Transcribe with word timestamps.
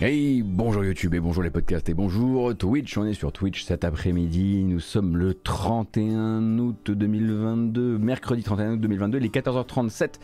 Hey, 0.00 0.42
bonjour 0.42 0.84
YouTube 0.84 1.12
et 1.14 1.18
bonjour 1.18 1.42
les 1.42 1.50
podcasts 1.50 1.88
et 1.88 1.94
bonjour 1.94 2.56
Twitch. 2.56 2.96
On 2.96 3.04
est 3.04 3.14
sur 3.14 3.32
Twitch 3.32 3.64
cet 3.64 3.82
après-midi. 3.82 4.62
Nous 4.62 4.78
sommes 4.78 5.16
le 5.16 5.34
31 5.34 6.56
août 6.60 6.92
2022, 6.92 7.98
mercredi 7.98 8.44
31 8.44 8.74
août 8.74 8.80
2022, 8.80 9.18
les 9.18 9.28
14h37. 9.28 10.20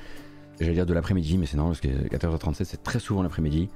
J'allais 0.60 0.74
dire 0.74 0.86
de 0.86 0.94
l'après-midi, 0.94 1.38
mais 1.38 1.46
c'est 1.46 1.56
normal 1.56 1.74
parce 1.74 1.80
que 1.80 2.08
14h37 2.08 2.62
c'est 2.62 2.84
très 2.84 3.00
souvent 3.00 3.24
l'après-midi 3.24 3.68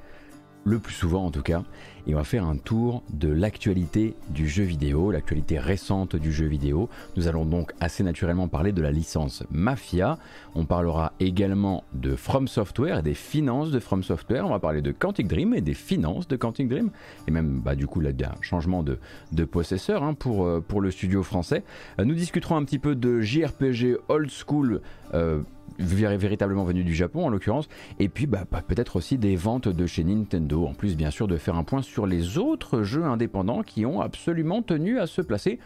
le 0.63 0.79
plus 0.79 0.95
souvent 0.95 1.25
en 1.25 1.33
tout 1.33 1.43
cas, 1.43 1.65
et 2.09 2.15
on 2.15 2.17
va 2.17 2.25
faire 2.25 2.47
un 2.47 2.57
tour 2.57 3.03
de 3.11 3.29
l'actualité 3.29 4.15
du 4.31 4.49
jeu 4.49 4.65
vidéo, 4.65 5.11
l'actualité 5.11 5.59
récente 5.59 6.17
du 6.17 6.33
jeu 6.33 6.47
vidéo. 6.47 6.89
Nous 7.17 7.29
allons 7.29 7.45
donc 7.45 7.73
assez 7.81 8.03
naturellement 8.03 8.49
parler 8.49 8.73
de 8.73 8.81
la 8.81 8.91
licence 8.91 9.45
Mafia, 9.51 10.19
on 10.55 10.65
parlera 10.65 11.13
également 11.21 11.85
de 11.93 12.17
From 12.17 12.49
Software 12.49 12.99
et 13.01 13.03
des 13.03 13.15
finances 13.15 13.71
de 13.71 13.79
From 13.79 14.03
Software, 14.03 14.47
on 14.47 14.51
va 14.51 14.59
parler 14.59 14.81
de 14.81 14.91
Quantic 14.91 15.29
Dream 15.29 15.53
et 15.53 15.61
des 15.61 15.75
finances 15.75 16.27
de 16.27 16.37
Quantic 16.37 16.69
Dream, 16.69 16.91
et 17.27 17.31
même 17.31 17.61
bah, 17.61 17.75
du 17.75 17.87
coup 17.87 18.01
là, 18.01 18.09
un 18.09 18.43
changement 18.43 18.83
de, 18.83 18.99
de 19.33 19.45
possesseur 19.45 20.03
hein, 20.03 20.15
pour, 20.15 20.47
euh, 20.47 20.65
pour 20.67 20.81
le 20.81 20.91
studio 20.91 21.23
français. 21.23 21.63
Euh, 22.01 22.05
nous 22.05 22.15
discuterons 22.15 22.57
un 22.57 22.65
petit 22.65 22.79
peu 22.79 22.95
de 22.95 23.21
JRPG 23.21 23.99
old 24.09 24.31
school. 24.31 24.81
Euh, 25.15 25.43
véritablement 25.79 26.65
venu 26.65 26.83
du 26.83 26.95
Japon 26.95 27.27
en 27.27 27.29
l'occurrence, 27.29 27.69
et 27.99 28.09
puis 28.09 28.27
bah, 28.27 28.45
bah, 28.51 28.63
peut-être 28.67 28.97
aussi 28.97 29.19
des 29.19 29.37
ventes 29.37 29.69
de 29.69 29.87
chez 29.87 30.03
Nintendo, 30.03 30.67
en 30.67 30.75
plus 30.75 30.97
bien 30.97 31.11
sûr 31.11 31.29
de 31.29 31.37
faire 31.37 31.57
un 31.57 31.63
point 31.63 31.83
sur 31.83 31.98
les 32.07 32.39
autres 32.39 32.83
jeux 32.83 33.05
indépendants 33.05 33.63
qui 33.63 33.87
ont 33.87 34.01
absolument 34.01 34.63
tenu 34.63 34.99
à 34.99 35.07
se 35.07 35.23
placer 35.23 35.59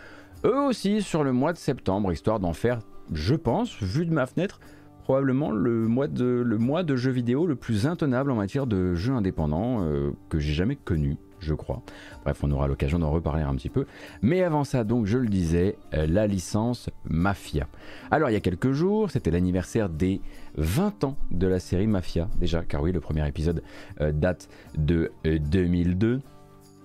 eux 0.44 0.60
aussi 0.60 1.02
sur 1.02 1.24
le 1.24 1.32
mois 1.32 1.52
de 1.52 1.58
septembre, 1.58 2.12
histoire 2.12 2.40
d'en 2.40 2.52
faire, 2.52 2.80
je 3.12 3.34
pense, 3.34 3.80
vu 3.82 4.06
de 4.06 4.12
ma 4.12 4.26
fenêtre, 4.26 4.60
probablement 5.04 5.50
le 5.50 5.86
mois 5.86 6.08
de, 6.08 6.24
le 6.24 6.58
mois 6.58 6.82
de 6.82 6.94
vidéo 6.94 7.46
le 7.46 7.56
plus 7.56 7.86
intenable 7.86 8.30
en 8.30 8.36
matière 8.36 8.66
de 8.66 8.94
jeux 8.94 9.12
indépendants 9.12 9.82
euh, 9.82 10.10
que 10.28 10.38
j'ai 10.38 10.52
jamais 10.52 10.76
connu 10.76 11.16
je 11.42 11.54
crois. 11.54 11.82
Bref, 12.24 12.38
on 12.42 12.50
aura 12.50 12.68
l'occasion 12.68 12.98
d'en 12.98 13.10
reparler 13.10 13.42
un 13.42 13.54
petit 13.54 13.68
peu. 13.68 13.86
Mais 14.22 14.42
avant 14.42 14.64
ça, 14.64 14.84
donc, 14.84 15.06
je 15.06 15.18
le 15.18 15.26
disais, 15.26 15.76
euh, 15.92 16.06
la 16.06 16.26
licence 16.26 16.88
Mafia. 17.04 17.66
Alors, 18.10 18.30
il 18.30 18.32
y 18.32 18.36
a 18.36 18.40
quelques 18.40 18.72
jours, 18.72 19.10
c'était 19.10 19.30
l'anniversaire 19.30 19.88
des 19.88 20.20
20 20.56 21.04
ans 21.04 21.16
de 21.30 21.46
la 21.46 21.58
série 21.58 21.86
Mafia, 21.86 22.28
déjà, 22.38 22.62
car 22.62 22.82
oui, 22.82 22.92
le 22.92 23.00
premier 23.00 23.26
épisode 23.26 23.62
euh, 24.00 24.12
date 24.12 24.48
de 24.76 25.10
2002. 25.24 26.06
Euh, 26.06 26.18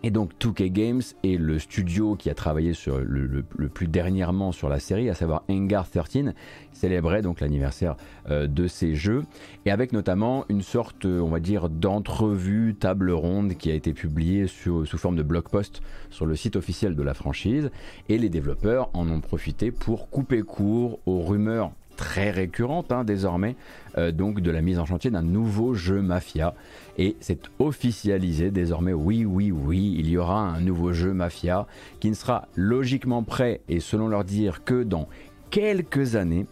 et 0.04 0.12
donc 0.12 0.32
2K 0.40 0.72
Games 0.72 1.02
est 1.24 1.38
le 1.38 1.58
studio 1.58 2.16
qui 2.16 2.30
a 2.30 2.36
travaillé 2.36 2.74
sur 2.74 3.00
le, 3.00 3.44
plus 3.44 3.88
dernièrement 3.88 4.52
sur 4.52 4.70
la 4.70 4.80
série, 4.80 5.10
à 5.10 5.16
savoir 5.16 5.44
Engar 5.50 5.90
13, 5.90 6.34
célébrait 6.72 7.24
donc 7.24 7.42
l'anniversaire 7.42 7.98
euh, 8.30 8.46
de 8.46 8.68
ces 8.68 8.94
jeux, 8.94 9.24
et 9.66 9.72
avec 9.72 9.94
notamment 9.94 10.46
une 10.50 10.62
sorte, 10.62 11.06
on 11.06 11.30
va 11.30 11.40
dire, 11.40 11.68
d'entrevue 11.68 12.76
table 12.76 13.10
ronde 13.10 13.56
qui 13.56 13.72
a 13.72 13.74
été 13.74 13.92
publiée 13.92 14.46
sous 14.46 14.86
forme 14.86 15.16
de 15.16 15.24
blog 15.24 15.50
post 15.50 15.82
sur 16.12 16.28
le 16.28 16.36
site 16.36 16.56
officiel 16.56 16.96
de 16.96 17.04
la 17.04 17.16
franchise, 17.16 17.72
et 18.08 18.20
les 18.20 18.30
développeurs 18.30 18.92
en 18.94 19.10
ont 19.10 19.20
profité 19.20 19.72
pour 19.72 20.12
couper 20.12 20.44
court 20.44 21.00
aux 21.08 21.24
rumeurs 21.24 21.72
très 21.98 22.32
récurrentes 22.32 22.94
hein, 22.94 23.04
désormais, 23.04 23.58
euh, 23.98 24.14
donc 24.14 24.40
de 24.40 24.52
la 24.52 24.62
mise 24.62 24.80
en 24.80 24.86
chantier 24.86 25.12
d'un 25.12 25.22
nouveau 25.22 25.74
jeu 25.74 26.02
Mafia 26.02 26.54
et 26.98 27.18
c'est 27.20 27.42
officialisé 27.60 28.52
désormais. 28.52 28.94
Oui, 28.94 29.26
oui, 29.26 29.52
oui, 29.52 29.96
il 29.98 30.10
y 30.10 30.18
aura 30.18 30.40
un 30.40 30.62
nouveau 30.62 30.94
jeu 30.94 31.12
Mafia 31.14 31.68
qui 32.00 32.10
ne 32.10 32.16
sera 32.16 32.48
logiquement 32.56 33.24
prêt 33.24 33.60
et 33.68 33.82
selon 33.82 34.08
leur 34.08 34.24
dire 34.24 34.64
que 34.64 34.84
dans 34.84 35.10
quelques 35.50 36.16
années. 36.16 36.46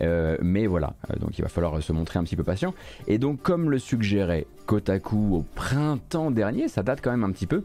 Euh, 0.00 0.36
mais 0.40 0.66
voilà, 0.66 0.94
euh, 1.10 1.16
donc 1.18 1.38
il 1.38 1.42
va 1.42 1.48
falloir 1.48 1.80
se 1.82 1.92
montrer 1.92 2.18
un 2.18 2.24
petit 2.24 2.34
peu 2.34 2.42
patient. 2.42 2.74
Et 3.06 3.18
donc, 3.18 3.42
comme 3.42 3.70
le 3.70 3.78
suggérait 3.78 4.46
Kotaku 4.66 5.36
au 5.36 5.44
printemps 5.54 6.30
dernier, 6.30 6.68
ça 6.68 6.82
date 6.82 7.00
quand 7.02 7.10
même 7.10 7.24
un 7.24 7.30
petit 7.30 7.46
peu. 7.46 7.62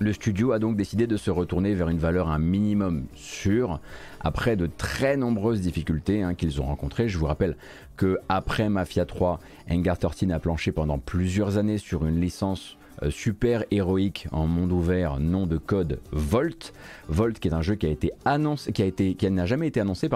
Le 0.00 0.12
studio 0.12 0.52
a 0.52 0.60
donc 0.60 0.76
décidé 0.76 1.08
de 1.08 1.16
se 1.16 1.28
retourner 1.28 1.74
vers 1.74 1.88
une 1.88 1.98
valeur 1.98 2.28
un 2.28 2.38
minimum 2.38 3.06
sûre 3.16 3.80
après 4.20 4.54
de 4.54 4.66
très 4.66 5.16
nombreuses 5.16 5.60
difficultés 5.60 6.22
hein, 6.22 6.34
qu'ils 6.34 6.60
ont 6.60 6.66
rencontrées. 6.66 7.08
Je 7.08 7.18
vous 7.18 7.26
rappelle 7.26 7.56
que 7.96 8.18
après 8.28 8.68
Mafia 8.68 9.06
3, 9.06 9.40
Engar 9.68 9.98
13 9.98 10.30
a 10.30 10.38
planché 10.38 10.70
pendant 10.70 10.98
plusieurs 10.98 11.58
années 11.58 11.78
sur 11.78 12.06
une 12.06 12.20
licence 12.20 12.78
euh, 13.02 13.10
super 13.10 13.64
héroïque 13.70 14.26
en 14.32 14.46
monde 14.46 14.72
ouvert, 14.72 15.20
nom 15.20 15.46
de 15.46 15.56
code 15.56 16.00
Volt. 16.10 16.72
Volt 17.08 17.38
qui 17.38 17.48
est 17.48 17.54
un 17.54 17.62
jeu 17.62 17.76
qui 17.76 17.86
a 17.86 17.90
été 17.90 18.10
annoncé, 18.24 18.72
qui 18.72 18.82
a 18.82 18.86
été, 18.86 19.14
qui 19.14 19.30
n'a 19.30 19.46
jamais 19.46 19.68
été 19.68 19.80
annoncé, 19.80 20.08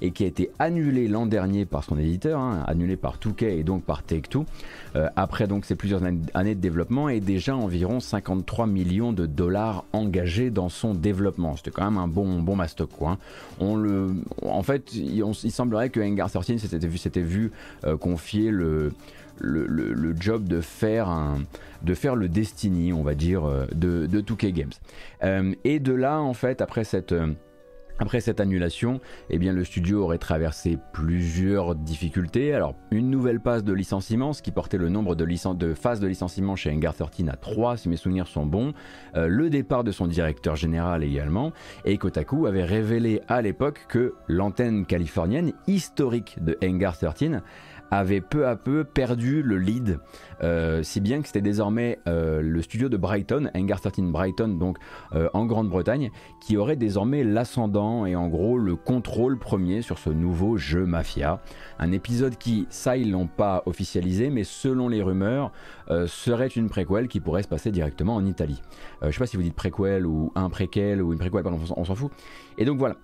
et 0.00 0.10
qui 0.12 0.24
a 0.24 0.26
été 0.26 0.50
annulé 0.58 1.08
l'an 1.08 1.26
dernier 1.26 1.64
par 1.64 1.84
son 1.84 1.98
éditeur, 1.98 2.40
hein, 2.40 2.62
annulé 2.66 2.96
par 2.96 3.18
2K 3.18 3.44
et 3.44 3.64
donc 3.64 3.82
par 3.82 4.02
Take-Two. 4.02 4.46
Euh, 4.98 5.08
après 5.16 5.46
donc 5.46 5.64
ces 5.64 5.76
plusieurs 5.76 6.02
années 6.34 6.54
de 6.54 6.60
développement 6.60 7.08
et 7.08 7.20
déjà 7.20 7.54
environ 7.54 8.00
53 8.00 8.66
millions 8.66 9.12
de 9.12 9.26
dollars 9.26 9.84
engagés 9.92 10.50
dans 10.50 10.68
son 10.68 10.92
développement. 10.94 11.56
C'était 11.56 11.70
quand 11.70 11.84
même 11.84 11.98
un 11.98 12.08
bon, 12.08 12.40
bon 12.40 12.56
mastoc 12.56 12.90
quoi. 12.90 13.10
Hein. 13.10 13.18
On 13.60 13.76
le, 13.76 14.08
en 14.42 14.62
fait, 14.62 14.92
il, 14.94 15.22
semblerait 15.52 15.90
que 15.90 16.00
Engar 16.00 16.30
13 16.30 16.58
s'était 16.58 17.20
vu, 17.20 17.22
vu 17.22 17.52
euh, 17.84 17.96
confier 17.96 18.50
le 18.50 18.92
le, 19.40 20.16
job 20.18 20.48
de 20.48 20.60
faire, 20.60 21.08
un, 21.08 21.42
de 21.84 21.94
faire 21.94 22.16
le 22.16 22.28
Destiny, 22.28 22.92
on 22.92 23.04
va 23.04 23.14
dire, 23.14 23.44
euh, 23.44 23.66
de, 23.72 24.06
de 24.06 24.20
2K 24.20 24.50
Games. 24.50 25.54
Et 25.62 25.78
de 25.78 25.92
là, 25.92 26.20
en 26.20 26.34
fait, 26.34 26.60
après 26.60 26.82
cette... 26.82 27.14
Euh, 27.98 28.04
après 28.08 28.20
cette 28.20 28.40
annulation, 28.40 29.00
eh 29.28 29.38
bien, 29.38 29.52
le 29.52 29.64
studio 29.64 30.02
aurait 30.02 30.18
traversé 30.18 30.78
plusieurs 30.92 31.74
difficultés. 31.74 32.54
Alors, 32.54 32.74
une 32.90 33.10
nouvelle 33.10 33.40
passe 33.40 33.64
de 33.64 33.72
licenciement, 33.72 34.32
ce 34.32 34.40
qui 34.40 34.50
portait 34.50 34.78
le 34.78 34.88
nombre 34.88 35.14
de, 35.14 35.26
de 35.54 35.74
phases 35.74 36.00
de 36.00 36.06
licenciement 36.06 36.56
chez 36.56 36.70
Engar 36.70 36.94
13 36.94 37.28
à 37.28 37.36
3, 37.36 37.76
si 37.76 37.88
mes 37.88 37.96
souvenirs 37.96 38.26
sont 38.26 38.46
bons. 38.46 38.72
le 39.14 39.50
départ 39.50 39.84
de 39.84 39.92
son 39.92 40.06
directeur 40.06 40.56
général 40.56 41.04
également. 41.04 41.52
Et 41.84 41.98
Kotaku 41.98 42.46
avait 42.46 42.64
révélé 42.64 43.20
à 43.28 43.42
l'époque 43.42 43.84
que 43.88 44.14
l'antenne 44.26 44.86
californienne 44.86 45.52
historique 45.66 46.38
de 46.40 46.56
Engar 46.64 46.96
13 46.96 47.42
avait 47.90 48.20
peu 48.20 48.46
à 48.46 48.56
peu 48.56 48.84
perdu 48.84 49.42
le 49.42 49.58
lead, 49.58 49.98
euh, 50.42 50.82
si 50.82 51.00
bien 51.00 51.20
que 51.20 51.26
c'était 51.26 51.40
désormais 51.40 51.98
euh, 52.06 52.40
le 52.40 52.62
studio 52.62 52.88
de 52.88 52.96
Brighton, 52.96 53.50
Hangar 53.54 53.80
13 53.80 54.06
Brighton, 54.06 54.48
donc 54.48 54.78
euh, 55.14 55.28
en 55.34 55.46
Grande-Bretagne, 55.46 56.10
qui 56.40 56.56
aurait 56.56 56.76
désormais 56.76 57.24
l'ascendant 57.24 58.06
et 58.06 58.16
en 58.16 58.28
gros 58.28 58.58
le 58.58 58.76
contrôle 58.76 59.38
premier 59.38 59.82
sur 59.82 59.98
ce 59.98 60.10
nouveau 60.10 60.56
jeu 60.56 60.84
Mafia. 60.84 61.40
Un 61.78 61.92
épisode 61.92 62.36
qui, 62.36 62.66
ça 62.70 62.96
ils 62.96 63.10
l'ont 63.10 63.26
pas 63.26 63.62
officialisé, 63.66 64.30
mais 64.30 64.44
selon 64.44 64.88
les 64.88 65.02
rumeurs, 65.02 65.52
serait 66.06 66.48
une 66.48 66.68
préquelle 66.68 67.08
qui 67.08 67.18
pourrait 67.20 67.42
se 67.42 67.48
passer 67.48 67.70
directement 67.70 68.14
en 68.14 68.26
Italie. 68.26 68.60
je 69.02 69.10
sais 69.10 69.18
pas 69.18 69.26
si 69.26 69.36
vous 69.36 69.42
dites 69.42 69.54
préquel 69.54 70.06
ou 70.06 70.32
un 70.34 70.50
préquel 70.50 71.02
ou 71.02 71.12
une 71.12 71.18
préquelle, 71.18 71.42
pardon, 71.42 71.58
on 71.76 71.84
s'en 71.84 71.94
fout. 71.94 72.10
Et 72.58 72.64
donc 72.64 72.78
voilà, 72.78 72.96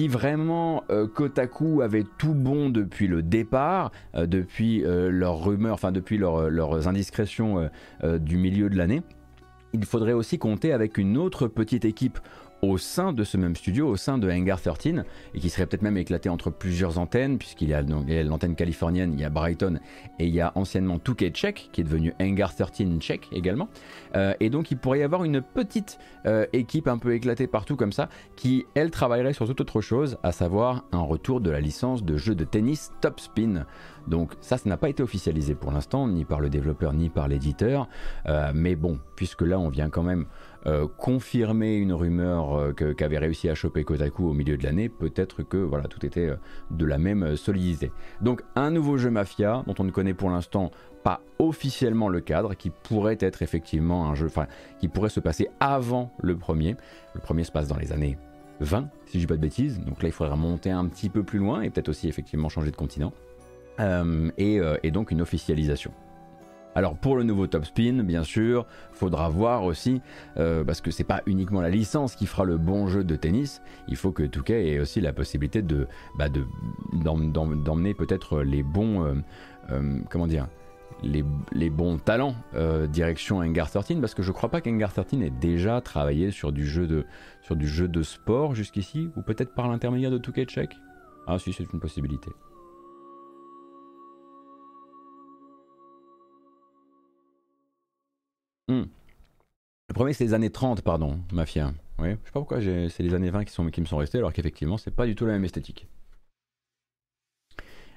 si 0.00 0.08
vraiment 0.08 0.82
euh, 0.90 1.06
Kotaku 1.06 1.82
avait 1.82 2.06
tout 2.16 2.32
bon 2.32 2.70
depuis 2.70 3.06
le 3.06 3.20
départ, 3.20 3.92
euh, 4.14 4.24
depuis 4.24 4.82
euh, 4.82 5.10
leurs 5.10 5.44
rumeurs, 5.44 5.74
enfin 5.74 5.92
depuis 5.92 6.16
leurs 6.16 6.88
indiscrétions 6.88 7.68
du 8.02 8.38
milieu 8.38 8.70
de 8.70 8.78
l'année, 8.78 9.02
il 9.74 9.84
faudrait 9.84 10.14
aussi 10.14 10.38
compter 10.38 10.72
avec 10.72 10.96
une 10.96 11.18
autre 11.18 11.48
petite 11.48 11.84
équipe 11.84 12.18
au 12.62 12.78
sein 12.78 13.12
de 13.12 13.24
ce 13.24 13.36
même 13.36 13.56
studio, 13.56 13.88
au 13.88 13.96
sein 13.96 14.18
de 14.18 14.30
Hangar 14.30 14.60
13, 14.60 15.04
et 15.34 15.38
qui 15.40 15.50
serait 15.50 15.66
peut-être 15.66 15.82
même 15.82 15.96
éclaté 15.96 16.28
entre 16.28 16.50
plusieurs 16.50 16.98
antennes, 16.98 17.38
puisqu'il 17.38 17.68
y 17.68 17.74
a 17.74 17.82
l'antenne 17.82 18.54
californienne, 18.54 19.12
il 19.14 19.20
y 19.20 19.24
a 19.24 19.30
Brighton, 19.30 19.80
et 20.18 20.26
il 20.26 20.34
y 20.34 20.40
a 20.40 20.52
anciennement 20.54 20.98
Touquet 20.98 21.30
Check, 21.30 21.70
qui 21.72 21.80
est 21.80 21.84
devenu 21.84 22.14
Hangar 22.20 22.54
13 22.54 22.98
Check 23.00 23.28
également. 23.32 23.68
Euh, 24.16 24.34
et 24.40 24.50
donc 24.50 24.70
il 24.70 24.76
pourrait 24.76 25.00
y 25.00 25.02
avoir 25.02 25.24
une 25.24 25.40
petite 25.40 25.98
euh, 26.26 26.46
équipe 26.52 26.88
un 26.88 26.98
peu 26.98 27.14
éclatée 27.14 27.46
partout 27.46 27.76
comme 27.76 27.92
ça, 27.92 28.08
qui 28.36 28.66
elle 28.74 28.90
travaillerait 28.90 29.32
sur 29.32 29.46
toute 29.46 29.60
autre 29.60 29.80
chose, 29.80 30.18
à 30.22 30.32
savoir 30.32 30.84
un 30.92 31.02
retour 31.02 31.40
de 31.40 31.50
la 31.50 31.60
licence 31.60 32.04
de 32.04 32.16
jeu 32.16 32.34
de 32.34 32.44
tennis 32.44 32.92
Top 33.00 33.20
Spin. 33.20 33.66
Donc 34.06 34.32
ça, 34.40 34.58
ça 34.58 34.68
n'a 34.68 34.76
pas 34.76 34.88
été 34.88 35.02
officialisé 35.02 35.54
pour 35.54 35.72
l'instant, 35.72 36.08
ni 36.08 36.24
par 36.24 36.40
le 36.40 36.48
développeur, 36.48 36.92
ni 36.92 37.08
par 37.08 37.28
l'éditeur. 37.28 37.88
Euh, 38.26 38.50
mais 38.54 38.74
bon, 38.74 38.98
puisque 39.16 39.42
là 39.42 39.58
on 39.58 39.68
vient 39.68 39.90
quand 39.90 40.02
même 40.02 40.26
euh, 40.66 40.86
confirmer 40.98 41.76
une 41.76 41.94
rumeur 41.94 42.54
euh, 42.54 42.72
qu'avait 42.72 43.16
réussi 43.16 43.48
à 43.48 43.54
choper 43.54 43.82
Kotaku 43.82 44.28
au 44.28 44.34
milieu 44.34 44.58
de 44.58 44.62
l'année, 44.62 44.90
peut-être 44.90 45.42
que 45.42 45.56
voilà, 45.56 45.88
tout 45.88 46.04
était 46.04 46.28
euh, 46.28 46.36
de 46.70 46.84
la 46.84 46.98
même 46.98 47.34
solidité. 47.36 47.90
Donc 48.20 48.42
un 48.56 48.70
nouveau 48.70 48.98
jeu 48.98 49.10
Mafia 49.10 49.64
dont 49.66 49.74
on 49.78 49.84
ne 49.84 49.90
connaît 49.90 50.12
pour 50.12 50.28
l'instant 50.28 50.70
pas 51.02 51.22
officiellement 51.38 52.10
le 52.10 52.20
cadre, 52.20 52.54
qui 52.54 52.68
pourrait 52.68 53.16
être 53.20 53.40
effectivement 53.40 54.10
un 54.10 54.14
jeu, 54.14 54.26
enfin 54.26 54.48
qui 54.80 54.88
pourrait 54.88 55.08
se 55.08 55.20
passer 55.20 55.48
avant 55.60 56.12
le 56.22 56.36
premier. 56.36 56.76
Le 57.14 57.20
premier 57.20 57.44
se 57.44 57.52
passe 57.52 57.68
dans 57.68 57.78
les 57.78 57.92
années 57.92 58.18
20, 58.60 58.90
si 59.06 59.14
je 59.14 59.20
dis 59.20 59.26
pas 59.26 59.36
de 59.36 59.40
bêtises. 59.40 59.80
Donc 59.80 60.02
là, 60.02 60.10
il 60.10 60.12
faudra 60.12 60.36
monter 60.36 60.70
un 60.70 60.84
petit 60.84 61.08
peu 61.08 61.22
plus 61.22 61.38
loin 61.38 61.62
et 61.62 61.70
peut-être 61.70 61.88
aussi 61.88 62.06
effectivement 62.06 62.50
changer 62.50 62.70
de 62.70 62.76
continent. 62.76 63.14
et, 64.36 64.90
donc 64.90 65.10
une 65.10 65.22
officialisation. 65.22 65.92
Alors 66.74 66.96
pour 66.96 67.16
le 67.16 67.24
nouveau 67.24 67.46
Top 67.46 67.64
Spin, 67.64 68.02
bien 68.04 68.22
sûr, 68.22 68.66
faudra 68.92 69.28
voir 69.28 69.64
aussi, 69.64 70.00
euh, 70.36 70.62
parce 70.62 70.80
que 70.80 70.90
c'est 70.90 71.04
pas 71.04 71.22
uniquement 71.26 71.60
la 71.60 71.68
licence 71.68 72.14
qui 72.14 72.26
fera 72.26 72.44
le 72.44 72.58
bon 72.58 72.86
jeu 72.86 73.02
de 73.02 73.16
tennis, 73.16 73.60
il 73.88 73.96
faut 73.96 74.12
que 74.12 74.22
Touquet 74.22 74.68
ait 74.68 74.78
aussi 74.78 75.00
la 75.00 75.12
possibilité 75.12 75.62
de 75.62 75.88
bah, 76.16 76.28
d'emmener 76.92 77.94
peut-être 77.94 78.42
les 78.42 78.62
bons, 78.62 79.04
euh, 79.04 79.14
euh, 79.72 79.98
comment 80.10 80.28
dire, 80.28 80.46
les, 81.02 81.70
bons 81.70 81.98
talents 81.98 82.34
direction 82.88 83.38
Engar 83.38 83.70
13 83.70 84.00
parce 84.00 84.14
que 84.14 84.22
je 84.22 84.32
crois 84.32 84.50
pas 84.50 84.60
qu'Engar 84.60 84.92
13 84.92 85.22
ait 85.22 85.30
déjà 85.30 85.80
travaillé 85.80 86.30
sur 86.30 86.52
du 86.52 86.66
jeu 86.66 86.86
de, 86.86 87.06
sur 87.42 87.56
du 87.56 87.66
jeu 87.66 87.88
de 87.88 88.02
sport 88.02 88.54
jusqu'ici, 88.54 89.08
ou 89.16 89.22
peut-être 89.22 89.54
par 89.54 89.68
l'intermédiaire 89.68 90.10
de 90.10 90.18
Touquet 90.18 90.44
Check. 90.44 90.76
Ah 91.26 91.38
si, 91.38 91.52
c'est 91.52 91.72
une 91.72 91.80
possibilité. 91.80 92.30
Hmm. 98.70 98.84
Le 99.88 99.94
premier, 99.94 100.12
c'est 100.12 100.22
les 100.22 100.32
années 100.32 100.50
30, 100.50 100.82
pardon, 100.82 101.18
Mafia. 101.32 101.72
Oui, 101.98 102.10
je 102.10 102.14
sais 102.14 102.32
pas 102.32 102.38
pourquoi 102.38 102.60
c'est 102.60 103.00
les 103.00 103.14
années 103.14 103.30
20 103.30 103.44
qui, 103.44 103.80
me 103.80 103.86
sont 103.86 103.96
restées, 103.96 104.18
alors 104.18 104.32
qu'effectivement, 104.32 104.78
c'est 104.78 104.92
pas 104.92 105.06
du 105.06 105.16
tout 105.16 105.26
la 105.26 105.32
même 105.32 105.44
esthétique. 105.44 105.88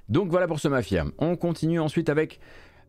Donc 0.10 0.30
voilà 0.30 0.48
pour 0.48 0.60
ce 0.60 0.68
Mafia. 0.68 1.06
On 1.20 1.36
continue 1.36 1.80
ensuite 1.80 2.10
avec 2.10 2.40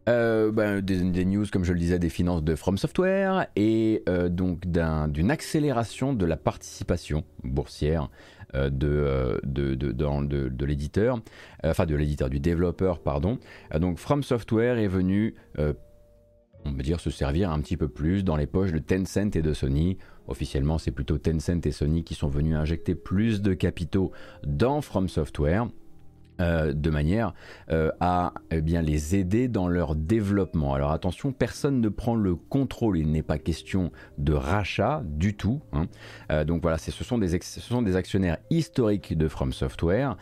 euh, 0.08 0.50
ben, 0.50 0.80
des, 0.80 1.24
news, 1.26 1.44
comme 1.52 1.64
je 1.64 1.74
le 1.74 1.78
disais, 1.78 1.98
des 1.98 2.08
finances 2.08 2.42
de 2.42 2.54
From 2.54 2.78
Software 2.78 3.48
et 3.54 4.02
euh, 4.08 4.30
donc 4.30 4.66
d'une 4.66 5.30
accélération 5.30 6.14
de 6.14 6.24
la 6.24 6.38
participation 6.38 7.22
boursière 7.42 8.08
euh, 8.54 8.70
de, 8.70 9.42
de, 9.44 9.74
de, 9.74 10.64
l'éditeur, 10.64 11.20
enfin 11.62 11.84
de 11.84 11.94
l'éditeur, 11.94 12.30
du 12.30 12.40
développeur, 12.40 13.00
pardon. 13.00 13.38
donc 13.78 13.98
From 13.98 14.22
Software 14.22 14.78
est 14.78 14.88
venu, 14.88 15.34
on 16.64 16.72
va 16.72 16.82
dire, 16.82 17.00
se 17.00 17.10
servir 17.10 17.50
un 17.50 17.60
petit 17.60 17.76
peu 17.76 17.88
plus 17.88 18.24
dans 18.24 18.36
les 18.36 18.46
poches 18.46 18.72
de 18.72 18.78
Tencent 18.78 19.36
et 19.36 19.42
de 19.42 19.52
Sony. 19.52 19.98
Officiellement, 20.26 20.78
c'est 20.78 20.90
plutôt 20.90 21.18
Tencent 21.18 21.66
et 21.66 21.70
Sony 21.72 22.04
qui 22.04 22.14
sont 22.14 22.28
venus 22.28 22.56
injecter 22.56 22.94
plus 22.94 23.42
de 23.42 23.54
capitaux 23.54 24.12
dans 24.44 24.80
From 24.80 25.08
Software. 25.08 25.66
Euh, 26.40 26.72
de 26.72 26.90
manière 26.90 27.32
euh, 27.70 27.92
à 28.00 28.34
eh 28.50 28.60
bien, 28.60 28.82
les 28.82 29.14
aider 29.14 29.46
dans 29.46 29.68
leur 29.68 29.94
développement. 29.94 30.74
Alors 30.74 30.90
attention, 30.90 31.30
personne 31.30 31.80
ne 31.80 31.88
prend 31.88 32.16
le 32.16 32.34
contrôle, 32.34 32.98
il 32.98 33.12
n'est 33.12 33.22
pas 33.22 33.38
question 33.38 33.92
de 34.18 34.32
rachat 34.32 35.02
du 35.04 35.36
tout. 35.36 35.60
Hein. 35.72 35.86
Euh, 36.32 36.44
donc 36.44 36.62
voilà, 36.62 36.76
ce 36.76 36.90
sont, 36.90 37.18
des 37.18 37.38
ce 37.40 37.60
sont 37.60 37.82
des 37.82 37.94
actionnaires 37.94 38.38
historiques 38.50 39.16
de 39.16 39.28
From 39.28 39.52
Software. 39.52 40.16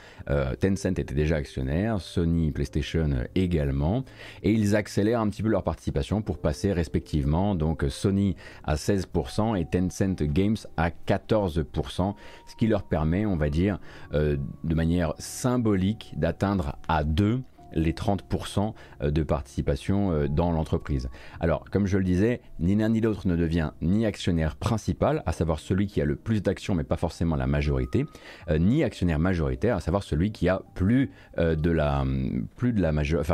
Tencent 0.60 0.98
était 0.98 1.14
déjà 1.14 1.36
actionnaire, 1.36 2.00
Sony, 2.00 2.52
PlayStation 2.52 3.24
également, 3.34 4.04
et 4.42 4.52
ils 4.52 4.76
accélèrent 4.76 5.20
un 5.20 5.30
petit 5.30 5.42
peu 5.42 5.48
leur 5.48 5.64
participation 5.64 6.20
pour 6.20 6.38
passer 6.38 6.72
respectivement 6.72 7.54
donc 7.54 7.84
Sony 7.88 8.36
à 8.64 8.74
16% 8.74 9.58
et 9.58 9.64
Tencent 9.64 10.22
Games 10.22 10.56
à 10.76 10.90
14%, 10.90 12.14
ce 12.46 12.56
qui 12.56 12.66
leur 12.66 12.82
permet, 12.82 13.24
on 13.24 13.36
va 13.36 13.50
dire, 13.50 13.78
de 14.12 14.74
manière 14.74 15.14
symbolique 15.18 16.01
d'atteindre 16.16 16.76
à 16.88 17.04
deux 17.04 17.42
les 17.74 17.92
30% 17.92 18.74
euh, 19.02 19.10
de 19.10 19.22
participation 19.22 20.12
euh, 20.12 20.28
dans 20.28 20.52
l'entreprise. 20.52 21.08
Alors, 21.40 21.64
comme 21.70 21.86
je 21.86 21.98
le 21.98 22.04
disais, 22.04 22.40
ni 22.60 22.74
l'un 22.74 22.90
ni 22.90 23.00
l'autre 23.00 23.26
ne 23.26 23.36
devient 23.36 23.72
ni 23.80 24.06
actionnaire 24.06 24.56
principal, 24.56 25.22
à 25.26 25.32
savoir 25.32 25.58
celui 25.58 25.86
qui 25.86 26.00
a 26.00 26.04
le 26.04 26.16
plus 26.16 26.42
d'actions, 26.42 26.74
mais 26.74 26.84
pas 26.84 26.96
forcément 26.96 27.36
la 27.36 27.46
majorité, 27.46 28.06
euh, 28.48 28.58
ni 28.58 28.84
actionnaire 28.84 29.18
majoritaire, 29.18 29.76
à 29.76 29.80
savoir 29.80 30.02
celui 30.02 30.32
qui 30.32 30.48
a 30.48 30.62
plus 30.74 31.10
de 31.38 31.70
la, 31.70 32.04
plus 32.56 32.72
de 32.72 32.90
majorité, 32.90 33.32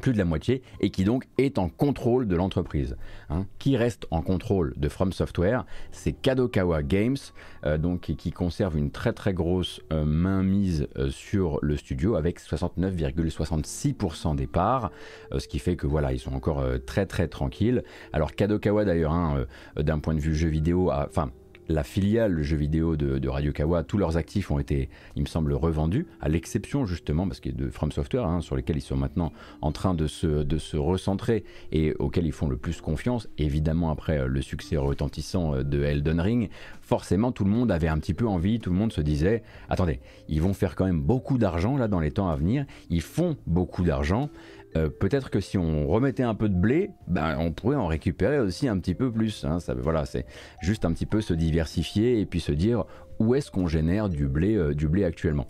plus 0.00 0.12
de 0.12 0.18
la 0.18 0.24
moitié, 0.24 0.62
et 0.80 0.90
qui 0.90 1.04
donc 1.04 1.24
est 1.38 1.58
en 1.58 1.68
contrôle 1.68 2.26
de 2.28 2.36
l'entreprise. 2.36 2.96
Hein. 3.30 3.46
Qui 3.58 3.76
reste 3.76 4.06
en 4.10 4.22
contrôle 4.22 4.72
de 4.76 4.88
From 4.88 5.12
Software 5.12 5.64
C'est 5.90 6.12
Kadokawa 6.12 6.82
Games, 6.82 7.16
euh, 7.64 7.78
donc, 7.78 8.00
qui 8.00 8.32
conserve 8.32 8.76
une 8.76 8.90
très 8.90 9.12
très 9.12 9.32
grosse 9.34 9.80
euh, 9.92 10.04
mainmise 10.04 10.88
euh, 10.96 11.10
sur 11.10 11.58
le 11.62 11.76
studio 11.76 12.14
avec 12.16 12.40
69,66% 12.40 14.36
des 14.36 14.46
parts, 14.46 14.90
ce 15.36 15.48
qui 15.48 15.58
fait 15.58 15.76
que 15.76 15.86
voilà, 15.86 16.12
ils 16.12 16.18
sont 16.18 16.34
encore 16.34 16.64
très 16.86 17.06
très 17.06 17.28
tranquilles. 17.28 17.82
Alors 18.12 18.34
Kadokawa 18.34 18.84
d'ailleurs, 18.84 19.12
hein, 19.12 19.46
d'un 19.76 19.98
point 19.98 20.14
de 20.14 20.20
vue 20.20 20.34
jeu 20.34 20.48
vidéo, 20.48 20.90
enfin 20.92 21.30
la 21.68 21.84
filiale 21.84 22.42
jeu 22.42 22.56
vidéo 22.56 22.96
de, 22.96 23.28
Radio 23.28 23.52
Kawa, 23.52 23.84
tous 23.84 23.98
leurs 23.98 24.16
actifs 24.16 24.50
ont 24.50 24.58
été, 24.58 24.88
il 25.16 25.22
me 25.22 25.28
semble, 25.28 25.52
revendus, 25.52 26.06
à 26.20 26.28
l'exception 26.28 26.86
justement, 26.86 27.26
parce 27.26 27.40
que 27.40 27.50
de 27.50 27.68
From 27.68 27.92
Software, 27.92 28.26
hein, 28.26 28.40
sur 28.40 28.56
lesquels 28.56 28.76
ils 28.76 28.82
sont 28.82 28.96
maintenant 28.96 29.32
en 29.60 29.72
train 29.72 29.94
de 29.94 30.06
se, 30.06 30.26
de 30.44 30.58
se 30.58 30.76
recentrer 30.76 31.44
et 31.72 31.94
auxquels 31.98 32.26
ils 32.26 32.32
font 32.32 32.48
le 32.48 32.56
plus 32.56 32.80
confiance, 32.80 33.28
évidemment 33.38 33.90
après 33.90 34.18
euh, 34.18 34.26
le 34.26 34.40
succès 34.40 34.76
retentissant 34.76 35.54
euh, 35.54 35.62
de 35.62 35.82
Elden 35.82 36.20
Ring, 36.20 36.50
forcément 36.80 37.32
tout 37.32 37.44
le 37.44 37.50
monde 37.50 37.70
avait 37.70 37.88
un 37.88 37.98
petit 37.98 38.14
peu 38.14 38.26
envie, 38.26 38.60
tout 38.60 38.70
le 38.70 38.76
monde 38.76 38.92
se 38.92 39.00
disait, 39.00 39.42
attendez, 39.68 40.00
ils 40.28 40.40
vont 40.40 40.54
faire 40.54 40.74
quand 40.74 40.86
même 40.86 41.00
beaucoup 41.00 41.38
d'argent 41.38 41.76
là 41.76 41.88
dans 41.88 42.00
les 42.00 42.10
temps 42.10 42.28
à 42.28 42.36
venir, 42.36 42.64
ils 42.88 43.02
font 43.02 43.36
beaucoup 43.46 43.84
d'argent, 43.84 44.30
euh, 44.76 44.88
peut-être 44.88 45.30
que 45.30 45.40
si 45.40 45.58
on 45.58 45.86
remettait 45.86 46.22
un 46.22 46.34
peu 46.34 46.48
de 46.48 46.54
blé, 46.54 46.90
ben, 47.06 47.36
on 47.38 47.52
pourrait 47.52 47.76
en 47.76 47.86
récupérer 47.86 48.38
aussi 48.38 48.68
un 48.68 48.78
petit 48.78 48.94
peu 48.94 49.10
plus. 49.10 49.44
Hein. 49.44 49.60
Ça, 49.60 49.74
voilà, 49.74 50.04
c'est 50.04 50.26
juste 50.60 50.84
un 50.84 50.92
petit 50.92 51.06
peu 51.06 51.20
se 51.20 51.34
diversifier 51.34 52.20
et 52.20 52.26
puis 52.26 52.40
se 52.40 52.52
dire 52.52 52.84
où 53.18 53.34
est-ce 53.34 53.50
qu'on 53.50 53.66
génère 53.66 54.08
du 54.08 54.28
blé, 54.28 54.54
euh, 54.54 54.74
du 54.74 54.88
blé 54.88 55.04
actuellement. 55.04 55.46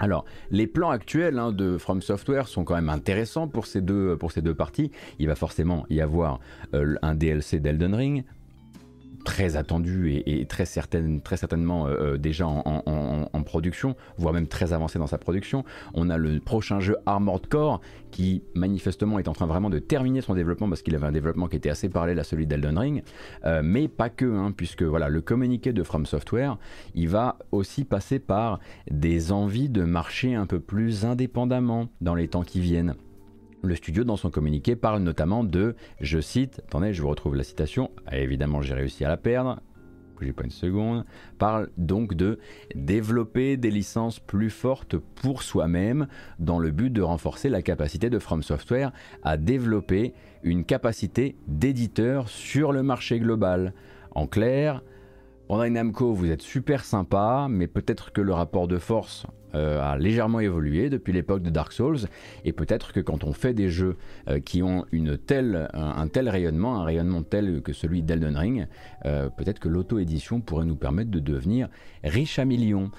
Alors, 0.00 0.24
les 0.50 0.66
plans 0.66 0.90
actuels 0.90 1.38
hein, 1.38 1.52
de 1.52 1.76
From 1.76 2.00
Software 2.00 2.48
sont 2.48 2.64
quand 2.64 2.74
même 2.74 2.88
intéressants 2.88 3.48
pour 3.48 3.66
ces 3.66 3.82
deux, 3.82 4.16
parties. 4.56 4.90
Il 5.18 5.26
va 5.26 5.34
forcément 5.34 5.84
y 5.90 6.00
avoir 6.00 6.40
euh, 6.74 6.96
un 7.02 7.14
DLC 7.14 7.60
d'Elden 7.60 7.94
Ring, 7.94 8.24
très 9.24 9.56
attendu 9.56 10.22
et, 10.26 10.44
très, 10.46 10.64
certaine, 10.64 11.20
très 11.20 11.36
certainement 11.36 11.86
euh, 11.86 12.14
euh, 12.14 12.18
déjà 12.18 12.46
en, 12.46 13.42
production, 13.44 13.96
voire 14.16 14.32
même 14.32 14.46
très 14.46 14.72
avancé 14.72 14.98
dans 14.98 15.06
sa 15.06 15.18
production. 15.18 15.64
On 15.94 16.08
a 16.08 16.18
le 16.18 16.38
prochain 16.40 16.78
jeu 16.78 16.96
Armored 17.06 17.48
Core 17.48 17.80
qui 18.10 18.42
manifestement 18.54 19.18
est 19.18 19.28
en 19.28 19.32
train 19.32 19.46
vraiment 19.46 19.70
de 19.70 19.78
terminer 19.78 20.20
son 20.20 20.34
développement 20.34 20.68
parce 20.68 20.82
qu'il 20.82 20.94
avait 20.94 21.06
un 21.06 21.12
développement 21.12 21.48
qui 21.48 21.56
était 21.56 21.70
assez 21.70 21.88
parallèle 21.88 22.18
à 22.18 22.24
celui 22.24 22.46
d'Elden 22.46 22.78
Ring, 22.78 23.02
euh, 23.44 23.62
mais 23.64 23.88
pas 23.88 24.08
que, 24.08 24.24
hein, 24.24 24.52
puisque 24.56 24.82
voilà 24.82 25.08
le 25.08 25.20
communiqué 25.20 25.72
de 25.72 25.82
From 25.82 26.06
Software, 26.06 26.58
il 26.94 27.08
va 27.08 27.38
aussi 27.50 27.84
passer 27.84 28.18
par 28.18 28.60
des 28.90 29.32
envies 29.32 29.68
de 29.68 29.82
marcher 29.82 30.34
un 30.34 30.46
peu 30.46 30.60
plus 30.60 31.04
indépendamment 31.04 31.88
dans 32.00 32.14
les 32.14 32.28
temps 32.28 32.42
qui 32.42 32.60
viennent. 32.60 32.94
Le 33.62 33.74
studio, 33.74 34.04
dans 34.04 34.16
son 34.16 34.30
communiqué, 34.30 34.74
parle 34.74 35.02
notamment 35.02 35.44
de, 35.44 35.76
je 36.00 36.18
cite, 36.18 36.62
attendez, 36.66 36.94
je 36.94 37.02
vous 37.02 37.08
retrouve 37.08 37.36
la 37.36 37.44
citation, 37.44 37.90
ah, 38.06 38.16
évidemment 38.16 38.62
j'ai 38.62 38.74
réussi 38.74 39.04
à 39.04 39.08
la 39.08 39.18
perdre, 39.18 39.60
j'ai 40.22 40.32
pas 40.32 40.44
une 40.44 40.50
seconde, 40.50 41.04
parle 41.38 41.68
donc 41.76 42.14
de 42.14 42.38
développer 42.74 43.56
des 43.56 43.70
licences 43.70 44.18
plus 44.18 44.50
fortes 44.50 44.96
pour 44.96 45.42
soi-même 45.42 46.06
dans 46.38 46.58
le 46.58 46.70
but 46.70 46.90
de 46.90 47.02
renforcer 47.02 47.48
la 47.48 47.62
capacité 47.62 48.10
de 48.10 48.18
From 48.18 48.42
Software 48.42 48.92
à 49.22 49.36
développer 49.36 50.14
une 50.42 50.64
capacité 50.64 51.36
d'éditeur 51.46 52.28
sur 52.28 52.72
le 52.72 52.82
marché 52.82 53.18
global. 53.18 53.74
En 54.14 54.26
clair, 54.26 54.82
Bandai 55.48 55.70
Namco, 55.70 56.14
vous 56.14 56.30
êtes 56.30 56.42
super 56.42 56.84
sympa, 56.84 57.46
mais 57.50 57.66
peut-être 57.66 58.12
que 58.12 58.20
le 58.20 58.32
rapport 58.32 58.68
de 58.68 58.78
force 58.78 59.26
euh, 59.54 59.80
a 59.80 59.98
légèrement 59.98 60.40
évolué 60.40 60.90
depuis 60.90 61.12
l'époque 61.12 61.42
de 61.42 61.50
Dark 61.50 61.72
Souls, 61.72 61.98
et 62.44 62.52
peut-être 62.52 62.92
que 62.92 63.00
quand 63.00 63.24
on 63.24 63.32
fait 63.32 63.54
des 63.54 63.68
jeux 63.68 63.96
euh, 64.28 64.40
qui 64.40 64.62
ont 64.62 64.84
une 64.92 65.18
un, 65.74 66.08
tel 66.08 66.28
rayonnement, 66.28 66.80
un 66.80 66.84
rayonnement 66.84 67.22
tel 67.22 67.62
que 67.62 67.72
celui 67.72 68.02
d'Elden 68.02 68.36
Ring, 68.36 68.66
euh, 69.04 69.28
peut-être 69.28 69.58
que 69.58 69.68
l'auto-édition 69.68 70.40
pourrait 70.40 70.64
nous 70.64 70.76
permettre 70.76 71.10
de 71.10 71.18
devenir 71.18 71.68
riche 72.02 72.38
à 72.38 72.44
millions. 72.44 72.90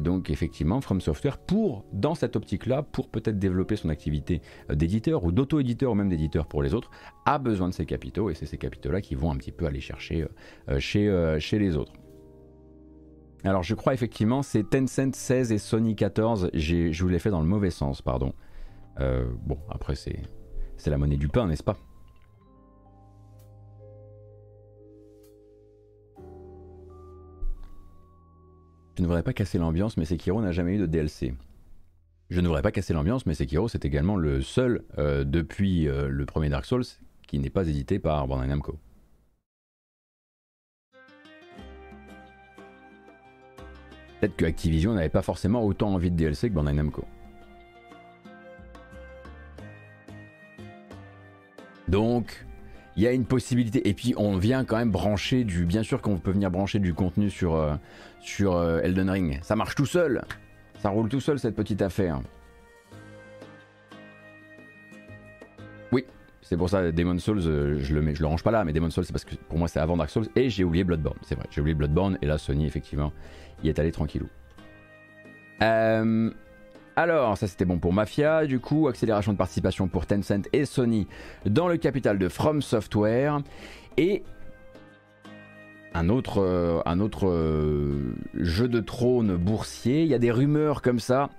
donc 0.00 0.30
effectivement, 0.30 0.80
From 0.80 1.00
Software, 1.00 1.38
pour, 1.38 1.84
dans 1.92 2.14
cette 2.14 2.36
optique-là, 2.36 2.82
pour 2.82 3.08
peut-être 3.08 3.38
développer 3.38 3.76
son 3.76 3.88
activité 3.88 4.42
d'éditeur 4.70 5.24
ou 5.24 5.32
d'auto-éditeur 5.32 5.92
ou 5.92 5.94
même 5.94 6.08
d'éditeur 6.08 6.46
pour 6.46 6.62
les 6.62 6.74
autres, 6.74 6.90
a 7.24 7.38
besoin 7.38 7.68
de 7.68 7.74
ces 7.74 7.86
capitaux, 7.86 8.30
et 8.30 8.34
c'est 8.34 8.46
ces 8.46 8.58
capitaux-là 8.58 9.00
qui 9.00 9.14
vont 9.14 9.30
un 9.30 9.36
petit 9.36 9.52
peu 9.52 9.66
aller 9.66 9.80
chercher 9.80 10.26
chez, 10.78 11.36
chez 11.38 11.58
les 11.58 11.76
autres. 11.76 11.92
Alors 13.44 13.62
je 13.62 13.74
crois 13.74 13.92
effectivement 13.92 14.42
c'est 14.42 14.70
Tencent 14.70 15.14
16 15.14 15.52
et 15.52 15.58
Sony 15.58 15.94
14. 15.94 16.50
Je 16.54 17.02
vous 17.02 17.08
l'ai 17.08 17.18
fait 17.18 17.30
dans 17.30 17.40
le 17.40 17.46
mauvais 17.46 17.70
sens, 17.70 18.00
pardon. 18.00 18.32
Euh, 19.00 19.26
bon, 19.42 19.58
après 19.70 19.94
c'est 19.94 20.22
la 20.86 20.96
monnaie 20.96 21.18
du 21.18 21.28
pain, 21.28 21.46
n'est-ce 21.46 21.62
pas? 21.62 21.76
Je 28.96 29.02
ne 29.02 29.06
voudrais 29.06 29.24
pas 29.24 29.32
casser 29.32 29.58
l'ambiance, 29.58 29.96
mais 29.96 30.04
Sekiro 30.04 30.40
n'a 30.40 30.52
jamais 30.52 30.76
eu 30.76 30.78
de 30.78 30.86
DLC. 30.86 31.34
Je 32.30 32.40
ne 32.40 32.46
voudrais 32.46 32.62
pas 32.62 32.70
casser 32.70 32.94
l'ambiance, 32.94 33.26
mais 33.26 33.34
Sekiro 33.34 33.68
c'est 33.68 33.84
également 33.84 34.16
le 34.16 34.40
seul 34.40 34.84
euh, 34.98 35.24
depuis 35.24 35.86
euh, 35.88 36.08
le 36.08 36.24
premier 36.24 36.48
Dark 36.48 36.64
Souls 36.64 36.84
qui 37.26 37.38
n'est 37.38 37.50
pas 37.50 37.66
édité 37.66 37.98
par 37.98 38.26
Bandai 38.26 38.46
Namco. 38.46 38.78
Peut-être 44.24 44.36
que 44.36 44.46
Activision 44.46 44.94
n'avait 44.94 45.10
pas 45.10 45.20
forcément 45.20 45.62
autant 45.62 45.92
envie 45.92 46.10
de 46.10 46.16
DLC 46.16 46.48
que 46.48 46.54
Bandai 46.54 46.72
Namco. 46.72 47.04
Donc, 51.88 52.46
il 52.96 53.02
y 53.02 53.06
a 53.06 53.12
une 53.12 53.26
possibilité. 53.26 53.86
Et 53.86 53.92
puis, 53.92 54.14
on 54.16 54.38
vient 54.38 54.64
quand 54.64 54.78
même 54.78 54.90
brancher 54.90 55.44
du. 55.44 55.66
Bien 55.66 55.82
sûr 55.82 56.00
qu'on 56.00 56.16
peut 56.16 56.30
venir 56.30 56.50
brancher 56.50 56.78
du 56.78 56.94
contenu 56.94 57.28
sur, 57.28 57.54
euh, 57.54 57.74
sur 58.22 58.56
euh, 58.56 58.80
Elden 58.80 59.10
Ring. 59.10 59.40
Ça 59.42 59.56
marche 59.56 59.74
tout 59.74 59.84
seul. 59.84 60.24
Ça 60.78 60.88
roule 60.88 61.10
tout 61.10 61.20
seul, 61.20 61.38
cette 61.38 61.54
petite 61.54 61.82
affaire. 61.82 62.22
Oui, 65.92 66.06
c'est 66.44 66.56
pour 66.56 66.68
ça 66.68 66.92
Demon 66.92 67.18
Souls, 67.18 67.40
je 67.40 67.94
le 67.94 68.02
mets, 68.02 68.14
je 68.14 68.20
le 68.20 68.26
range 68.26 68.44
pas 68.44 68.50
là, 68.52 68.64
mais 68.64 68.72
Demon 68.72 68.90
Souls 68.90 69.04
c'est 69.04 69.12
parce 69.12 69.24
que 69.24 69.34
pour 69.34 69.58
moi 69.58 69.66
c'est 69.66 69.80
avant 69.80 69.96
Dark 69.96 70.10
Souls 70.10 70.28
et 70.36 70.48
j'ai 70.50 70.62
oublié 70.62 70.84
Bloodborne, 70.84 71.18
c'est 71.22 71.34
vrai, 71.34 71.46
j'ai 71.50 71.60
oublié 71.60 71.74
Bloodborne 71.74 72.18
et 72.22 72.26
là 72.26 72.38
Sony 72.38 72.66
effectivement 72.66 73.12
y 73.62 73.68
est 73.68 73.78
allé 73.78 73.90
tranquillou. 73.90 74.28
alors, 75.60 77.36
ça 77.38 77.48
c'était 77.48 77.64
bon 77.64 77.78
pour 77.78 77.92
Mafia, 77.92 78.46
du 78.46 78.60
coup, 78.60 78.86
accélération 78.88 79.32
de 79.32 79.38
participation 79.38 79.88
pour 79.88 80.06
Tencent 80.06 80.46
et 80.52 80.64
Sony 80.66 81.08
dans 81.46 81.66
le 81.66 81.78
capital 81.78 82.18
de 82.18 82.28
From 82.28 82.62
Software. 82.62 83.40
Et 83.96 84.22
un 85.94 86.08
autre, 86.08 86.42
euh, 86.42 86.80
un 86.86 87.00
autre 87.00 87.28
euh, 87.28 88.14
jeu 88.34 88.68
de 88.68 88.80
trône 88.80 89.36
boursier. 89.36 90.02
Il 90.02 90.08
y 90.08 90.14
a 90.14 90.18
des 90.18 90.32
rumeurs 90.32 90.82
comme 90.82 90.98
ça 90.98 91.30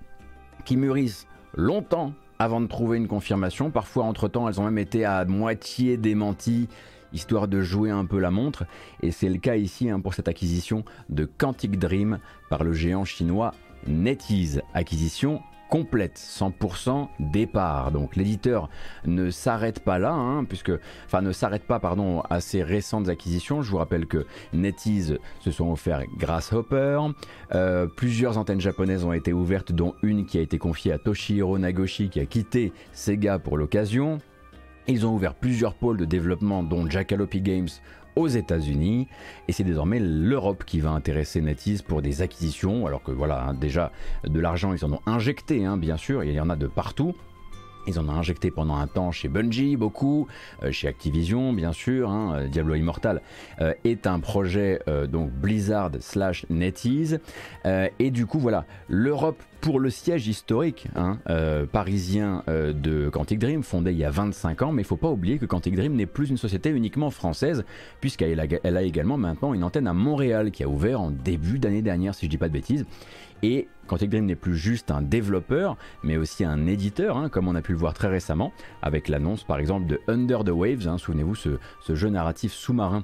qui 0.64 0.78
mûrissent 0.78 1.28
longtemps 1.56 2.14
avant 2.40 2.62
de 2.62 2.68
trouver 2.68 2.98
une 2.98 3.08
confirmation. 3.08 3.72
Parfois, 3.72 4.04
entre-temps, 4.06 4.48
elles 4.48 4.60
ont 4.60 4.66
même 4.66 4.78
été 4.78 5.06
à 5.06 5.26
moitié 5.26 5.98
démenties, 5.98 6.68
histoire 7.14 7.48
de 7.48 7.62
jouer 7.62 7.92
un 7.92 8.06
peu 8.06 8.20
la 8.20 8.32
montre. 8.32 8.66
Et 9.02 9.12
c'est 9.12 9.30
le 9.30 9.38
cas 9.38 9.56
ici 9.56 9.90
hein, 9.90 10.00
pour 10.00 10.14
cette 10.14 10.28
acquisition 10.28 10.84
de 11.10 11.26
Quantic 11.26 11.80
Dream 11.80 12.20
par 12.50 12.64
le 12.64 12.74
géant 12.74 13.06
chinois 13.06 13.54
NetEase. 13.88 14.62
Acquisition 14.74 15.42
complète, 15.70 16.18
100% 16.18 17.08
départ. 17.20 17.92
Donc 17.92 18.16
l'éditeur 18.16 18.70
ne 19.06 19.30
s'arrête 19.30 19.80
pas 19.80 20.00
là, 20.00 20.14
hein, 20.14 20.44
puisque, 20.46 20.72
enfin 21.06 21.22
ne 21.22 21.32
s'arrête 21.32 21.64
pas, 21.64 21.80
pardon, 21.80 22.22
à 22.30 22.40
ces 22.40 22.64
récentes 22.64 23.10
acquisitions. 23.10 23.62
Je 23.62 23.72
vous 23.72 23.78
rappelle 23.78 24.06
que 24.06 24.26
NetEase 24.54 25.18
se 25.40 25.52
sont 25.52 25.72
offerts 25.72 26.04
Grasshopper, 26.18 27.00
euh, 27.54 27.88
plusieurs 27.88 28.38
antennes 28.38 28.62
japonaises 28.62 29.06
ont 29.06 29.14
été 29.14 29.34
ouvertes, 29.34 29.72
dont 29.72 29.96
une 30.04 30.26
qui 30.26 30.38
a 30.38 30.42
été 30.42 30.58
confiée 30.58 30.92
à 30.92 30.98
Toshihiro 30.98 31.58
Nagoshi, 31.58 32.10
qui 32.10 32.20
a 32.20 32.26
quitté 32.26 32.74
Sega 32.94 33.40
pour 33.40 33.58
l'occasion. 33.58 34.20
Ils 34.88 35.06
ont 35.08 35.16
ouvert 35.16 35.34
plusieurs 35.34 35.74
pôles 35.74 35.98
de 35.98 36.06
développement, 36.06 36.62
dont 36.62 36.88
Jackalope 36.88 37.36
Games 37.38 37.70
aux 38.16 38.28
États-Unis. 38.28 39.08
Et 39.48 39.52
c'est 39.52 39.64
désormais 39.64 40.00
l'Europe 40.00 40.64
qui 40.66 40.80
va 40.80 40.92
intéresser 40.92 41.42
NetEase 41.42 41.82
pour 41.82 42.02
des 42.02 42.22
acquisitions. 42.22 42.86
Alors 42.86 43.04
que 43.04 43.12
voilà 43.12 43.44
hein, 43.44 43.54
déjà 43.54 43.92
de 44.26 44.40
l'argent 44.40 44.74
ils 44.74 44.84
en 44.86 44.94
ont 44.94 45.02
injecté 45.06 45.66
hein, 45.66 45.78
bien 45.78 45.98
sûr. 45.98 46.24
Il 46.24 46.32
y 46.32 46.40
en 46.40 46.50
a 46.50 46.56
de 46.56 46.68
partout. 46.68 47.16
Ils 47.88 48.00
en 48.00 48.08
ont 48.10 48.14
injecté 48.14 48.52
pendant 48.52 48.76
un 48.76 48.88
temps 48.88 49.12
chez 49.12 49.28
Bungie, 49.28 49.76
beaucoup, 49.76 50.28
euh, 50.64 50.72
chez 50.72 50.88
Activision, 50.88 51.54
bien 51.54 51.72
sûr. 51.72 52.10
Hein, 52.10 52.36
euh, 52.36 52.48
Diablo 52.48 52.76
Immortal 52.76 53.22
euh, 53.62 53.74
est 53.84 54.08
un 54.08 54.20
projet 54.20 54.80
donc 55.10 55.32
Blizzard 55.32 55.92
slash 56.00 56.46
NetEase. 56.50 57.20
et 58.00 58.12
du 58.12 58.26
coup, 58.26 58.40
voilà, 58.40 58.66
l'Europe 58.88 59.42
pour 59.62 59.80
le 59.80 59.90
siège 59.90 60.28
historique 60.28 60.88
hein, 60.96 61.18
parisien 61.72 62.44
de 62.48 63.10
Quantic 63.10 63.40
Dream, 63.40 63.64
fondé 63.64 63.92
il 63.92 63.98
y 63.98 64.04
a 64.04 64.10
25 64.10 64.62
ans. 64.62 64.72
Mais 64.72 64.82
il 64.82 64.86
faut 64.86 64.98
pas 64.98 65.10
oublier 65.10 65.38
que 65.38 65.46
Quantic 65.46 65.76
Dream 65.76 65.96
n'est 65.96 66.06
plus 66.06 66.30
une 66.30 66.38
société 66.38 66.70
uniquement 66.70 67.10
française, 67.10 67.66
puisqu'elle 68.02 68.40
a, 68.40 68.82
également 68.84 69.18
maintenant 69.18 69.54
une 69.54 69.64
antenne 69.64 69.88
à 69.88 69.94
Montréal 69.94 70.52
qui 70.52 70.64
a 70.64 70.68
ouvert 70.68 71.02
en 71.02 71.12
début 71.12 71.60
d'année 71.60 71.82
dernière, 71.82 72.16
si 72.16 72.26
je 72.26 72.30
dis 72.30 72.38
pas 72.38 72.48
de 72.48 72.54
bêtises. 72.54 72.86
Et 73.44 73.68
Quantic 73.88 74.10
Dream 74.10 74.26
n'est 74.26 74.36
plus 74.36 74.56
juste 74.56 74.92
un 74.92 75.02
développeur, 75.02 75.78
mais 76.04 76.18
aussi 76.18 76.44
un 76.44 76.66
éditeur, 76.68 77.18
hein, 77.18 77.30
comme 77.30 77.48
on 77.48 77.56
a 77.56 77.62
pu 77.62 77.74
le 77.74 77.78
voir 77.78 77.94
très 77.94 78.08
récemment, 78.08 78.52
avec 78.82 79.08
l'annonce 79.08 79.44
par 79.44 79.60
exemple 79.60 79.86
de 79.88 80.00
Under 80.08 80.44
the 80.44 80.50
Waves, 80.50 80.88
hein, 80.88 80.98
souvenez-vous 80.98 81.36
ce, 81.36 81.60
jeu 81.90 82.10
narratif 82.10 82.54
sous-marin 82.54 83.04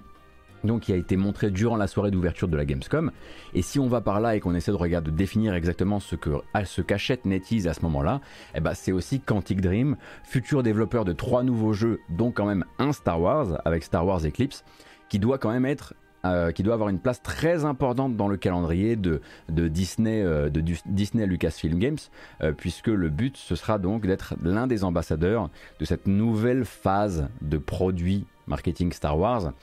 donc 0.64 0.82
qui 0.82 0.94
a 0.94 0.96
été 0.96 1.18
montré 1.18 1.52
durant 1.52 1.78
la 1.78 1.88
soirée 1.88 2.12
d'ouverture 2.12 2.48
de 2.48 2.58
la 2.58 2.66
Gamescom. 2.66 3.12
Et 3.54 3.62
si 3.62 3.80
on 3.80 3.88
va 3.88 4.02
par 4.02 4.20
là 4.20 4.36
et 4.36 4.40
qu'on 4.40 4.56
essaie 4.56 4.72
de 4.72 4.78
regarder, 4.78 5.12
de 5.12 5.16
définir 5.16 5.54
exactement 5.54 6.00
ce 6.00 6.16
que 6.16 6.30
ce 6.66 6.82
qu'achète 6.82 7.26
NetEase 7.26 7.68
à 7.68 7.74
ce 7.74 7.82
moment-là, 7.82 8.22
eh 8.56 8.60
ben 8.60 8.74
c'est 8.74 8.92
aussi 8.92 9.20
Quantic 9.20 9.62
Dream, 9.62 9.98
futur 10.24 10.64
développeur 10.64 11.06
de 11.06 11.14
trois 11.14 11.44
nouveaux 11.44 11.74
jeux, 11.74 12.00
dont 12.10 12.32
quand 12.32 12.46
même 12.46 12.66
un 12.80 12.94
Star 12.94 13.20
Wars 13.22 13.62
avec 13.66 13.84
Star 13.84 14.06
Wars 14.06 14.26
Eclipse, 14.26 14.64
qui 15.10 15.20
doit 15.20 15.38
quand 15.38 15.52
même 15.52 15.66
être 15.66 15.94
euh, 16.24 16.52
qui 16.52 16.62
doit 16.62 16.76
avoir 16.76 16.90
une 16.90 17.00
place 17.00 17.24
très 17.24 17.66
importante 17.66 18.16
dans 18.16 18.28
le 18.28 18.38
calendrier 18.38 18.96
de, 18.96 19.22
Disney, 19.50 20.22
euh, 20.22 20.52
de 20.52 20.62
Disney 20.86 21.26
Lucasfilm 21.26 21.80
Games, 21.80 21.98
euh, 22.44 22.52
puisque 22.52 22.90
le 22.90 23.10
but 23.10 23.38
ce 23.38 23.56
sera 23.56 23.80
donc 23.80 24.06
d'être 24.06 24.36
l'un 24.44 24.68
des 24.68 24.84
ambassadeurs 24.84 25.50
de 25.80 25.86
cette 25.86 26.06
nouvelle 26.06 26.64
phase 26.64 27.28
de 27.42 27.58
produits 27.58 28.28
marketing 28.48 28.92
Star 28.92 29.18
Wars 29.18 29.54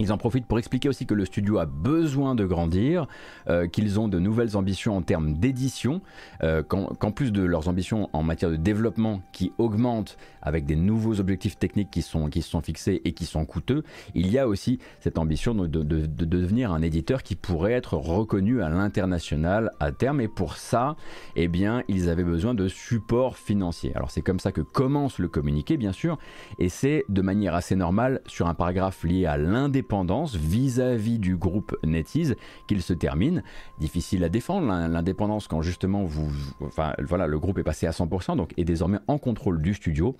Ils 0.00 0.12
en 0.12 0.16
profitent 0.16 0.46
pour 0.46 0.60
expliquer 0.60 0.88
aussi 0.88 1.06
que 1.06 1.14
le 1.14 1.24
studio 1.24 1.58
a 1.58 1.66
besoin 1.66 2.36
de 2.36 2.44
grandir, 2.44 3.08
euh, 3.48 3.66
qu'ils 3.66 3.98
ont 3.98 4.06
de 4.06 4.20
nouvelles 4.20 4.56
ambitions 4.56 4.96
en 4.96 5.02
termes 5.02 5.34
d'édition, 5.34 6.02
euh, 6.44 6.62
qu'en 6.62 7.10
plus 7.10 7.32
de 7.32 7.42
leurs 7.42 7.66
ambitions 7.66 8.08
en 8.12 8.22
matière 8.22 8.52
de 8.52 8.56
développement 8.56 9.22
qui 9.32 9.50
augmentent 9.58 10.16
avec 10.40 10.66
des 10.66 10.76
nouveaux 10.76 11.18
objectifs 11.18 11.58
techniques 11.58 11.90
qui, 11.90 12.02
sont, 12.02 12.28
qui 12.28 12.42
sont 12.42 12.60
fixés 12.60 13.02
et 13.04 13.12
qui 13.12 13.26
sont 13.26 13.44
coûteux, 13.44 13.82
il 14.14 14.30
y 14.30 14.38
a 14.38 14.46
aussi 14.46 14.78
cette 15.00 15.18
ambition 15.18 15.52
de, 15.52 15.66
de, 15.66 16.06
devenir 16.06 16.70
un 16.70 16.82
éditeur 16.82 17.24
qui 17.24 17.34
pourrait 17.34 17.72
être 17.72 17.94
reconnu 17.94 18.62
à 18.62 18.68
l'international 18.68 19.72
à 19.80 19.90
terme. 19.90 20.20
Et 20.20 20.28
pour 20.28 20.58
ça, 20.58 20.94
eh 21.34 21.48
bien, 21.48 21.82
ils 21.88 22.08
avaient 22.08 22.22
besoin 22.22 22.54
de 22.54 22.68
support 22.68 23.36
financier. 23.36 23.90
Alors 23.96 24.12
c'est 24.12 24.22
comme 24.22 24.38
ça 24.38 24.52
que 24.52 24.60
commence 24.60 25.18
le 25.18 25.26
communiqué, 25.26 25.76
bien 25.76 25.92
sûr, 25.92 26.18
et 26.60 26.68
c'est 26.68 27.04
de 27.08 27.20
manière 27.20 27.56
assez 27.56 27.74
normale 27.74 28.20
sur 28.28 28.46
un 28.46 28.54
paragraphe 28.54 29.02
lié 29.02 29.26
à 29.26 29.36
l'indépendance 29.36 29.87
vis-à-vis 30.34 31.18
du 31.18 31.36
groupe 31.36 31.76
NetEase 31.84 32.36
qu'il 32.66 32.82
se 32.82 32.92
termine. 32.92 33.42
Difficile 33.78 34.24
à 34.24 34.28
défendre 34.28 34.68
l'indépendance 34.88 35.48
quand 35.48 35.62
justement 35.62 36.04
vous, 36.04 36.30
enfin 36.62 36.94
voilà, 37.04 37.26
le 37.26 37.38
groupe 37.38 37.58
est 37.58 37.64
passé 37.64 37.86
à 37.86 37.90
100% 37.90 38.36
donc 38.36 38.52
est 38.56 38.64
désormais 38.64 38.98
en 39.06 39.18
contrôle 39.18 39.60
du 39.62 39.74
studio. 39.74 40.16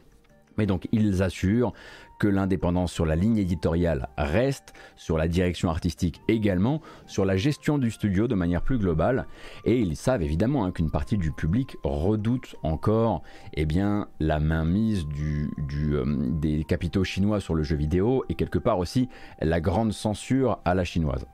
Mais 0.58 0.66
donc 0.66 0.88
ils 0.92 1.22
assurent 1.22 1.72
que 2.18 2.26
l'indépendance 2.26 2.92
sur 2.92 3.06
la 3.06 3.16
ligne 3.16 3.38
éditoriale 3.38 4.08
reste, 4.18 4.72
sur 4.96 5.16
la 5.16 5.28
direction 5.28 5.70
artistique 5.70 6.20
également, 6.28 6.80
sur 7.06 7.24
la 7.24 7.36
gestion 7.36 7.78
du 7.78 7.90
studio 7.90 8.26
de 8.26 8.34
manière 8.34 8.62
plus 8.62 8.78
globale. 8.78 9.26
Et 9.64 9.78
ils 9.78 9.96
savent 9.96 10.22
évidemment 10.22 10.64
hein, 10.64 10.72
qu'une 10.72 10.90
partie 10.90 11.16
du 11.16 11.30
public 11.30 11.76
redoute 11.84 12.56
encore 12.62 13.22
eh 13.54 13.66
bien, 13.66 14.08
la 14.20 14.40
mainmise 14.40 15.06
euh, 15.16 16.04
des 16.30 16.64
capitaux 16.64 17.04
chinois 17.04 17.40
sur 17.40 17.54
le 17.54 17.62
jeu 17.62 17.76
vidéo 17.76 18.24
et 18.28 18.34
quelque 18.34 18.58
part 18.58 18.78
aussi 18.78 19.08
la 19.40 19.60
grande 19.60 19.92
censure 19.92 20.58
à 20.64 20.74
la 20.74 20.84
chinoise. 20.84 21.26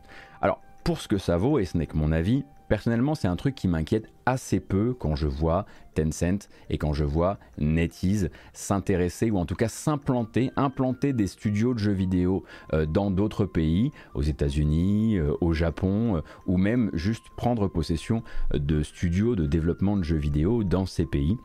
Alors 0.42 0.60
pour 0.84 1.00
ce 1.00 1.08
que 1.08 1.18
ça 1.18 1.38
vaut, 1.38 1.58
et 1.58 1.64
ce 1.64 1.78
n'est 1.78 1.86
que 1.86 1.96
mon 1.96 2.12
avis, 2.12 2.44
Personnellement, 2.68 3.14
c'est 3.14 3.28
un 3.28 3.36
truc 3.36 3.54
qui 3.54 3.68
m'inquiète 3.68 4.08
assez 4.26 4.58
peu 4.58 4.94
quand 4.94 5.16
je 5.16 5.26
vois 5.26 5.66
Tencent 5.94 6.48
et 6.70 6.78
quand 6.78 6.94
je 6.94 7.04
vois 7.04 7.38
NetEase 7.58 8.30
s'intéresser 8.52 9.30
ou 9.30 9.36
en 9.38 9.44
tout 9.44 9.54
cas 9.54 9.68
s'implanter, 9.68 10.50
implanter 10.56 11.12
des 11.12 11.26
studios 11.26 11.74
de 11.74 11.78
jeux 11.78 11.92
vidéo 11.92 12.44
euh, 12.72 12.86
dans 12.86 13.10
d'autres 13.10 13.44
pays, 13.44 13.92
aux 14.14 14.22
États-Unis, 14.22 15.18
euh, 15.18 15.34
au 15.40 15.52
Japon, 15.52 16.16
euh, 16.16 16.20
ou 16.46 16.56
même 16.56 16.90
juste 16.94 17.26
prendre 17.36 17.68
possession 17.68 18.22
de 18.52 18.82
studios 18.82 19.36
de 19.36 19.46
développement 19.46 19.96
de 19.96 20.02
jeux 20.02 20.16
vidéo 20.16 20.64
dans 20.64 20.86
ces 20.86 21.06
pays. 21.06 21.38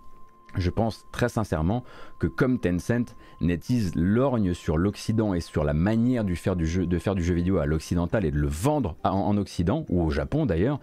je 0.56 0.72
pense 0.72 1.06
très 1.12 1.30
sincèrement 1.30 1.84
que 2.18 2.28
comme 2.28 2.60
Tencent, 2.60 3.16
NetEase 3.42 3.94
lorgne 3.96 4.54
sur 4.54 4.78
l'Occident 4.78 5.34
et 5.34 5.42
sur 5.42 5.64
la 5.64 5.74
manière 5.74 6.24
de 6.24 6.34
faire 6.34 6.56
du 6.56 6.66
jeu, 6.66 6.88
de 6.88 6.98
faire 6.98 7.14
du 7.14 7.24
jeu 7.24 7.36
vidéo 7.36 7.58
à 7.60 7.66
l'occidental 7.66 8.26
et 8.26 8.32
de 8.32 8.40
le 8.40 8.48
vendre 8.48 8.96
en 9.04 9.38
Occident, 9.38 9.86
ou 9.90 10.02
au 10.02 10.10
Japon 10.10 10.48
d'ailleurs, 10.48 10.80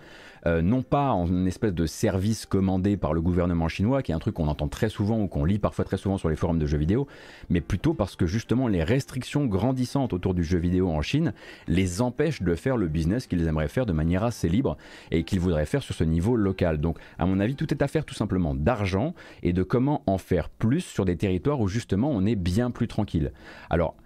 euh, 0.47 0.63
non 0.63 0.83
pas 0.83 1.11
en 1.11 1.27
une 1.27 1.49
espèce 1.49 1.75
de 1.75 1.87
service 1.87 2.47
commandé 2.47 2.97
par 2.97 3.13
le 3.13 3.21
gouvernement 3.21 3.67
chinois, 3.67 4.03
qui 4.03 4.13
est 4.13 4.15
un 4.15 4.21
truc 4.21 4.35
qu'on 4.35 4.47
entend 4.47 4.69
très 4.69 4.89
souvent 4.89 5.21
ou 5.21 5.27
qu'on 5.27 5.45
lit 5.45 5.59
parfois 5.59 5.85
très 5.85 5.97
souvent 5.97 6.19
sur 6.19 6.29
les 6.29 6.37
forums 6.37 6.61
de 6.61 6.67
jeux 6.67 6.79
vidéo, 6.79 7.09
mais 7.51 7.61
plutôt 7.61 7.95
parce 7.95 8.15
que 8.15 8.27
justement 8.27 8.69
les 8.69 8.85
restrictions 8.85 9.47
grandissantes 9.47 10.13
autour 10.13 10.35
du 10.35 10.45
jeu 10.45 10.59
vidéo 10.59 10.89
en 10.89 11.03
Chine 11.03 11.33
les 11.67 12.01
empêchent 12.01 12.43
de 12.43 12.55
faire 12.55 12.77
le 12.77 12.87
business 12.87 13.27
qu'ils 13.27 13.47
aimeraient 13.49 13.67
faire 13.67 13.87
de 13.87 13.93
manière 13.93 14.23
assez 14.23 14.49
libre 14.49 14.77
et 15.11 15.25
qu'ils 15.25 15.41
voudraient 15.41 15.67
faire 15.67 15.83
sur 15.83 15.95
ce 15.95 16.05
niveau 16.05 16.37
local. 16.37 16.81
Donc 16.81 16.99
à 17.19 17.27
mon 17.27 17.41
avis, 17.41 17.57
tout 17.57 17.73
est 17.75 17.83
affaire 17.83 18.05
tout 18.05 18.15
simplement 18.15 18.55
d'argent 18.55 19.15
et 19.43 19.53
de 19.53 19.65
comment 19.65 20.03
en 20.07 20.17
faire 20.17 20.49
plus 20.49 20.83
sur 20.83 21.05
des 21.05 21.17
territoires 21.17 21.61
où 21.61 21.67
justement 21.67 22.11
on 22.11 22.25
est 22.25 22.37
bien 22.37 22.71
plus 22.71 22.87
tranquille. 22.87 23.33
Alors, 23.69 23.97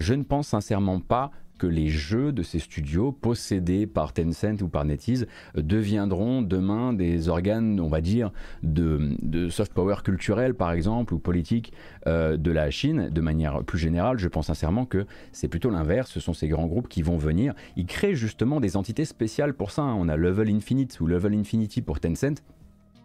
je 0.00 0.14
ne 0.14 0.24
pense 0.24 0.48
sincèrement 0.48 0.98
pas 0.98 1.30
que 1.64 1.70
les 1.70 1.88
jeux 1.88 2.30
de 2.30 2.42
ces 2.42 2.58
studios 2.58 3.10
possédés 3.10 3.86
par 3.86 4.12
Tencent 4.12 4.60
ou 4.60 4.68
par 4.68 4.84
NetEase 4.84 5.26
deviendront 5.56 6.42
demain 6.42 6.92
des 6.92 7.30
organes, 7.30 7.80
on 7.80 7.88
va 7.88 8.02
dire, 8.02 8.32
de, 8.62 9.48
soft 9.48 9.72
power 9.72 9.96
culturel 10.04 10.54
par 10.54 10.72
exemple 10.72 11.14
ou 11.14 11.18
politique 11.18 11.72
euh, 12.06 12.36
de 12.36 12.50
la 12.50 12.70
Chine. 12.70 13.08
De 13.08 13.20
manière 13.22 13.64
plus 13.64 13.78
générale, 13.78 14.18
je 14.18 14.28
pense 14.28 14.48
sincèrement 14.48 14.84
que 14.84 15.06
c'est 15.32 15.48
plutôt 15.48 15.70
l'inverse. 15.70 16.10
Ce 16.10 16.20
sont 16.20 16.34
ces 16.34 16.48
grands 16.48 16.66
groupes 16.66 16.88
qui 16.88 17.00
vont 17.00 17.16
venir. 17.16 17.54
Ils 17.76 17.86
créent 17.86 18.14
justement 18.14 18.60
des 18.60 18.76
entités 18.76 19.06
spéciales 19.06 19.54
pour 19.54 19.70
ça. 19.70 19.82
Hein. 19.82 19.96
On 19.98 20.08
a 20.10 20.16
Level 20.16 20.50
Infinite 20.50 21.00
ou 21.00 21.06
Level 21.06 21.32
Infinity 21.34 21.80
pour 21.80 21.98
Tencent 21.98 22.42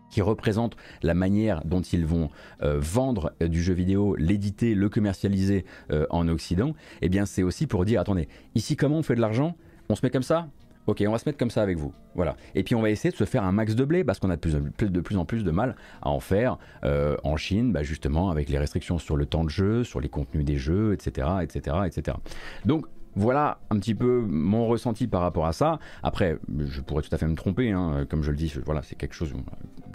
qui 0.10 0.22
représente 0.22 0.76
la 1.04 1.14
manière 1.14 1.64
dont 1.66 1.82
ils 1.82 2.06
vont 2.06 2.30
euh, 2.62 2.78
vendre 2.80 3.34
euh, 3.42 3.48
du 3.48 3.62
jeu 3.62 3.74
vidéo, 3.74 4.16
l'éditer, 4.16 4.76
le 4.76 4.90
commercialiser 4.90 5.66
euh, 5.92 6.06
en 6.10 6.28
Occident, 6.28 6.74
eh 7.02 7.10
bien 7.10 7.26
c'est 7.26 7.44
aussi 7.44 7.68
pour 7.68 7.86
dire 7.86 8.02
attendez, 8.02 8.28
ici 8.56 8.76
comment 8.76 8.98
on 8.98 9.04
fait 9.04 9.16
de 9.16 9.22
l'argent? 9.22 9.56
On 9.90 9.96
se 9.96 10.06
met 10.06 10.10
comme 10.10 10.24
ça? 10.24 10.48
Ok, 10.88 11.04
on 11.08 11.12
va 11.12 11.20
se 11.20 11.30
mettre 11.30 11.38
comme 11.38 11.52
ça 11.52 11.62
avec 11.62 11.78
vous. 11.78 11.94
Voilà. 12.16 12.36
Et 12.56 12.64
puis 12.64 12.74
on 12.74 12.82
va 12.82 12.90
essayer 12.90 13.12
de 13.12 13.16
se 13.16 13.26
faire 13.26 13.44
un 13.44 13.52
max 13.52 13.76
de 13.76 13.86
blé 13.86 14.04
parce 14.04 14.18
qu'on 14.18 14.32
a 14.32 14.38
de 14.38 15.02
plus, 15.02 15.18
en 15.18 15.26
plus 15.26 15.44
de 15.44 15.52
mal 15.52 15.76
à 16.02 16.10
en 16.10 16.20
faire 16.20 16.58
en 16.82 17.38
Chine, 17.38 17.72
bah, 17.72 17.84
justement 17.84 18.32
avec 18.32 18.50
les 18.50 18.58
restrictions 18.58 18.98
sur 18.98 19.16
le 19.16 19.28
temps 19.28 19.44
de 19.44 19.52
jeu, 19.52 19.84
sur 19.84 20.00
les 20.00 20.10
contenus 20.10 20.46
des 20.46 20.58
jeux, 20.58 20.94
etc., 20.94 21.28
etc., 21.44 21.78
etc. 21.86 22.18
Donc 22.66 22.88
voilà 23.16 23.60
un 23.70 23.78
petit 23.78 23.96
peu 23.96 24.22
mon 24.22 24.68
ressenti 24.68 25.08
par 25.08 25.22
rapport 25.22 25.46
à 25.46 25.54
ça. 25.54 25.80
Après, 26.02 26.40
je 26.58 26.82
pourrais 26.82 27.04
tout 27.04 27.14
à 27.14 27.18
fait 27.18 27.28
me 27.28 27.36
tromper, 27.36 27.72
hein. 27.72 28.06
comme 28.10 28.24
je 28.24 28.32
le 28.32 28.38
dis, 28.38 28.54
voilà, 28.66 28.82
c'est 28.82 28.96
quelque 28.96 29.16
chose 29.16 29.34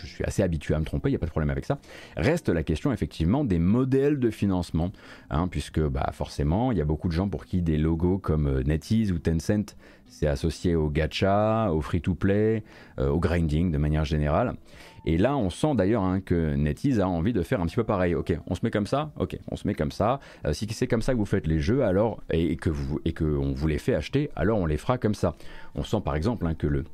je 0.02 0.06
suis 0.06 0.24
assez 0.24 0.42
habitué 0.42 0.74
à 0.74 0.78
me 0.78 0.84
tromper, 0.84 1.08
il 1.08 1.12
n'y 1.12 1.16
a 1.16 1.18
pas 1.18 1.26
de 1.26 1.30
problème 1.30 1.50
avec 1.50 1.64
ça. 1.64 1.78
Reste 2.16 2.48
la 2.48 2.62
question 2.62 2.92
effectivement 2.92 3.44
des 3.44 3.58
modèles 3.58 4.18
de 4.18 4.30
financement, 4.30 4.90
hein, 5.30 5.48
puisque 5.48 5.80
bah, 5.80 6.10
forcément, 6.12 6.72
il 6.72 6.78
y 6.78 6.80
a 6.80 6.84
beaucoup 6.84 7.08
de 7.08 7.12
gens 7.12 7.28
pour 7.28 7.46
qui 7.46 7.62
des 7.62 7.78
logos 7.78 8.18
comme 8.18 8.46
euh, 8.46 8.62
NetEase 8.62 9.12
ou 9.12 9.18
Tencent, 9.18 9.76
c'est 10.06 10.26
associé 10.26 10.74
au 10.76 10.90
gacha, 10.90 11.72
au 11.72 11.80
free-to-play, 11.80 12.62
euh, 12.98 13.08
au 13.08 13.18
grinding 13.18 13.72
de 13.72 13.78
manière 13.78 14.04
générale. 14.04 14.54
Et 15.06 15.18
là, 15.18 15.36
on 15.36 15.50
sent 15.50 15.74
d'ailleurs 15.74 16.02
hein, 16.02 16.20
que 16.20 16.54
NetEase 16.54 17.00
a 17.00 17.08
envie 17.08 17.32
de 17.32 17.42
faire 17.42 17.60
un 17.60 17.66
petit 17.66 17.76
peu 17.76 17.84
pareil. 17.84 18.14
Ok, 18.14 18.36
on 18.46 18.54
se 18.54 18.60
met 18.62 18.70
comme 18.70 18.86
ça. 18.86 19.12
Ok, 19.18 19.36
on 19.50 19.56
se 19.56 19.66
met 19.66 19.74
comme 19.74 19.92
ça. 19.92 20.20
Euh, 20.46 20.52
si 20.52 20.66
c'est 20.70 20.86
comme 20.86 21.02
ça 21.02 21.12
que 21.12 21.18
vous 21.18 21.26
faites 21.26 21.46
les 21.46 21.58
jeux, 21.58 21.84
alors 21.84 22.22
et, 22.30 22.56
que 22.56 22.70
vous 22.70 23.00
et 23.04 23.12
que 23.12 23.24
on 23.24 23.54
les 23.66 23.78
fait 23.78 23.94
acheter, 23.94 24.30
alors 24.34 24.58
on 24.58 24.66
les 24.66 24.78
fera 24.78 24.96
comme 24.96 25.14
ça. 25.14 25.34
On 25.74 25.82
sent 25.82 26.00
par 26.02 26.16
exemple 26.16 26.46
hein, 26.46 26.54
que 26.54 26.66
le 26.66 26.84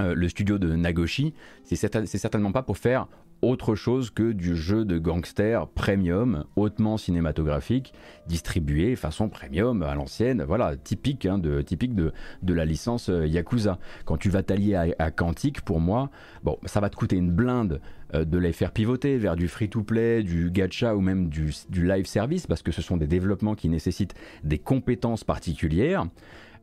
euh, 0.00 0.14
le 0.14 0.28
studio 0.28 0.58
de 0.58 0.74
Nagoshi, 0.74 1.34
c'est 1.64 1.76
certainement 1.76 2.52
pas 2.52 2.62
pour 2.62 2.78
faire 2.78 3.08
autre 3.42 3.74
chose 3.74 4.10
que 4.10 4.30
du 4.30 4.56
jeu 4.56 4.84
de 4.84 4.98
gangster 4.98 5.66
premium, 5.66 6.44
hautement 6.54 6.96
cinématographique, 6.96 7.92
distribué 8.28 8.94
façon 8.94 9.28
premium 9.28 9.82
à 9.82 9.96
l'ancienne, 9.96 10.44
voilà, 10.44 10.76
typique, 10.76 11.26
hein, 11.26 11.38
de, 11.38 11.60
typique 11.60 11.96
de, 11.96 12.12
de, 12.42 12.54
la 12.54 12.64
licence 12.64 13.08
euh, 13.08 13.26
Yakuza. 13.26 13.78
Quand 14.04 14.16
tu 14.16 14.30
vas 14.30 14.44
t'allier 14.44 14.76
à, 14.76 14.86
à 14.98 15.10
pour 15.64 15.80
moi, 15.80 16.10
bon, 16.44 16.56
ça 16.66 16.78
va 16.78 16.88
te 16.88 16.94
coûter 16.94 17.16
une 17.16 17.32
blinde 17.32 17.80
euh, 18.14 18.24
de 18.24 18.38
les 18.38 18.52
faire 18.52 18.70
pivoter 18.70 19.18
vers 19.18 19.34
du 19.34 19.48
free-to-play, 19.48 20.22
du 20.22 20.50
gacha 20.52 20.94
ou 20.94 21.00
même 21.00 21.28
du 21.28 21.52
live 21.74 22.06
service, 22.06 22.46
parce 22.46 22.62
que 22.62 22.70
ce 22.70 22.80
sont 22.80 22.96
des 22.96 23.08
développements 23.08 23.56
qui 23.56 23.68
nécessitent 23.68 24.14
des 24.44 24.58
compétences 24.58 25.24
particulières. 25.24 26.06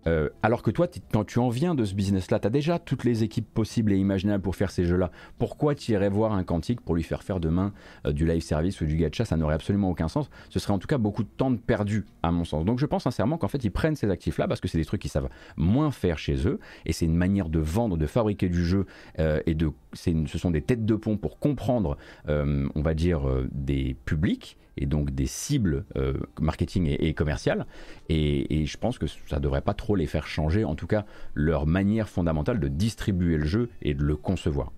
Euh, 0.08 0.30
alors 0.44 0.62
que 0.62 0.72
toi, 0.72 0.88
quand 1.12 1.26
tu 1.26 1.40
en 1.40 1.50
viens 1.50 1.76
de 1.76 1.86
ce 1.86 1.94
business-là, 1.94 2.40
tu 2.40 2.48
as 2.48 2.50
déjà 2.50 2.80
toutes 2.80 3.04
les 3.04 3.24
équipes 3.24 3.48
possibles 3.54 3.92
et 3.92 3.98
imaginables 3.98 4.42
pour 4.42 4.56
faire 4.56 4.72
ces 4.72 4.86
jeux-là. 4.86 5.12
Pourquoi 5.38 5.76
tu 5.76 5.92
irais 5.92 6.10
voir 6.10 6.34
un 6.34 6.44
Quantique 6.44 6.82
pour 6.82 6.96
lui 6.96 7.04
faire 7.04 7.24
faire 7.24 7.40
demain 7.40 7.74
euh, 8.06 8.12
du 8.12 8.26
live 8.26 8.42
service 8.42 8.82
ou 8.82 8.86
du 8.86 8.96
gacha? 8.96 9.26
Ça 9.26 9.38
n'aurait 9.38 9.56
absolument 9.56 9.90
aucun 9.90 10.08
sens. 10.08 10.30
Ce 10.50 10.60
serait 10.60 10.74
en 10.74 10.80
tout 10.80 10.88
cas 10.88 10.98
beaucoup 10.98 11.24
de 11.24 11.30
temps 11.30 11.56
perdu, 11.56 12.06
à 12.24 12.32
mon 12.32 12.46
sens. 12.46 12.66
Donc 12.66 12.80
je 12.80 12.86
pense 12.86 13.04
sincèrement 13.04 13.38
qu'en 13.38 13.48
fait, 13.48 13.64
ils 13.64 13.72
prennent 13.72 13.96
ces 13.96 14.10
actifs-là 14.10 14.48
parce 14.48 14.62
que 14.62 14.68
c'est 14.68 14.78
des 14.78 14.86
trucs 14.86 15.02
qu'ils 15.02 15.12
savent 15.12 15.30
moins 15.58 15.92
faire 15.92 16.18
chez 16.18 16.48
eux 16.48 16.60
et 16.86 16.94
c'est 16.94 17.06
une 17.06 17.16
manière 17.16 17.50
de 17.50 17.60
vendre, 17.60 17.98
de 17.98 18.06
fabriquer 18.06 18.50
du 18.50 18.66
jeu 18.66 18.86
euh, 19.20 19.42
et 19.46 19.54
de, 19.54 19.72
ce 19.94 20.38
sont 20.38 20.52
des 20.52 20.62
têtes 20.62 20.86
de 20.86 20.96
pont 20.96 21.18
pour 21.18 21.40
comprendre, 21.40 21.98
on 22.28 22.82
va 22.82 22.94
dire, 22.94 23.22
des 23.52 23.96
publics 24.06 24.58
et 24.80 24.86
donc 24.86 25.12
des 25.12 25.28
cibles 25.28 25.86
euh, 25.98 26.14
marketing 26.40 26.96
et, 27.00 27.14
commerciales. 27.14 27.68
Et, 28.08 28.66
je 28.66 28.78
pense 28.78 28.98
que 28.98 29.06
ça 29.28 29.40
devrait 29.40 29.62
pas 29.62 29.74
trop 29.74 29.96
les 29.96 30.08
faire 30.08 30.26
changer, 30.26 30.64
en 30.64 30.76
tout 30.76 30.88
cas 30.88 31.06
leur 31.34 31.68
manière 31.68 32.10
fondamentale 32.10 32.60
de 32.60 32.68
distribuer 32.68 33.38
le 33.38 33.46
jeu 33.46 33.70
et 33.82 33.94
de 33.94 34.04
le 34.04 34.16
concevoir. 34.16 34.72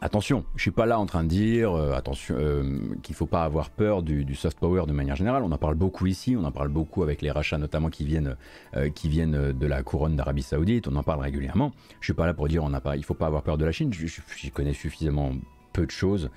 Attention, 0.00 0.44
je 0.54 0.62
suis 0.62 0.70
pas 0.70 0.86
là 0.86 1.00
en 1.00 1.06
train 1.06 1.24
de 1.24 1.28
dire 1.28 1.72
euh, 1.72 1.92
attention 1.92 2.36
euh, 2.38 2.78
qu'il 3.02 3.16
faut 3.16 3.26
pas 3.26 3.42
avoir 3.42 3.68
peur 3.70 4.04
du, 4.04 4.32
soft 4.36 4.56
power 4.60 4.84
de 4.86 4.92
manière 4.92 5.16
générale. 5.16 5.42
On 5.42 5.50
en 5.50 5.58
parle 5.58 5.74
beaucoup 5.74 6.06
ici, 6.06 6.36
on 6.38 6.44
en 6.44 6.52
parle 6.52 6.68
beaucoup 6.68 7.02
avec 7.02 7.20
les 7.20 7.32
rachats 7.32 7.58
notamment 7.58 7.90
qui 7.90 8.04
viennent 8.04 8.36
euh, 8.76 8.90
qui 8.90 9.08
viennent 9.08 9.52
de 9.52 9.66
la 9.66 9.82
couronne 9.82 10.14
d'Arabie 10.14 10.42
Saoudite. 10.42 10.86
On 10.86 10.94
en 10.94 11.02
parle 11.02 11.20
régulièrement. 11.20 11.72
Je 12.00 12.06
suis 12.06 12.14
pas 12.14 12.26
là 12.26 12.34
pour 12.34 12.46
dire 12.46 12.62
on 12.62 12.68
n'a 12.68 12.80
pas, 12.80 12.96
il 12.96 13.04
faut 13.04 13.14
pas 13.14 13.26
avoir 13.26 13.42
peur 13.42 13.58
de 13.58 13.64
la 13.64 13.72
Chine. 13.72 13.92
J'y 13.92 14.50
connais 14.52 14.72
suffisamment 14.72 15.32
peu 15.72 15.84
de 15.84 15.90
choses 15.90 16.30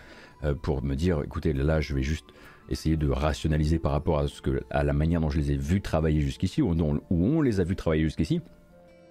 pour 0.64 0.84
me 0.84 0.96
dire 0.96 1.22
écoutez 1.24 1.54
là 1.54 1.82
je 1.82 1.94
vais 1.94 2.02
juste 2.02 2.26
essayer 2.70 2.98
de 2.98 3.10
rationaliser 3.10 3.78
par 3.78 3.92
rapport 3.92 4.18
à 4.18 4.28
ce 4.28 4.42
que 4.42 4.64
à 4.72 4.84
la 4.84 4.94
manière 4.94 5.22
dont 5.22 5.30
je 5.30 5.38
les 5.38 5.52
ai 5.52 5.56
vus 5.56 5.82
travailler 5.82 6.22
jusqu'ici 6.22 6.64
ou, 6.64 6.72
où 6.72 7.26
on 7.26 7.42
les 7.42 7.60
a 7.60 7.64
vus 7.64 7.76
travailler 7.76 8.04
jusqu'ici. 8.04 8.42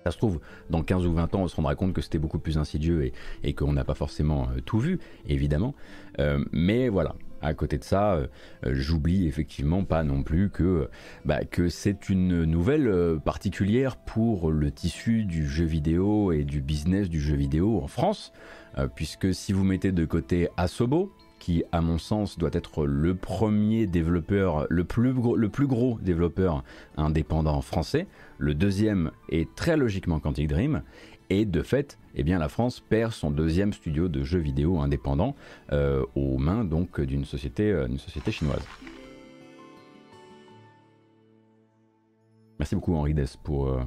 Ça 0.05 0.11
se 0.11 0.17
trouve, 0.17 0.41
dans 0.71 0.83
15 0.83 1.07
ou 1.07 1.13
20 1.13 1.35
ans, 1.35 1.43
on 1.43 1.49
se 1.49 1.57
rendra 1.57 1.75
compte 1.75 1.93
que 1.93 2.01
c'était 2.01 2.19
beaucoup 2.19 2.39
plus 2.39 2.57
insidieux 2.57 3.13
et, 3.43 3.53
qu'on 3.53 3.73
n'a 3.73 3.85
pas 3.85 3.95
forcément 3.95 4.49
euh, 4.49 4.61
tout 4.65 4.79
vu, 4.79 4.99
évidemment. 5.27 5.75
Euh, 6.19 6.43
mais 6.53 6.89
voilà, 6.89 7.15
à 7.43 7.53
côté 7.53 7.77
de 7.77 7.85
ça, 7.85 8.15
euh, 8.15 8.27
j'oublie 8.65 9.27
effectivement 9.27 9.85
pas 9.85 10.03
non 10.03 10.23
plus 10.23 10.49
que, 10.49 10.89
bah, 11.27 11.45
que 11.45 11.69
c'est 11.69 12.09
une 12.09 12.45
nouvelle 12.45 13.19
particulière 13.23 13.97
pour 13.99 14.51
le 14.51 14.71
tissu 14.71 15.25
du 15.25 15.47
jeu 15.47 15.67
vidéo 15.67 16.33
et 16.33 16.45
du 16.45 16.63
business 16.63 17.11
du 17.11 17.21
jeu 17.21 17.37
vidéo 17.37 17.83
en 17.83 17.87
France, 17.87 18.33
puisque 18.95 19.35
si 19.35 19.53
vous 19.53 19.65
mettez 19.65 19.93
de 19.93 20.05
côté 20.07 20.49
Asobo, 20.57 21.13
qui 21.41 21.65
à 21.73 21.81
mon 21.81 21.99
sens 21.99 22.39
doit 22.39 22.51
être 22.53 22.87
le 22.87 23.17
premier 23.17 23.89
développeur, 23.89 24.67
le 24.71 24.85
plus 24.85 25.13
gros, 25.13 25.35
le 25.35 25.49
plus 25.49 25.67
gros 25.67 25.99
développeur 26.01 26.63
indépendant 26.97 27.61
français. 27.63 28.07
Le 28.39 28.55
deuxième 28.55 29.11
est 29.29 29.53
très 29.57 29.77
logiquement 29.77 30.21
Quantic 30.21 30.47
Dream. 30.47 30.83
Et 31.33 31.45
de 31.45 31.63
fait, 31.63 31.99
eh 32.15 32.25
bien, 32.25 32.39
la 32.39 32.49
France 32.49 32.81
perd 32.81 33.13
son 33.13 33.31
deuxième 33.31 33.73
studio 33.73 34.09
de 34.09 34.23
jeux 34.23 34.41
vidéo 34.41 34.81
indépendant 34.81 35.37
euh, 35.73 36.05
aux 36.17 36.39
mains 36.39 36.65
donc 36.65 37.01
d'une 37.01 37.25
société, 37.25 37.71
euh, 37.71 37.89
société 37.99 38.33
chinoise. 38.33 38.63
Merci 42.59 42.75
beaucoup 42.75 42.95
Henri 42.95 43.15
Dess 43.15 43.37
pour, 43.37 43.69
euh, 43.69 43.81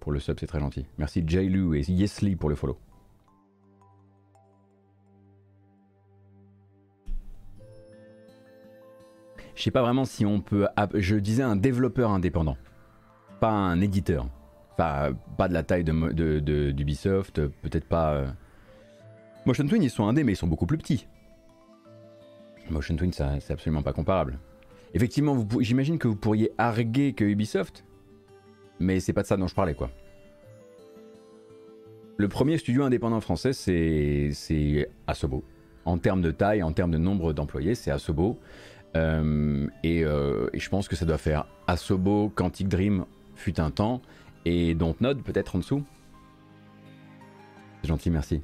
pour 0.00 0.10
le 0.10 0.18
sub, 0.18 0.40
c'est 0.40 0.46
très 0.46 0.58
gentil. 0.58 0.86
Merci 0.98 1.22
Jailu 1.26 1.78
et 1.78 1.88
Yesly 1.88 2.34
pour 2.34 2.48
le 2.48 2.56
follow. 2.56 2.78
Sais 9.66 9.72
pas 9.72 9.82
vraiment 9.82 10.04
si 10.04 10.24
on 10.24 10.40
peut. 10.40 10.66
Je 10.94 11.16
disais 11.16 11.42
un 11.42 11.56
développeur 11.56 12.10
indépendant, 12.10 12.56
pas 13.40 13.50
un 13.50 13.80
éditeur. 13.80 14.28
Enfin, 14.72 15.12
pas 15.36 15.48
de 15.48 15.54
la 15.54 15.62
taille 15.62 15.84
de, 15.84 16.70
d'Ubisoft, 16.70 17.46
peut-être 17.62 17.86
pas. 17.86 18.14
Euh. 18.14 18.26
Motion 19.44 19.66
Twin, 19.66 19.82
ils 19.82 19.90
sont 19.90 20.06
indés, 20.06 20.22
mais 20.22 20.32
ils 20.32 20.36
sont 20.36 20.46
beaucoup 20.46 20.66
plus 20.66 20.78
petits. 20.78 21.06
Motion 22.70 22.96
Twin, 22.96 23.12
c'est 23.12 23.50
absolument 23.50 23.82
pas 23.82 23.92
comparable. 23.92 24.38
Effectivement, 24.94 25.46
j'imagine 25.60 25.98
que 25.98 26.08
vous 26.08 26.16
pourriez 26.16 26.52
arguer 26.58 27.12
que 27.12 27.24
Ubisoft, 27.24 27.84
mais 28.78 29.00
c'est 29.00 29.12
pas 29.12 29.22
de 29.22 29.26
ça 29.26 29.36
dont 29.36 29.46
je 29.46 29.54
parlais, 29.54 29.74
quoi. 29.74 29.90
Le 32.18 32.28
premier 32.28 32.56
studio 32.58 32.82
indépendant 32.84 33.20
français, 33.20 33.52
c'est 33.52 34.88
Asobo. 35.06 35.44
En 35.84 35.98
termes 35.98 36.22
de 36.22 36.30
taille, 36.30 36.62
en 36.62 36.72
termes 36.72 36.90
de 36.90 36.98
nombre 36.98 37.32
d'employés, 37.32 37.74
c'est 37.74 37.90
Asobo. 37.90 38.38
Euh, 38.94 39.66
euh, 39.84 40.48
et, 40.52 40.58
je 40.58 40.68
pense 40.68 40.88
que 40.88 40.96
ça 40.96 41.04
doit 41.04 41.18
faire 41.18 41.46
Asobo, 41.66 42.30
Quantic 42.34 42.68
Dream 42.68 43.04
fut 43.34 43.60
un 43.60 43.70
temps, 43.70 44.00
et 44.44 44.74
Dontnod 44.74 45.22
peut-être 45.22 45.56
en 45.56 45.58
dessous. 45.58 45.82
C'est 47.82 47.88
gentil, 47.88 48.10
merci. 48.10 48.42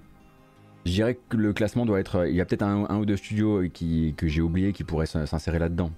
Je 0.85 0.93
dirais 0.93 1.19
que 1.29 1.37
le 1.37 1.53
classement 1.53 1.87
doit 1.87 2.01
être. 2.01 2.27
Il 2.29 2.35
y 2.35 2.41
a 2.41 2.45
peut-être 2.45 2.63
un, 2.63 2.99
ou 2.99 3.07
deux 3.07 3.17
studios 3.17 3.69
qui, 3.73 4.15
que 4.17 4.27
j'ai 4.27 4.41
oublié 4.41 4.73
qui 4.73 4.85
pourraient 4.85 5.07
s'insérer 5.07 5.59
là-dedans. 5.59 5.93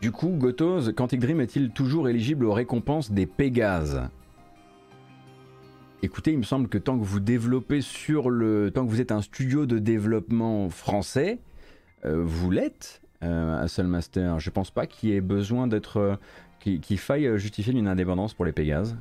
Du 0.00 0.10
coup, 0.10 0.30
Gotos, 0.30 0.92
Quantic 0.96 1.20
Dream 1.20 1.40
est-il 1.40 1.70
toujours 1.70 2.08
éligible 2.08 2.46
aux 2.46 2.52
récompenses 2.52 3.12
des 3.12 3.26
Pégases? 3.26 4.08
Écoutez, 6.02 6.32
il 6.32 6.38
me 6.38 6.42
semble 6.42 6.68
que 6.68 6.78
tant 6.78 6.98
que 6.98 7.04
vous 7.04 7.20
développez 7.20 7.80
sur 7.80 8.28
le. 8.28 8.72
Tant 8.74 8.84
que 8.84 8.90
vous 8.90 9.00
êtes 9.00 9.12
un 9.12 9.22
studio 9.22 9.66
de 9.66 9.78
développement 9.78 10.68
français, 10.70 11.38
vous 12.04 12.50
l'êtes 12.50 13.02
euh, 13.22 13.62
à 13.62 13.68
Soulmaster. 13.68 14.40
Je 14.40 14.50
pense 14.50 14.70
pas 14.70 14.86
qu'il 14.86 15.10
y 15.10 15.14
ait 15.14 15.20
besoin 15.20 15.66
d'être. 15.66 15.98
Euh, 15.98 16.16
qu'il 16.60 16.98
faille 16.98 17.28
justifier 17.40 17.72
une 17.72 17.88
indépendance 17.88 18.34
pour 18.34 18.44
les 18.44 18.52
Pégases. 18.52 18.96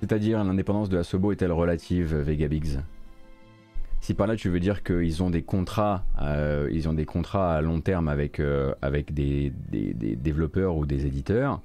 C'est-à-dire 0.00 0.42
l'indépendance 0.44 0.88
de 0.88 0.98
Asobo 0.98 1.32
est-elle 1.32 1.52
relative, 1.52 2.14
Vegabix 2.16 2.78
Si 4.00 4.14
par 4.14 4.26
là 4.26 4.36
tu 4.36 4.48
veux 4.48 4.60
dire 4.60 4.82
qu'ils 4.82 5.22
ont 5.22 5.30
des 5.30 5.42
contrats, 5.42 6.04
euh, 6.22 6.68
ils 6.72 6.88
ont 6.88 6.92
des 6.92 7.04
contrats 7.04 7.56
à 7.56 7.60
long 7.60 7.80
terme 7.80 8.08
avec, 8.08 8.38
euh, 8.38 8.72
avec 8.80 9.12
des, 9.12 9.52
développeurs 9.70 10.76
ou 10.76 10.86
des 10.86 11.04
éditeurs, 11.04 11.60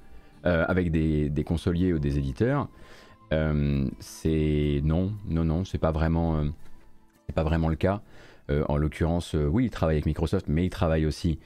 euh, 0.46 0.64
avec 0.68 0.90
des, 0.90 1.44
consoliers 1.44 1.92
ou 1.92 1.98
des 1.98 2.18
éditeurs, 2.18 2.68
c'est 3.98 4.80
non, 4.84 5.12
non, 5.26 5.44
non, 5.44 5.64
c'est 5.64 5.78
pas 5.78 5.90
vraiment, 5.90 6.44
c'est 7.26 7.34
pas 7.34 7.42
vraiment 7.42 7.68
le 7.68 7.74
cas. 7.74 8.00
en 8.68 8.76
l'occurrence, 8.76 9.34
oui, 9.34 9.64
ils 9.64 9.70
travaillent 9.70 9.96
avec 9.96 10.06
Microsoft, 10.06 10.46
mais 10.48 10.66
ils 10.66 10.70
travaillent 10.70 11.06
aussi 11.06 11.40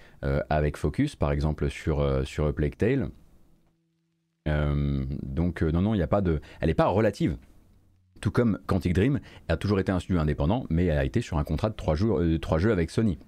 avec 0.50 0.76
Focus, 0.76 1.16
par 1.16 1.32
exemple 1.32 1.70
sur, 1.70 2.26
sur 2.26 2.52
Plague 2.52 2.76
Tale. 2.76 3.10
Euh, 4.48 5.04
donc 5.22 5.62
euh, 5.62 5.70
non, 5.70 5.82
non, 5.82 5.94
il 5.94 5.98
n'y 5.98 6.02
a 6.02 6.08
pas 6.08 6.20
de... 6.20 6.40
Elle 6.60 6.68
n'est 6.68 6.74
pas 6.74 6.86
relative. 6.86 7.36
Tout 8.20 8.30
comme 8.30 8.58
Quantic 8.66 8.94
Dream 8.94 9.20
a 9.48 9.56
toujours 9.56 9.78
été 9.78 9.92
un 9.92 10.00
studio 10.00 10.20
indépendant, 10.20 10.64
mais 10.70 10.86
elle 10.86 10.98
a 10.98 11.04
été 11.04 11.20
sur 11.20 11.38
un 11.38 11.44
contrat 11.44 11.70
de 11.70 11.76
3 11.76 11.94
jeux, 11.94 12.38
jeux 12.58 12.72
avec 12.72 12.90
Sony. 12.90 13.18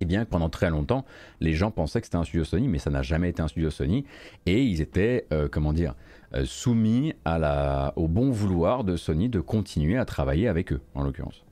Et 0.00 0.04
eh 0.04 0.06
bien 0.06 0.24
que 0.24 0.30
pendant 0.30 0.48
très 0.48 0.70
longtemps, 0.70 1.04
les 1.40 1.54
gens 1.54 1.72
pensaient 1.72 2.00
que 2.00 2.06
c'était 2.06 2.18
un 2.18 2.24
studio 2.24 2.44
Sony, 2.44 2.68
mais 2.68 2.78
ça 2.78 2.90
n'a 2.90 3.02
jamais 3.02 3.30
été 3.30 3.42
un 3.42 3.48
studio 3.48 3.68
Sony. 3.68 4.04
Et 4.46 4.62
ils 4.62 4.80
étaient, 4.80 5.26
euh, 5.32 5.48
comment 5.50 5.72
dire, 5.72 5.96
soumis 6.44 7.14
à 7.24 7.38
la, 7.38 7.94
au 7.96 8.06
bon 8.06 8.30
vouloir 8.30 8.84
de 8.84 8.96
Sony 8.96 9.28
de 9.28 9.40
continuer 9.40 9.98
à 9.98 10.04
travailler 10.04 10.46
avec 10.46 10.72
eux, 10.72 10.80
en 10.94 11.02
l'occurrence. 11.02 11.44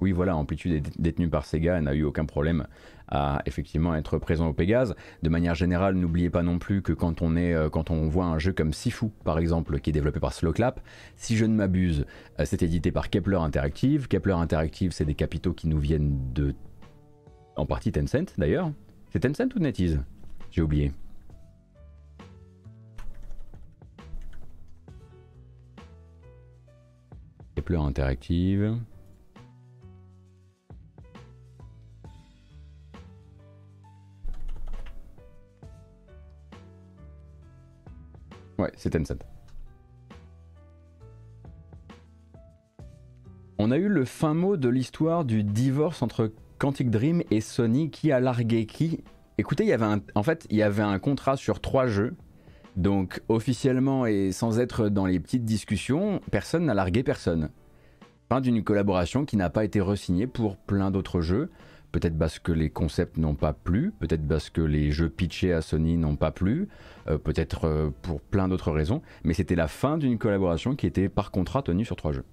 Oui, 0.00 0.12
voilà, 0.12 0.34
Amplitude 0.34 0.72
est 0.72 1.00
détenue 1.00 1.28
par 1.28 1.44
Sega, 1.44 1.76
elle 1.76 1.84
n'a 1.84 1.94
eu 1.94 2.04
aucun 2.04 2.24
problème 2.24 2.66
à 3.10 3.42
effectivement 3.44 3.94
être 3.94 4.18
présent 4.18 4.48
au 4.48 4.52
Pégase. 4.52 4.94
De 5.22 5.28
manière 5.28 5.54
générale, 5.54 5.94
n'oubliez 5.94 6.30
pas 6.30 6.42
non 6.42 6.58
plus 6.58 6.80
que 6.80 6.92
quand 6.92 7.22
on, 7.22 7.36
est, 7.36 7.52
euh, 7.52 7.68
quand 7.68 7.90
on 7.90 8.08
voit 8.08 8.24
un 8.24 8.38
jeu 8.38 8.52
comme 8.52 8.72
Sifu, 8.72 9.06
par 9.24 9.38
exemple, 9.38 9.80
qui 9.80 9.90
est 9.90 9.92
développé 9.92 10.20
par 10.20 10.32
Slowclap, 10.32 10.80
si 11.16 11.36
je 11.36 11.44
ne 11.44 11.54
m'abuse, 11.54 12.06
euh, 12.38 12.44
c'est 12.46 12.62
édité 12.62 12.92
par 12.92 13.10
Kepler 13.10 13.36
Interactive. 13.36 14.08
Kepler 14.08 14.34
Interactive, 14.34 14.92
c'est 14.92 15.04
des 15.04 15.14
capitaux 15.14 15.52
qui 15.52 15.68
nous 15.68 15.78
viennent 15.78 16.18
de... 16.32 16.54
En 17.56 17.66
partie 17.66 17.92
Tencent, 17.92 18.34
d'ailleurs. 18.38 18.72
C'est 19.12 19.20
Tencent 19.20 19.54
ou 19.54 19.58
NetEase 19.58 20.00
J'ai 20.50 20.62
oublié. 20.62 20.92
Kepler 27.56 27.76
Interactive. 27.76 28.78
Ouais, 38.58 38.72
c'est 38.76 38.90
Tencent. 38.90 39.24
On 43.58 43.70
a 43.70 43.76
eu 43.76 43.88
le 43.88 44.04
fin 44.04 44.32
mot 44.32 44.56
de 44.56 44.68
l'histoire 44.68 45.24
du 45.24 45.42
divorce 45.42 46.02
entre 46.02 46.32
Quantic 46.60 46.90
Dream 46.90 47.22
et 47.30 47.40
Sony 47.40 47.90
qui 47.90 48.12
a 48.12 48.20
largué 48.20 48.66
qui? 48.66 49.02
Écoutez, 49.38 49.64
il 49.64 49.70
y 49.70 49.72
avait 49.72 49.86
un, 49.86 50.02
en 50.14 50.22
fait, 50.22 50.46
il 50.50 50.58
y 50.58 50.62
avait 50.62 50.82
un 50.82 50.98
contrat 50.98 51.38
sur 51.38 51.58
trois 51.58 51.86
jeux. 51.86 52.14
Donc 52.76 53.22
officiellement 53.30 54.04
et 54.04 54.30
sans 54.30 54.60
être 54.60 54.90
dans 54.90 55.06
les 55.06 55.18
petites 55.20 55.46
discussions, 55.46 56.20
personne 56.30 56.66
n'a 56.66 56.74
largué 56.74 57.02
personne. 57.02 57.48
Fin 58.28 58.42
d'une 58.42 58.62
collaboration 58.62 59.24
qui 59.24 59.38
n'a 59.38 59.48
pas 59.48 59.64
été 59.64 59.80
re-signée 59.80 60.26
pour 60.26 60.58
plein 60.58 60.90
d'autres 60.90 61.22
jeux. 61.22 61.50
Peut-être 61.92 62.18
parce 62.18 62.38
que 62.38 62.52
les 62.52 62.68
concepts 62.68 63.16
n'ont 63.16 63.34
pas 63.34 63.54
plu, 63.54 63.94
peut-être 63.98 64.28
parce 64.28 64.50
que 64.50 64.60
les 64.60 64.92
jeux 64.92 65.08
pitchés 65.08 65.54
à 65.54 65.62
Sony 65.62 65.96
n'ont 65.96 66.16
pas 66.16 66.30
plu, 66.30 66.68
euh, 67.08 67.16
peut-être 67.16 67.64
euh, 67.64 67.90
pour 68.02 68.20
plein 68.20 68.48
d'autres 68.48 68.70
raisons, 68.70 69.00
mais 69.24 69.32
c'était 69.32 69.56
la 69.56 69.66
fin 69.66 69.96
d'une 69.96 70.18
collaboration 70.18 70.76
qui 70.76 70.86
était 70.86 71.08
par 71.08 71.30
contrat 71.30 71.62
tenue 71.62 71.86
sur 71.86 71.96
trois 71.96 72.12
jeux. 72.12 72.24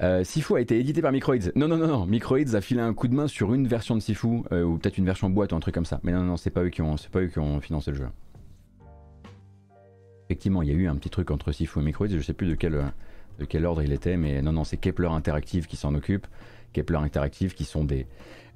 Euh, 0.00 0.22
Sifu 0.22 0.54
a 0.54 0.60
été 0.60 0.78
édité 0.78 1.02
par 1.02 1.12
Microids. 1.12 1.36
Non, 1.56 1.66
non, 1.66 1.76
non, 1.76 1.88
non. 1.88 2.06
Microids 2.06 2.54
a 2.54 2.60
filé 2.60 2.80
un 2.80 2.94
coup 2.94 3.08
de 3.08 3.14
main 3.14 3.26
sur 3.26 3.52
une 3.52 3.66
version 3.66 3.96
de 3.96 4.00
Sifu, 4.00 4.26
ou 4.28 4.78
peut-être 4.78 4.98
une 4.98 5.04
version 5.04 5.28
boîte 5.28 5.52
ou 5.52 5.56
un 5.56 5.60
truc 5.60 5.74
comme 5.74 5.84
ça. 5.84 6.00
Mais 6.02 6.12
non, 6.12 6.22
non, 6.22 6.36
c'est 6.36 6.50
pas 6.50 6.62
eux 6.62 6.70
qui 6.70 6.82
ont, 6.82 6.96
pas 7.10 7.20
eux 7.20 7.26
qui 7.26 7.38
ont 7.38 7.60
financé 7.60 7.90
le 7.90 7.96
jeu. 7.96 8.08
Effectivement, 10.26 10.62
il 10.62 10.68
y 10.68 10.72
a 10.72 10.74
eu 10.74 10.86
un 10.86 10.96
petit 10.96 11.10
truc 11.10 11.30
entre 11.30 11.52
Sifu 11.52 11.80
et 11.80 11.82
Microids, 11.82 12.08
je 12.08 12.20
sais 12.20 12.34
plus 12.34 12.48
de 12.48 12.54
quel, 12.54 12.78
de 13.38 13.44
quel 13.44 13.64
ordre 13.64 13.82
il 13.82 13.92
était, 13.92 14.16
mais 14.16 14.42
non, 14.42 14.52
non, 14.52 14.64
c'est 14.64 14.76
Kepler 14.76 15.08
Interactive 15.08 15.66
qui 15.66 15.76
s'en 15.76 15.94
occupe. 15.94 16.26
Kepler 16.72 16.98
Interactive 16.98 17.54
qui 17.54 17.64
sont 17.64 17.84
des, 17.84 18.06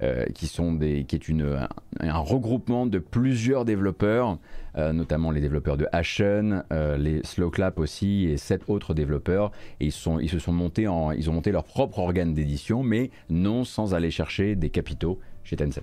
euh, 0.01 0.25
qui 0.33 0.47
sont 0.47 0.73
des, 0.73 1.05
qui 1.05 1.15
est 1.15 1.27
une, 1.27 1.67
un, 1.99 2.17
regroupement 2.17 2.85
de 2.85 2.99
plusieurs 2.99 3.63
développeurs, 3.63 4.37
euh, 4.77 4.91
notamment 4.91 5.31
les 5.31 5.41
développeurs 5.41 5.77
de 5.77 5.87
Ashen, 5.91 6.63
euh, 6.71 6.97
les 6.97 7.23
Slowclap 7.23 7.79
aussi 7.79 8.25
et 8.25 8.37
sept 8.37 8.63
autres 8.67 8.93
développeurs. 8.93 9.51
Ils, 9.79 9.91
sont, 9.91 10.19
ils 10.19 10.29
se 10.29 10.39
sont 10.39 10.51
montés 10.51 10.87
en, 10.87 11.11
ils 11.11 11.29
ont 11.29 11.33
monté 11.33 11.51
leur 11.51 11.63
propre 11.63 11.99
organe 11.99 12.33
d'édition, 12.33 12.83
mais 12.83 13.11
non 13.29 13.63
sans 13.63 13.93
aller 13.93 14.11
chercher 14.11 14.55
des 14.55 14.69
capitaux 14.69 15.19
chez 15.43 15.55
Tencent 15.55 15.81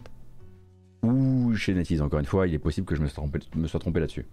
ou 1.02 1.54
chez 1.54 1.72
NetEase. 1.72 2.02
Encore 2.02 2.20
une 2.20 2.26
fois, 2.26 2.46
il 2.46 2.54
est 2.54 2.58
possible 2.58 2.86
que 2.86 2.94
je 2.94 3.00
me 3.00 3.08
sois 3.66 3.80
trompé 3.80 4.00
là-dessus. 4.00 4.26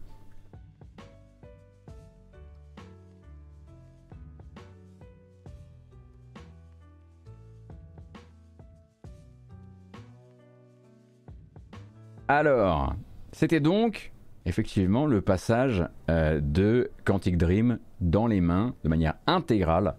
Alors, 12.30 12.94
c'était 13.32 13.62
donc 13.62 14.12
effectivement 14.46 15.06
le 15.06 15.22
passage 15.22 15.86
euh, 16.10 16.42
de 16.42 16.92
Quantic 17.06 17.38
Dream 17.38 17.80
dans 18.02 18.28
les 18.28 18.42
mains 18.42 18.76
de 18.84 18.90
manière 18.90 19.16
intégrale 19.28 19.96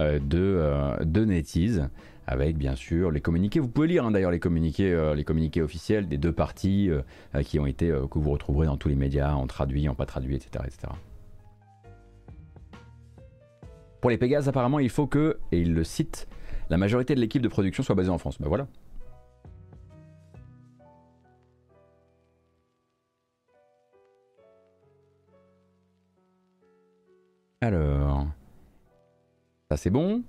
euh, 0.00 0.18
de, 0.18 0.38
euh, 0.38 0.96
de 1.04 1.24
NetEase 1.24 1.88
avec 2.26 2.56
bien 2.56 2.74
sûr 2.74 3.12
les 3.12 3.20
communiqués. 3.20 3.60
Vous 3.60 3.68
pouvez 3.68 3.86
lire 3.86 4.04
hein, 4.04 4.10
d'ailleurs 4.10 4.32
les 4.32 4.40
communiqués, 4.40 5.12
les 5.14 5.24
communiqués 5.24 5.62
officiels 5.62 6.08
des 6.08 6.18
deux 6.18 6.32
parties 6.32 6.90
qui 7.42 7.58
ont 7.58 7.64
été 7.64 7.88
que 8.10 8.18
vous 8.18 8.30
retrouverez 8.30 8.66
dans 8.66 8.76
tous 8.76 8.90
les 8.90 8.96
médias, 8.96 9.32
en 9.32 9.46
traduit, 9.46 9.88
en 9.88 9.94
pas 9.94 10.04
traduit, 10.04 10.36
etc., 10.36 10.62
etc. 10.66 10.92
Pour 14.02 14.10
les 14.10 14.18
Pégases, 14.18 14.46
apparemment, 14.46 14.78
il 14.78 14.90
faut 14.90 15.06
que, 15.06 15.38
et 15.52 15.60
il 15.60 15.72
le 15.72 15.84
cite, 15.84 16.28
la 16.68 16.76
majorité 16.76 17.14
de 17.14 17.20
l'équipe 17.20 17.40
de 17.40 17.48
production 17.48 17.82
soit 17.82 17.94
basée 17.94 18.10
en 18.10 18.18
France. 18.18 18.38
Ben 18.38 18.48
voilà. 18.48 18.66
Alors, 27.60 28.26
ça 29.70 29.76
c'est 29.76 29.90
bon. 29.90 30.22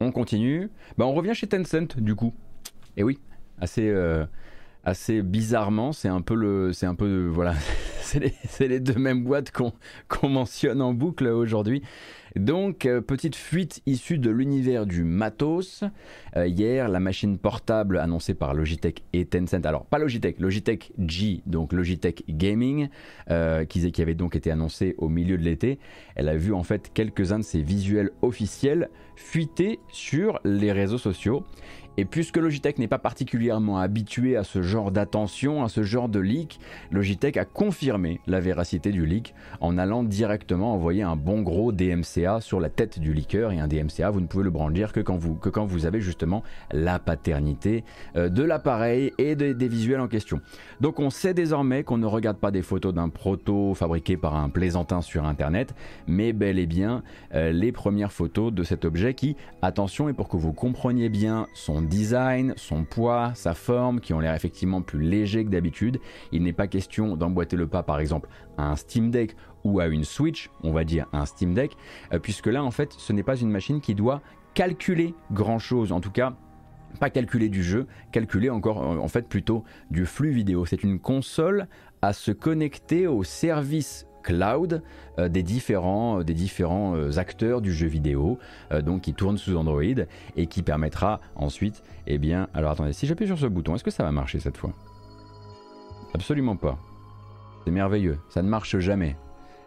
On 0.00 0.12
continue. 0.12 0.70
Bah, 0.96 1.06
on 1.06 1.12
revient 1.12 1.34
chez 1.34 1.48
Tencent 1.48 1.96
du 1.96 2.14
coup. 2.14 2.32
Et 2.96 3.02
oui, 3.02 3.18
assez, 3.60 3.88
euh, 3.88 4.24
assez 4.84 5.22
bizarrement, 5.22 5.92
c'est 5.92 6.08
un 6.08 6.20
peu 6.20 6.34
le, 6.34 6.72
c'est 6.72 6.86
un 6.86 6.94
peu, 6.94 7.26
voilà, 7.26 7.54
c'est 8.02 8.68
les, 8.68 8.80
deux 8.80 8.98
mêmes 8.98 9.24
boîtes 9.24 9.50
qu'on 9.50 10.28
mentionne 10.28 10.80
en 10.80 10.94
boucle 10.94 11.26
aujourd'hui. 11.26 11.82
Donc, 12.36 12.84
euh, 12.84 13.00
petite 13.00 13.36
fuite 13.36 13.80
issue 13.86 14.18
de 14.18 14.28
l'univers 14.28 14.86
du 14.86 15.04
matos. 15.04 15.84
Euh, 16.36 16.48
hier, 16.48 16.88
la 16.88 16.98
machine 16.98 17.38
portable 17.38 17.96
annoncée 17.96 18.34
par 18.34 18.54
Logitech 18.54 19.04
et 19.12 19.24
Tencent, 19.24 19.64
alors 19.64 19.86
pas 19.86 19.98
Logitech, 19.98 20.40
Logitech 20.40 20.92
G, 20.98 21.42
donc 21.46 21.72
Logitech 21.72 22.24
Gaming, 22.28 22.88
euh, 23.30 23.64
qui, 23.64 24.02
avait 24.02 24.16
donc 24.16 24.34
été 24.34 24.50
annoncée 24.50 24.96
au 24.98 25.08
milieu 25.08 25.38
de 25.38 25.44
l'été, 25.44 25.78
elle 26.16 26.28
a 26.28 26.36
vu 26.36 26.52
en 26.52 26.64
fait 26.64 26.90
quelques-uns 26.92 27.38
de 27.38 27.44
ses 27.44 27.62
visuels 27.62 28.10
officiels 28.20 28.90
fuiter 29.14 29.78
sur 29.92 30.40
les 30.44 30.72
réseaux 30.72 30.98
sociaux. 30.98 31.44
Et 31.96 32.04
puisque 32.04 32.38
Logitech 32.38 32.78
n'est 32.78 32.88
pas 32.88 32.98
particulièrement 32.98 33.78
habitué 33.78 34.36
à 34.36 34.42
ce 34.42 34.62
genre 34.62 34.90
d'attention, 34.90 35.62
à 35.62 35.68
ce 35.68 35.84
genre 35.84 36.08
de 36.08 36.18
leak, 36.18 36.58
Logitech 36.90 37.36
a 37.36 37.44
confirmé 37.44 38.20
la 38.26 38.40
véracité 38.40 38.90
du 38.90 39.06
leak 39.06 39.32
en 39.60 39.78
allant 39.78 40.02
directement 40.02 40.74
envoyer 40.74 41.02
un 41.02 41.14
bon 41.14 41.42
gros 41.42 41.70
DMCA 41.70 42.23
sur 42.40 42.60
la 42.60 42.68
tête 42.68 42.98
du 42.98 43.12
leaker. 43.12 43.52
Et 43.52 43.60
un 43.60 43.68
DMCA, 43.68 44.10
vous 44.10 44.20
ne 44.20 44.26
pouvez 44.26 44.44
le 44.44 44.50
brandir 44.50 44.92
que 44.92 45.00
quand 45.00 45.16
vous, 45.16 45.34
que 45.34 45.48
quand 45.48 45.64
vous 45.64 45.86
avez 45.86 46.00
justement 46.00 46.42
la 46.72 46.98
paternité 46.98 47.84
euh, 48.16 48.28
de 48.28 48.42
l'appareil 48.42 49.12
et 49.18 49.34
des 49.36 49.68
visuels 49.68 50.00
en 50.00 50.08
question. 50.08 50.40
Donc 50.80 51.00
on 51.00 51.10
sait 51.10 51.34
désormais 51.34 51.84
qu'on 51.84 51.98
ne 51.98 52.06
regarde 52.06 52.38
pas 52.38 52.50
des 52.50 52.62
photos 52.62 52.94
d'un 52.94 53.08
proto 53.08 53.74
fabriqué 53.74 54.16
par 54.16 54.36
un 54.36 54.48
plaisantin 54.48 55.00
sur 55.00 55.24
Internet, 55.24 55.74
mais 56.06 56.32
bel 56.32 56.58
et 56.58 56.66
bien 56.66 57.02
euh, 57.34 57.52
les 57.52 57.72
premières 57.72 58.12
photos 58.12 58.52
de 58.52 58.62
cet 58.62 58.84
objet 58.84 59.14
qui, 59.14 59.36
attention, 59.62 60.08
et 60.08 60.12
pour 60.12 60.28
que 60.28 60.36
vous 60.36 60.52
compreniez 60.52 61.08
bien 61.08 61.46
son 61.54 61.82
design, 61.82 62.54
son 62.56 62.84
poids, 62.84 63.32
sa 63.34 63.54
forme, 63.54 64.00
qui 64.00 64.12
ont 64.12 64.20
l'air 64.20 64.34
effectivement 64.34 64.82
plus 64.82 65.00
légers 65.00 65.44
que 65.44 65.50
d'habitude. 65.50 66.00
Il 66.32 66.42
n'est 66.42 66.52
pas 66.52 66.66
question 66.66 67.16
d'emboîter 67.16 67.56
le 67.56 67.66
pas 67.66 67.82
par 67.82 68.00
exemple 68.00 68.28
à 68.56 68.70
un 68.70 68.76
Steam 68.76 69.10
Deck 69.10 69.36
ou 69.64 69.80
à 69.80 69.86
une 69.86 70.04
Switch, 70.04 70.50
on 70.62 70.72
va 70.72 70.84
dire 70.84 71.06
un 71.12 71.26
Steam 71.26 71.54
Deck, 71.54 71.76
euh, 72.12 72.18
puisque 72.18 72.46
là 72.46 72.62
en 72.62 72.70
fait 72.70 72.92
ce 72.96 73.12
n'est 73.12 73.22
pas 73.22 73.36
une 73.36 73.50
machine 73.50 73.80
qui 73.80 73.94
doit 73.94 74.20
calculer 74.54 75.14
grand 75.32 75.58
chose, 75.58 75.90
en 75.90 76.00
tout 76.00 76.10
cas 76.10 76.34
pas 77.00 77.10
calculer 77.10 77.48
du 77.48 77.64
jeu, 77.64 77.88
calculer 78.12 78.50
encore 78.50 78.80
euh, 78.80 78.98
en 78.98 79.08
fait 79.08 79.28
plutôt 79.28 79.64
du 79.90 80.06
flux 80.06 80.30
vidéo. 80.30 80.64
C'est 80.64 80.84
une 80.84 81.00
console 81.00 81.66
à 82.02 82.12
se 82.12 82.30
connecter 82.30 83.08
au 83.08 83.24
service 83.24 84.06
cloud 84.22 84.82
euh, 85.18 85.28
des 85.28 85.42
différents, 85.42 86.22
des 86.22 86.34
différents 86.34 87.18
acteurs 87.18 87.60
du 87.60 87.72
jeu 87.72 87.88
vidéo, 87.88 88.38
donc 88.82 89.02
qui 89.02 89.14
tournent 89.14 89.38
sous 89.38 89.56
Android 89.56 89.82
et 90.36 90.46
qui 90.46 90.62
permettra 90.62 91.20
ensuite, 91.34 91.82
eh 92.06 92.18
bien, 92.18 92.48
alors 92.54 92.70
attendez, 92.70 92.92
si 92.92 93.06
j'appuie 93.06 93.26
sur 93.26 93.38
ce 93.38 93.46
bouton, 93.46 93.74
est-ce 93.74 93.84
que 93.84 93.90
ça 93.90 94.04
va 94.04 94.12
marcher 94.12 94.38
cette 94.38 94.56
fois? 94.56 94.70
Absolument 96.14 96.56
pas. 96.56 96.78
C'est 97.64 97.70
merveilleux, 97.70 98.18
ça 98.28 98.42
ne 98.42 98.48
marche 98.48 98.78
jamais. 98.78 99.16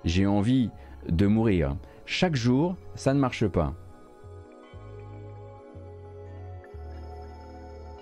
J'ai 0.05 0.25
envie 0.25 0.69
de 1.09 1.27
mourir. 1.27 1.75
Chaque 2.05 2.35
jour, 2.35 2.75
ça 2.95 3.13
ne 3.13 3.19
marche 3.19 3.47
pas. 3.47 3.73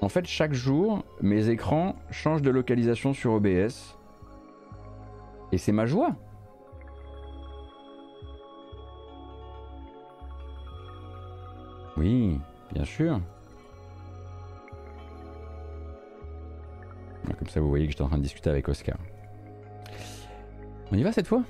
En 0.02 0.10
fait, 0.10 0.28
chaque 0.28 0.54
jour, 0.54 1.04
mes 1.22 1.50
écrans 1.50 1.96
changent 2.12 2.44
de 2.44 2.52
localisation 2.52 3.14
sur 3.14 3.34
OBS. 3.34 3.98
Et 5.52 5.58
c'est 5.58 5.72
ma 5.72 5.86
joie. 5.86 6.16
Oui, 11.98 12.40
bien 12.74 12.84
sûr. 12.84 13.20
Comme 17.40 17.48
ça, 17.48 17.60
vous 17.60 17.70
voyez 17.70 17.86
que 17.86 17.92
j'étais 17.92 18.04
en 18.04 18.08
train 18.08 18.18
de 18.18 18.24
discuter 18.24 18.50
avec 18.50 18.68
Oscar. 18.70 18.98
On 20.92 20.98
y 20.98 21.04
va 21.04 21.12
cette 21.12 21.28
fois? 21.28 21.44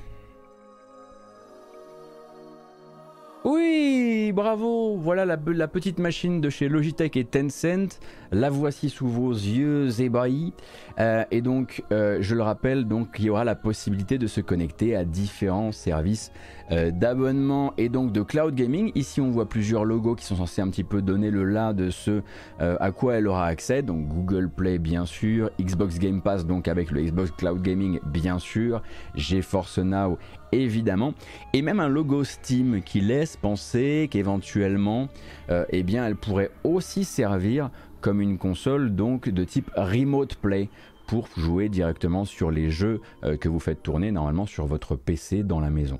Oui, 3.47 4.31
bravo 4.33 4.97
Voilà 4.97 5.23
la, 5.23 5.37
petite 5.67 5.99
machine 5.99 6.41
de 6.41 6.49
chez 6.49 6.67
Logitech 6.67 7.15
et 7.15 7.25
Tencent. 7.25 7.99
La 8.31 8.49
voici 8.49 8.89
sous 8.89 9.07
vos 9.07 9.31
yeux 9.31 10.01
ébahis. 10.01 10.51
Euh, 10.99 11.23
et 11.29 11.41
donc, 11.41 11.83
euh, 11.91 12.17
je 12.21 12.33
le 12.33 12.41
rappelle, 12.41 12.87
donc 12.87 13.17
il 13.19 13.25
y 13.25 13.29
aura 13.29 13.43
la 13.43 13.53
possibilité 13.53 14.17
de 14.17 14.25
se 14.25 14.41
connecter 14.41 14.95
à 14.95 15.05
différents 15.05 15.71
services 15.71 16.31
euh, 16.71 16.89
d'abonnement 16.89 17.73
et 17.77 17.87
donc 17.87 18.11
de 18.11 18.23
cloud 18.23 18.55
gaming. 18.55 18.91
Ici, 18.95 19.21
on 19.21 19.29
voit 19.29 19.47
plusieurs 19.47 19.85
logos 19.85 20.15
qui 20.15 20.25
sont 20.25 20.37
censés 20.37 20.63
un 20.63 20.69
petit 20.69 20.83
peu 20.83 21.03
donner 21.03 21.29
le 21.29 21.43
là 21.43 21.73
de 21.73 21.91
ce 21.91 22.23
à 22.59 22.91
quoi 22.91 23.13
elle 23.17 23.27
aura 23.27 23.45
accès. 23.45 23.83
Donc 23.83 24.07
Google 24.07 24.49
Play, 24.49 24.79
bien 24.79 25.05
sûr, 25.05 25.51
Xbox 25.61 25.99
Game 25.99 26.23
Pass, 26.23 26.47
donc 26.47 26.67
avec 26.67 26.89
le 26.89 27.03
Xbox 27.03 27.29
Cloud 27.29 27.61
Gaming, 27.61 27.99
bien 28.05 28.39
sûr, 28.39 28.81
GeForce 29.13 29.77
Now 29.77 30.17
évidemment, 30.51 31.13
et 31.53 31.61
même 31.61 31.79
un 31.79 31.87
logo 31.87 32.23
Steam 32.23 32.81
qui 32.81 33.01
laisse 33.01 33.37
penser 33.37 34.07
qu'éventuellement, 34.11 35.09
euh, 35.49 35.65
eh 35.69 35.85
elle 35.95 36.15
pourrait 36.15 36.51
aussi 36.63 37.03
servir 37.03 37.69
comme 38.01 38.21
une 38.21 38.37
console 38.37 38.93
donc 38.93 39.29
de 39.29 39.43
type 39.43 39.71
remote 39.75 40.35
play 40.35 40.69
pour 41.07 41.27
jouer 41.37 41.69
directement 41.69 42.25
sur 42.25 42.51
les 42.51 42.69
jeux 42.69 43.01
euh, 43.23 43.37
que 43.37 43.49
vous 43.49 43.59
faites 43.59 43.83
tourner 43.83 44.11
normalement 44.11 44.45
sur 44.45 44.65
votre 44.65 44.95
PC 44.95 45.43
dans 45.43 45.59
la 45.59 45.69
maison. 45.69 45.99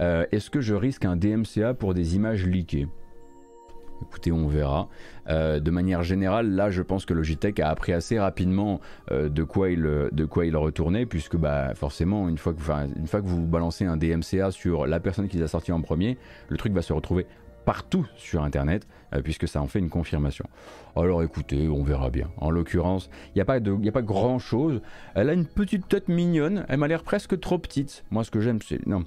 Euh, 0.00 0.24
est-ce 0.32 0.50
que 0.50 0.60
je 0.60 0.74
risque 0.74 1.04
un 1.04 1.16
DMCA 1.16 1.74
pour 1.74 1.94
des 1.94 2.16
images 2.16 2.46
leakées? 2.46 2.88
Écoutez, 4.02 4.32
on 4.32 4.46
verra. 4.46 4.88
Euh, 5.28 5.60
de 5.60 5.70
manière 5.70 6.02
générale, 6.02 6.50
là, 6.50 6.70
je 6.70 6.82
pense 6.82 7.04
que 7.04 7.14
Logitech 7.14 7.60
a 7.60 7.68
appris 7.68 7.92
assez 7.92 8.18
rapidement 8.18 8.80
euh, 9.10 9.28
de, 9.28 9.42
quoi 9.42 9.70
il, 9.70 9.82
de 9.82 10.56
retournait, 10.56 11.06
puisque 11.06 11.36
bah, 11.36 11.74
forcément, 11.74 12.28
une 12.28 12.38
fois, 12.38 12.52
que, 12.52 12.60
une 12.60 13.06
vous 13.24 13.46
balancez 13.46 13.84
un 13.84 13.96
DMCA 13.96 14.50
sur 14.50 14.86
la 14.86 15.00
personne 15.00 15.28
qui 15.28 15.38
l'a 15.38 15.48
sorti 15.48 15.72
en 15.72 15.80
premier, 15.80 16.18
le 16.48 16.56
truc 16.56 16.72
va 16.72 16.82
se 16.82 16.92
retrouver 16.92 17.26
partout 17.66 18.06
sur 18.16 18.42
Internet, 18.42 18.86
euh, 19.12 19.20
puisque 19.20 19.48
ça 19.48 19.60
en 19.60 19.66
fait 19.66 19.80
une 19.80 19.90
confirmation. 19.90 20.46
Alors 20.94 21.22
écoutez, 21.22 21.68
on 21.68 21.82
verra 21.82 22.08
bien. 22.08 22.30
En 22.38 22.50
l'occurrence, 22.50 23.10
il 23.28 23.32
n'y 23.34 23.42
a, 23.42 23.44
pas 23.44 23.56
a 23.56 23.92
pas 23.92 24.02
grand 24.02 24.38
chose. 24.38 24.80
Elle 25.14 25.28
a 25.28 25.32
une 25.34 25.46
petite 25.46 25.88
tête 25.88 26.08
mignonne, 26.08 26.64
elle 26.68 26.78
m'a 26.78 26.88
l'air 26.88 27.02
presque 27.02 27.38
trop 27.40 27.58
petite. 27.58 28.04
Moi, 28.10 28.24
ce 28.24 28.30
que 28.30 28.40
j'aime, 28.40 28.60
c'est. 28.62 28.86
Non. 28.86 29.02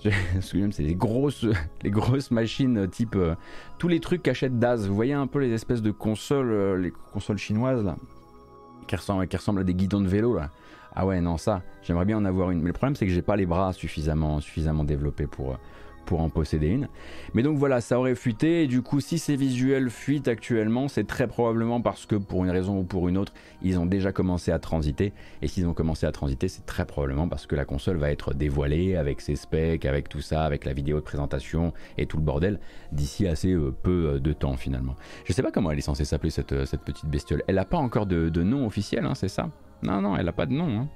C'est 0.00 0.82
les 0.82 0.94
grosses, 0.94 1.44
les 1.82 1.90
grosses 1.90 2.30
machines 2.30 2.88
type. 2.88 3.16
Euh, 3.16 3.34
tous 3.78 3.88
les 3.88 4.00
trucs 4.00 4.22
qu'achète 4.22 4.58
Daz. 4.58 4.86
Vous 4.88 4.94
voyez 4.94 5.12
un 5.12 5.26
peu 5.26 5.40
les 5.40 5.52
espèces 5.52 5.82
de 5.82 5.90
consoles, 5.90 6.52
euh, 6.52 6.76
les 6.76 6.92
consoles 7.12 7.38
chinoises 7.38 7.84
là, 7.84 7.96
qui 8.86 8.96
ressemblent, 8.96 9.26
qui 9.26 9.36
ressemblent 9.36 9.60
à 9.60 9.64
des 9.64 9.74
guidons 9.74 10.00
de 10.00 10.08
vélo 10.08 10.34
là. 10.34 10.50
Ah 10.94 11.06
ouais, 11.06 11.20
non, 11.20 11.36
ça, 11.36 11.62
j'aimerais 11.82 12.06
bien 12.06 12.16
en 12.16 12.24
avoir 12.24 12.50
une. 12.50 12.60
Mais 12.60 12.68
le 12.68 12.72
problème, 12.72 12.96
c'est 12.96 13.06
que 13.06 13.12
j'ai 13.12 13.22
pas 13.22 13.36
les 13.36 13.46
bras 13.46 13.72
suffisamment, 13.72 14.40
suffisamment 14.40 14.84
développés 14.84 15.26
pour, 15.26 15.52
euh, 15.52 15.56
pour 16.08 16.22
en 16.22 16.30
posséder 16.30 16.68
une. 16.68 16.88
Mais 17.34 17.42
donc 17.42 17.58
voilà, 17.58 17.82
ça 17.82 17.98
aurait 17.98 18.14
fuité, 18.14 18.62
et 18.62 18.66
du 18.66 18.80
coup, 18.80 18.98
si 18.98 19.18
ces 19.18 19.36
visuels 19.36 19.90
fuitent 19.90 20.26
actuellement, 20.26 20.88
c'est 20.88 21.06
très 21.06 21.26
probablement 21.26 21.82
parce 21.82 22.06
que 22.06 22.16
pour 22.16 22.44
une 22.44 22.50
raison 22.50 22.78
ou 22.78 22.82
pour 22.82 23.08
une 23.10 23.18
autre, 23.18 23.34
ils 23.60 23.78
ont 23.78 23.84
déjà 23.84 24.10
commencé 24.10 24.50
à 24.50 24.58
transiter. 24.58 25.12
Et 25.42 25.48
s'ils 25.48 25.66
ont 25.66 25.74
commencé 25.74 26.06
à 26.06 26.12
transiter, 26.12 26.48
c'est 26.48 26.64
très 26.64 26.86
probablement 26.86 27.28
parce 27.28 27.46
que 27.46 27.54
la 27.54 27.66
console 27.66 27.98
va 27.98 28.10
être 28.10 28.32
dévoilée 28.32 28.96
avec 28.96 29.20
ses 29.20 29.36
specs, 29.36 29.84
avec 29.84 30.08
tout 30.08 30.22
ça, 30.22 30.46
avec 30.46 30.64
la 30.64 30.72
vidéo 30.72 30.96
de 30.96 31.04
présentation 31.04 31.74
et 31.98 32.06
tout 32.06 32.16
le 32.16 32.22
bordel, 32.22 32.58
d'ici 32.90 33.28
assez 33.28 33.52
euh, 33.52 33.70
peu 33.70 34.14
euh, 34.14 34.18
de 34.18 34.32
temps 34.32 34.56
finalement. 34.56 34.96
Je 35.26 35.34
sais 35.34 35.42
pas 35.42 35.50
comment 35.50 35.70
elle 35.72 35.78
est 35.78 35.82
censée 35.82 36.06
s'appeler 36.06 36.30
cette, 36.30 36.52
euh, 36.52 36.64
petite 36.86 37.10
bestiole. 37.10 37.42
Elle 37.48 37.56
n'a 37.56 37.66
pas 37.66 37.76
encore 37.76 38.06
de, 38.06 38.42
nom 38.42 38.66
officiel, 38.66 39.04
hein, 39.04 39.14
c'est 39.14 39.28
ça? 39.28 39.50
Non, 39.82 40.00
non, 40.00 40.16
elle 40.16 40.24
n'a 40.24 40.32
pas 40.32 40.46
de 40.46 40.54
nom. 40.54 40.80
Hein. 40.80 40.88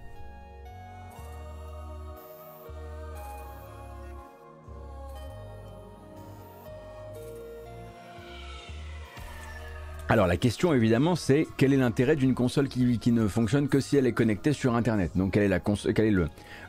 Alors 10.12 10.27
la 10.27 10.37
question 10.37 10.75
évidemment 10.75 11.16
c'est 11.16 11.46
quel 11.57 11.72
est 11.72 11.79
l'intérêt 11.79 12.16
d'une 12.16 12.35
console 12.35 12.68
qui, 12.68 13.12
ne 13.12 13.27
fonctionne 13.29 13.66
que 13.66 13.81
si 13.81 13.96
elle 13.96 14.07
est 14.07 14.12
connectée 14.12 14.53
sur 14.53 14.75
Internet? 14.75 15.12
Donc 15.16 15.33
quel 15.33 15.51
est, 15.51 16.12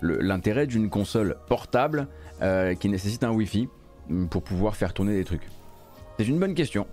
l'intérêt 0.02 0.66
d'une 0.66 0.90
console 0.90 1.36
portable 1.50 2.08
euh, 2.42 2.74
qui 2.74 2.88
nécessite 2.88 3.26
un 3.26 3.32
Wi-Fi 3.32 3.68
mm, 4.08 4.28
pour 4.28 4.44
pouvoir 4.44 4.78
faire 4.78 4.94
tourner 4.94 5.14
des 5.14 5.26
trucs? 5.26 5.46
C'est 6.18 6.26
une 6.26 6.40
bonne 6.40 6.56
question. 6.56 6.88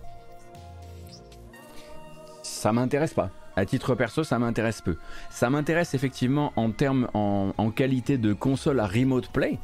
Ça 2.43 2.73
m'intéresse 2.73 3.15
pas. 3.15 3.31
À 3.55 3.65
titre 3.65 3.95
perso, 3.95 4.25
ça 4.25 4.41
m'intéresse 4.41 4.81
peu. 4.81 4.97
Ça 5.31 5.51
m'intéresse 5.51 5.95
effectivement 5.95 6.53
en 6.57 6.73
termes 6.73 7.07
en, 7.15 7.71
qualité 7.71 8.19
de 8.19 8.33
console 8.33 8.81
à 8.81 8.89
remote 8.89 9.29
play, 9.29 9.61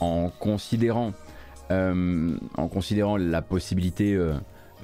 en 0.00 0.30
considérant, 0.30 1.12
euh, 1.70 2.38
la 2.56 3.42
possibilité 3.42 4.14
euh, 4.14 4.32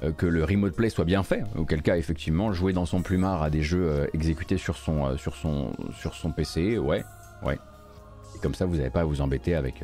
que 0.09 0.25
le 0.25 0.43
remote 0.43 0.75
play 0.75 0.89
soit 0.89 1.05
bien 1.05 1.23
fait, 1.23 1.43
auquel 1.55 1.81
cas 1.81 1.97
effectivement 1.97 2.51
jouer 2.53 2.73
dans 2.73 2.85
son 2.85 3.01
plumard 3.01 3.43
à 3.43 3.49
des 3.49 3.61
jeux 3.61 3.87
euh, 3.87 4.07
exécutés 4.13 4.57
sur 4.57 4.75
son, 4.75 5.05
euh, 5.05 5.17
sur, 5.17 5.35
son, 5.35 5.73
sur 5.99 6.15
son 6.15 6.31
PC, 6.31 6.77
ouais, 6.77 7.03
ouais. 7.43 7.59
Et 8.35 8.39
comme 8.39 8.55
ça 8.55 8.65
vous 8.65 8.77
n'avez 8.77 8.89
pas 8.89 9.01
à 9.01 9.05
vous 9.05 9.21
embêter 9.21 9.53
avec, 9.55 9.83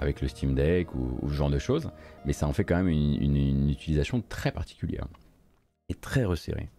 avec 0.00 0.20
le 0.20 0.28
Steam 0.28 0.54
Deck 0.54 0.94
ou, 0.94 1.18
ce 1.28 1.34
genre 1.34 1.50
de 1.50 1.58
choses, 1.58 1.90
mais 2.24 2.32
ça 2.32 2.46
en 2.46 2.52
fait 2.52 2.64
quand 2.64 2.76
même 2.76 2.88
une 2.88 3.68
utilisation 3.68 4.22
très 4.28 4.52
particulière 4.52 5.06
et 5.88 5.94
très 5.94 6.24
resserrée. 6.24 6.70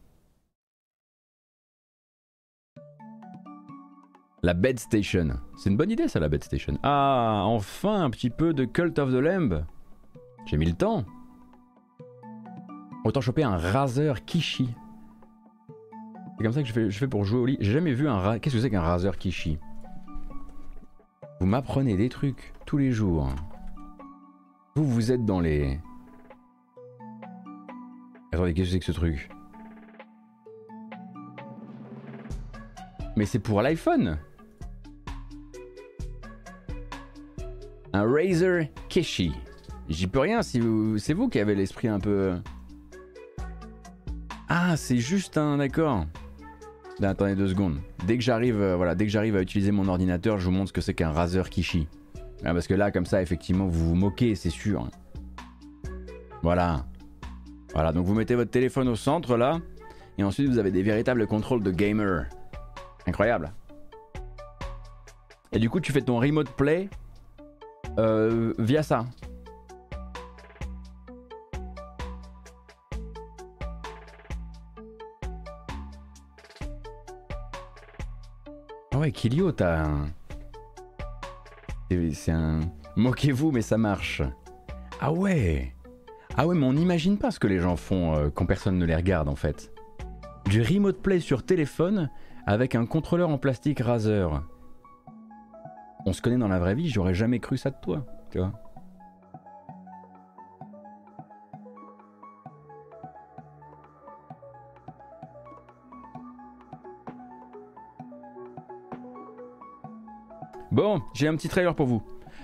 La 4.44 4.56
Bed 4.56 4.80
Station. 4.80 5.38
C'est 5.56 5.70
une 5.70 5.78
bonne 5.78 5.92
idée 5.92 6.08
ça, 6.08 6.20
la 6.20 6.28
Bed 6.28 6.44
Station. 6.44 6.80
Ah, 6.82 7.44
enfin 7.46 8.02
un 8.02 8.10
petit 8.10 8.32
peu 8.32 8.54
de 8.54 8.66
Cult 8.66 8.98
of 8.98 9.12
the 9.12 9.22
Lamb. 9.22 9.66
J'ai 10.48 10.58
mis 10.58 10.66
le 10.66 10.74
temps. 10.74 11.06
Autant 13.04 13.22
choper 13.22 13.44
un 13.44 13.58
Razer 13.58 14.24
Kishi. 14.26 14.70
C'est 16.38 16.44
comme 16.44 16.54
ça 16.54 16.64
que 16.64 16.90
je 16.90 16.98
fais, 16.98 17.08
pour 17.08 17.24
jouer 17.24 17.40
au 17.40 17.46
lit. 17.46 17.58
J'ai 17.60 17.72
jamais 17.72 17.94
vu 17.94 18.08
un 18.08 18.40
Qu'est-ce 18.40 18.56
que 18.56 18.62
c'est 18.62 18.70
qu'un 18.70 18.82
Razer 18.82 19.18
Kishi? 19.18 19.60
Vous 21.40 21.46
m'apprenez 21.48 21.98
des 21.98 22.10
trucs 22.10 22.54
tous 22.66 22.78
les 22.78 22.92
jours. 22.92 23.30
Vous, 24.76 24.86
vous 24.86 25.12
êtes 25.12 25.26
dans 25.26 25.40
les... 25.40 25.80
Attendez, 28.32 28.54
qu'est-ce 28.54 28.68
que 28.68 28.74
c'est 28.74 28.80
que 28.80 28.86
ce 28.86 28.92
truc? 28.92 29.30
Mais 33.16 33.26
c'est 33.26 33.40
pour 33.40 33.62
l'iPhone 33.62 34.18
Un 37.94 38.04
Razer 38.04 38.70
Kishi. 38.88 39.34
J'y 39.90 40.08
peux 40.08 40.20
rien 40.20 40.42
si 40.42 40.60
vous... 40.60 40.98
C'est 40.98 41.14
vous 41.14 41.28
qui 41.28 41.40
avez 41.40 41.56
l'esprit 41.56 41.88
un 41.88 42.00
peu... 42.00 42.40
Ah, 44.54 44.76
c'est 44.76 44.98
juste 44.98 45.38
un... 45.38 45.60
D'accord. 45.60 46.06
Ben, 47.00 47.12
attendez 47.12 47.36
deux 47.36 47.48
secondes. 47.48 47.78
Dès 48.06 48.18
que 48.18 48.22
j'arrive 48.22 48.60
euh, 48.60 48.76
voilà, 48.76 48.96
dès 48.96 49.06
que 49.06 49.10
j'arrive 49.10 49.38
à 49.38 49.42
utiliser 49.42 49.72
mon 49.72 49.88
ordinateur, 49.88 50.40
je 50.40 50.44
vous 50.44 50.52
montre 50.52 50.68
ce 50.68 50.74
que 50.74 50.82
c'est 50.82 50.94
qu'un 50.94 51.10
Razer 51.10 51.50
Kishi. 51.50 51.88
Ah, 52.44 52.54
parce 52.54 52.68
que 52.68 52.74
là, 52.74 52.92
comme 52.92 53.06
ça, 53.06 53.22
effectivement, 53.22 53.68
vous 53.68 53.88
vous 53.88 53.96
moquez, 53.96 54.36
c'est 54.36 54.50
sûr. 54.50 54.90
Voilà. 56.44 56.86
Voilà, 57.74 57.94
donc 57.94 58.06
vous 58.06 58.14
mettez 58.14 58.36
votre 58.36 58.52
téléphone 58.52 58.90
au 58.90 58.98
centre, 58.98 59.38
là. 59.38 59.62
Et 60.18 60.24
ensuite, 60.26 60.50
vous 60.50 60.58
avez 60.58 60.72
des 60.72 60.84
véritables 60.84 61.26
contrôles 61.28 61.64
de 61.64 61.72
gamer. 61.72 62.26
Incroyable. 63.08 63.54
Et 65.54 65.60
du 65.60 65.70
coup, 65.70 65.80
tu 65.80 65.94
fais 65.94 66.02
ton 66.02 66.20
remote 66.20 66.50
play 66.58 66.90
euh, 67.98 68.54
via 68.60 68.84
ça. 68.84 69.06
Ouais, 79.02 79.12
Kilio, 79.12 79.52
t'as 79.52 79.86
un... 79.86 80.10
C'est 82.14 82.32
un... 82.32 82.60
Moquez-vous, 82.96 83.52
mais 83.52 83.64
ça 83.64 83.78
marche. 83.78 84.22
Ah 85.02 85.12
ouais 85.12 85.74
Ah 86.38 86.46
ouais, 86.46 86.56
mais 86.56 86.66
on 86.66 86.74
n'imagine 86.74 87.18
pas 87.18 87.32
ce 87.32 87.40
que 87.40 87.48
les 87.48 87.60
gens 87.60 87.76
font 87.76 88.16
euh, 88.16 88.30
quand 88.30 88.46
personne 88.46 88.78
ne 88.78 88.86
les 88.86 88.96
regarde, 88.96 89.28
en 89.28 89.36
fait. 89.36 89.72
Du 90.46 90.62
remote 90.62 91.02
play 91.02 91.20
sur 91.20 91.44
téléphone 91.44 92.12
avec 92.46 92.76
un 92.76 92.86
contrôleur 92.86 93.30
en 93.30 93.40
plastique 93.40 93.80
Razer. 93.80 94.44
On 96.06 96.14
se 96.14 96.22
connaît 96.22 96.38
dans 96.38 96.48
la 96.48 96.60
vraie 96.60 96.76
vie, 96.76 96.90
j'aurais 96.90 97.16
jamais 97.16 97.40
cru 97.40 97.58
ça 97.58 97.72
de 97.72 97.78
toi, 97.82 98.06
tu 98.30 98.38
vois. 98.38 98.54
Bon, 110.72 111.02
j'ai 111.14 111.28
un 111.28 111.36
petit 111.36 111.50
trailer 111.50 111.76
pour 111.76 111.86
vous. 111.86 112.02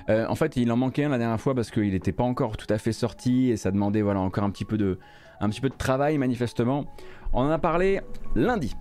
Euh, 0.09 0.25
en 0.27 0.35
fait, 0.35 0.57
il 0.57 0.69
en 0.71 0.75
manquait 0.75 1.05
un 1.05 1.09
la 1.09 1.17
dernière 1.17 1.39
fois 1.39 1.55
parce 1.55 1.71
qu'il 1.71 1.91
n'était 1.91 2.11
pas 2.11 2.25
encore 2.25 2.57
tout 2.57 2.67
à 2.69 2.77
fait 2.77 2.91
sorti 2.91 3.49
et 3.49 3.57
ça 3.57 3.71
demandait 3.71 4.01
voilà, 4.01 4.19
encore 4.19 4.43
un 4.43 4.49
petit, 4.49 4.65
peu 4.65 4.77
de, 4.77 4.99
un 5.39 5.49
petit 5.49 5.61
peu 5.61 5.69
de 5.69 5.75
travail 5.75 6.17
manifestement. 6.17 6.85
On 7.31 7.41
en 7.41 7.49
a 7.49 7.57
parlé 7.57 8.01
lundi 8.35 8.75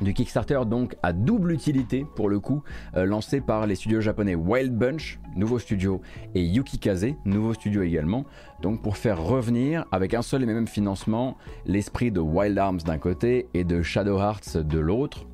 du 0.00 0.14
Kickstarter 0.14 0.60
donc 0.66 0.96
à 1.02 1.12
double 1.12 1.52
utilité 1.52 2.06
pour 2.16 2.30
le 2.30 2.40
coup, 2.40 2.62
euh, 2.96 3.04
lancé 3.04 3.42
par 3.42 3.66
les 3.66 3.74
studios 3.74 4.00
japonais 4.00 4.34
Wild 4.34 4.74
Bunch, 4.74 5.18
nouveau 5.36 5.58
studio, 5.58 6.00
et 6.34 6.42
Yukikaze, 6.42 7.08
nouveau 7.26 7.52
studio 7.52 7.82
également, 7.82 8.24
donc 8.62 8.82
pour 8.82 8.96
faire 8.96 9.22
revenir 9.22 9.84
avec 9.92 10.14
un 10.14 10.22
seul 10.22 10.42
et 10.42 10.46
même 10.46 10.66
financement 10.66 11.36
l'esprit 11.66 12.10
de 12.10 12.20
Wild 12.20 12.58
Arms 12.58 12.78
d'un 12.78 12.98
côté 12.98 13.48
et 13.52 13.64
de 13.64 13.82
Shadow 13.82 14.18
Hearts 14.18 14.56
de 14.56 14.78
l'autre, 14.78 15.26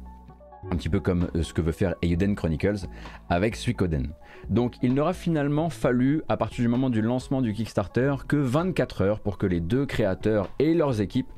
un 0.70 0.76
petit 0.76 0.88
peu 0.88 1.00
comme 1.00 1.28
euh, 1.34 1.42
ce 1.42 1.52
que 1.52 1.60
veut 1.60 1.72
faire 1.72 1.94
Euden 2.02 2.34
Chronicles 2.34 2.86
avec 3.28 3.56
Suikoden. 3.56 4.08
Donc 4.48 4.74
il 4.82 4.94
n'aura 4.94 5.12
finalement 5.12 5.70
fallu, 5.70 6.22
à 6.28 6.36
partir 6.36 6.62
du 6.62 6.68
moment 6.68 6.90
du 6.90 7.02
lancement 7.02 7.42
du 7.42 7.52
Kickstarter, 7.52 8.14
que 8.28 8.36
24 8.36 9.02
heures 9.02 9.20
pour 9.20 9.38
que 9.38 9.46
les 9.46 9.60
deux 9.60 9.86
créateurs 9.86 10.50
et 10.58 10.74
leurs 10.74 11.00
équipes 11.00 11.30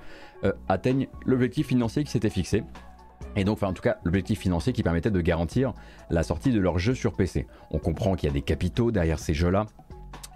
euh, 0.44 0.52
atteignent 0.68 1.08
l'objectif 1.26 1.68
financier 1.68 2.04
qui 2.04 2.10
s'était 2.10 2.30
fixé. 2.30 2.64
Et 3.36 3.44
donc, 3.44 3.58
enfin, 3.58 3.68
en 3.68 3.72
tout 3.72 3.82
cas, 3.82 3.98
l'objectif 4.04 4.40
financier 4.40 4.72
qui 4.72 4.82
permettait 4.82 5.10
de 5.10 5.20
garantir 5.20 5.72
la 6.10 6.22
sortie 6.22 6.50
de 6.50 6.60
leur 6.60 6.78
jeu 6.78 6.94
sur 6.94 7.14
PC. 7.14 7.46
On 7.70 7.78
comprend 7.78 8.14
qu'il 8.14 8.28
y 8.28 8.30
a 8.30 8.32
des 8.32 8.42
capitaux 8.42 8.90
derrière 8.90 9.18
ces 9.18 9.34
jeux-là 9.34 9.66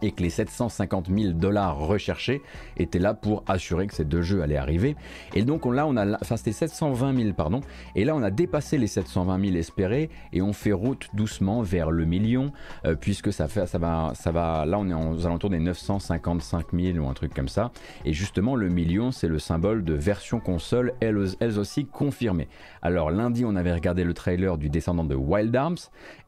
et 0.02 0.12
que 0.12 0.22
les 0.22 0.30
750 0.30 1.08
000 1.08 1.32
dollars 1.32 1.78
recherchés 1.78 2.42
étaient 2.76 2.98
là 2.98 3.14
pour 3.14 3.44
assurer 3.46 3.86
que 3.86 3.94
ces 3.94 4.04
deux 4.04 4.22
jeux 4.22 4.42
allaient 4.42 4.56
arriver. 4.56 4.96
Et 5.34 5.42
donc 5.42 5.64
là, 5.66 5.86
on 5.86 5.96
a, 5.96 6.18
enfin 6.20 6.36
c'était 6.36 6.52
720 6.52 7.16
000 7.16 7.32
pardon, 7.34 7.60
et 7.94 8.04
là 8.04 8.14
on 8.14 8.22
a 8.22 8.30
dépassé 8.30 8.78
les 8.78 8.86
720 8.86 9.44
000 9.44 9.56
espérés 9.56 10.10
et 10.32 10.42
on 10.42 10.52
fait 10.52 10.72
route 10.72 11.08
doucement 11.14 11.62
vers 11.62 11.90
le 11.90 12.04
million, 12.04 12.52
euh, 12.84 12.94
puisque 12.94 13.32
ça 13.32 13.48
fait, 13.48 13.66
ça 13.66 13.78
va, 13.78 14.12
ça 14.14 14.32
va, 14.32 14.64
là 14.66 14.78
on 14.78 14.88
est 14.88 14.94
aux 14.94 15.26
alentours 15.26 15.50
des 15.50 15.58
955 15.58 16.66
000 16.72 16.98
ou 16.98 17.08
un 17.08 17.14
truc 17.14 17.34
comme 17.34 17.48
ça. 17.48 17.70
Et 18.04 18.12
justement, 18.12 18.56
le 18.56 18.68
million, 18.68 19.12
c'est 19.12 19.28
le 19.28 19.38
symbole 19.38 19.84
de 19.84 19.94
version 19.94 20.40
console, 20.40 20.92
elles 21.00 21.58
aussi 21.58 21.86
confirmées. 21.86 22.48
Alors 22.82 23.10
lundi, 23.10 23.44
on 23.44 23.56
avait 23.56 23.72
regardé 23.72 24.04
le 24.04 24.14
trailer 24.14 24.58
du 24.58 24.68
descendant 24.68 25.04
de 25.04 25.14
Wild 25.14 25.54
Arms, 25.54 25.76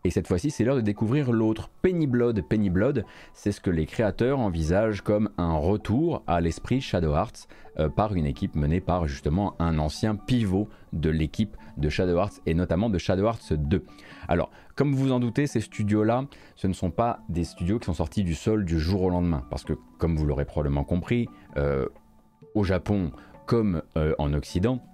et 0.07 0.11
cette 0.11 0.29
fois-ci, 0.29 0.51
c'est 0.51 0.65
l'heure 0.65 0.77
de 0.77 0.83
découvrir 0.83 1.33
l'autre. 1.33 1.71
Penny 1.81 2.07
Blood, 2.07 2.43
Penny 2.47 2.69
Blood, 2.69 3.07
c'est 3.33 3.53
ce 3.53 3.61
que 3.61 3.71
les 3.71 3.87
créateurs 3.87 4.39
envisagent 4.39 5.01
comme 5.01 5.31
un 5.39 5.57
retour 5.57 6.23
à 6.27 6.43
l'esprit 6.43 6.83
Shadow 6.83 7.15
Hearts 7.15 7.49
euh, 7.79 7.89
par 7.89 8.15
une 8.15 8.27
équipe 8.27 8.55
menée 8.55 8.83
par 8.83 9.07
justement 9.07 9.57
un 9.59 9.79
ancien 9.79 10.15
pivot 10.15 10.69
de 10.93 11.09
l'équipe 11.09 11.57
de 11.79 11.89
Shadow 11.89 12.19
Hearts 12.19 12.43
et 12.45 12.53
notamment 12.53 12.91
de 12.91 12.99
Shadow 12.99 13.25
Hearts 13.25 13.55
2. 13.55 13.83
Alors, 14.29 14.51
comme 14.75 14.95
vous 14.95 15.11
en 15.11 15.21
doutez, 15.21 15.47
ces 15.47 15.63
studios-là, 15.63 16.27
ce 16.55 16.67
ne 16.67 16.75
sont 16.75 16.91
pas 16.91 17.21
des 17.31 17.45
studios 17.45 17.79
qui 17.79 17.87
sont 17.87 17.95
sortis 17.95 18.25
du 18.25 18.35
sol 18.35 18.67
du 18.67 18.79
jour 18.79 19.03
au 19.03 19.11
lendemain. 19.11 19.47
Parce 19.49 19.65
que, 19.65 19.73
comme 19.97 20.17
vous 20.17 20.27
l'aurez 20.27 20.45
probablement 20.45 20.85
compris, 20.85 21.29
euh, 21.57 21.87
au 22.55 22.63
Japon 22.63 23.11
comme 23.47 23.83
euh, 23.97 24.15
en 24.19 24.35
Occident, 24.35 24.85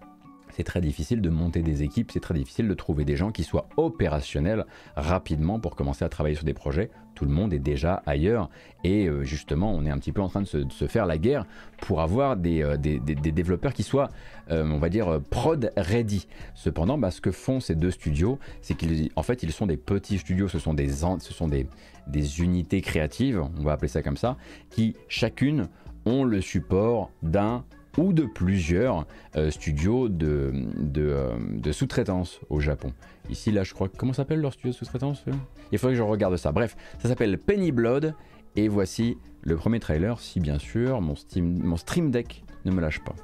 c'est 0.56 0.64
très 0.64 0.80
difficile 0.80 1.20
de 1.20 1.30
monter 1.30 1.62
des 1.62 1.82
équipes, 1.82 2.10
c'est 2.12 2.20
très 2.20 2.34
difficile 2.34 2.68
de 2.68 2.74
trouver 2.74 3.04
des 3.04 3.16
gens 3.16 3.30
qui 3.30 3.44
soient 3.44 3.68
opérationnels 3.76 4.66
rapidement 4.96 5.60
pour 5.60 5.76
commencer 5.76 6.04
à 6.04 6.08
travailler 6.08 6.34
sur 6.36 6.44
des 6.44 6.54
projets. 6.54 6.90
Tout 7.14 7.24
le 7.24 7.30
monde 7.32 7.52
est 7.52 7.58
déjà 7.58 8.02
ailleurs 8.06 8.48
et 8.82 9.06
euh, 9.06 9.24
justement 9.24 9.72
on 9.74 9.84
est 9.84 9.90
un 9.90 9.98
petit 9.98 10.12
peu 10.12 10.22
en 10.22 10.28
train 10.28 10.40
de 10.40 10.46
se, 10.46 10.86
faire 10.86 11.06
la 11.06 11.18
guerre 11.18 11.44
pour 11.80 12.00
avoir 12.00 12.36
des, 12.36 12.62
euh, 12.62 12.76
développeurs 12.76 13.74
qui 13.74 13.82
soient, 13.82 14.08
euh, 14.50 14.64
on 14.64 14.78
va 14.78 14.88
dire, 14.88 15.20
prod 15.28 15.72
ready. 15.76 16.26
Cependant, 16.54 16.96
bah, 16.96 17.10
ce 17.10 17.20
que 17.20 17.30
font 17.30 17.60
ces 17.60 17.74
deux 17.74 17.90
studios, 17.90 18.38
c'est 18.62 18.74
qu'ils 18.74 19.10
fait 19.22 19.42
ils 19.42 19.52
sont 19.52 19.66
des 19.66 19.76
petits 19.76 20.18
studios, 20.18 20.48
ce 20.48 20.58
sont 20.58 20.74
des, 20.74 20.88
ce 20.88 21.32
sont 21.32 21.48
des 21.48 22.40
unités 22.40 22.80
créatives, 22.80 23.42
on 23.58 23.62
va 23.62 23.72
appeler 23.72 23.88
ça 23.88 24.02
comme 24.02 24.16
ça, 24.16 24.36
qui 24.70 24.96
chacune 25.08 25.68
ont 26.06 26.24
le 26.24 26.40
support 26.40 27.10
d'un 27.22 27.64
ou 27.98 28.12
de 28.12 28.24
plusieurs 28.24 29.06
euh, 29.36 29.50
studios 29.50 30.08
de, 30.08 30.52
euh, 30.96 31.38
de, 31.50 31.72
sous-traitance 31.72 32.40
au 32.48 32.60
Japon. 32.60 32.92
Ici, 33.28 33.50
là, 33.50 33.64
je 33.64 33.74
crois. 33.74 33.88
Comment 33.88 34.12
s'appelle 34.12 34.40
leur 34.40 34.52
studio 34.52 34.70
de 34.70 34.76
sous-traitance 34.76 35.24
Il 35.72 35.78
faudrait 35.78 35.94
que 35.94 35.98
je 35.98 36.02
regarde 36.02 36.36
ça. 36.36 36.52
Bref, 36.52 36.76
ça 36.98 37.08
s'appelle 37.08 37.38
Penny 37.38 37.72
Blood. 37.72 38.14
Et 38.56 38.66
voici 38.66 39.16
le 39.42 39.54
premier 39.54 39.78
trailer, 39.78 40.18
si 40.18 40.40
bien 40.40 40.58
sûr 40.58 41.00
mon 41.00 41.76
Stream 41.76 42.10
Deck 42.10 42.42
ne 42.64 42.72
me 42.72 42.80
lâche 42.80 42.98
pas. 42.98 43.14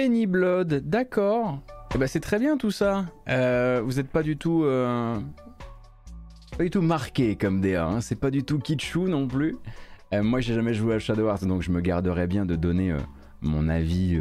Penny 0.00 0.24
Blood, 0.24 0.88
d'accord. 0.88 1.60
Eh 1.94 1.98
ben 1.98 2.06
c'est 2.06 2.20
très 2.20 2.38
bien 2.38 2.56
tout 2.56 2.70
ça. 2.70 3.04
Euh, 3.28 3.82
vous 3.84 3.96
n'êtes 3.96 4.08
pas 4.08 4.22
du 4.22 4.38
tout, 4.38 4.64
euh, 4.64 5.18
pas 6.56 6.64
du 6.64 6.70
tout 6.70 6.80
marqué 6.80 7.36
comme 7.36 7.60
DA. 7.60 7.84
Hein. 7.84 8.00
C'est 8.00 8.18
pas 8.18 8.30
du 8.30 8.42
tout 8.42 8.58
kitschou 8.58 9.08
non 9.08 9.28
plus. 9.28 9.58
Euh, 10.14 10.22
moi, 10.22 10.40
j'ai 10.40 10.54
jamais 10.54 10.72
joué 10.72 10.94
à 10.94 10.98
Shadow 10.98 11.28
Hearts, 11.28 11.44
donc 11.44 11.60
je 11.60 11.70
me 11.70 11.82
garderais 11.82 12.26
bien 12.26 12.46
de 12.46 12.56
donner 12.56 12.96
mon 13.42 13.68
avis, 13.68 14.18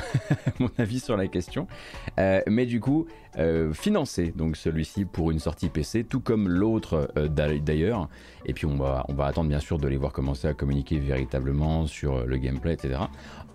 mon 0.58 0.70
avis 0.78 1.00
sur 1.00 1.16
la 1.16 1.26
question. 1.26 1.66
mais 2.16 2.66
du 2.66 2.80
coup, 2.80 3.06
financer 3.72 4.32
donc 4.36 4.56
celui-ci 4.56 5.04
pour 5.04 5.30
une 5.30 5.38
sortie 5.38 5.68
PC, 5.68 6.04
tout 6.04 6.20
comme 6.20 6.48
l'autre 6.48 7.12
d'ailleurs. 7.28 8.08
Et 8.44 8.52
puis 8.52 8.66
on 8.66 8.76
va, 8.76 9.04
on 9.08 9.14
va 9.14 9.26
attendre 9.26 9.48
bien 9.48 9.60
sûr 9.60 9.78
de 9.78 9.88
les 9.88 9.96
voir 9.96 10.12
commencer 10.12 10.48
à 10.48 10.54
communiquer 10.54 10.98
véritablement 10.98 11.86
sur 11.86 12.26
le 12.26 12.36
gameplay, 12.36 12.74
etc. 12.74 13.00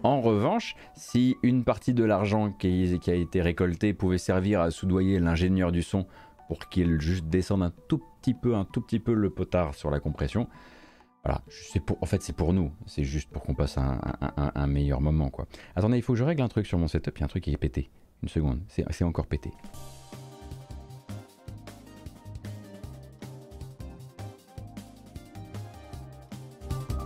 En 0.03 0.19
revanche, 0.19 0.75
si 0.95 1.37
une 1.43 1.63
partie 1.63 1.93
de 1.93 2.03
l'argent 2.03 2.51
qui, 2.51 2.99
a 3.07 3.13
été 3.13 3.41
récolté 3.41 3.93
pouvait 3.93 4.17
servir 4.17 4.61
à 4.61 4.71
soudoyer 4.71 5.19
l'ingénieur 5.19 5.71
du 5.71 5.83
son 5.83 6.07
pour 6.47 6.69
qu'il 6.69 6.99
juste 6.99 7.25
descende 7.25 7.61
un 7.61 7.71
tout 7.87 8.01
petit 8.19 8.33
peu, 8.33 8.55
un 8.55 8.65
tout 8.65 8.81
petit 8.81 8.99
peu 8.99 9.13
le 9.13 9.29
potard 9.29 9.75
sur 9.75 9.91
la 9.91 9.99
compression, 9.99 10.47
voilà, 11.23 11.41
pour, 11.85 11.97
en 12.01 12.05
fait 12.05 12.21
c'est 12.23 12.33
pour 12.33 12.51
nous, 12.51 12.71
c'est 12.87 13.03
juste 13.03 13.29
pour 13.29 13.43
qu'on 13.43 13.53
passe 13.53 13.77
un, 13.77 14.67
meilleur 14.67 15.01
moment 15.01 15.29
quoi. 15.29 15.45
Attendez, 15.75 15.97
il 15.97 16.03
faut 16.03 16.13
que 16.13 16.19
je 16.19 16.23
règle 16.23 16.41
un 16.41 16.47
truc 16.47 16.65
sur 16.65 16.79
mon 16.79 16.87
setup, 16.87 17.17
il 17.17 17.21
y 17.21 17.23
a 17.23 17.25
un 17.25 17.29
truc 17.29 17.43
qui 17.43 17.51
est 17.51 17.57
pété. 17.57 17.91
Une 18.23 18.29
seconde, 18.29 18.61
c'est 18.67 19.03
encore 19.03 19.27
pété. 19.27 19.51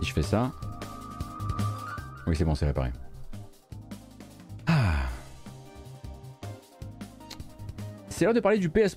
Si 0.00 0.08
je 0.08 0.12
fais 0.12 0.22
ça, 0.22 0.52
oui, 2.26 2.34
c'est 2.34 2.44
bon, 2.44 2.54
c'est 2.54 2.66
réparé. 2.66 2.90
Ah. 4.66 5.06
C'est 8.08 8.24
l'heure 8.24 8.34
de 8.34 8.40
parler 8.40 8.58
du 8.58 8.68
PS. 8.68 8.96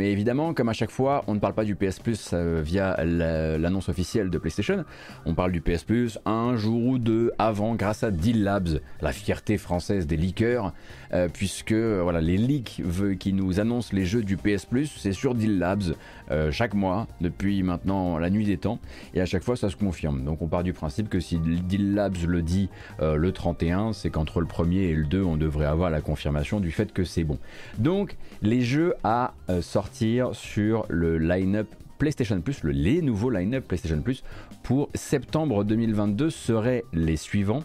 Mais 0.00 0.12
évidemment, 0.12 0.54
comme 0.54 0.70
à 0.70 0.72
chaque 0.72 0.90
fois, 0.90 1.24
on 1.26 1.34
ne 1.34 1.40
parle 1.40 1.52
pas 1.52 1.66
du 1.66 1.74
PS 1.74 1.98
Plus 1.98 2.30
euh, 2.32 2.62
via 2.64 3.04
l'annonce 3.04 3.90
officielle 3.90 4.30
de 4.30 4.38
PlayStation. 4.38 4.86
On 5.26 5.34
parle 5.34 5.52
du 5.52 5.60
PS 5.60 5.84
Plus 5.84 6.18
un 6.24 6.56
jour 6.56 6.86
ou 6.86 6.98
deux 6.98 7.32
avant, 7.38 7.74
grâce 7.74 8.02
à 8.02 8.10
Deal 8.10 8.42
Labs, 8.42 8.80
la 9.02 9.12
fierté 9.12 9.58
française 9.58 10.06
des 10.06 10.16
leakers, 10.16 10.72
euh, 11.12 11.28
puisque 11.30 11.74
voilà, 11.74 12.22
les 12.22 12.38
leaks 12.38 12.80
qui 13.18 13.34
nous 13.34 13.60
annoncent 13.60 13.90
les 13.92 14.06
jeux 14.06 14.22
du 14.22 14.38
PS 14.38 14.64
Plus, 14.64 14.90
c'est 14.96 15.12
sur 15.12 15.34
Deal 15.34 15.58
Labs 15.58 15.94
euh, 16.30 16.50
chaque 16.50 16.72
mois 16.72 17.06
depuis 17.20 17.62
maintenant 17.62 18.16
la 18.16 18.30
nuit 18.30 18.46
des 18.46 18.56
temps, 18.56 18.78
et 19.12 19.20
à 19.20 19.26
chaque 19.26 19.42
fois 19.42 19.54
ça 19.54 19.68
se 19.68 19.76
confirme. 19.76 20.24
Donc 20.24 20.40
on 20.40 20.46
part 20.46 20.62
du 20.62 20.72
principe 20.72 21.10
que 21.10 21.20
si 21.20 21.38
Deal 21.38 21.92
Labs 21.94 22.24
le 22.26 22.40
dit 22.40 22.70
le 23.02 23.32
31, 23.32 23.92
c'est 23.92 24.08
qu'entre 24.08 24.40
le 24.40 24.46
premier 24.46 24.84
et 24.84 24.94
le 24.94 25.04
2, 25.04 25.22
on 25.22 25.36
devrait 25.36 25.66
avoir 25.66 25.90
la 25.90 26.00
confirmation 26.00 26.58
du 26.58 26.70
fait 26.70 26.90
que 26.90 27.04
c'est 27.04 27.24
bon. 27.24 27.38
Donc 27.76 28.16
les 28.40 28.62
jeux 28.62 28.94
à 29.04 29.34
sortir 29.60 29.89
sur 30.32 30.86
le 30.88 31.18
line-up 31.18 31.68
PlayStation 31.98 32.40
Plus, 32.40 32.62
le, 32.62 32.72
les 32.72 33.02
nouveaux 33.02 33.30
line-up 33.30 33.66
PlayStation 33.66 34.00
Plus 34.00 34.24
pour 34.62 34.88
septembre 34.94 35.64
2022 35.64 36.30
seraient 36.30 36.84
les 36.92 37.16
suivants. 37.16 37.62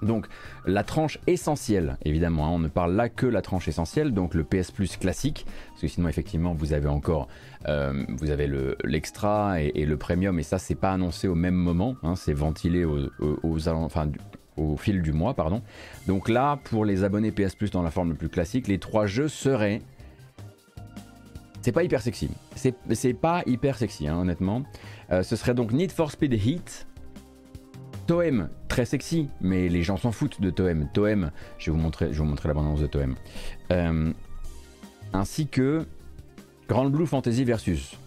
Donc 0.00 0.26
la 0.64 0.84
tranche 0.84 1.18
essentielle, 1.26 1.96
évidemment, 2.04 2.46
hein, 2.46 2.50
on 2.52 2.58
ne 2.60 2.68
parle 2.68 2.94
là 2.94 3.08
que 3.08 3.26
la 3.26 3.42
tranche 3.42 3.68
essentielle, 3.68 4.14
donc 4.14 4.34
le 4.34 4.44
PS 4.44 4.70
Plus 4.70 4.96
classique, 4.96 5.44
parce 5.70 5.82
que 5.82 5.88
sinon 5.88 6.08
effectivement 6.08 6.54
vous 6.54 6.72
avez 6.72 6.88
encore, 6.88 7.28
euh, 7.66 8.04
vous 8.08 8.30
avez 8.30 8.48
l'extra 8.84 9.60
et, 9.60 9.84
le 9.84 9.96
premium, 9.96 10.38
et 10.38 10.44
ça 10.44 10.58
c'est 10.58 10.76
pas 10.76 10.92
annoncé 10.92 11.26
au 11.26 11.34
même 11.34 11.56
moment, 11.56 11.96
hein, 12.04 12.14
c'est 12.14 12.32
ventilé 12.32 12.84
au 12.84 14.76
fil 14.76 15.02
du 15.02 15.12
mois, 15.12 15.34
pardon. 15.34 15.62
Donc 16.06 16.28
là, 16.28 16.58
pour 16.64 16.84
les 16.84 17.04
abonnés 17.04 17.32
PS 17.32 17.56
Plus 17.56 17.70
dans 17.72 17.82
la 17.82 17.90
forme 17.90 18.10
la 18.10 18.16
plus 18.16 18.28
classique, 18.28 18.68
les 18.68 18.78
trois 18.78 19.06
jeux 19.06 19.28
seraient 19.28 19.82
c'est 21.68 21.72
pas 21.72 21.82
hyper 21.82 22.00
sexy. 22.00 22.30
C'est 22.56 23.12
pas 23.12 23.42
hyper 23.44 23.76
sexy, 23.76 24.08
hein, 24.08 24.16
honnêtement. 24.16 24.62
Euh, 25.12 25.22
ce 25.22 25.36
serait 25.36 25.52
donc 25.52 25.70
Need 25.70 25.92
for 25.92 26.10
Speed 26.10 26.32
Heat. 26.32 26.86
Toem, 28.06 28.48
très 28.68 28.86
sexy, 28.86 29.28
mais 29.42 29.68
les 29.68 29.82
gens 29.82 29.98
s'en 29.98 30.10
foutent 30.10 30.40
de 30.40 30.48
Toem. 30.48 30.88
Toem, 30.94 31.30
je 31.58 31.66
vais 31.66 31.76
vous 31.76 31.82
montrer, 31.82 32.10
je 32.10 32.22
montrer 32.22 32.48
l'abondance 32.48 32.80
de 32.80 32.86
Toem. 32.86 33.16
Euh, 33.70 34.10
ainsi 35.12 35.46
que 35.46 35.84
Grand 36.70 36.88
Blue 36.88 37.04
Fantasy 37.04 37.44
Versus. 37.44 37.98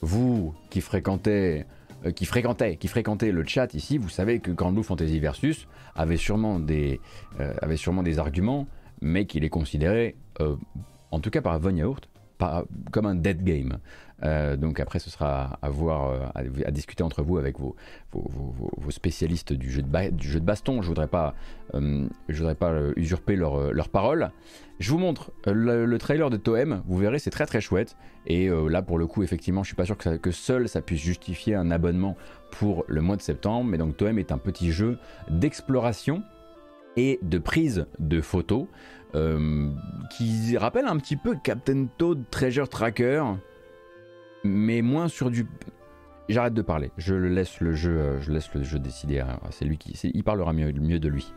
Vous 0.00 0.54
qui 0.70 0.80
fréquentez, 0.80 1.66
euh, 2.06 2.10
qui 2.10 2.24
fréquentez, 2.24 2.78
qui 2.78 2.88
fréquentez 2.88 3.32
le 3.32 3.44
chat 3.44 3.74
ici, 3.74 3.98
vous 3.98 4.08
savez 4.08 4.40
que 4.40 4.50
Grand 4.50 4.72
Blue 4.72 4.82
Fantasy 4.82 5.20
Versus 5.20 5.68
avait 5.94 6.16
sûrement 6.16 6.58
des, 6.58 7.02
avait 7.38 7.76
sûrement 7.76 8.02
des 8.02 8.18
arguments, 8.18 8.66
mais 9.02 9.26
qu'il 9.26 9.44
est 9.44 9.50
considéré, 9.50 10.16
en 11.10 11.20
tout 11.20 11.28
cas 11.28 11.42
par 11.42 11.58
Von 11.58 11.76
Yaourt, 11.76 12.08
comme 12.90 13.06
un 13.06 13.14
dead 13.14 13.42
game. 13.44 13.78
Euh, 14.22 14.56
donc 14.56 14.80
après, 14.80 14.98
ce 14.98 15.10
sera 15.10 15.58
à 15.60 15.68
voir, 15.68 16.10
euh, 16.10 16.42
à, 16.64 16.70
discuter 16.70 17.02
entre 17.02 17.22
vous 17.22 17.36
avec 17.38 17.56
vos, 17.58 17.76
spécialistes 18.90 19.52
du 19.52 19.70
jeu, 19.70 19.82
de 19.82 20.38
baston. 20.38 20.82
Je 20.82 20.88
voudrais 20.88 21.06
pas, 21.06 21.34
euh, 21.74 22.08
voudrais 22.28 22.54
pas 22.54 22.72
usurper 22.96 23.36
leur, 23.36 23.72
leur 23.72 23.88
parole. 23.88 24.30
Je 24.78 24.90
vous 24.90 24.98
montre 24.98 25.32
le, 25.46 25.96
trailer 25.98 26.30
de 26.30 26.36
Toem. 26.36 26.82
Vous 26.86 26.98
verrez, 26.98 27.18
c'est 27.18 27.30
très 27.30 27.46
très 27.46 27.60
chouette. 27.60 27.96
Et 28.26 28.48
là, 28.48 28.82
pour 28.82 28.98
le 28.98 29.06
coup, 29.06 29.22
effectivement, 29.22 29.62
je 29.62 29.68
suis 29.68 29.76
pas 29.76 29.84
sûr 29.84 29.96
que, 29.96 30.16
que 30.16 30.30
seul 30.30 30.68
ça 30.68 30.80
puisse 30.80 31.00
justifier 31.00 31.54
un 31.54 31.70
abonnement 31.70 32.16
pour 32.50 32.84
le 32.88 33.00
mois 33.00 33.16
de 33.16 33.22
septembre. 33.22 33.68
Mais 33.70 33.78
donc 33.78 33.96
Toem 33.96 34.18
est 34.18 34.32
un 34.32 34.38
petit 34.38 34.72
jeu 34.72 34.98
d'exploration 35.30 36.22
et 36.96 37.18
de 37.22 37.38
prise 37.38 37.86
de 37.98 38.20
photos. 38.20 38.66
Euh, 39.16 39.70
qui 40.10 40.56
rappelle 40.58 40.84
un 40.84 40.98
petit 40.98 41.16
peu 41.16 41.36
Captain 41.42 41.86
Toad 41.96 42.24
Treasure 42.30 42.68
Tracker, 42.68 43.24
mais 44.44 44.82
moins 44.82 45.08
sur 45.08 45.30
du. 45.30 45.46
J'arrête 46.28 46.52
de 46.52 46.62
parler. 46.62 46.90
Je 46.98 47.14
laisse 47.14 47.60
le 47.60 47.72
jeu, 47.72 47.96
euh, 47.98 48.20
je 48.20 48.30
laisse 48.30 48.52
le 48.54 48.62
jeu 48.62 48.78
décider. 48.78 49.24
C'est 49.50 49.64
lui 49.64 49.78
qui, 49.78 49.92
il 49.92 50.22
parlera 50.22 50.52
mieux, 50.52 50.70
mieux 50.72 50.98
de 50.98 51.08
lui. 51.08 51.32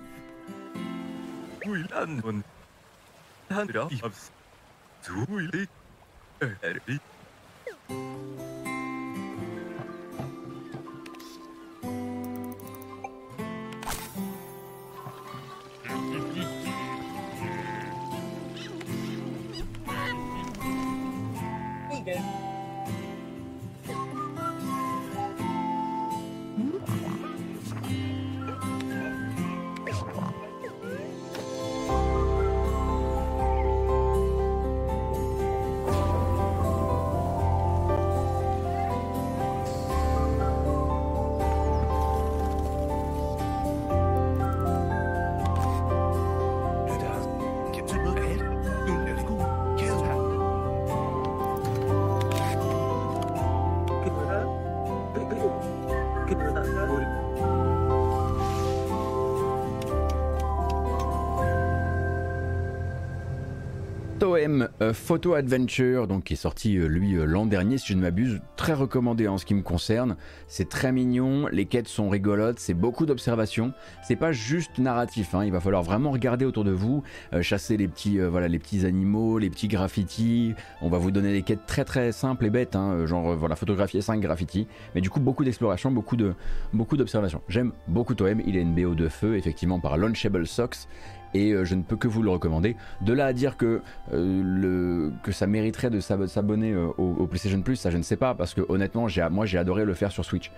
Euh, 64.89 64.93
Photo 64.93 65.33
Adventure, 65.33 66.07
donc 66.07 66.25
qui 66.25 66.33
est 66.33 66.37
sorti 66.37 66.77
euh, 66.77 66.87
lui 66.87 67.15
euh, 67.15 67.25
l'an 67.25 67.45
dernier, 67.45 67.77
si 67.77 67.87
je 67.87 67.93
ne 67.93 68.01
m'abuse, 68.01 68.41
très 68.55 68.73
recommandé 68.73 69.27
en 69.27 69.37
ce 69.37 69.45
qui 69.45 69.53
me 69.53 69.61
concerne. 69.61 70.15
C'est 70.47 70.69
très 70.69 70.91
mignon, 70.91 71.47
les 71.51 71.65
quêtes 71.65 71.87
sont 71.87 72.09
rigolotes, 72.09 72.59
c'est 72.59 72.73
beaucoup 72.73 73.05
d'observations. 73.05 73.73
C'est 74.03 74.15
pas 74.15 74.31
juste 74.31 74.77
narratif, 74.77 75.33
hein. 75.35 75.45
il 75.45 75.51
va 75.51 75.59
falloir 75.59 75.83
vraiment 75.83 76.11
regarder 76.11 76.45
autour 76.45 76.63
de 76.63 76.71
vous, 76.71 77.03
chasser 77.41 77.77
les 77.77 77.87
petits, 77.87 78.19
voilà, 78.19 78.47
les 78.47 78.59
petits 78.59 78.85
animaux, 78.85 79.37
les 79.37 79.49
petits 79.49 79.67
graffitis. 79.67 80.53
On 80.81 80.89
va 80.89 80.97
vous 80.97 81.11
donner 81.11 81.31
des 81.31 81.43
quêtes 81.43 81.65
très 81.65 81.85
très 81.85 82.11
simples 82.11 82.45
et 82.45 82.49
bêtes, 82.49 82.75
hein, 82.75 83.05
genre 83.05 83.35
voilà, 83.35 83.55
photographier 83.55 84.01
5 84.01 84.19
graffitis. 84.19 84.67
Mais 84.95 85.01
du 85.01 85.09
coup, 85.09 85.19
beaucoup 85.19 85.43
d'exploration, 85.43 85.91
beaucoup 85.91 86.15
de 86.15 86.33
beaucoup 86.73 86.97
d'observations. 86.97 87.41
J'aime 87.47 87.71
beaucoup 87.87 88.15
Toem, 88.15 88.41
il 88.45 88.57
a 88.57 88.61
une 88.61 88.73
BO 88.73 88.95
de 88.95 89.07
feu, 89.07 89.37
effectivement 89.37 89.79
par 89.79 89.97
Launchable 89.97 90.47
Socks. 90.47 90.87
Et 91.33 91.53
je 91.63 91.75
ne 91.75 91.81
peux 91.81 91.95
que 91.95 92.07
vous 92.07 92.21
le 92.21 92.29
recommander. 92.29 92.75
De 93.01 93.13
là 93.13 93.25
à 93.25 93.33
dire 93.33 93.57
que, 93.57 93.81
le, 94.11 95.11
que 95.23 95.31
ça 95.31 95.47
mériterait 95.47 95.89
de 95.89 95.99
s'abonner 95.99 96.75
au, 96.75 97.27
PlayStation 97.27 97.61
Plus, 97.61 97.75
ça 97.75 97.91
je 97.91 97.97
ne 97.97 98.03
sais 98.03 98.17
pas, 98.17 98.33
parce 98.33 98.53
que 98.53 98.61
honnêtement, 98.69 99.07
moi 99.31 99.45
j'ai 99.45 99.57
adoré 99.57 99.85
le 99.85 99.93
faire 99.93 100.11
sur 100.11 100.25
Switch. 100.25 100.51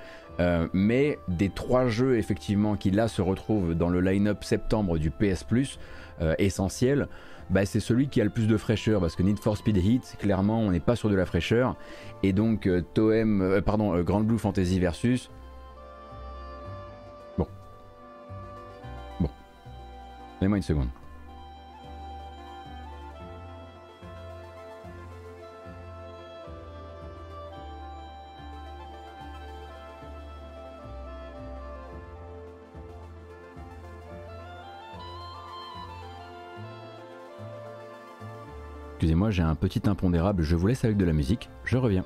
mais 0.74 1.18
des 1.28 1.50
trois 1.50 1.88
jeux 1.88 2.18
effectivement 2.18 2.76
qui 2.76 2.92
là 2.92 3.08
se 3.08 3.22
retrouvent 3.22 3.76
dans 3.76 3.90
le 3.90 4.02
line-up 4.02 4.44
septembre 4.44 4.98
du 4.98 5.12
PS 5.12 5.44
Plus, 5.44 5.80
essentiel, 6.38 7.08
bah, 7.52 7.66
c'est 7.66 7.82
celui 7.82 8.08
qui 8.08 8.22
a 8.22 8.24
le 8.24 8.30
plus 8.30 8.48
de 8.48 8.56
fraîcheur 8.56 9.02
parce 9.02 9.18
que 9.18 9.24
Need 9.24 9.38
for 9.40 9.58
Speed 9.58 9.76
Heat, 9.76 10.16
clairement, 10.20 10.62
on 10.62 10.72
n'est 10.72 10.80
pas 10.80 10.96
sur 10.96 11.10
de 11.10 11.16
la 11.16 11.26
fraîcheur. 11.26 11.76
Et 12.24 12.32
donc, 12.32 12.66
euh, 12.66 12.82
Toem, 12.94 13.42
euh, 13.42 13.62
pardon, 13.62 13.94
euh, 13.94 14.04
Grand 14.04 14.22
Blue 14.22 14.38
Fantasy 14.38 14.80
versus. 14.80 15.30
Donnez-moi 20.42 20.58
une 20.58 20.64
seconde. 20.64 20.88
Excusez-moi, 38.94 39.30
j'ai 39.30 39.44
un 39.44 39.54
petit 39.54 39.88
impondérable, 39.88 40.42
je 40.42 40.56
vous 40.56 40.66
laisse 40.66 40.84
avec 40.84 40.98
de 40.98 41.06
la 41.06 41.14
musique, 41.14 41.50
je 41.66 41.78
reviens. 41.78 42.06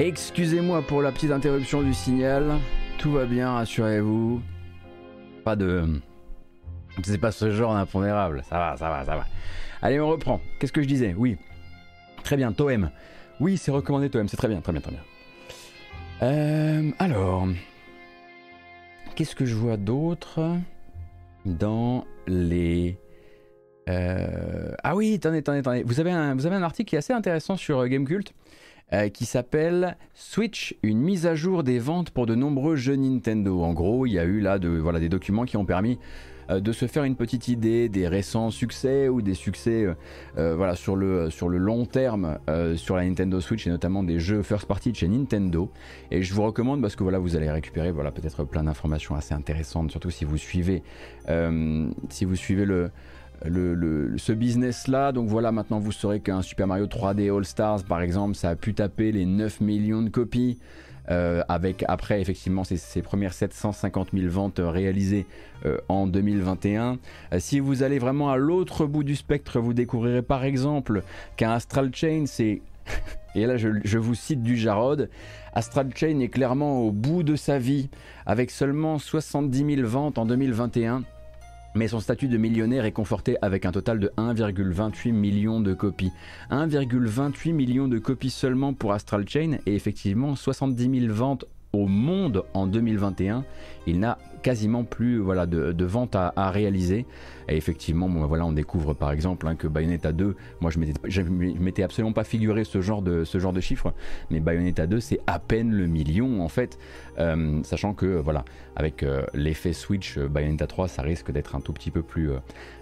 Excusez-moi 0.00 0.82
pour 0.82 1.02
la 1.02 1.10
petite 1.10 1.32
interruption 1.32 1.82
du 1.82 1.92
signal. 1.92 2.60
Tout 2.98 3.10
va 3.10 3.24
bien, 3.24 3.50
rassurez-vous. 3.50 4.40
Pas 5.42 5.56
de 5.56 6.00
C'est 7.02 7.18
pas 7.18 7.32
ce 7.32 7.50
genre 7.50 7.74
d'impondérable. 7.74 8.44
Ça 8.48 8.58
va, 8.58 8.76
ça 8.76 8.88
va, 8.90 9.04
ça 9.04 9.16
va. 9.16 9.26
Allez, 9.82 9.98
on 9.98 10.08
reprend. 10.08 10.40
Qu'est-ce 10.60 10.70
que 10.70 10.82
je 10.82 10.86
disais? 10.86 11.16
Oui. 11.18 11.36
Très 12.22 12.36
bien, 12.36 12.52
Toem. 12.52 12.92
Oui, 13.40 13.56
c'est 13.58 13.72
recommandé 13.72 14.08
Toem. 14.08 14.28
C'est 14.28 14.36
très 14.36 14.46
bien, 14.46 14.60
très 14.60 14.70
bien, 14.70 14.80
très 14.80 14.92
bien. 14.92 15.00
Euh, 16.22 16.92
alors. 17.00 17.48
Qu'est-ce 19.16 19.34
que 19.34 19.46
je 19.46 19.56
vois 19.56 19.76
d'autre 19.76 20.58
dans 21.44 22.04
les. 22.28 23.00
Euh, 23.88 24.74
ah 24.84 24.94
oui, 24.94 25.14
attendez, 25.14 25.38
attendez, 25.38 25.58
attendez. 25.58 25.82
Vous 25.82 25.98
avez, 25.98 26.12
un, 26.12 26.62
article 26.62 26.88
qui 26.88 26.94
est 26.94 26.98
assez 26.98 27.12
intéressant 27.12 27.56
sur 27.56 27.80
euh, 27.80 27.88
Gamecult 27.88 28.32
euh, 28.92 29.08
qui 29.08 29.24
s'appelle 29.26 29.96
Switch, 30.14 30.76
une 30.82 31.00
mise 31.00 31.26
à 31.26 31.34
jour 31.34 31.62
des 31.62 31.78
ventes 31.78 32.10
pour 32.10 32.26
de 32.26 32.34
nombreux 32.34 32.76
jeux 32.76 32.96
Nintendo. 32.96 33.62
En 33.62 33.72
gros, 33.72 34.06
il 34.06 34.12
y 34.12 34.18
a 34.18 34.24
eu 34.24 34.40
là 34.40 34.58
de, 34.58 34.68
voilà, 34.68 35.00
des 35.00 35.08
documents 35.08 35.44
qui 35.44 35.56
ont 35.56 35.64
permis 35.64 35.98
de 36.48 36.72
se 36.72 36.86
faire 36.86 37.04
une 37.04 37.14
petite 37.14 37.48
idée 37.48 37.90
des 37.90 38.08
récents 38.08 38.50
succès 38.50 39.10
ou 39.10 39.20
des 39.20 39.34
succès 39.34 39.86
voilà, 40.34 40.76
sur, 40.76 40.96
le, 40.96 41.28
sur 41.28 41.50
le 41.50 41.58
long 41.58 41.84
terme 41.84 42.38
sur 42.76 42.96
la 42.96 43.04
Nintendo 43.04 43.38
Switch 43.38 43.66
et 43.66 43.70
notamment 43.70 44.02
des 44.02 44.18
jeux 44.18 44.42
first 44.42 44.64
party 44.64 44.92
de 44.92 44.96
chez 44.96 45.08
Nintendo. 45.08 45.70
Et 46.10 46.22
je 46.22 46.32
vous 46.32 46.42
recommande 46.42 46.80
parce 46.80 46.96
que 46.96 47.02
voilà, 47.02 47.18
vous 47.18 47.36
allez 47.36 47.50
récupérer 47.50 47.92
voilà, 47.92 48.12
peut-être 48.12 48.44
plein 48.44 48.62
d'informations 48.62 49.14
assez 49.14 49.34
intéressantes, 49.34 49.90
surtout 49.90 50.08
si 50.08 50.24
vous 50.24 50.38
suivez, 50.38 50.82
si 52.08 52.24
vous 52.24 52.36
suivez 52.36 52.64
le, 52.64 52.90
ce 53.44 54.32
business-là. 54.32 55.12
Donc 55.12 55.28
voilà, 55.28 55.52
maintenant 55.52 55.78
vous 55.78 55.92
saurez 55.92 56.20
qu'un 56.20 56.42
Super 56.42 56.66
Mario 56.66 56.86
3D 56.86 57.34
All 57.34 57.44
Stars, 57.44 57.84
par 57.84 58.00
exemple, 58.00 58.34
ça 58.34 58.50
a 58.50 58.56
pu 58.56 58.74
taper 58.74 59.12
les 59.12 59.26
9 59.26 59.60
millions 59.60 60.02
de 60.02 60.10
copies. 60.10 60.58
Euh, 61.10 61.42
avec 61.48 61.86
après 61.88 62.20
effectivement 62.20 62.64
ces, 62.64 63.00
premières 63.00 63.32
750 63.32 64.08
000 64.12 64.30
ventes 64.30 64.60
réalisées 64.62 65.24
euh, 65.64 65.78
en 65.88 66.06
2021. 66.06 66.98
Euh, 67.32 67.38
si 67.38 67.60
vous 67.60 67.82
allez 67.82 67.98
vraiment 67.98 68.30
à 68.30 68.36
l'autre 68.36 68.84
bout 68.84 69.04
du 69.04 69.16
spectre, 69.16 69.58
vous 69.58 69.72
découvrirez 69.72 70.20
par 70.20 70.44
exemple 70.44 71.02
qu'un 71.38 71.52
Astral 71.52 71.94
Chain, 71.94 72.24
c'est 72.26 72.60
et 73.34 73.46
là 73.46 73.56
je, 73.56 73.70
je, 73.84 73.96
vous 73.96 74.14
cite 74.14 74.42
du 74.42 74.58
Jarod, 74.58 75.08
Astral 75.54 75.88
Chain 75.94 76.18
est 76.18 76.28
clairement 76.28 76.82
au 76.82 76.92
bout 76.92 77.22
de 77.22 77.36
sa 77.36 77.58
vie 77.58 77.88
avec 78.26 78.50
seulement 78.50 78.98
70 78.98 79.76
000 79.76 79.88
ventes 79.88 80.18
en 80.18 80.26
2021 80.26 81.04
mais 81.74 81.88
son 81.88 82.00
statut 82.00 82.28
de 82.28 82.36
millionnaire 82.36 82.84
est 82.84 82.92
conforté 82.92 83.36
avec 83.42 83.66
un 83.66 83.72
total 83.72 83.98
de 83.98 84.12
1,28 84.16 85.12
million 85.12 85.60
de 85.60 85.74
copies. 85.74 86.12
1,28 86.50 87.52
million 87.52 87.88
de 87.88 87.98
copies 87.98 88.30
seulement 88.30 88.74
pour 88.74 88.92
Astral 88.92 89.28
Chain 89.28 89.58
et 89.66 89.74
effectivement 89.74 90.34
70 90.34 91.00
000 91.00 91.12
ventes 91.14 91.44
au 91.72 91.86
monde 91.86 92.44
en 92.54 92.66
2021. 92.66 93.44
Il 93.86 94.00
n'a 94.00 94.18
quasiment 94.42 94.84
plus 94.84 95.18
voilà, 95.18 95.46
de, 95.46 95.84
ventes 95.84 96.16
à, 96.16 96.50
réaliser. 96.50 97.06
Et 97.48 97.56
effectivement, 97.56 98.08
voilà, 98.08 98.44
on 98.44 98.52
découvre 98.52 98.92
par 98.92 99.10
exemple 99.10 99.48
hein, 99.48 99.54
que 99.54 99.66
Bayonetta 99.66 100.12
2, 100.12 100.36
moi 100.60 100.70
je 100.70 100.78
ne 100.78 101.58
m'étais 101.58 101.82
absolument 101.82 102.12
pas 102.12 102.24
figuré 102.24 102.64
ce 102.64 102.80
genre 102.80 103.00
de, 103.00 103.24
ce 103.24 103.38
genre 103.38 103.54
de 103.54 103.60
chiffres, 103.60 103.94
mais 104.30 104.40
Bayonetta 104.40 104.86
2 104.86 105.00
c'est 105.00 105.20
à 105.26 105.38
peine 105.38 105.72
le 105.72 105.86
million 105.86 106.42
en 106.42 106.48
fait, 106.48 106.78
euh, 107.18 107.62
sachant 107.62 107.94
que 107.94 108.06
voilà, 108.06 108.44
avec 108.76 109.02
euh, 109.02 109.22
l'effet 109.32 109.72
Switch, 109.72 110.18
euh, 110.18 110.28
Bayonetta 110.28 110.66
3 110.66 110.88
ça 110.88 111.02
risque 111.02 111.30
d'être 111.30 111.56
un 111.56 111.60
tout 111.60 111.72
petit 111.72 111.90
peu 111.90 112.02
plus, 112.02 112.32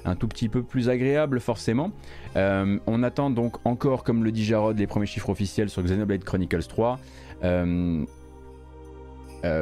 un 0.04 0.16
tout 0.16 0.26
petit 0.26 0.48
peu 0.48 0.64
plus 0.64 0.88
agréable 0.88 1.38
forcément. 1.38 1.92
on 2.34 3.02
attend 3.04 3.30
donc 3.30 3.64
encore, 3.64 4.02
comme 4.02 4.24
le 4.24 4.32
dit 4.32 4.44
Jarod, 4.44 4.76
les 4.76 4.88
premiers 4.88 5.06
chiffres 5.06 5.30
officiels 5.30 5.70
sur 5.70 5.82
Xenoblade 5.82 6.24
Chronicles 6.24 6.66
3. 6.66 6.98
Euh, 7.44 8.04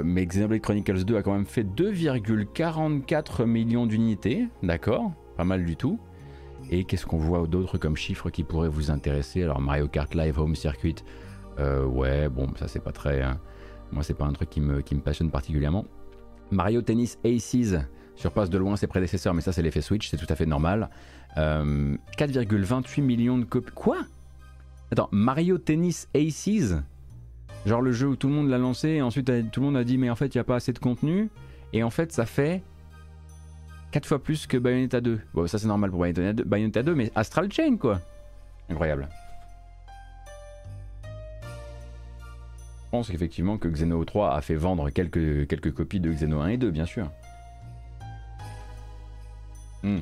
mais 0.05 0.26
Xenoblade 0.26 0.61
Chronicles 0.61 1.05
2 1.05 1.16
a 1.16 1.22
quand 1.22 1.32
même 1.32 1.47
fait 1.47 1.64
2,44 1.64 3.45
millions 3.45 3.87
d'unités, 3.87 4.49
d'accord 4.62 5.12
Pas 5.37 5.45
mal 5.45 5.64
du 5.64 5.76
tout. 5.76 5.99
Et 6.70 6.85
qu'est-ce 6.85 7.07
qu'on 7.07 7.18
voit 7.18 7.47
d'autres 7.47 7.78
comme 7.78 7.97
chiffres 7.97 8.30
qui 8.30 8.43
pourraient 8.43 8.68
vous 8.68 8.91
intéresser? 8.91 9.43
Alors 9.43 9.61
Mario 9.61 9.89
Kart 9.89 10.14
Live 10.14 10.39
Home 10.39 10.57
Circuit, 10.57 10.97
euh, 11.59 11.85
ouais, 11.85 12.28
bon, 12.28 12.49
ça 12.57 12.68
c'est 12.68 12.82
pas 12.82 12.93
très... 12.93 13.22
Hein. 13.22 13.41
Moi 13.93 14.03
c'est 14.03 14.14
pas 14.14 14.24
un 14.24 14.32
truc 14.32 14.51
qui 14.51 14.61
me, 14.61 14.80
qui 14.80 14.95
me 14.95 15.01
passionne 15.01 15.30
particulièrement. 15.30 15.85
Mario 16.51 16.82
Tennis 16.82 17.18
Aces 17.24 17.76
surpasse 18.16 18.51
de 18.51 18.59
loin 18.59 18.76
ses 18.76 18.87
prédécesseurs, 18.87 19.35
mais 19.35 19.41
ça 19.41 19.53
c'est 19.53 19.62
l'effet 19.62 19.80
Switch, 19.80 20.09
c'est 20.09 20.16
tout 20.16 20.26
à 20.28 20.35
fait 20.37 20.47
normal. 20.47 20.91
4,28 21.37 23.01
euh, 23.01 23.03
millions 23.03 23.39
de 23.39 23.45
copies. 23.45 23.72
Quoi? 23.74 23.99
Attends, 24.91 25.09
Mario 25.11 25.59
Tennis 25.59 26.09
Aces? 26.14 26.74
Genre 27.67 27.81
le 27.81 27.93
jeu 27.93 28.09
où 28.09 28.17
tout 28.17 28.29
le 28.29 28.35
monde 28.35 28.49
l'a 28.49 28.59
lancé 28.59 28.89
et 28.91 29.03
ensuite 29.03 29.31
tout 29.51 29.61
le 29.61 29.67
monde 29.67 29.77
a 29.77 29.85
dit 29.85 29.97
mais 29.97 30.11
en 30.11 30.17
fait 30.17 30.35
il 30.35 30.37
n'y 30.37 30.41
a 30.41 30.45
pas 30.45 30.57
assez 30.57 30.73
de 30.73 30.79
contenu 30.79 31.31
et 31.73 31.83
en 31.83 31.91
fait 31.91 32.12
ça 32.12 32.27
fait 32.27 32.62
4 33.93 34.07
fois 34.07 34.23
plus 34.23 34.47
que 34.47 34.57
Bayonetta 34.59 35.01
2. 35.01 35.21
Bon 35.33 35.47
ça 35.47 35.59
c'est 35.59 35.67
normal 35.67 35.91
pour 35.91 36.01
Bayonetta 36.01 36.83
2, 36.83 36.95
mais 36.95 37.11
Astral 37.15 37.51
Chain 37.51 37.77
quoi. 37.77 38.01
Incroyable. 38.69 39.09
Je 42.85 42.91
pense 42.91 43.11
effectivement 43.11 43.57
que 43.57 43.67
Xeno 43.69 44.05
3 44.05 44.35
a 44.35 44.41
fait 44.41 44.55
vendre 44.55 44.91
quelques, 44.91 45.49
quelques 45.49 45.73
copies 45.73 46.01
de 46.01 46.12
Xeno 46.12 46.41
1 46.41 46.49
et 46.49 46.57
2 46.59 46.71
bien 46.71 46.87
sûr. 46.87 47.11
Hmm. 49.83 50.01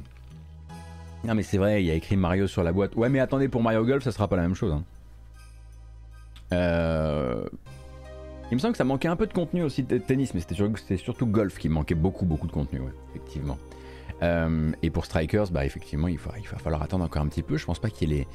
Non 1.25 1.35
mais 1.35 1.43
c'est 1.43 1.59
vrai, 1.59 1.83
il 1.83 1.87
y 1.87 1.91
a 1.91 1.95
écrit 1.95 2.17
Mario 2.17 2.47
sur 2.49 2.65
la 2.65 2.73
boîte. 2.73 2.97
Ouais 2.97 3.09
mais 3.09 3.21
attendez 3.21 3.49
pour 3.49 3.63
Mario 3.63 3.85
Golf 3.85 4.03
ça 4.03 4.11
sera 4.11 4.27
pas 4.27 4.37
la 4.37 4.43
même 4.43 4.55
chose. 4.55 4.73
Hein. 4.73 4.83
Euh, 6.53 7.45
il 8.51 8.55
me 8.55 8.59
semble 8.59 8.73
que 8.73 8.79
ça 8.79 8.85
manquait 8.85 9.09
un 9.09 9.17
peu 9.17 9.27
de 9.27 9.33
contenu 9.33 9.63
aussi 9.63 9.83
de 9.83 9.99
tennis, 9.99 10.35
mais 10.35 10.41
c'était 10.41 10.97
surtout 10.99 11.27
golf 11.27 11.59
qui 11.59 11.69
manquait 11.69 11.95
beaucoup, 11.95 12.27
beaucoup 12.27 12.47
de 12.47 12.53
contenu, 12.53 12.81
effectivement. 13.11 13.59
Euh, 14.23 14.71
et 14.83 14.91
pour 14.91 15.05
Strikers, 15.05 15.51
bah, 15.51 15.65
effectivement, 15.65 16.07
il, 16.07 16.19
va 16.19 16.33
falloir 16.59 16.83
attendre 16.83 17.05
encore 17.05 17.23
un 17.23 17.29
petit 17.29 17.43
peu. 17.43 17.57
Je 17.57 17.65
pense 17.65 17.79
pas 17.79 17.91
qu'il 17.91 18.13
y 18.13 18.21
ait 18.21 18.27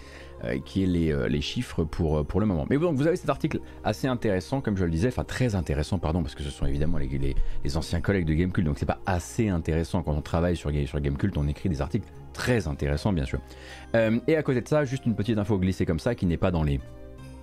les, 0.76 1.12
euh, 1.12 1.42
chiffres 1.42 1.84
pour, 1.84 2.40
le 2.40 2.46
moment. 2.46 2.66
Mais 2.70 2.76
vous 2.78 3.08
avez 3.08 3.16
cet 3.16 3.30
article 3.30 3.60
assez 3.84 4.08
intéressant, 4.08 4.60
comme 4.60 4.76
je 4.76 4.84
le 4.84 4.92
disais, 4.92 5.08
enfin 5.10 5.24
très 5.24 5.56
intéressant, 5.56 6.00
pardon, 6.00 6.24
parce 6.24 6.36
que 6.36 6.44
ce 6.44 6.50
sont 6.50 6.66
évidemment 6.66 6.98
les, 6.98 7.36
les, 7.64 7.78
anciens 7.78 8.02
collègues 8.02 8.26
de 8.26 8.34
Gamecult, 8.34 8.66
donc 8.66 8.80
c'est 8.80 8.86
pas 8.86 9.00
assez 9.06 9.50
intéressant 9.50 10.02
quand 10.02 10.14
on 10.14 10.22
travaille 10.22 10.58
sur, 10.58 10.72
sur 10.88 11.00
Gamecult, 11.00 11.38
on 11.38 11.48
écrit 11.48 11.70
des 11.70 11.82
articles 11.82 12.08
très 12.34 12.68
intéressants, 12.68 13.14
bien 13.14 13.26
sûr. 13.26 13.40
et 13.94 14.36
à 14.36 14.44
côté 14.44 14.62
de 14.62 14.68
ça, 14.68 14.84
juste 14.84 15.06
une 15.06 15.16
petite 15.16 15.38
info 15.38 15.58
glissée 15.58 15.86
comme 15.86 16.00
ça, 16.00 16.16
qui 16.16 16.26
n'est 16.26 16.38
pas 16.38 16.52
dans 16.52 16.64
les 16.64 16.82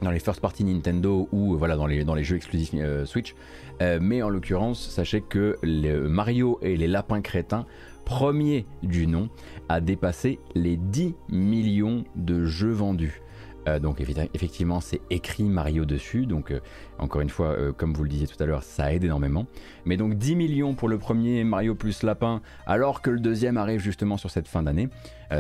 dans 0.03 0.11
les 0.11 0.19
first 0.19 0.41
party 0.41 0.65
Nintendo 0.65 1.29
ou 1.33 1.57
voilà 1.57 1.77
dans 1.77 1.87
les, 1.87 2.25
jeux 2.25 2.37
exclusifs 2.37 2.71
euh, 2.75 3.07
Switch. 3.07 3.35
Euh, 3.83 3.99
mais 4.01 4.23
en 4.23 4.29
l'occurrence, 4.29 4.89
sachez 4.89 5.21
que 5.21 5.59
Mario 6.07 6.59
et 6.63 6.77
les 6.77 6.89
lapins 6.89 7.21
crétins, 7.21 7.67
premier 8.05 8.67
du 8.83 9.07
nom, 9.07 9.29
a 9.69 9.81
dépassé 9.81 10.39
les 10.55 10.77
10 10.77 11.15
millions 11.29 12.05
de 12.17 12.45
jeux 12.45 12.73
vendus. 12.73 13.23
Euh, 13.67 13.79
donc 13.79 14.01
effectivement 14.01 14.81
c'est 14.81 15.01
écrit 15.11 15.45
Mario 15.45 15.85
dessus, 15.85 16.27
donc 16.27 16.51
euh, 16.51 16.61
encore 16.99 17.23
une 17.23 17.31
fois 17.31 17.49
euh, 17.49 17.73
comme 17.73 17.95
vous 17.95 18.03
le 18.03 18.11
disiez 18.11 18.27
tout 18.27 18.41
à 18.43 18.47
l'heure 18.47 18.63
ça 18.63 18.93
aide 18.93 19.05
énormément. 19.05 19.47
Mais 19.85 19.97
donc 19.97 20.15
10 20.15 20.37
millions 20.37 20.75
pour 20.75 20.89
le 20.89 20.99
premier 20.99 21.45
Mario 21.45 21.75
plus 21.75 22.03
lapin 22.03 22.43
alors 22.67 23.01
que 23.01 23.11
le 23.11 23.21
deuxième 23.21 23.57
arrive 23.57 23.81
justement 23.81 24.17
sur 24.17 24.31
cette 24.31 24.49
fin 24.49 24.63
d'année, 24.63 24.89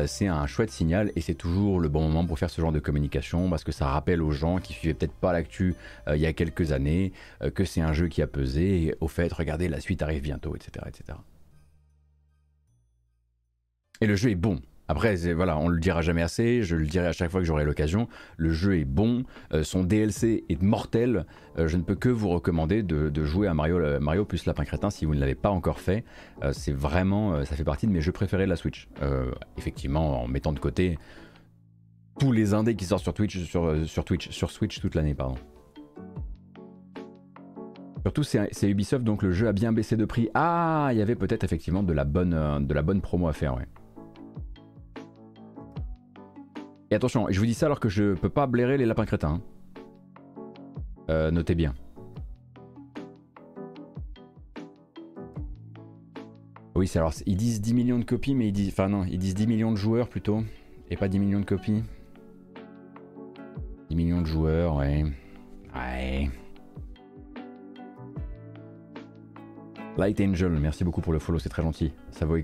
c'est 0.07 0.27
un 0.27 0.47
chouette 0.47 0.71
signal 0.71 1.13
et 1.17 1.21
c'est 1.21 1.35
toujours 1.35 1.81
le 1.81 1.89
bon 1.89 2.03
moment 2.03 2.27
pour 2.27 2.39
faire 2.39 2.51
ce 2.51 2.61
genre 2.61 2.73
de 2.73 2.81
communication 2.81 3.51
parce 3.51 3.65
que 3.65 3.73
ça 3.73 3.87
rappelle 3.89 4.23
aux 4.23 4.31
gens 4.31 4.59
qui 4.59 4.73
suivaient 4.73 4.95
peut-être 4.95 5.15
pas 5.15 5.33
l'actu 5.33 5.75
il 6.09 6.21
y 6.21 6.27
a 6.27 6.33
quelques 6.33 6.73
années 6.73 7.13
que 7.55 7.65
c'est 7.65 7.81
un 7.81 7.93
jeu 7.93 8.09
qui 8.09 8.23
a 8.23 8.27
pesé 8.27 8.95
au 9.01 9.09
fait 9.09 9.33
regardez 9.33 9.69
la 9.69 9.81
suite 9.81 10.03
arrive 10.03 10.23
bientôt 10.23 10.55
etc. 10.57 10.87
etc. 10.89 11.19
Et 14.01 14.07
le 14.07 14.17
jeu 14.17 14.31
est 14.31 14.35
bon, 14.35 14.61
après, 14.87 15.17
voilà, 15.33 15.57
on 15.59 15.69
le 15.69 15.81
dira 15.81 16.03
jamais 16.03 16.21
assez, 16.21 16.63
je 16.63 16.77
le 16.77 16.87
dirai 16.87 17.07
à 17.07 17.13
chaque 17.13 17.31
fois 17.31 17.41
que 17.41 17.47
j'aurai 17.47 17.65
l'occasion. 17.65 18.07
Le 18.37 18.53
jeu 18.53 18.79
est 18.79 18.85
bon, 18.85 19.25
euh, 19.53 19.63
son 19.63 19.83
DLC 19.83 20.45
est 20.49 20.61
mortel. 20.61 21.25
Euh, 21.59 21.69
je 21.69 21.77
ne 21.79 21.83
peux 21.83 21.95
que 21.95 22.11
vous 22.11 22.29
recommander 22.29 22.83
de, 22.83 23.25
jouer 23.25 23.49
à 23.49 23.55
Mario, 23.55 23.79
euh, 23.79 23.99
Mario 23.99 24.27
plus 24.27 24.45
Lapin 24.45 24.65
Crétin 24.65 24.91
si 24.91 25.07
vous 25.07 25.15
ne 25.15 25.21
l'avez 25.21 25.35
pas 25.35 25.51
encore 25.51 25.81
fait. 25.81 26.05
c'est 26.53 26.73
vraiment, 26.73 27.45
ça 27.45 27.57
fait 27.57 27.65
partie 27.65 27.87
de 27.87 27.93
mes 27.93 28.03
jeux 28.03 28.13
préférés 28.13 28.45
de 28.45 28.51
la 28.51 28.57
Switch. 28.57 28.89
effectivement, 29.57 30.23
en 30.23 30.29
mettant 30.29 30.53
de 30.53 30.59
côté 30.59 30.99
tous 32.19 32.33
les 32.33 32.55
indés 32.55 32.77
qui 32.77 32.85
sortent 32.85 33.03
sur 33.03 33.15
Twitch, 33.15 33.45
sur, 33.45 34.05
Twitch, 34.05 34.31
sur 34.31 34.51
Switch 34.51 34.81
toute 34.81 34.95
l'année, 34.95 35.15
pardon. 35.15 35.37
Surtout, 38.03 38.23
c'est 38.23 38.69
Ubisoft, 38.69 39.03
donc 39.03 39.23
le 39.23 39.33
jeu 39.33 39.49
a 39.49 39.53
bien 39.53 39.73
baissé 39.73 39.97
de 39.97 40.05
prix. 40.05 40.29
Ah, 40.35 40.91
il 40.93 40.99
y 40.99 41.03
avait 41.03 41.15
peut-être 41.15 41.43
effectivement 41.43 41.83
de 41.83 41.93
la 41.95 42.05
bonne, 42.05 42.67
de 42.67 42.75
la 42.75 42.83
bonne 42.83 43.01
promo 43.01 43.29
à 43.29 43.33
faire, 43.33 43.57
ouais. 43.57 43.67
Et 46.95 46.97
attention, 46.97 47.27
je 47.29 47.41
vous 47.41 47.47
dis 47.47 47.55
ça 47.55 47.67
alors 47.67 47.81
que 47.81 47.89
je 47.89 48.15
peux 48.15 48.29
pas 48.29 48.47
blairer 48.47 48.79
les 48.79 48.87
lapins 48.87 49.05
crétins. 49.05 49.41
Hein. 49.41 49.83
Euh, 51.11 51.33
notez 51.33 51.57
bien. 51.57 51.75
Oui, 56.77 56.87
c'est 56.87 57.01
alors 57.01 57.13
ils 57.27 57.37
disent 57.37 57.61
10 57.61 57.75
millions 57.75 57.99
de 57.99 58.05
copies, 58.05 58.37
mais 58.37 58.47
ils 58.47 58.53
disent, 58.53 58.69
enfin 58.69 58.89
non, 58.89 59.05
ils 59.11 59.19
disent 59.19 59.35
10 59.35 59.49
millions 59.49 59.73
de 59.73 59.77
joueurs 59.77 60.09
plutôt, 60.09 60.45
et 60.89 60.97
pas 60.97 61.09
10 61.09 61.19
millions 61.19 61.41
de 61.41 61.45
copies. 61.45 61.83
10 63.91 63.97
millions 63.97 64.21
de 64.21 64.27
joueurs, 64.29 64.77
ouais, 64.77 65.05
ouais. 65.75 66.31
Light 69.97 70.21
Angel, 70.21 70.51
merci 70.61 70.85
beaucoup 70.85 71.01
pour 71.01 71.13
le 71.13 71.19
follow, 71.19 71.41
c'est 71.41 71.49
très 71.49 71.63
gentil. 71.63 71.93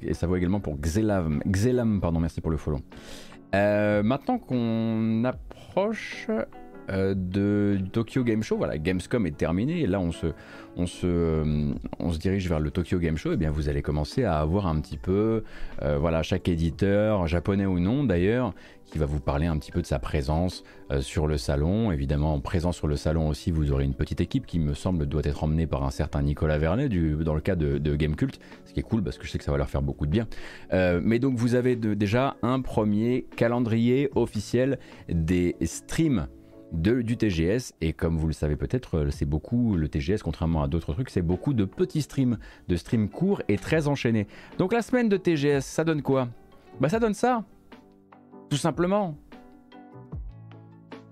Et 0.03 0.14
ça 0.14 0.26
vaut 0.26 0.36
également 0.36 0.59
pour 0.59 0.76
Xelam, 0.76 1.40
Xelam 1.46 2.01
pardon, 2.01 2.18
merci 2.18 2.40
pour 2.40 2.51
le 2.51 2.57
follow. 2.57 2.80
Euh, 3.55 4.03
maintenant 4.03 4.38
qu'on 4.38 5.24
approche 5.24 6.28
de 6.88 7.78
Tokyo 7.92 8.24
Game 8.24 8.42
Show, 8.42 8.56
voilà, 8.56 8.78
Gamescom 8.78 9.26
est 9.26 9.36
terminé 9.36 9.80
et 9.80 9.86
là 9.86 10.00
on 10.00 10.12
se, 10.12 10.26
on 10.76 10.86
se, 10.86 11.06
euh, 11.06 11.72
on 11.98 12.12
se 12.12 12.18
dirige 12.18 12.48
vers 12.48 12.60
le 12.60 12.70
Tokyo 12.70 12.98
Game 12.98 13.16
Show, 13.16 13.30
et 13.30 13.34
eh 13.34 13.36
bien 13.36 13.50
vous 13.50 13.68
allez 13.68 13.82
commencer 13.82 14.24
à 14.24 14.38
avoir 14.38 14.66
un 14.66 14.80
petit 14.80 14.98
peu, 14.98 15.44
voilà, 15.80 16.22
chaque 16.22 16.48
éditeur, 16.48 17.26
japonais 17.26 17.66
ou 17.66 17.78
non 17.78 18.04
d'ailleurs, 18.04 18.54
qui 18.90 18.98
va 18.98 19.06
vous 19.06 19.20
parler 19.20 19.46
un 19.46 19.56
petit 19.56 19.70
peu 19.70 19.80
de 19.80 19.86
sa 19.86 19.98
présence 19.98 20.64
euh, 20.90 21.00
sur 21.00 21.26
le 21.26 21.38
salon. 21.38 21.92
Évidemment, 21.92 22.38
présent 22.40 22.72
sur 22.72 22.88
le 22.88 22.96
salon 22.96 23.28
aussi, 23.28 23.50
vous 23.50 23.72
aurez 23.72 23.84
une 23.84 23.94
petite 23.94 24.20
équipe 24.20 24.46
qui 24.46 24.58
me 24.58 24.74
semble 24.74 25.06
doit 25.06 25.22
être 25.24 25.44
emmenée 25.44 25.66
par 25.66 25.84
un 25.84 25.90
certain 25.90 26.22
Nicolas 26.22 26.58
Vernet 26.58 26.88
dans 26.88 27.34
le 27.34 27.40
cas 27.40 27.56
de, 27.56 27.78
de 27.78 27.96
Game 27.96 28.16
Cult, 28.16 28.38
ce 28.64 28.72
qui 28.72 28.80
est 28.80 28.84
cool 28.84 29.02
parce 29.02 29.16
que 29.16 29.26
je 29.26 29.30
sais 29.30 29.38
que 29.38 29.44
ça 29.44 29.52
va 29.52 29.58
leur 29.58 29.70
faire 29.70 29.82
beaucoup 29.82 30.06
de 30.06 30.10
bien. 30.10 30.26
Euh, 30.72 31.00
mais 31.02 31.18
donc 31.18 31.36
vous 31.36 31.54
avez 31.54 31.76
déjà 31.76 32.36
un 32.42 32.60
premier 32.60 33.26
calendrier 33.36 34.10
officiel 34.14 34.78
des 35.08 35.56
streams 35.62 36.26
de, 36.72 37.02
du 37.02 37.16
TGS 37.16 37.74
et 37.80 37.92
comme 37.92 38.16
vous 38.16 38.26
le 38.26 38.32
savez 38.32 38.56
peut-être 38.56 38.98
euh, 38.98 39.10
c'est 39.10 39.24
beaucoup 39.24 39.76
le 39.76 39.88
TGS 39.88 40.22
contrairement 40.22 40.62
à 40.62 40.68
d'autres 40.68 40.92
trucs 40.92 41.10
c'est 41.10 41.22
beaucoup 41.22 41.52
de 41.52 41.64
petits 41.64 42.02
streams 42.02 42.38
de 42.68 42.76
streams 42.76 43.08
courts 43.08 43.42
et 43.48 43.56
très 43.56 43.88
enchaînés. 43.88 44.26
Donc 44.58 44.72
la 44.72 44.82
semaine 44.82 45.08
de 45.08 45.16
TGS 45.16 45.60
ça 45.60 45.84
donne 45.84 46.02
quoi? 46.02 46.28
Bah 46.80 46.88
ça 46.88 47.00
donne 47.00 47.14
ça. 47.14 47.44
Tout 48.48 48.56
simplement. 48.56 49.16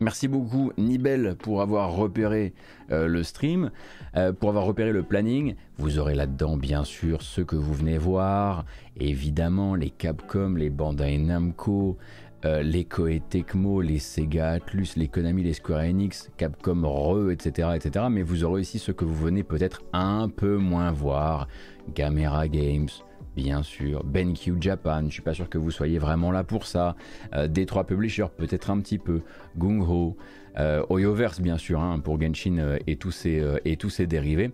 Merci 0.00 0.28
beaucoup 0.28 0.70
Nibel 0.78 1.34
pour 1.36 1.60
avoir 1.60 1.92
repéré 1.92 2.54
euh, 2.92 3.08
le 3.08 3.24
stream, 3.24 3.72
euh, 4.16 4.32
pour 4.32 4.48
avoir 4.48 4.64
repéré 4.64 4.92
le 4.92 5.02
planning. 5.02 5.56
Vous 5.76 5.98
aurez 5.98 6.14
là-dedans 6.14 6.56
bien 6.56 6.84
sûr 6.84 7.20
ce 7.20 7.40
que 7.40 7.56
vous 7.56 7.74
venez 7.74 7.98
voir, 7.98 8.64
évidemment 8.96 9.74
les 9.74 9.90
Capcom, 9.90 10.54
les 10.54 10.70
Bandai 10.70 11.18
Namco, 11.18 11.98
euh, 12.44 12.62
les 12.62 12.84
Koei 12.84 13.20
Tecmo, 13.20 13.80
les 13.80 13.98
Sega 13.98 14.50
Atlus, 14.50 14.90
les 14.96 15.08
Konami, 15.08 15.42
les 15.42 15.54
Square 15.54 15.80
Enix, 15.80 16.30
Capcom 16.36 16.82
Re, 16.84 17.30
etc., 17.30 17.70
etc. 17.74 18.06
Mais 18.10 18.22
vous 18.22 18.44
aurez 18.44 18.60
aussi 18.60 18.78
ce 18.78 18.92
que 18.92 19.04
vous 19.04 19.16
venez 19.16 19.42
peut-être 19.42 19.82
un 19.92 20.28
peu 20.28 20.56
moins 20.56 20.92
voir, 20.92 21.48
Gamera 21.94 22.48
Games, 22.48 22.88
bien 23.38 23.62
sûr, 23.62 24.02
BenQ 24.04 24.56
Japan, 24.60 25.04
je 25.06 25.12
suis 25.12 25.22
pas 25.22 25.32
sûr 25.32 25.48
que 25.48 25.58
vous 25.58 25.70
soyez 25.70 25.98
vraiment 25.98 26.32
là 26.32 26.42
pour 26.42 26.66
ça, 26.66 26.96
euh, 27.34 27.46
D3 27.46 27.86
Publisher 27.86 28.26
peut-être 28.36 28.70
un 28.70 28.80
petit 28.80 28.98
peu, 28.98 29.20
Gung 29.56 29.80
Ho, 29.88 30.16
euh, 30.58 30.82
Oyoverse 30.88 31.40
bien 31.40 31.56
sûr 31.56 31.80
hein, 31.80 32.00
pour 32.00 32.20
Genshin 32.20 32.58
euh, 32.58 32.78
et, 32.88 32.96
tous 32.96 33.12
ses, 33.12 33.40
et 33.64 33.76
tous 33.76 33.90
ses 33.90 34.06
dérivés. 34.08 34.50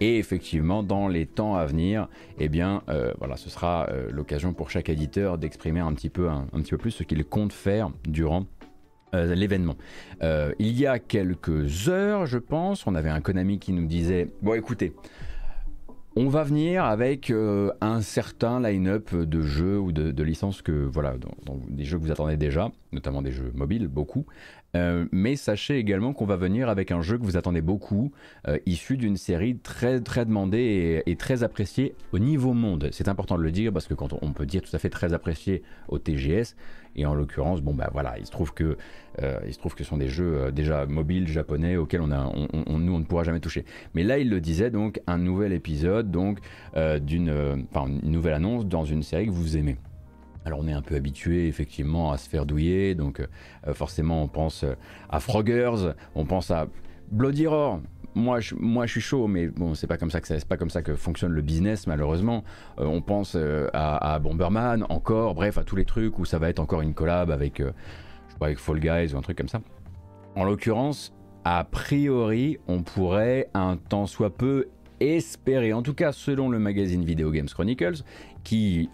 Et 0.00 0.18
effectivement, 0.18 0.82
dans 0.82 1.08
les 1.08 1.26
temps 1.26 1.56
à 1.56 1.66
venir, 1.66 2.08
eh 2.38 2.48
bien, 2.48 2.82
voilà, 3.18 3.36
ce 3.36 3.50
sera 3.50 3.86
l'occasion 4.10 4.54
pour 4.54 4.70
chaque 4.70 4.88
éditeur 4.88 5.36
d'exprimer 5.36 5.80
un 5.80 5.92
petit 5.92 6.08
peu, 6.08 6.28
un, 6.28 6.46
petit 6.54 6.70
peu 6.70 6.78
plus 6.78 6.90
ce 6.90 7.02
qu'il 7.02 7.22
compte 7.24 7.52
faire 7.52 7.90
durant 8.08 8.46
l'événement. 9.12 9.76
il 10.22 10.78
y 10.78 10.86
a 10.86 10.98
quelques 10.98 11.88
heures, 11.90 12.24
je 12.24 12.38
pense, 12.38 12.86
on 12.86 12.94
avait 12.94 13.10
un 13.10 13.20
Konami 13.20 13.58
qui 13.58 13.72
nous 13.72 13.86
disait 13.86 14.28
Bon, 14.40 14.54
écoutez, 14.54 14.94
on 16.16 16.28
va 16.28 16.42
venir 16.42 16.84
avec 16.84 17.30
euh, 17.30 17.70
un 17.80 18.00
certain 18.00 18.60
line-up 18.60 19.14
de 19.14 19.42
jeux 19.42 19.78
ou 19.78 19.92
de, 19.92 20.22
licences 20.22 20.60
que 20.60 20.72
voilà, 20.72 21.14
des 21.68 21.84
jeux 21.84 21.98
que 21.98 22.02
vous 22.02 22.10
attendez 22.10 22.36
déjà, 22.36 22.70
notamment 22.92 23.22
des 23.22 23.30
jeux 23.30 23.52
mobiles, 23.54 23.86
beaucoup. 23.86 24.26
Euh, 24.76 25.06
mais 25.10 25.36
sachez 25.36 25.78
également 25.78 26.12
qu'on 26.12 26.26
va 26.26 26.36
venir 26.36 26.68
avec 26.68 26.92
un 26.92 27.02
jeu 27.02 27.18
que 27.18 27.24
vous 27.24 27.36
attendez 27.36 27.60
beaucoup, 27.60 28.12
euh, 28.46 28.58
issu 28.66 28.96
d'une 28.96 29.16
série 29.16 29.58
très 29.58 30.00
très 30.00 30.24
demandée 30.24 31.02
et, 31.06 31.16
très 31.16 31.42
appréciée 31.42 31.94
au 32.12 32.18
niveau 32.18 32.52
monde. 32.52 32.88
C'est 32.92 33.08
important 33.08 33.36
de 33.36 33.42
le 33.42 33.50
dire 33.50 33.72
parce 33.72 33.86
que 33.86 33.94
quand 33.94 34.14
on, 34.22 34.32
peut 34.32 34.46
dire 34.46 34.62
tout 34.62 34.74
à 34.74 34.78
fait 34.78 34.90
très 34.90 35.12
apprécié 35.12 35.62
au 35.88 35.98
TGS, 35.98 36.56
et 36.96 37.06
en 37.06 37.14
l'occurrence, 37.14 37.60
bon 37.60 37.72
bah 37.72 37.88
voilà, 37.92 38.18
il 38.18 38.26
se 38.26 38.30
trouve 38.30 38.52
que 38.52 38.76
euh, 39.22 39.38
que 39.40 39.78
ce 39.78 39.84
sont 39.84 39.96
des 39.96 40.08
jeux 40.08 40.50
déjà 40.50 40.86
mobiles 40.86 41.28
japonais 41.28 41.76
auxquels 41.76 42.00
on 42.00 42.10
a, 42.10 42.32
nous 42.52 42.92
on 42.92 42.98
ne 42.98 43.04
pourra 43.04 43.22
jamais 43.22 43.40
toucher. 43.40 43.64
Mais 43.94 44.02
là, 44.02 44.18
il 44.18 44.28
le 44.28 44.40
disait 44.40 44.70
donc 44.70 45.00
un 45.06 45.18
nouvel 45.18 45.52
épisode, 45.52 46.10
donc 46.10 46.38
d'une, 46.74 47.66
enfin 47.70 47.86
une 48.02 48.10
nouvelle 48.10 48.34
annonce 48.34 48.66
dans 48.66 48.84
une 48.84 49.02
série 49.02 49.26
que 49.26 49.32
vous 49.32 49.56
aimez. 49.56 49.76
Alors 50.44 50.60
on 50.60 50.68
est 50.68 50.72
un 50.72 50.82
peu 50.82 50.94
habitué 50.94 51.48
effectivement 51.48 52.12
à 52.12 52.18
se 52.18 52.28
faire 52.28 52.46
douiller, 52.46 52.94
donc 52.94 53.20
euh, 53.20 53.74
forcément 53.74 54.22
on 54.22 54.28
pense 54.28 54.64
euh, 54.64 54.74
à 55.08 55.20
Froggers, 55.20 55.92
on 56.14 56.24
pense 56.24 56.50
à 56.50 56.68
Bloody 57.10 57.46
Roar. 57.46 57.80
Moi 58.14 58.40
je, 58.40 58.54
moi 58.56 58.86
je 58.86 58.92
suis 58.92 59.00
chaud, 59.00 59.28
mais 59.28 59.48
bon 59.48 59.74
c'est 59.74 59.86
pas 59.86 59.98
comme 59.98 60.10
ça 60.10 60.20
que 60.20 60.26
c'est 60.26 60.48
pas 60.48 60.56
comme 60.56 60.70
ça 60.70 60.82
que 60.82 60.94
fonctionne 60.94 61.32
le 61.32 61.42
business 61.42 61.86
malheureusement. 61.86 62.42
Euh, 62.78 62.86
on 62.86 63.02
pense 63.02 63.36
à, 63.72 64.18
Bomberman 64.18 64.84
encore, 64.88 65.34
bref 65.34 65.58
à 65.58 65.64
tous 65.64 65.76
les 65.76 65.84
trucs 65.84 66.18
où 66.18 66.24
ça 66.24 66.38
va 66.38 66.48
être 66.48 66.58
encore 66.58 66.80
une 66.80 66.94
collab 66.94 67.30
avec, 67.30 67.58
je 67.58 67.64
sais 67.64 68.38
pas, 68.38 68.46
avec 68.46 68.58
Fall 68.58 68.80
Guys 68.80 69.14
ou 69.14 69.18
un 69.18 69.22
truc 69.22 69.36
comme 69.36 69.48
ça. 69.48 69.60
En 70.36 70.44
l'occurrence, 70.44 71.12
a 71.44 71.64
priori, 71.64 72.58
on 72.66 72.82
pourrait 72.82 73.48
un 73.54 73.76
tant 73.76 74.06
soit 74.06 74.34
peu 74.34 74.68
espérer, 75.00 75.72
en 75.72 75.82
tout 75.82 75.94
cas 75.94 76.12
selon 76.12 76.48
le 76.48 76.58
magazine 76.58 77.04
Video 77.04 77.30
Games 77.30 77.48
Chronicles, 77.48 78.02
qui, 78.42 78.88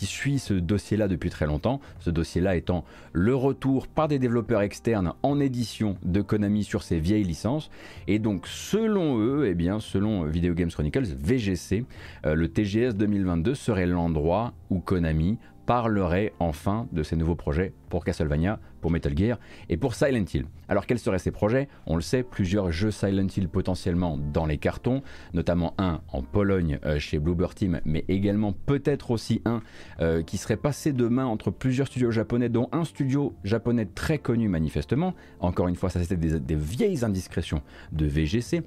suit 0.00 0.38
ce 0.38 0.54
dossier-là 0.54 1.08
depuis 1.08 1.30
très 1.30 1.46
longtemps, 1.46 1.80
ce 2.00 2.10
dossier-là 2.10 2.56
étant 2.56 2.84
le 3.12 3.34
retour 3.34 3.86
par 3.88 4.08
des 4.08 4.18
développeurs 4.18 4.62
externes 4.62 5.14
en 5.22 5.40
édition 5.40 5.96
de 6.02 6.20
Konami 6.20 6.64
sur 6.64 6.82
ses 6.82 6.98
vieilles 6.98 7.24
licences. 7.24 7.70
Et 8.06 8.18
donc 8.18 8.46
selon 8.46 9.18
eux, 9.18 9.46
et 9.46 9.50
eh 9.50 9.54
bien, 9.54 9.80
selon 9.80 10.24
Video 10.24 10.54
Games 10.54 10.70
Chronicles, 10.70 11.14
VGC, 11.16 11.84
euh, 12.26 12.34
le 12.34 12.48
TGS 12.48 12.94
2022 12.94 13.54
serait 13.54 13.86
l'endroit 13.86 14.52
où 14.70 14.80
Konami 14.80 15.38
parlerait 15.70 16.32
enfin 16.40 16.88
de 16.90 17.04
ces 17.04 17.14
nouveaux 17.14 17.36
projets 17.36 17.72
pour 17.90 18.04
Castlevania, 18.04 18.58
pour 18.80 18.90
Metal 18.90 19.16
Gear 19.16 19.38
et 19.68 19.76
pour 19.76 19.94
Silent 19.94 20.24
Hill. 20.34 20.46
Alors 20.66 20.84
quels 20.84 20.98
seraient 20.98 21.20
ces 21.20 21.30
projets? 21.30 21.68
On 21.86 21.94
le 21.94 22.02
sait, 22.02 22.24
plusieurs 22.24 22.72
jeux 22.72 22.90
Silent 22.90 23.28
Hill 23.28 23.48
potentiellement 23.48 24.18
dans 24.18 24.46
les 24.46 24.58
cartons, 24.58 25.00
notamment 25.32 25.74
un 25.78 26.00
en 26.08 26.22
Pologne 26.22 26.80
euh, 26.84 26.98
chez 26.98 27.20
Bluebird 27.20 27.54
Team, 27.54 27.80
mais 27.84 28.04
également 28.08 28.52
peut-être 28.52 29.12
aussi 29.12 29.42
un 29.44 29.62
euh, 30.00 30.24
qui 30.24 30.38
serait 30.38 30.56
passé 30.56 30.92
de 30.92 31.06
main 31.06 31.26
entre 31.26 31.52
plusieurs 31.52 31.86
studios 31.86 32.10
japonais, 32.10 32.48
dont 32.48 32.68
un 32.72 32.82
studio 32.82 33.36
japonais 33.44 33.86
très 33.86 34.18
connu 34.18 34.48
manifestement. 34.48 35.14
Encore 35.38 35.68
une 35.68 35.76
fois, 35.76 35.88
ça 35.88 36.02
c'était 36.02 36.40
des 36.40 36.56
vieilles 36.56 37.04
indiscrétions 37.04 37.62
de 37.92 38.06
VGC. 38.06 38.64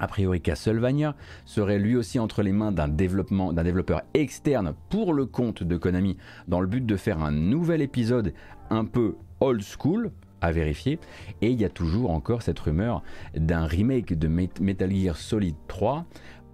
A 0.00 0.06
priori, 0.08 0.40
Castlevania 0.40 1.14
serait 1.44 1.78
lui 1.78 1.96
aussi 1.96 2.18
entre 2.18 2.42
les 2.42 2.52
mains 2.52 2.72
d'un 2.72 2.88
développeur 2.88 4.02
externe 4.12 4.74
pour 4.90 5.12
le 5.14 5.26
compte 5.26 5.62
de 5.62 5.76
Konami 5.76 6.16
dans 6.48 6.60
le 6.60 6.66
but 6.66 6.84
de 6.84 6.96
faire 6.96 7.22
un 7.22 7.32
nouvel 7.32 7.80
épisode 7.80 8.34
un 8.70 8.84
peu 8.84 9.14
old 9.40 9.62
school, 9.62 10.10
à 10.40 10.52
vérifier. 10.52 10.98
Et 11.40 11.50
il 11.50 11.60
y 11.60 11.64
a 11.64 11.70
toujours 11.70 12.10
encore 12.10 12.42
cette 12.42 12.58
rumeur 12.58 13.02
d'un 13.34 13.64
remake 13.66 14.18
de 14.18 14.28
Metal 14.28 14.94
Gear 14.94 15.16
Solid 15.16 15.54
3 15.68 16.04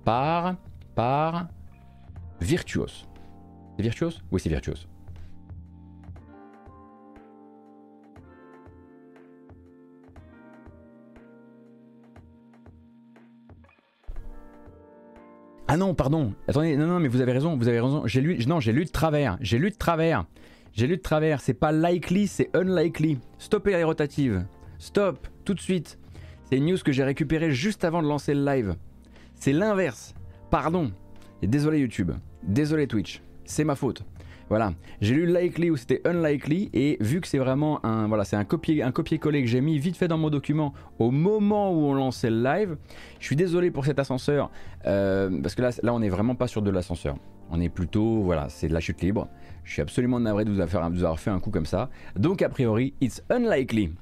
par, 0.04 0.56
par 0.94 1.48
Virtuos. 2.40 3.06
Virtuos? 3.78 4.22
Oui, 4.30 4.40
c'est 4.40 4.50
Virtuos. 4.50 4.89
Ah 15.72 15.76
non, 15.76 15.94
pardon. 15.94 16.34
Attendez, 16.48 16.76
non, 16.76 16.88
non, 16.88 16.98
mais 16.98 17.06
vous 17.06 17.20
avez 17.20 17.30
raison, 17.30 17.56
vous 17.56 17.68
avez 17.68 17.78
raison. 17.78 18.04
J'ai 18.04 18.20
lu, 18.20 18.44
non, 18.48 18.58
j'ai 18.58 18.72
lu 18.72 18.84
de 18.84 18.90
travers. 18.90 19.38
J'ai 19.40 19.56
lu 19.56 19.70
de 19.70 19.76
travers. 19.76 20.24
J'ai 20.72 20.88
lu 20.88 20.96
de 20.96 21.00
travers. 21.00 21.40
C'est 21.40 21.54
pas 21.54 21.70
likely, 21.70 22.26
c'est 22.26 22.50
unlikely. 22.56 23.20
Stoppez 23.38 23.70
les 23.70 23.84
rotatives. 23.84 24.44
Stop, 24.80 25.28
tout 25.44 25.54
de 25.54 25.60
suite. 25.60 25.96
C'est 26.46 26.56
une 26.56 26.66
news 26.66 26.78
que 26.84 26.90
j'ai 26.90 27.04
récupérée 27.04 27.52
juste 27.52 27.84
avant 27.84 28.02
de 28.02 28.08
lancer 28.08 28.34
le 28.34 28.44
live. 28.44 28.74
C'est 29.36 29.52
l'inverse. 29.52 30.12
Pardon. 30.50 30.90
Et 31.40 31.46
désolé 31.46 31.78
YouTube. 31.78 32.10
Désolé 32.42 32.88
Twitch. 32.88 33.22
C'est 33.44 33.62
ma 33.62 33.76
faute. 33.76 34.02
Voilà, 34.50 34.72
j'ai 35.00 35.14
lu 35.14 35.32
likely 35.32 35.70
ou 35.70 35.76
c'était 35.76 36.02
unlikely 36.04 36.70
et 36.72 36.96
vu 37.00 37.20
que 37.20 37.28
c'est 37.28 37.38
vraiment 37.38 37.86
un 37.86 38.08
voilà, 38.08 38.24
c'est 38.24 38.34
un 38.34 38.44
copier 38.44 38.82
un 38.82 38.90
copier-coller 38.90 39.42
que 39.42 39.48
j'ai 39.48 39.60
mis 39.60 39.78
vite 39.78 39.96
fait 39.96 40.08
dans 40.08 40.18
mon 40.18 40.28
document 40.28 40.74
au 40.98 41.12
moment 41.12 41.72
où 41.72 41.84
on 41.84 41.94
lançait 41.94 42.30
le 42.30 42.42
live. 42.42 42.76
Je 43.20 43.26
suis 43.26 43.36
désolé 43.36 43.70
pour 43.70 43.84
cet 43.84 44.00
ascenseur 44.00 44.50
euh, 44.86 45.30
parce 45.40 45.54
que 45.54 45.62
là 45.62 45.70
là 45.84 45.94
on 45.94 46.00
n'est 46.00 46.08
vraiment 46.08 46.34
pas 46.34 46.48
sur 46.48 46.62
de 46.62 46.70
l'ascenseur. 46.70 47.14
On 47.52 47.60
est 47.60 47.68
plutôt 47.68 48.22
voilà, 48.22 48.48
c'est 48.48 48.66
de 48.66 48.74
la 48.74 48.80
chute 48.80 49.00
libre. 49.02 49.28
Je 49.62 49.72
suis 49.72 49.82
absolument 49.82 50.18
navré 50.18 50.44
de 50.44 50.50
vous 50.50 50.60
avoir, 50.60 51.20
fait 51.20 51.30
un 51.30 51.38
coup 51.38 51.50
comme 51.50 51.66
ça. 51.66 51.88
Donc 52.16 52.42
a 52.42 52.48
priori, 52.48 52.92
it's 53.00 53.22
unlikely. 53.30 53.92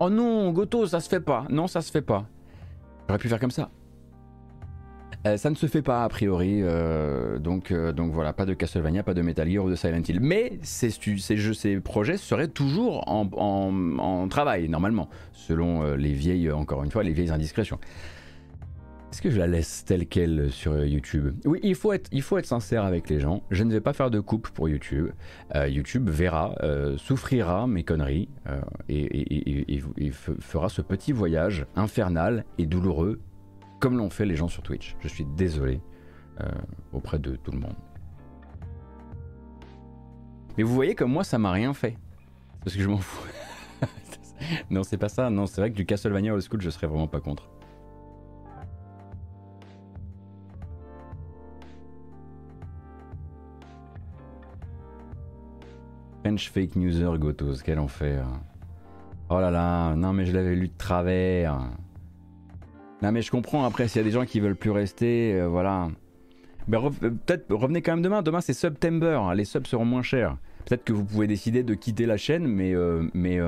Oh 0.00 0.08
non, 0.08 0.52
Goto, 0.52 0.86
ça 0.86 1.00
se 1.00 1.08
fait 1.10 1.20
pas. 1.20 1.44
Non, 1.50 1.66
ça 1.66 1.82
se 1.82 1.90
fait 1.90 2.00
pas. 2.00 2.26
J'aurais 3.08 3.18
pu 3.18 3.28
faire 3.28 3.40
comme 3.40 3.50
ça. 3.50 3.68
Euh, 5.26 5.36
ça 5.36 5.50
ne 5.50 5.54
se 5.54 5.66
fait 5.66 5.82
pas 5.82 6.04
a 6.04 6.08
priori, 6.08 6.60
euh, 6.62 7.38
donc, 7.38 7.70
euh, 7.70 7.92
donc 7.92 8.12
voilà, 8.12 8.32
pas 8.32 8.46
de 8.46 8.54
Castlevania, 8.54 9.02
pas 9.02 9.14
de 9.14 9.22
Metal 9.22 9.50
Gear 9.50 9.64
ou 9.64 9.70
de 9.70 9.74
Silent 9.74 10.02
Hill. 10.06 10.20
Mais 10.20 10.58
ces, 10.62 10.90
jeux, 11.36 11.54
ces 11.54 11.80
projets 11.80 12.16
seraient 12.16 12.48
toujours 12.48 13.04
en, 13.08 14.28
travail, 14.28 14.68
normalement, 14.68 15.08
selon 15.32 15.94
les 15.94 16.12
vieilles, 16.12 16.50
encore 16.50 16.84
une 16.84 16.90
fois, 16.90 17.02
les 17.02 17.12
vieilles 17.12 17.30
indiscrétions. 17.30 17.78
Est-ce 19.12 19.22
que 19.22 19.30
je 19.30 19.38
la 19.38 19.46
laisse 19.46 19.84
telle 19.84 20.06
qu'elle 20.06 20.50
sur 20.50 20.84
YouTube? 20.84 21.34
Oui, 21.46 21.60
il 21.62 21.74
faut, 21.74 21.92
être, 21.92 22.08
il 22.12 22.22
faut 22.22 22.36
être 22.38 22.46
sincère 22.46 22.84
avec 22.84 23.08
les 23.08 23.18
gens. 23.18 23.42
Je 23.50 23.64
ne 23.64 23.72
vais 23.72 23.80
pas 23.80 23.92
faire 23.92 24.10
de 24.10 24.20
coupe 24.20 24.48
pour 24.48 24.68
YouTube. 24.68 25.10
YouTube 25.54 26.10
verra, 26.10 26.54
souffrira 26.98 27.66
mes 27.66 27.82
conneries 27.82 28.28
euh, 28.48 28.60
et, 28.88 30.10
fera 30.40 30.68
ce 30.68 30.82
petit 30.82 31.12
voyage 31.12 31.66
infernal 31.76 32.44
et 32.58 32.66
douloureux 32.66 33.20
comme 33.80 33.96
l'ont 33.96 34.10
fait 34.10 34.26
les 34.26 34.36
gens 34.36 34.48
sur 34.48 34.62
Twitch. 34.62 34.96
Je 35.00 35.08
suis 35.08 35.24
désolé 35.24 35.80
auprès 36.92 37.18
de 37.18 37.36
tout 37.36 37.50
le 37.50 37.58
monde. 37.58 37.76
Mais 40.56 40.62
vous 40.62 40.74
voyez 40.74 40.94
comme 40.94 41.12
moi 41.12 41.24
ça 41.24 41.38
m'a 41.38 41.50
rien 41.50 41.74
fait. 41.74 41.96
Parce 42.60 42.74
que 42.74 42.82
je 42.82 42.88
m'en 42.88 42.98
fous. 42.98 43.26
non, 44.70 44.82
c'est 44.82 44.96
pas 44.96 45.08
ça. 45.08 45.30
Non, 45.30 45.46
c'est 45.46 45.60
vrai 45.60 45.70
que 45.70 45.76
du 45.76 45.86
Castlevania 45.86 46.34
Old 46.34 46.42
School, 46.42 46.60
je 46.60 46.70
serais 46.70 46.86
vraiment 46.86 47.06
pas 47.06 47.20
contre. 47.20 47.48
French 56.24 56.50
fake 56.50 56.74
newser 56.74 57.18
Gotos, 57.18 57.62
quel 57.62 57.78
enfer. 57.78 58.26
Oh 59.28 59.38
là 59.38 59.50
là, 59.50 59.94
non 59.94 60.12
mais 60.12 60.24
je 60.24 60.32
l'avais 60.32 60.56
lu 60.56 60.68
de 60.68 60.76
travers. 60.76 61.70
Non 63.02 63.12
mais 63.12 63.22
je 63.22 63.30
comprends 63.30 63.64
après 63.64 63.88
s'il 63.88 63.98
y 63.98 64.00
a 64.00 64.04
des 64.04 64.10
gens 64.10 64.24
qui 64.24 64.40
veulent 64.40 64.56
plus 64.56 64.70
rester, 64.70 65.34
euh, 65.34 65.48
voilà. 65.48 65.88
Mais 66.68 66.78
euh, 66.78 66.90
peut-être 66.90 67.52
revenez 67.54 67.82
quand 67.82 67.92
même 67.92 68.02
demain, 68.02 68.22
demain 68.22 68.40
c'est 68.40 68.54
September, 68.54 69.20
les 69.34 69.44
subs 69.44 69.66
seront 69.66 69.84
moins 69.84 70.02
chers. 70.02 70.36
Peut-être 70.64 70.84
que 70.84 70.92
vous 70.92 71.04
pouvez 71.04 71.26
décider 71.26 71.62
de 71.62 71.74
quitter 71.74 72.06
la 72.06 72.16
chaîne, 72.16 72.46
mais, 72.46 72.74
euh, 72.74 73.08
mais, 73.14 73.38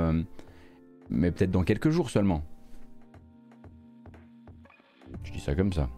mais 1.11 1.33
peut-être 1.33 1.51
dans 1.51 1.65
quelques 1.65 1.91
jours 1.91 2.11
seulement. 2.11 2.45
Je 5.25 5.33
dis 5.33 5.41
ça 5.41 5.55
comme 5.55 5.73
ça. 5.73 5.89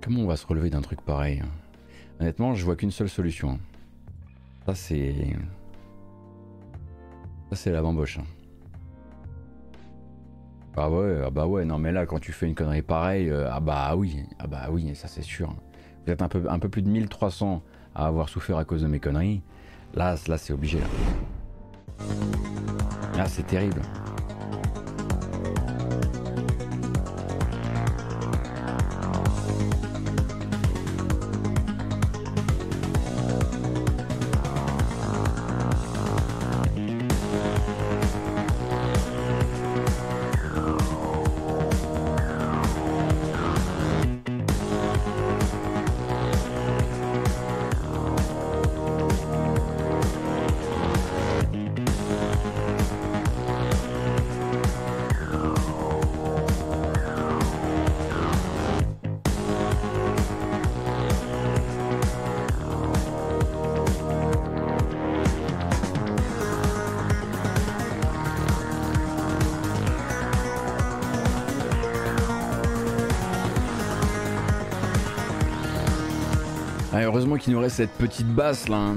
Comment 0.00 0.20
on 0.20 0.26
va 0.26 0.36
se 0.36 0.46
relever 0.46 0.70
d'un 0.70 0.80
truc 0.80 1.00
pareil 1.00 1.40
hein? 1.42 1.48
Honnêtement, 2.20 2.54
je 2.54 2.64
vois 2.64 2.76
qu'une 2.76 2.90
seule 2.90 3.08
solution. 3.08 3.50
Hein. 3.50 3.58
Ça, 4.66 4.74
c'est. 4.74 5.14
Ça, 7.50 7.56
c'est 7.56 7.70
la 7.70 7.80
bamboche. 7.80 8.18
Hein. 10.76 10.80
Ah 10.82 10.90
ouais, 10.90 11.22
ah 11.26 11.30
bah 11.30 11.46
ouais, 11.46 11.64
non 11.64 11.78
mais 11.78 11.92
là 11.92 12.06
quand 12.06 12.18
tu 12.20 12.32
fais 12.32 12.46
une 12.46 12.54
connerie 12.54 12.82
pareille, 12.82 13.28
euh, 13.30 13.48
ah 13.50 13.60
bah 13.60 13.94
oui, 13.96 14.24
ah 14.38 14.46
bah 14.46 14.68
oui, 14.70 14.94
ça 14.94 15.08
c'est 15.08 15.22
sûr. 15.22 15.54
Vous 16.06 16.12
êtes 16.12 16.22
un 16.22 16.28
peu, 16.28 16.44
un 16.48 16.58
peu 16.58 16.68
plus 16.68 16.82
de 16.82 16.88
1300 16.88 17.62
à 17.94 18.06
avoir 18.06 18.28
souffert 18.28 18.56
à 18.58 18.64
cause 18.64 18.82
de 18.82 18.86
mes 18.86 19.00
conneries. 19.00 19.42
Là, 19.94 20.16
là 20.26 20.38
c'est 20.38 20.52
obligé. 20.52 20.78
Là, 20.78 20.86
là 23.16 23.26
c'est 23.26 23.46
terrible. 23.46 23.80
Cette 77.78 77.90
petite 77.92 78.26
basse 78.26 78.68
là. 78.68 78.76
Hein. 78.76 78.96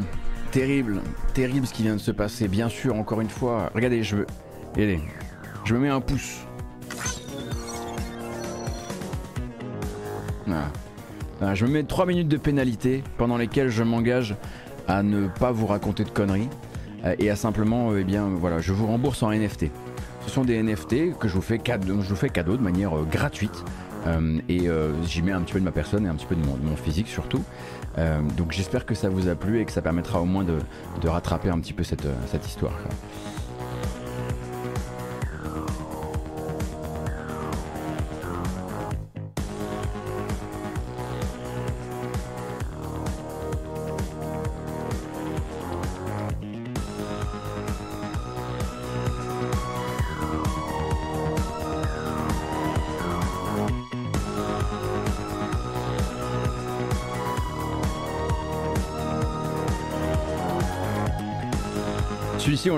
Terrible, 0.50 1.02
terrible 1.36 1.68
ce 1.68 1.74
qui 1.74 1.84
vient 1.84 1.94
de 1.94 2.02
se 2.02 2.10
passer. 2.10 2.48
Bien 2.48 2.68
sûr, 2.68 2.96
encore 2.96 3.22
une 3.22 3.30
fois. 3.30 3.70
Regardez, 3.76 4.02
je 4.02 4.16
veux. 4.16 4.28
Regardez, 4.74 5.00
je 5.66 5.76
me 5.76 5.82
mets 5.82 5.90
un 5.90 6.02
pouce. 6.02 6.40
je 11.54 11.66
me 11.66 11.72
mets 11.72 11.84
3 11.84 12.06
minutes 12.08 12.28
de 12.28 12.38
pénalité 12.38 13.04
pendant 13.18 13.38
lesquelles 13.38 13.70
je 13.70 13.84
m'engage 13.84 14.36
à 14.88 15.04
ne 15.04 15.28
pas 15.28 15.52
vous 15.52 15.68
raconter 15.68 16.04
de 16.04 16.10
conneries 16.10 16.50
euh, 17.06 17.16
et 17.20 17.30
à 17.30 17.36
simplement, 17.36 17.92
euh, 17.92 18.00
eh 18.02 18.04
bien, 18.04 18.30
voilà, 18.30 18.60
je 18.62 18.74
vous 18.74 18.88
rembourse 18.88 19.22
en 19.22 19.32
NFT. 19.32 19.66
Ce 20.26 20.30
sont 20.30 20.44
des 20.44 20.62
NFT 20.62 21.18
que 21.20 21.28
je 21.28 21.36
vous 21.36 21.42
fais 21.42 21.60
cadeau, 21.60 22.02
je 22.02 22.10
vous 22.10 22.16
fais 22.16 22.30
cadeau 22.30 22.58
de 22.58 22.64
manière 22.64 22.98
euh, 22.98 23.04
gratuite. 23.04 23.64
Et 24.50 24.68
j'y 25.04 25.22
mets 25.22 25.32
un 25.32 25.42
petit 25.42 25.54
peu 25.54 25.60
de 25.60 25.66
ma 25.66 25.72
personne 25.72 26.06
et 26.06 26.10
un 26.10 26.16
petit 26.16 26.26
peu 26.26 26.36
de 26.36 26.42
mon 26.46 26.76
physique 26.76 27.08
surtout. 27.08 27.44
Euh, 27.98 28.22
donc 28.38 28.52
j'espère 28.52 28.86
que 28.86 28.96
ça 28.96 29.10
vous 29.10 29.28
a 29.28 29.36
plu 29.36 29.60
et 29.60 29.66
que 29.66 29.72
ça 29.72 29.82
permettra 29.82 30.22
au 30.22 30.26
moins 30.26 30.44
de, 30.44 30.60
rattraper 31.08 31.50
un 31.50 31.60
petit 31.60 31.74
peu 31.74 31.84
cette, 31.84 32.08
cette 32.28 32.48
histoire. 32.48 32.74
on 32.74 33.31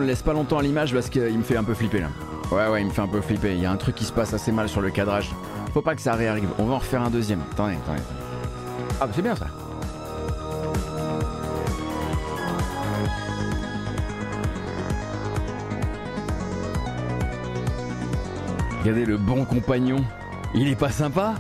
le 0.04 0.10
laisse 0.10 0.22
pas 0.22 0.34
longtemps 0.34 0.60
à 0.60 0.62
l'image 0.62 0.94
parce 0.94 1.10
qu'il 1.10 1.38
me 1.38 1.44
fait 1.44 1.58
un 1.58 1.64
peu 1.64 1.74
flipper 1.74 2.02
là. 2.02 2.10
Ouais, 2.52 2.68
ouais, 2.68 2.82
il 2.82 2.88
me 2.88 2.92
fait 2.92 3.02
un 3.02 3.08
peu 3.08 3.22
flipper. 3.22 3.54
Il 3.54 3.62
y 3.62 3.66
a 3.66 3.72
un 3.72 3.78
truc 3.78 3.96
qui 3.96 4.04
se 4.04 4.12
passe 4.12 4.34
assez 4.34 4.52
mal 4.52 4.70
sur 4.70 4.82
le 4.82 4.92
cadrage. 4.92 5.32
Faut 5.74 5.82
pas 5.82 5.96
que 5.96 6.02
ça 6.02 6.14
réarrive. 6.14 6.50
On 6.60 6.66
va 6.66 6.76
en 6.76 6.80
refaire 6.80 7.02
un 7.02 7.10
deuxième. 7.10 7.40
Attendez, 7.52 7.76
attendez. 7.76 8.02
Ah, 9.02 9.08
c'est 9.12 9.22
bien 9.22 9.36
ça. 9.36 9.48
Regardez 18.82 19.06
le 19.06 19.18
bon 19.18 19.46
compagnon. 19.46 20.04
Il 20.54 20.68
est 20.68 20.76
pas 20.76 20.92
sympa? 20.92 21.36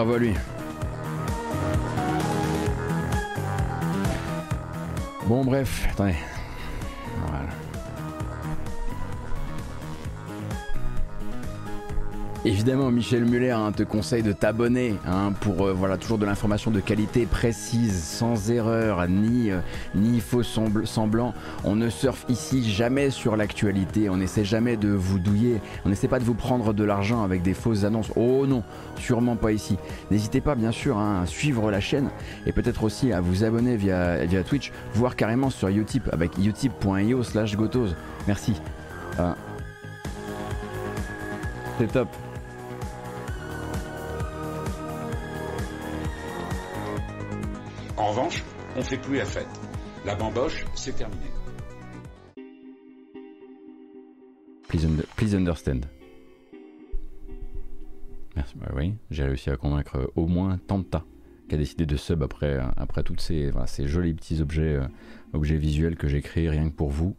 Bravo 0.00 0.14
à 0.14 0.18
lui. 0.18 0.34
Bon 5.26 5.44
bref, 5.44 5.88
attendez. 5.92 6.14
Évidemment, 12.46 12.90
Michel 12.90 13.26
Muller 13.26 13.50
hein, 13.50 13.70
te 13.70 13.82
conseille 13.82 14.22
de 14.22 14.32
t'abonner 14.32 14.94
hein, 15.06 15.34
pour 15.42 15.66
euh, 15.66 15.74
voilà 15.74 15.98
toujours 15.98 16.16
de 16.16 16.24
l'information 16.24 16.70
de 16.70 16.80
qualité 16.80 17.26
précise, 17.26 18.02
sans 18.02 18.50
erreur 18.50 19.06
ni 19.08 19.50
euh, 19.50 19.60
faux 20.20 20.42
semblant. 20.42 21.34
On 21.64 21.76
ne 21.76 21.90
surfe 21.90 22.24
ici 22.30 22.70
jamais 22.70 23.10
sur 23.10 23.36
l'actualité. 23.36 24.08
On 24.08 24.16
n'essaie 24.16 24.46
jamais 24.46 24.78
de 24.78 24.88
vous 24.88 25.18
douiller. 25.18 25.60
On 25.84 25.90
n'essaie 25.90 26.08
pas 26.08 26.18
de 26.18 26.24
vous 26.24 26.32
prendre 26.32 26.72
de 26.72 26.82
l'argent 26.82 27.22
avec 27.24 27.42
des 27.42 27.52
fausses 27.52 27.84
annonces. 27.84 28.10
Oh 28.16 28.46
non, 28.46 28.62
sûrement 28.96 29.36
pas 29.36 29.52
ici. 29.52 29.76
N'hésitez 30.10 30.40
pas 30.40 30.54
bien 30.54 30.72
sûr 30.72 30.96
hein, 30.96 31.20
à 31.22 31.26
suivre 31.26 31.70
la 31.70 31.80
chaîne 31.80 32.08
et 32.46 32.52
peut-être 32.52 32.84
aussi 32.84 33.12
à 33.12 33.20
vous 33.20 33.44
abonner 33.44 33.76
via 33.76 34.16
Twitch, 34.48 34.72
voire 34.94 35.14
carrément 35.14 35.50
sur 35.50 35.68
Utip 35.68 36.08
avec 36.10 36.38
utip.io/gotos. 36.38 37.90
Merci. 38.26 38.54
Euh, 39.18 39.32
c'est 41.78 41.92
top. 41.92 42.08
En 48.00 48.08
revanche, 48.12 48.42
on 48.76 48.82
fait 48.82 48.96
plus 48.96 49.18
la 49.18 49.26
fête. 49.26 49.60
La 50.06 50.14
bamboche, 50.14 50.64
c'est 50.74 50.96
terminé. 50.96 51.26
Please, 54.68 55.34
understand. 55.34 55.80
Merci, 58.34 58.54
bah 58.56 58.68
oui, 58.74 58.94
j'ai 59.10 59.24
réussi 59.24 59.50
à 59.50 59.56
convaincre 59.56 60.10
au 60.16 60.26
moins 60.26 60.56
Tanta 60.66 61.04
qui 61.46 61.56
a 61.56 61.58
décidé 61.58 61.84
de 61.84 61.96
sub 61.96 62.22
après, 62.22 62.58
après 62.78 63.02
tous 63.02 63.18
ces, 63.18 63.50
ces 63.66 63.86
jolis 63.86 64.14
petits 64.14 64.40
objets, 64.40 64.76
euh, 64.76 64.86
objets 65.34 65.58
visuels 65.58 65.96
que 65.96 66.08
j'ai 66.08 66.22
créés 66.22 66.48
rien 66.48 66.70
que 66.70 66.74
pour 66.74 66.88
vous. 66.88 67.14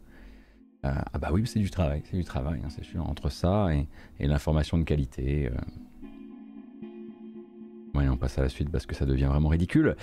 Euh, 0.84 0.90
ah 1.12 1.18
bah 1.18 1.28
oui, 1.30 1.46
c'est 1.46 1.60
du 1.60 1.70
travail, 1.70 2.02
c'est 2.10 2.16
du 2.16 2.24
travail, 2.24 2.60
hein, 2.64 2.70
c'est 2.70 2.84
sûr, 2.84 3.08
entre 3.08 3.28
ça 3.28 3.68
et, 3.72 3.86
l'information 4.26 4.78
de 4.78 4.82
qualité. 4.82 5.48
Euh. 5.48 5.54
on 7.94 8.16
passe 8.16 8.36
à 8.38 8.42
la 8.42 8.48
suite 8.48 8.68
parce 8.68 8.84
que 8.84 8.96
ça 8.96 9.06
devient 9.06 9.26
vraiment 9.26 9.48
ridicule. 9.48 9.94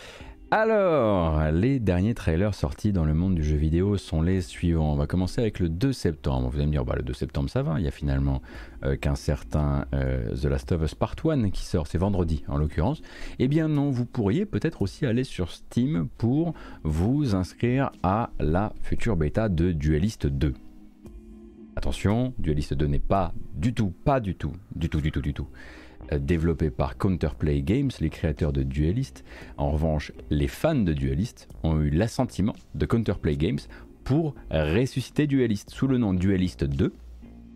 Alors, 0.51 1.51
les 1.51 1.79
derniers 1.79 2.15
trailers 2.15 2.55
sortis 2.55 2.91
dans 2.91 3.05
le 3.05 3.13
monde 3.13 3.35
du 3.35 3.43
jeu 3.43 3.55
vidéo 3.55 3.97
sont 3.97 4.23
les 4.23 4.41
suivants. 4.41 4.93
On 4.93 4.95
va 4.95 5.05
commencer 5.05 5.41
avec 5.41 5.59
le 5.59 5.69
2 5.69 5.93
septembre. 5.93 6.49
Vous 6.49 6.57
allez 6.57 6.65
me 6.65 6.71
dire, 6.71 6.83
bah, 6.83 6.95
le 6.97 7.03
2 7.03 7.13
septembre 7.13 7.51
ça 7.51 7.61
va, 7.61 7.79
il 7.79 7.85
y 7.85 7.87
a 7.87 7.91
finalement 7.91 8.41
euh, 8.83 8.95
qu'un 8.95 9.13
certain 9.13 9.85
euh, 9.93 10.35
The 10.35 10.45
Last 10.45 10.71
of 10.71 10.81
Us 10.81 10.95
Part 10.95 11.17
1 11.23 11.51
qui 11.51 11.63
sort, 11.63 11.85
c'est 11.85 11.99
vendredi 11.99 12.43
en 12.47 12.57
l'occurrence. 12.57 13.03
Eh 13.37 13.47
bien 13.47 13.67
non, 13.67 13.91
vous 13.91 14.05
pourriez 14.05 14.47
peut-être 14.47 14.81
aussi 14.81 15.05
aller 15.05 15.23
sur 15.23 15.51
Steam 15.51 16.07
pour 16.17 16.55
vous 16.83 17.35
inscrire 17.35 17.91
à 18.01 18.31
la 18.39 18.73
future 18.81 19.17
bêta 19.17 19.49
de 19.49 19.71
Duelist 19.71 20.25
2. 20.25 20.55
Attention, 21.75 22.33
Duelist 22.39 22.73
2 22.73 22.87
n'est 22.87 22.97
pas 22.97 23.33
du 23.53 23.75
tout, 23.75 23.93
pas 24.03 24.19
du 24.19 24.33
tout, 24.33 24.53
du 24.75 24.89
tout, 24.89 24.99
du 24.99 25.11
tout, 25.11 25.21
du 25.21 25.33
tout 25.35 25.47
développé 26.17 26.69
par 26.69 26.97
Counterplay 26.97 27.61
Games, 27.61 27.91
les 27.99 28.09
créateurs 28.09 28.53
de 28.53 28.63
Duelist. 28.63 29.23
En 29.57 29.71
revanche, 29.71 30.11
les 30.29 30.47
fans 30.47 30.75
de 30.75 30.93
Duelist 30.93 31.47
ont 31.63 31.79
eu 31.79 31.89
l'assentiment 31.89 32.55
de 32.75 32.85
Counterplay 32.85 33.37
Games 33.37 33.59
pour 34.03 34.33
ressusciter 34.49 35.27
Duelist 35.27 35.69
sous 35.69 35.87
le 35.87 35.97
nom 35.97 36.13
Duelist 36.13 36.63
2, 36.63 36.93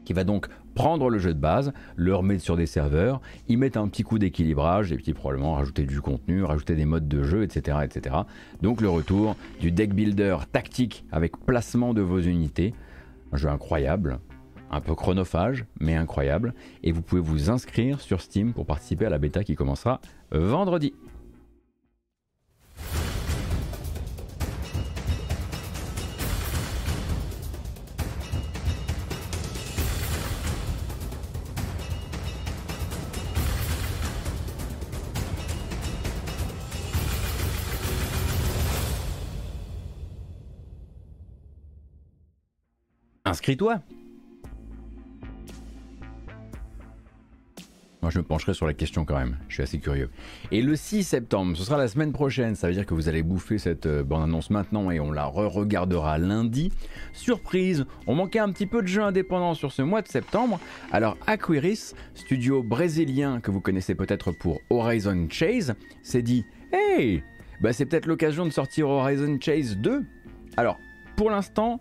qui 0.05 0.13
va 0.13 0.23
donc 0.23 0.47
prendre 0.75 1.09
le 1.09 1.19
jeu 1.19 1.33
de 1.33 1.39
base, 1.39 1.73
le 1.95 2.15
remettre 2.15 2.43
sur 2.43 2.57
des 2.57 2.65
serveurs, 2.65 3.21
y 3.47 3.57
mettre 3.57 3.79
un 3.79 3.87
petit 3.87 4.03
coup 4.03 4.19
d'équilibrage 4.19 4.91
et 4.91 4.97
puis 4.97 5.13
probablement 5.13 5.53
rajouter 5.53 5.83
du 5.83 6.01
contenu, 6.01 6.43
rajouter 6.43 6.75
des 6.75 6.85
modes 6.85 7.07
de 7.07 7.23
jeu, 7.23 7.43
etc. 7.43 7.77
etc. 7.83 8.15
Donc 8.61 8.81
le 8.81 8.89
retour 8.89 9.35
du 9.59 9.71
deck 9.71 9.93
builder 9.93 10.37
tactique 10.51 11.05
avec 11.11 11.37
placement 11.37 11.93
de 11.93 12.01
vos 12.01 12.19
unités. 12.19 12.73
Un 13.31 13.37
jeu 13.37 13.49
incroyable, 13.49 14.19
un 14.73 14.81
peu 14.81 14.95
chronophage, 14.95 15.65
mais 15.79 15.95
incroyable. 15.95 16.53
Et 16.83 16.91
vous 16.91 17.01
pouvez 17.01 17.21
vous 17.21 17.49
inscrire 17.49 18.01
sur 18.01 18.21
Steam 18.21 18.53
pour 18.53 18.65
participer 18.65 19.05
à 19.05 19.09
la 19.09 19.17
bêta 19.17 19.43
qui 19.43 19.55
commencera 19.55 19.99
vendredi. 20.31 20.93
Inscris-toi 43.25 43.79
Moi, 48.03 48.09
je 48.09 48.19
me 48.19 48.25
pencherai 48.25 48.53
sur 48.53 48.65
la 48.65 48.73
question 48.73 49.05
quand 49.05 49.17
même. 49.17 49.37
Je 49.47 49.53
suis 49.53 49.63
assez 49.63 49.79
curieux. 49.79 50.09
Et 50.51 50.61
le 50.61 50.75
6 50.75 51.05
septembre, 51.05 51.55
ce 51.55 51.63
sera 51.63 51.77
la 51.77 51.87
semaine 51.87 52.11
prochaine. 52.11 52.53
Ça 52.53 52.67
veut 52.67 52.73
dire 52.73 52.85
que 52.85 52.93
vous 52.93 53.07
allez 53.07 53.23
bouffer 53.23 53.57
cette 53.57 53.85
euh, 53.85 54.03
bande-annonce 54.03 54.49
maintenant 54.49 54.91
et 54.91 54.99
on 54.99 55.09
la 55.09 55.25
re-regardera 55.25 56.17
lundi. 56.17 56.69
Surprise, 57.13 57.85
on 58.05 58.15
manquait 58.15 58.39
un 58.39 58.51
petit 58.51 58.65
peu 58.65 58.81
de 58.81 58.87
jeux 58.87 59.03
indépendants 59.03 59.53
sur 59.53 59.71
ce 59.71 59.83
mois 59.83 60.01
de 60.01 60.09
septembre. 60.09 60.59
Alors, 60.91 61.15
Aquiris, 61.27 61.95
studio 62.13 62.61
brésilien 62.61 63.39
que 63.39 63.51
vous 63.51 63.61
connaissez 63.61 63.95
peut-être 63.95 64.33
pour 64.33 64.59
Horizon 64.69 65.27
Chase, 65.29 65.73
s'est 66.01 66.23
dit 66.23 66.45
Hey, 66.73 67.23
bah 67.61 67.71
c'est 67.71 67.85
peut-être 67.85 68.07
l'occasion 68.07 68.45
de 68.45 68.51
sortir 68.51 68.89
Horizon 68.89 69.37
Chase 69.39 69.77
2. 69.77 70.03
Alors, 70.57 70.77
pour 71.15 71.29
l'instant, 71.29 71.79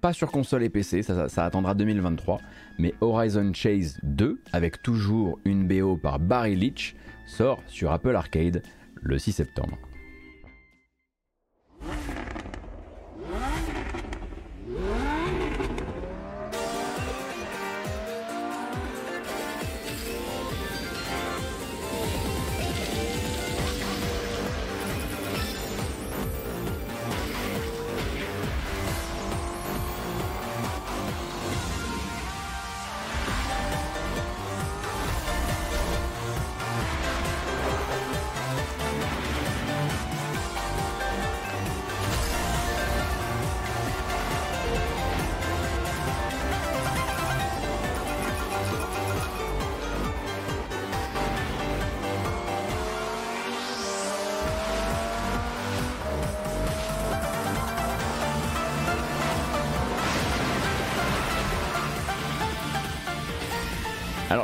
pas 0.00 0.12
sur 0.12 0.30
console 0.30 0.62
et 0.62 0.70
PC, 0.70 1.02
ça, 1.02 1.44
attendra 1.44 1.74
2023, 1.74 2.40
mais 2.78 2.94
Horizon 3.00 3.52
Chase 3.52 3.98
2, 4.02 4.40
avec 4.52 4.82
toujours 4.82 5.38
une 5.44 5.66
BO 5.66 5.96
par 5.96 6.18
Barry 6.18 6.56
Leach, 6.56 6.94
sort 7.26 7.62
sur 7.66 7.92
Apple 7.92 8.16
Arcade 8.16 8.62
le 9.02 9.18
6 9.18 9.32
septembre. 9.32 9.78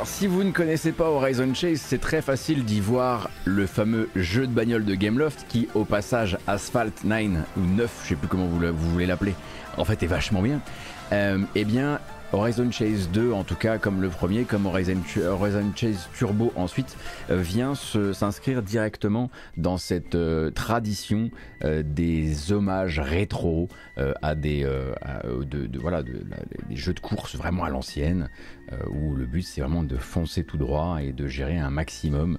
Si 0.04 0.26
vous 0.26 0.42
ne 0.42 0.50
connaissez 0.50 0.90
pas 0.90 1.08
Horizon 1.08 1.54
Chase, 1.54 1.80
c'est 1.80 2.00
très 2.00 2.20
facile 2.20 2.64
d'y 2.64 2.80
voir 2.80 3.30
le 3.44 3.66
fameux 3.66 4.08
jeu 4.16 4.46
de 4.46 4.52
bagnole 4.52 4.84
de 4.84 4.94
Gameloft 4.96 5.46
qui, 5.48 5.68
au 5.74 5.84
passage, 5.84 6.38
Asphalt 6.48 7.04
9 7.04 7.44
ou 7.56 7.60
9, 7.60 8.00
je 8.02 8.08
sais 8.08 8.14
plus 8.16 8.26
comment 8.26 8.46
vous, 8.46 8.58
vous 8.58 8.90
voulez 8.90 9.06
l'appeler, 9.06 9.34
en 9.76 9.84
fait 9.84 10.02
est 10.02 10.08
vachement 10.08 10.42
bien. 10.42 10.60
Euh, 11.12 11.38
eh 11.54 11.64
bien, 11.64 12.00
Horizon 12.32 12.72
Chase 12.72 13.08
2, 13.12 13.32
en 13.32 13.44
tout 13.44 13.54
cas 13.54 13.78
comme 13.78 14.02
le 14.02 14.08
premier, 14.08 14.44
comme 14.44 14.66
Horizon, 14.66 15.00
Chase 15.76 16.08
Turbo 16.16 16.52
ensuite, 16.56 16.96
euh, 17.30 17.36
vient 17.36 17.74
s'inscrire 17.74 18.62
directement 18.62 19.30
dans 19.56 19.76
cette 19.76 20.16
euh, 20.16 20.50
tradition 20.50 21.30
euh, 21.62 21.84
des 21.84 22.52
hommages 22.52 22.98
rétro 22.98 23.68
à 24.20 24.34
des 24.34 24.66
des 26.68 26.76
jeux 26.76 26.92
de 26.92 27.00
course 27.00 27.34
vraiment 27.34 27.64
à 27.64 27.70
l'ancienne, 27.70 28.28
où 28.90 29.14
le 29.14 29.24
but 29.24 29.42
c'est 29.42 29.62
vraiment 29.62 29.82
de 29.82 29.96
foncer 29.96 30.44
tout 30.44 30.58
droit 30.58 30.98
et 31.00 31.12
de 31.12 31.26
gérer 31.26 31.56
un 31.56 31.70
maximum 31.70 32.38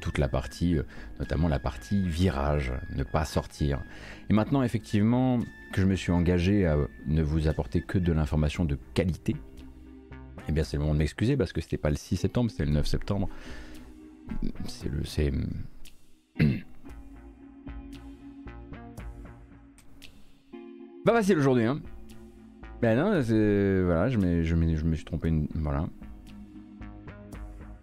toute 0.00 0.18
la 0.18 0.26
partie, 0.26 0.76
notamment 1.20 1.46
la 1.46 1.60
partie 1.60 2.02
virage, 2.02 2.72
ne 2.96 3.04
pas 3.04 3.24
sortir. 3.24 3.80
Et 4.28 4.32
maintenant 4.32 4.62
effectivement 4.62 5.38
que 5.72 5.80
je 5.80 5.86
me 5.86 5.94
suis 5.94 6.12
engagé 6.12 6.66
à 6.66 6.76
ne 7.06 7.22
vous 7.22 7.48
apporter 7.48 7.80
que 7.80 7.98
de 7.98 8.12
l'information 8.12 8.64
de 8.64 8.78
qualité, 8.94 9.36
eh 10.48 10.52
bien 10.52 10.64
c'est 10.64 10.76
le 10.76 10.82
moment 10.82 10.94
de 10.94 10.98
m'excuser 10.98 11.36
parce 11.36 11.52
que 11.52 11.60
c'était 11.60 11.76
pas 11.76 11.90
le 11.90 11.96
6 11.96 12.16
septembre, 12.16 12.50
c'était 12.50 12.64
le 12.64 12.72
9 12.72 12.86
septembre. 12.86 13.28
C'est 14.66 14.88
le. 14.88 15.04
C'est. 15.04 15.32
Pas 21.04 21.12
facile 21.12 21.38
aujourd'hui, 21.38 21.64
hein. 21.64 21.80
Ben 22.82 22.96
non, 22.98 23.22
c'est. 23.22 23.82
Voilà, 23.82 24.08
je, 24.08 24.18
je, 24.18 24.42
je 24.42 24.54
me 24.56 24.94
suis 24.96 25.04
trompé. 25.04 25.28
Une, 25.28 25.46
voilà. 25.54 25.86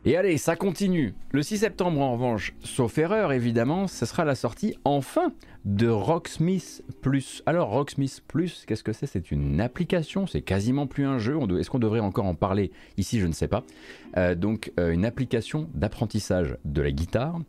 Et 0.05 0.17
allez, 0.17 0.37
ça 0.37 0.57
continue. 0.57 1.13
Le 1.31 1.41
6 1.41 1.59
septembre, 1.59 2.01
en 2.01 2.11
revanche, 2.11 2.53
sauf 2.61 2.97
erreur 2.97 3.31
évidemment, 3.31 3.87
ce 3.87 4.05
sera 4.05 4.25
la 4.25 4.35
sortie 4.35 4.75
enfin 4.83 5.31
de 5.63 5.87
Rocksmith 5.87 6.83
Plus. 7.01 7.41
Alors 7.45 7.69
Rocksmith 7.69 8.21
Plus, 8.27 8.65
qu'est-ce 8.67 8.83
que 8.83 8.91
c'est? 8.91 9.05
C'est 9.05 9.31
une 9.31 9.61
application, 9.61 10.27
c'est 10.27 10.41
quasiment 10.41 10.87
plus 10.87 11.05
un 11.05 11.19
jeu. 11.19 11.37
Est-ce 11.57 11.69
qu'on 11.69 11.79
devrait 11.79 12.01
encore 12.01 12.25
en 12.25 12.35
parler 12.35 12.71
ici? 12.97 13.21
Je 13.21 13.27
ne 13.27 13.31
sais 13.31 13.47
pas. 13.47 13.63
Euh, 14.17 14.35
donc 14.35 14.73
euh, 14.77 14.91
une 14.91 15.05
application 15.05 15.69
d'apprentissage 15.73 16.57
de 16.65 16.81
la 16.81 16.91
guitare 16.91 17.39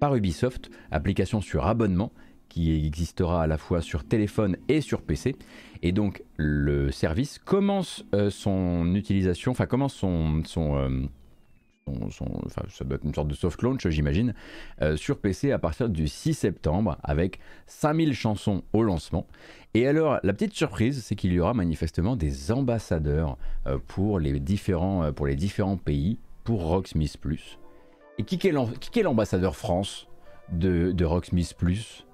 par 0.00 0.16
Ubisoft, 0.16 0.70
application 0.90 1.42
sur 1.42 1.66
abonnement 1.66 2.10
qui 2.48 2.86
existera 2.86 3.42
à 3.42 3.46
la 3.46 3.58
fois 3.58 3.82
sur 3.82 4.04
téléphone 4.04 4.56
et 4.68 4.80
sur 4.80 5.02
PC. 5.02 5.36
Et 5.82 5.92
donc 5.92 6.22
le 6.38 6.90
service 6.90 7.38
commence 7.38 8.06
euh, 8.14 8.30
son 8.30 8.94
utilisation, 8.94 9.52
enfin 9.52 9.66
commence 9.66 9.92
son, 9.92 10.42
son 10.44 11.08
ça 12.48 12.84
doit 12.84 12.96
être 12.96 13.04
une 13.04 13.14
sorte 13.14 13.28
de 13.28 13.34
soft 13.34 13.62
launch, 13.62 13.86
j'imagine, 13.88 14.34
euh, 14.80 14.96
sur 14.96 15.18
PC 15.18 15.52
à 15.52 15.58
partir 15.58 15.88
du 15.88 16.08
6 16.08 16.34
septembre 16.34 16.98
avec 17.02 17.38
5000 17.66 18.14
chansons 18.14 18.62
au 18.72 18.82
lancement. 18.82 19.26
Et 19.74 19.86
alors, 19.86 20.18
la 20.22 20.32
petite 20.32 20.54
surprise, 20.54 21.02
c'est 21.02 21.16
qu'il 21.16 21.32
y 21.32 21.40
aura 21.40 21.54
manifestement 21.54 22.16
des 22.16 22.52
ambassadeurs 22.52 23.36
euh, 23.66 23.78
pour, 23.86 24.18
les 24.18 24.38
différents, 24.38 25.04
euh, 25.04 25.12
pour 25.12 25.26
les 25.26 25.36
différents 25.36 25.76
pays 25.76 26.18
pour 26.44 26.62
Rocksmith 26.64 27.16
Plus. 27.18 27.58
Et 28.18 28.24
qui, 28.24 28.38
est 28.46 29.02
l'ambassadeur 29.02 29.56
France 29.56 30.08
de, 30.50 30.92
de 30.92 31.04
Rocksmith 31.04 31.54
Plus? 31.56 32.04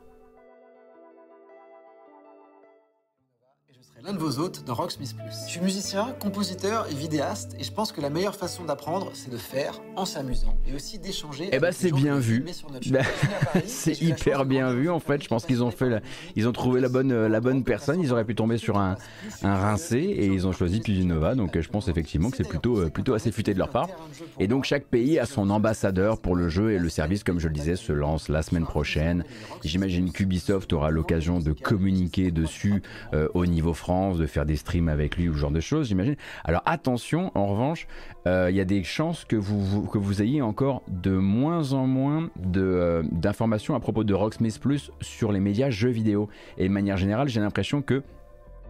L'un 4.05 4.12
de 4.12 4.18
vos 4.18 4.38
hôtes 4.38 4.64
dans 4.64 4.74
Rocksmith 4.74 5.16
Plus. 5.16 5.34
Je 5.46 5.51
suis 5.51 5.61
musicien, 5.61 6.14
compositeur 6.20 6.86
et 6.90 6.94
vidéaste 6.94 7.57
et 7.59 7.64
je 7.64 7.72
pense 7.72 7.92
que 7.92 8.01
la 8.01 8.11
meilleure 8.11 8.36
façon 8.36 8.64
d'apprendre, 8.64 9.11
c'est 9.14 9.30
de 9.30 9.36
faire 9.36 9.80
en 9.96 10.05
s'amusant 10.05 10.57
et 10.66 10.74
aussi 10.74 10.99
d'échanger. 10.99 11.49
Eh 11.53 11.59
bah 11.59 11.72
c'est 11.72 11.92
bien 11.92 12.18
vu. 12.18 12.44
c'est 13.66 14.01
hyper 14.01 14.44
bien 14.44 14.72
vu 14.72 14.90
en 14.90 15.01
fait. 15.01 15.22
Je 15.22 15.28
pense 15.28 15.46
qu'ils 15.46 15.62
ont 15.62 15.70
fait, 15.70 16.03
ils 16.36 16.46
ont 16.49 16.53
trouvé 16.53 16.80
la 16.80 16.88
bonne, 16.88 17.26
la 17.26 17.40
bonne 17.40 17.64
personne. 17.64 18.01
Ils 18.01 18.12
auraient 18.12 18.24
pu 18.24 18.34
tomber 18.34 18.59
sur 18.59 18.78
un, 18.78 18.96
un 19.42 19.55
rincé 19.55 19.99
et 19.99 20.26
ils 20.26 20.46
ont 20.46 20.53
choisi 20.53 20.80
Nova. 21.05 21.34
Donc 21.34 21.59
je 21.59 21.68
pense 21.68 21.88
effectivement 21.88 22.30
que 22.30 22.36
c'est 22.36 22.49
plutôt, 22.49 22.78
euh, 22.78 22.90
plutôt 22.90 23.14
assez 23.14 23.32
futé 23.32 23.53
de 23.53 23.59
leur 23.59 23.70
part. 23.70 23.88
Et 24.38 24.46
donc 24.46 24.64
chaque 24.64 24.84
pays 24.84 25.18
a 25.18 25.26
son 25.26 25.51
ambassadeur 25.51 26.20
pour 26.20 26.34
le 26.36 26.49
jeu 26.49 26.72
et 26.72 26.78
le 26.78 26.88
service, 26.88 27.24
comme 27.24 27.38
je 27.38 27.49
le 27.49 27.55
disais, 27.55 27.76
se 27.76 27.92
lance 27.92 28.28
la 28.28 28.42
semaine 28.42 28.64
prochaine. 28.64 29.24
J'imagine 29.64 30.12
qu'Ubisoft 30.12 30.72
aura 30.72 30.90
l'occasion 30.90 31.40
de 31.40 31.53
communiquer 31.53 32.30
dessus 32.30 32.82
euh, 33.12 33.28
au 33.34 33.46
niveau 33.46 33.74
de 34.18 34.26
faire 34.26 34.46
des 34.46 34.57
streams 34.57 34.88
avec 34.88 35.16
lui 35.16 35.28
ou 35.28 35.34
ce 35.34 35.38
genre 35.38 35.51
de 35.51 35.61
choses, 35.61 35.88
j'imagine. 35.88 36.16
Alors 36.44 36.62
attention, 36.66 37.32
en 37.34 37.46
revanche, 37.46 37.86
euh, 38.26 38.49
il 38.51 38.57
y 38.57 38.61
a 38.61 38.64
des 38.64 38.82
chances 38.84 39.24
que 39.24 39.36
vous, 39.36 39.82
que 39.82 39.99
vous 39.99 40.22
ayez 40.22 40.42
encore 40.42 40.82
de 40.88 41.11
moins 41.11 41.72
en 41.72 41.86
moins 41.86 42.30
euh, 42.57 43.03
d'informations 43.11 43.74
à 43.74 43.80
propos 43.80 44.05
de 44.05 44.14
Rocksmith 44.14 44.61
Plus 44.61 44.90
sur 45.01 45.32
les 45.32 45.40
médias 45.40 45.70
jeux 45.70 45.90
vidéo. 45.90 46.28
Et 46.57 46.68
de 46.68 46.72
manière 46.72 46.96
générale, 46.96 47.28
j'ai 47.28 47.40
l'impression 47.40 47.82
que 47.82 48.03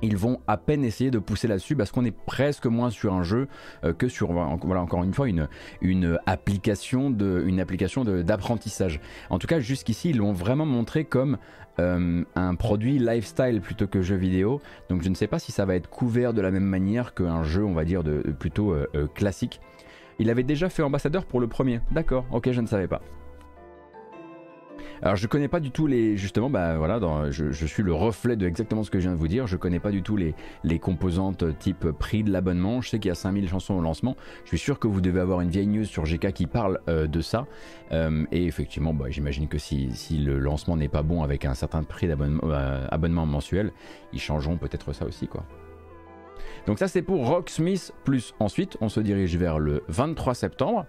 ils 0.03 0.17
vont 0.17 0.41
à 0.47 0.57
peine 0.57 0.85
essayer 0.85 1.11
de 1.11 1.19
pousser 1.19 1.49
là-dessus 1.49 1.77
parce 1.77 1.91
qu'on 1.91 2.05
est 2.05 2.17
presque 2.17 2.67
moins 2.67 2.91
sur 2.91 3.15
un 3.15 3.23
jeu 3.23 3.49
euh, 3.85 3.93
que 3.93 4.09
sur 4.09 4.33
voilà 4.33 4.81
encore 4.81 5.05
une 5.05 5.15
fois 5.15 5.29
une, 5.29 5.49
une 5.81 6.19
application 6.27 7.11
de 7.11 7.43
une 7.47 7.61
application 7.61 8.05
d'apprentissage. 8.05 9.01
En 9.31 9.39
tout 9.39 9.47
cas 9.47 9.61
jusqu'ici 9.61 10.11
ils 10.11 10.19
l'ont 10.19 10.33
vraiment 10.33 10.67
montré 10.67 11.05
comme 11.05 11.39
euh, 11.81 12.25
un 12.35 12.55
produit 12.55 12.99
lifestyle 12.99 13.61
plutôt 13.61 13.87
que 13.87 14.03
jeu 14.03 14.17
vidéo. 14.17 14.61
Donc 14.89 15.03
je 15.03 15.09
ne 15.09 15.15
sais 15.15 15.27
pas 15.27 15.39
si 15.39 15.53
ça 15.53 15.65
va 15.65 15.75
être 15.75 15.89
couvert 15.89 16.33
de 16.33 16.41
la 16.41 16.51
même 16.51 16.65
manière 16.65 17.15
qu'un 17.15 17.43
jeu 17.43 17.65
on 17.65 17.75
va 17.75 17.85
dire 17.85 18.03
de, 18.05 18.19
plutôt 18.39 18.73
euh, 18.73 18.87
classique. 19.15 19.61
Il 20.19 20.31
avait 20.31 20.43
déjà 20.43 20.69
fait 20.69 20.83
ambassadeur 20.83 21.25
pour 21.25 21.41
le 21.41 21.47
premier. 21.47 21.81
D'accord, 21.93 22.27
ok 22.33 22.51
je 22.51 22.61
ne 22.61 22.67
savais 22.67 22.89
pas. 22.89 23.03
Alors 25.03 25.17
je 25.17 25.27
connais 25.27 25.49
pas 25.49 25.61
du 25.61 25.71
tout 25.71 25.87
les 25.87 26.17
justement 26.17 26.51
bah 26.51 26.77
voilà 26.77 26.99
je, 27.31 27.67
suis 27.67 27.83
le 27.83 27.93
reflet 27.93 28.37
de 28.37 28.47
exactement 28.47 28.83
ce 28.83 28.91
que 28.91 28.99
je 28.99 29.05
viens 29.05 29.13
de 29.13 29.19
vous 29.19 29.29
dire. 29.29 29.47
Je 29.47 29.57
connais 29.57 29.81
pas 29.81 29.91
du 29.91 30.03
tout 30.03 30.17
les, 30.17 30.35
les 30.65 30.79
composantes 30.79 31.59
type 31.59 31.91
prix 31.93 32.25
de 32.25 32.33
l'abonnement. 32.33 32.81
Je 32.81 32.89
sais 32.89 32.99
qu'il 32.99 33.09
y 33.09 33.13
a 33.13 33.15
5000 33.15 33.49
chansons 33.49 33.75
au 33.75 33.81
lancement. 33.81 34.17
Je 34.45 34.49
suis 34.49 34.59
sûr 34.59 34.79
que 34.79 34.89
vous 34.89 35.01
devez 35.01 35.21
avoir 35.21 35.41
une 35.41 35.51
vieille 35.51 35.67
news 35.67 35.85
sur 35.85 36.05
GK 36.05 36.33
qui 36.33 36.47
parle 36.47 36.81
euh, 36.89 37.07
de 37.07 37.21
ça. 37.21 37.47
Euh, 37.93 38.25
et 38.33 38.47
effectivement 38.47 38.93
bah, 38.93 39.07
j'imagine 39.09 39.49
que 39.49 39.59
si, 39.59 39.91
si, 39.93 40.19
le 40.19 40.39
lancement 40.39 40.77
n'est 40.77 40.89
pas 40.89 41.03
bon 41.03 41.23
avec 41.23 41.45
un 41.45 41.55
certain 41.55 41.83
prix 41.83 42.09
d'abonnement 42.09 42.43
euh, 42.45 42.87
abonnement 42.91 43.27
mensuel, 43.27 43.73
ils 44.13 44.21
changeront 44.21 44.57
peut-être 44.57 44.93
ça 44.93 45.07
aussi 45.07 45.29
quoi. 45.29 45.45
Donc 46.67 46.79
ça 46.79 46.89
c'est 46.89 47.03
pour 47.03 47.27
Rocksmith 47.27 47.93
plus 48.05 48.35
ensuite 48.41 48.77
on 48.81 48.89
se 48.89 49.01
dirige 49.01 49.37
vers 49.37 49.59
le 49.59 49.83
23 49.89 50.35
septembre. 50.35 50.87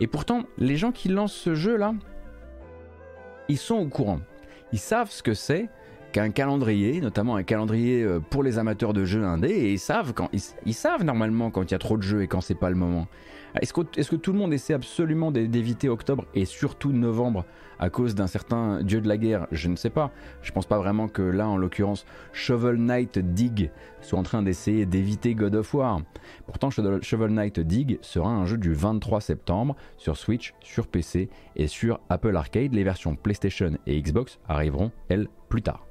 Et 0.00 0.06
pourtant 0.06 0.44
les 0.58 0.76
gens 0.76 0.92
qui 0.92 1.08
lancent 1.08 1.32
ce 1.32 1.54
jeu 1.54 1.76
là 1.76 1.94
ils 3.48 3.58
sont 3.58 3.76
au 3.76 3.86
courant. 3.86 4.20
Ils 4.72 4.78
savent 4.78 5.10
ce 5.10 5.22
que 5.22 5.34
c'est 5.34 5.68
qu'un 6.12 6.30
calendrier, 6.30 7.00
notamment 7.00 7.36
un 7.36 7.42
calendrier 7.42 8.02
euh, 8.02 8.20
pour 8.20 8.42
les 8.42 8.58
amateurs 8.58 8.92
de 8.92 9.04
jeux 9.04 9.24
indés, 9.24 9.48
et 9.48 9.72
ils 9.72 9.78
savent, 9.78 10.12
quand, 10.14 10.30
ils, 10.32 10.74
savent 10.74 11.04
normalement 11.04 11.50
quand 11.50 11.62
il 11.64 11.72
y 11.72 11.74
a 11.74 11.78
trop 11.78 11.96
de 11.96 12.02
jeux 12.02 12.22
et 12.22 12.28
quand 12.28 12.40
c'est 12.40 12.54
pas 12.54 12.70
le 12.70 12.76
moment. 12.76 13.06
Est-ce 13.60 13.72
que, 13.72 14.16
tout 14.16 14.32
le 14.32 14.38
monde 14.38 14.52
essaie 14.52 14.74
absolument 14.74 15.30
d'éviter 15.30 15.88
octobre 15.88 16.26
et 16.34 16.44
surtout 16.44 16.92
novembre 16.92 17.44
à 17.78 17.90
cause 17.90 18.14
d'un 18.14 18.26
certain 18.26 18.82
dieu 18.82 19.00
de 19.00 19.08
la 19.08 19.16
guerre? 19.16 19.46
Je 19.52 19.68
ne 19.68 19.76
sais 19.76 19.90
pas. 19.90 20.10
Je 20.42 20.52
pense 20.52 20.66
pas 20.66 20.78
vraiment 20.78 21.08
que 21.08 21.22
là, 21.22 21.48
en 21.48 21.56
l'occurrence, 21.56 22.04
Shovel 22.32 22.76
Knight 22.76 23.18
Dig 23.18 23.70
soit 24.00 24.18
en 24.18 24.22
train 24.22 24.42
d'essayer 24.42 24.86
d'éviter 24.86 25.34
God 25.34 25.54
of 25.54 25.74
War. 25.74 26.02
Pourtant, 26.46 26.70
Shovel 26.70 27.30
Knight 27.30 27.60
Dig 27.60 27.98
sera 28.02 28.30
un 28.30 28.46
jeu 28.46 28.58
du 28.58 28.72
23 28.72 29.20
septembre 29.20 29.76
sur 29.96 30.16
Switch, 30.16 30.54
sur 30.60 30.86
PC 30.86 31.28
et 31.56 31.66
sur 31.66 32.00
Apple 32.08 32.36
Arcade. 32.36 32.74
Les 32.74 32.84
versions 32.84 33.16
PlayStation 33.16 33.72
et 33.86 34.00
Xbox 34.00 34.38
arriveront, 34.48 34.92
elles, 35.08 35.28
plus 35.48 35.62
tard. 35.62 35.87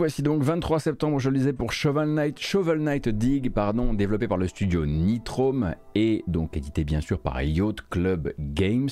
Voici 0.00 0.22
donc 0.22 0.42
23 0.42 0.80
septembre, 0.80 1.18
je 1.18 1.28
le 1.28 1.36
disais 1.36 1.52
pour 1.52 1.74
Shovel 1.74 2.14
Knight, 2.14 2.38
Shovel 2.38 2.78
Knight 2.78 3.06
Dig, 3.10 3.52
pardon, 3.52 3.92
développé 3.92 4.28
par 4.28 4.38
le 4.38 4.48
studio 4.48 4.86
Nitrome 4.86 5.74
et 5.94 6.24
donc 6.26 6.56
édité 6.56 6.84
bien 6.84 7.02
sûr 7.02 7.20
par 7.20 7.42
Yacht 7.42 7.82
Club 7.90 8.32
Games. 8.38 8.88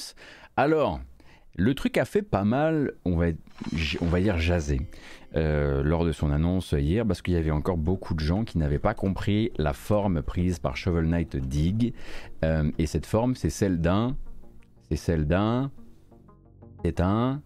Alors, 0.58 1.00
le 1.56 1.74
truc 1.74 1.96
a 1.96 2.04
fait 2.04 2.20
pas 2.20 2.44
mal, 2.44 2.92
on 3.06 3.16
va, 3.16 3.28
on 4.02 4.04
va 4.04 4.20
dire 4.20 4.36
jaser, 4.36 4.82
euh, 5.34 5.82
lors 5.82 6.04
de 6.04 6.12
son 6.12 6.30
annonce 6.30 6.72
hier, 6.72 7.06
parce 7.06 7.22
qu'il 7.22 7.32
y 7.32 7.38
avait 7.38 7.50
encore 7.50 7.78
beaucoup 7.78 8.12
de 8.12 8.20
gens 8.20 8.44
qui 8.44 8.58
n'avaient 8.58 8.78
pas 8.78 8.92
compris 8.92 9.50
la 9.56 9.72
forme 9.72 10.20
prise 10.20 10.58
par 10.58 10.76
Shovel 10.76 11.06
Knight 11.06 11.38
Dig. 11.38 11.94
Euh, 12.44 12.70
et 12.76 12.84
cette 12.84 13.06
forme, 13.06 13.34
c'est 13.34 13.48
celle 13.48 13.80
d'un. 13.80 14.14
C'est 14.90 14.96
celle 14.96 15.26
d'un. 15.26 15.70
C'est 16.84 17.00
un. 17.00 17.40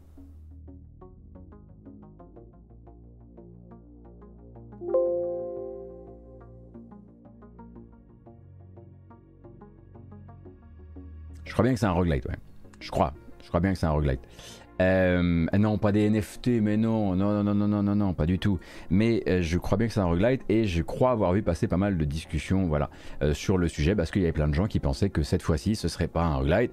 Je 11.52 11.54
crois 11.54 11.64
bien 11.64 11.74
que 11.74 11.80
c'est 11.80 11.84
un 11.84 11.90
roguelite, 11.90 12.24
ouais. 12.24 12.36
Je 12.80 12.90
crois. 12.90 13.12
Je 13.42 13.48
crois 13.48 13.60
bien 13.60 13.74
que 13.74 13.78
c'est 13.78 13.84
un 13.84 13.90
roguelite. 13.90 14.22
Euh, 14.80 15.46
non, 15.58 15.76
pas 15.76 15.92
des 15.92 16.08
NFT, 16.08 16.62
mais 16.62 16.78
non, 16.78 17.14
non, 17.14 17.44
non, 17.44 17.54
non, 17.54 17.68
non, 17.68 17.82
non, 17.82 17.94
non, 17.94 18.14
pas 18.14 18.24
du 18.24 18.38
tout. 18.38 18.58
Mais 18.88 19.22
euh, 19.28 19.42
je 19.42 19.58
crois 19.58 19.76
bien 19.76 19.86
que 19.86 19.92
c'est 19.92 20.00
un 20.00 20.06
roguelite 20.06 20.40
et 20.48 20.64
je 20.64 20.80
crois 20.80 21.10
avoir 21.10 21.34
vu 21.34 21.42
passer 21.42 21.68
pas 21.68 21.76
mal 21.76 21.98
de 21.98 22.04
discussions, 22.06 22.68
voilà, 22.68 22.88
euh, 23.22 23.34
sur 23.34 23.58
le 23.58 23.68
sujet 23.68 23.94
parce 23.94 24.10
qu'il 24.10 24.22
y 24.22 24.24
avait 24.24 24.32
plein 24.32 24.48
de 24.48 24.54
gens 24.54 24.66
qui 24.66 24.80
pensaient 24.80 25.10
que 25.10 25.22
cette 25.22 25.42
fois-ci 25.42 25.76
ce 25.76 25.88
serait 25.88 26.08
pas 26.08 26.24
un 26.24 26.36
roguelite 26.36 26.72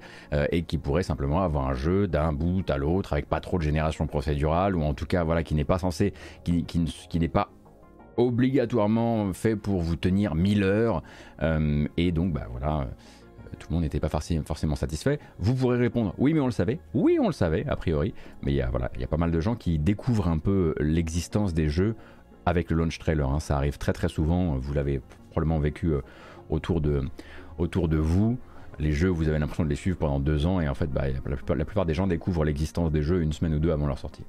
et 0.49 0.61
qui 0.61 0.77
pourrait 0.77 1.03
simplement 1.03 1.41
avoir 1.43 1.67
un 1.67 1.73
jeu 1.73 2.07
d'un 2.07 2.31
bout 2.31 2.63
à 2.69 2.77
l'autre 2.77 3.11
avec 3.11 3.27
pas 3.27 3.41
trop 3.41 3.57
de 3.57 3.63
génération 3.63 4.07
procédurale 4.07 4.77
ou 4.77 4.83
en 4.83 4.93
tout 4.93 5.07
cas, 5.07 5.25
voilà, 5.25 5.43
qui 5.43 5.55
n'est 5.55 5.65
pas 5.65 5.79
censé, 5.79 6.13
qui, 6.45 6.63
n'est 7.19 7.27
pas 7.27 7.49
obligatoirement 8.15 9.33
fait 9.33 9.57
pour 9.57 9.81
vous 9.81 9.97
tenir 9.97 10.35
1000 10.35 10.63
heures 10.63 11.03
et 11.97 12.13
donc, 12.13 12.31
bah 12.31 12.47
voilà 12.49 12.87
tout 13.57 13.67
le 13.69 13.73
monde 13.75 13.83
n'était 13.83 13.99
pas 13.99 14.09
forcément 14.09 14.75
satisfait. 14.75 15.19
Vous 15.39 15.55
pourrez 15.55 15.77
répondre 15.77 16.13
oui, 16.17 16.33
mais 16.33 16.39
on 16.39 16.45
le 16.45 16.51
savait. 16.51 16.79
Oui, 16.93 17.17
on 17.21 17.27
le 17.27 17.33
savait, 17.33 17.65
a 17.67 17.75
priori. 17.75 18.13
Mais 18.43 18.51
il 18.51 18.55
y 18.55 18.61
a, 18.61 18.69
voilà, 18.69 18.91
il 18.95 19.01
y 19.01 19.03
a 19.03 19.07
pas 19.07 19.17
mal 19.17 19.31
de 19.31 19.39
gens 19.39 19.55
qui 19.55 19.79
découvrent 19.79 20.27
un 20.27 20.37
peu 20.37 20.75
l'existence 20.79 21.53
des 21.53 21.69
jeux 21.69 21.95
avec 22.45 22.69
le 22.71 22.77
launch 22.77 22.99
trailer. 22.99 23.29
Hein. 23.29 23.39
Ça 23.39 23.57
arrive 23.57 23.77
très 23.77 23.93
très 23.93 24.09
souvent. 24.09 24.57
Vous 24.57 24.73
l'avez 24.73 25.01
probablement 25.31 25.59
vécu 25.59 25.87
euh, 25.87 26.01
autour, 26.49 26.81
de, 26.81 27.03
autour 27.57 27.87
de 27.87 27.97
vous. 27.97 28.37
Les 28.79 28.91
jeux, 28.91 29.09
vous 29.09 29.27
avez 29.27 29.39
l'impression 29.39 29.65
de 29.65 29.69
les 29.69 29.75
suivre 29.75 29.97
pendant 29.97 30.19
deux 30.19 30.45
ans 30.45 30.61
et 30.61 30.69
en 30.69 30.73
fait, 30.73 30.87
bah, 30.87 31.03
la 31.05 31.65
plupart 31.65 31.85
des 31.85 31.93
gens 31.93 32.07
découvrent 32.07 32.45
l'existence 32.45 32.91
des 32.91 33.01
jeux 33.01 33.21
une 33.21 33.33
semaine 33.33 33.53
ou 33.53 33.59
deux 33.59 33.71
avant 33.71 33.87
leur 33.87 33.99
sortie. 33.99 34.23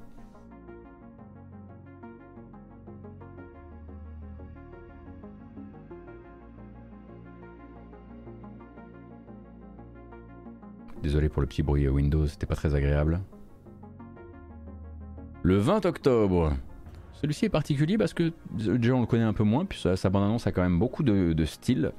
Désolé 11.03 11.29
pour 11.29 11.41
le 11.41 11.47
petit 11.47 11.63
bruit 11.63 11.87
Windows, 11.87 12.27
c'était 12.27 12.45
pas 12.45 12.55
très 12.55 12.75
agréable. 12.75 13.21
Le 15.43 15.57
20 15.57 15.85
octobre. 15.85 16.53
Celui-ci 17.13 17.45
est 17.45 17.49
particulier 17.49 17.97
parce 17.97 18.13
que 18.13 18.31
déjà 18.51 18.95
on 18.95 19.01
le 19.01 19.07
connaît 19.07 19.23
un 19.23 19.33
peu 19.33 19.43
moins, 19.43 19.65
puis 19.65 19.79
sa, 19.79 20.09
bande-annonce 20.09 20.47
a 20.47 20.51
quand 20.51 20.61
même 20.61 20.79
beaucoup 20.79 21.03
de, 21.03 21.33
de 21.33 21.45
style, 21.45 21.91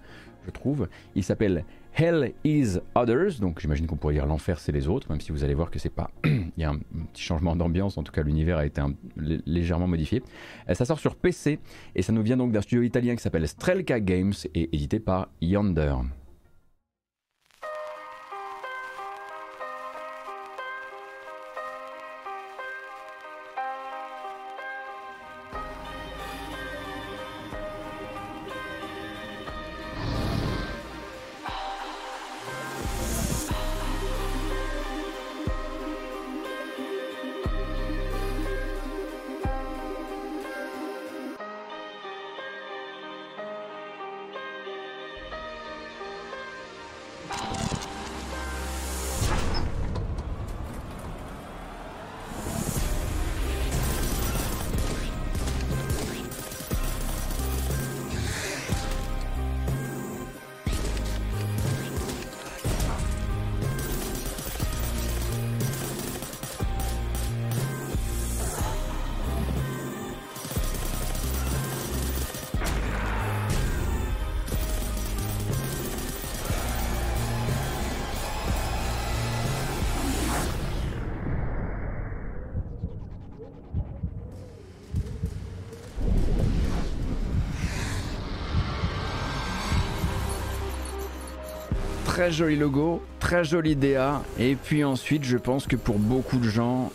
je 0.44 0.50
trouve. 0.50 0.88
Il 1.14 1.22
s'appelle 1.22 1.64
Hell 1.94 2.32
is 2.44 2.78
Others, 2.94 3.40
donc 3.40 3.60
j'imagine 3.60 3.86
qu'on 3.86 3.96
pourrait 3.96 4.14
dire 4.14 4.26
l'enfer 4.26 4.58
c'est 4.58 4.72
les 4.72 4.88
autres, 4.88 5.10
même 5.10 5.20
si 5.20 5.30
vous 5.30 5.44
allez 5.44 5.54
voir 5.54 5.70
que 5.70 5.78
c'est 5.78 5.90
pas. 5.90 6.10
Il 6.24 6.52
y 6.56 6.64
a 6.64 6.70
un 6.70 6.78
petit 7.12 7.22
changement 7.22 7.54
d'ambiance, 7.54 7.98
en 7.98 8.02
tout 8.02 8.12
cas 8.12 8.22
l'univers 8.22 8.58
a 8.58 8.66
été 8.66 8.80
légèrement 9.16 9.86
modifié. 9.86 10.22
Euh, 10.68 10.74
ça 10.74 10.84
sort 10.84 10.98
sur 10.98 11.16
PC 11.16 11.58
et 11.94 12.02
ça 12.02 12.12
nous 12.12 12.22
vient 12.22 12.36
donc 12.36 12.52
d'un 12.52 12.62
studio 12.62 12.82
italien 12.82 13.14
qui 13.14 13.22
s'appelle 13.22 13.46
Strelka 13.46 14.00
Games 14.00 14.32
et 14.54 14.74
édité 14.74 15.00
par 15.00 15.28
Yonder. 15.40 15.94
Très 92.12 92.30
joli 92.30 92.56
logo, 92.56 93.00
très 93.20 93.42
joli 93.42 93.74
DA. 93.74 94.20
Et 94.38 94.54
puis 94.54 94.84
ensuite, 94.84 95.24
je 95.24 95.38
pense 95.38 95.66
que 95.66 95.76
pour 95.76 95.98
beaucoup 95.98 96.36
de 96.36 96.46
gens, 96.46 96.92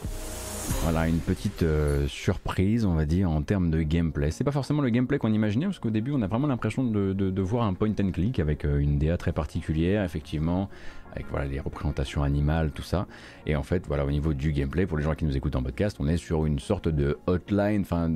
voilà, 0.84 1.08
une 1.08 1.18
petite 1.18 1.64
euh, 1.64 2.08
surprise, 2.08 2.86
on 2.86 2.94
va 2.94 3.06
dire, 3.06 3.32
en 3.32 3.42
termes 3.42 3.72
de 3.72 3.82
gameplay. 3.82 4.30
C'est 4.30 4.44
pas 4.44 4.52
forcément 4.52 4.84
le 4.84 4.90
gameplay 4.90 5.18
qu'on 5.18 5.34
imaginait, 5.34 5.66
parce 5.66 5.80
qu'au 5.80 5.90
début, 5.90 6.12
on 6.14 6.22
a 6.22 6.28
vraiment 6.28 6.46
l'impression 6.46 6.84
de, 6.84 7.42
voir 7.42 7.66
un 7.66 7.74
point 7.74 7.96
and 8.00 8.12
click 8.12 8.40
avec 8.40 8.64
euh, 8.64 8.78
une 8.78 9.00
DA 9.00 9.18
très 9.18 9.32
particulière, 9.32 10.04
effectivement, 10.04 10.70
avec 11.14 11.26
voilà, 11.32 11.48
les 11.48 11.60
représentations 11.60 12.22
animales, 12.22 12.70
tout 12.70 12.84
ça. 12.84 13.08
Et 13.48 13.56
en 13.56 13.64
fait, 13.64 13.88
voilà, 13.88 14.06
au 14.06 14.12
niveau 14.12 14.36
du 14.36 14.52
gameplay, 14.52 14.86
pour 14.86 15.00
les 15.00 15.04
gens 15.04 15.16
qui 15.16 15.26
nous 15.26 15.36
écoutent 15.36 15.56
en 15.56 15.64
podcast, 15.64 15.98
on 16.00 16.08
est 16.08 16.18
sur 16.18 16.46
une 16.46 16.60
sorte 16.60 16.90
de 16.90 17.18
hotline, 17.26 17.82
enfin, 17.82 18.12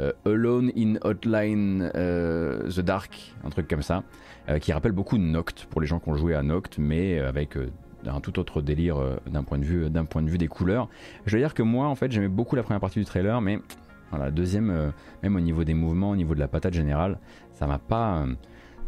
euh, 0.00 0.12
Alone 0.24 0.70
in 0.76 0.94
Hotline 1.02 1.90
The 1.94 2.80
Dark, 2.80 3.34
un 3.44 3.50
truc 3.50 3.68
comme 3.68 3.82
ça. 3.82 4.02
Euh, 4.48 4.60
qui 4.60 4.72
rappelle 4.72 4.92
beaucoup 4.92 5.18
Noct 5.18 5.66
pour 5.68 5.80
les 5.80 5.88
gens 5.88 5.98
qui 5.98 6.08
ont 6.08 6.14
joué 6.14 6.32
à 6.36 6.42
Noct, 6.42 6.78
mais 6.78 7.18
euh, 7.18 7.28
avec 7.28 7.56
euh, 7.56 7.68
un 8.06 8.20
tout 8.20 8.38
autre 8.38 8.62
délire 8.62 8.98
d'un 9.26 9.42
point 9.42 9.58
de 9.58 9.64
vue 9.64 10.38
des 10.38 10.46
couleurs. 10.46 10.88
Je 11.24 11.34
veux 11.34 11.42
dire 11.42 11.52
que 11.52 11.64
moi 11.64 11.88
en 11.88 11.96
fait 11.96 12.12
j'aimais 12.12 12.28
beaucoup 12.28 12.54
la 12.54 12.62
première 12.62 12.78
partie 12.78 13.00
du 13.00 13.04
trailer, 13.04 13.40
mais 13.40 13.58
voilà, 14.10 14.26
la 14.26 14.30
deuxième, 14.30 14.92
même 15.24 15.34
au 15.34 15.40
niveau 15.40 15.64
des 15.64 15.74
mouvements, 15.74 16.10
au 16.10 16.16
niveau 16.16 16.36
de 16.36 16.38
la 16.38 16.46
patate 16.46 16.74
générale, 16.74 17.18
ça 17.54 17.66
m'a 17.66 17.78
pas 17.78 18.24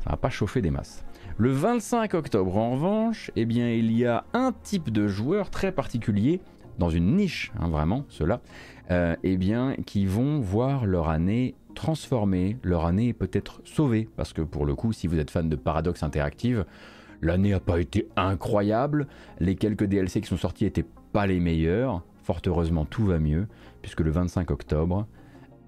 m'a 0.08 0.16
pas 0.16 0.30
chauffé 0.30 0.62
des 0.62 0.70
masses. 0.70 1.04
Le 1.36 1.50
25 1.50 2.14
octobre, 2.14 2.56
en 2.56 2.70
revanche, 2.70 3.32
eh 3.34 3.44
bien, 3.44 3.68
il 3.68 3.90
y 3.90 4.06
a 4.06 4.24
un 4.34 4.52
type 4.52 4.92
de 4.92 5.08
joueur 5.08 5.50
très 5.50 5.72
particulier, 5.72 6.40
dans 6.78 6.90
une 6.90 7.16
niche, 7.16 7.50
hein, 7.58 7.68
vraiment, 7.68 8.04
ceux-là, 8.88 9.16
eh 9.22 9.36
bien, 9.36 9.74
qui 9.86 10.06
vont 10.06 10.40
voir 10.40 10.86
leur 10.86 11.08
année 11.08 11.54
transformée, 11.74 12.56
leur 12.62 12.86
année 12.86 13.12
peut-être 13.12 13.60
sauvée, 13.64 14.08
parce 14.16 14.32
que 14.32 14.42
pour 14.42 14.66
le 14.66 14.74
coup, 14.74 14.92
si 14.92 15.06
vous 15.06 15.18
êtes 15.18 15.30
fan 15.30 15.48
de 15.48 15.56
Paradox 15.56 16.02
Interactive, 16.02 16.64
l'année 17.22 17.50
n'a 17.50 17.60
pas 17.60 17.80
été 17.80 18.08
incroyable, 18.16 19.06
les 19.38 19.54
quelques 19.54 19.84
DLC 19.84 20.20
qui 20.20 20.28
sont 20.28 20.36
sortis 20.36 20.64
n'étaient 20.64 20.86
pas 21.12 21.26
les 21.26 21.40
meilleurs, 21.40 22.02
fort 22.22 22.40
heureusement 22.46 22.84
tout 22.84 23.06
va 23.06 23.18
mieux, 23.18 23.46
puisque 23.80 24.00
le 24.00 24.10
25 24.10 24.50
octobre, 24.50 25.06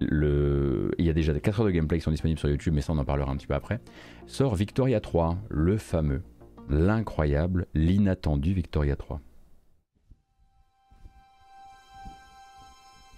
il 0.01 0.95
y 0.99 1.11
a 1.11 1.13
déjà 1.13 1.39
4 1.39 1.61
heures 1.61 1.67
de 1.67 1.71
gameplay 1.71 1.99
qui 1.99 2.05
sont 2.05 2.11
disponibles 2.11 2.41
sur 2.41 2.49
YouTube, 2.49 2.75
mais 2.75 2.81
ça 2.81 2.93
on 2.93 2.99
en 2.99 3.05
parlera 3.05 3.31
un 3.31 3.37
petit 3.37 3.47
peu 3.47 3.55
après, 3.55 3.81
sort 4.27 4.55
Victoria 4.55 5.01
3, 5.01 5.37
le 5.49 5.77
fameux, 5.77 6.23
l'incroyable, 6.69 7.67
l'inattendu 7.75 8.53
Victoria 8.53 8.97
3. 8.97 9.21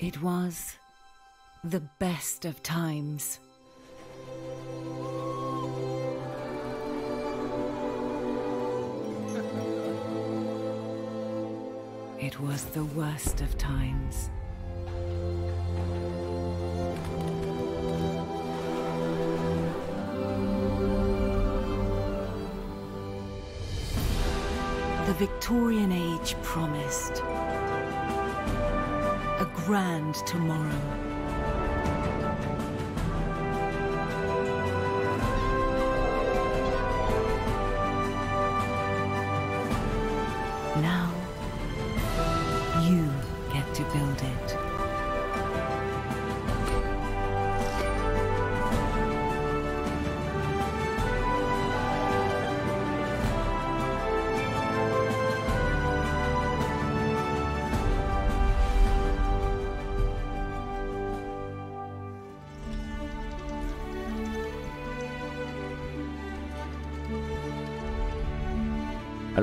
It 0.03 0.20
was 0.20 0.74
the 1.62 1.79
best 2.01 2.45
of 2.45 2.61
times. 2.61 3.39
It 12.19 12.41
was 12.41 12.65
the 12.65 12.85
worst 12.97 13.43
of 13.43 13.57
times. 13.59 14.29
The 25.07 25.15
Victorian 25.15 25.93
age 25.93 26.35
promised 26.43 27.23
grand 29.55 30.15
tomorrow. 30.27 31.02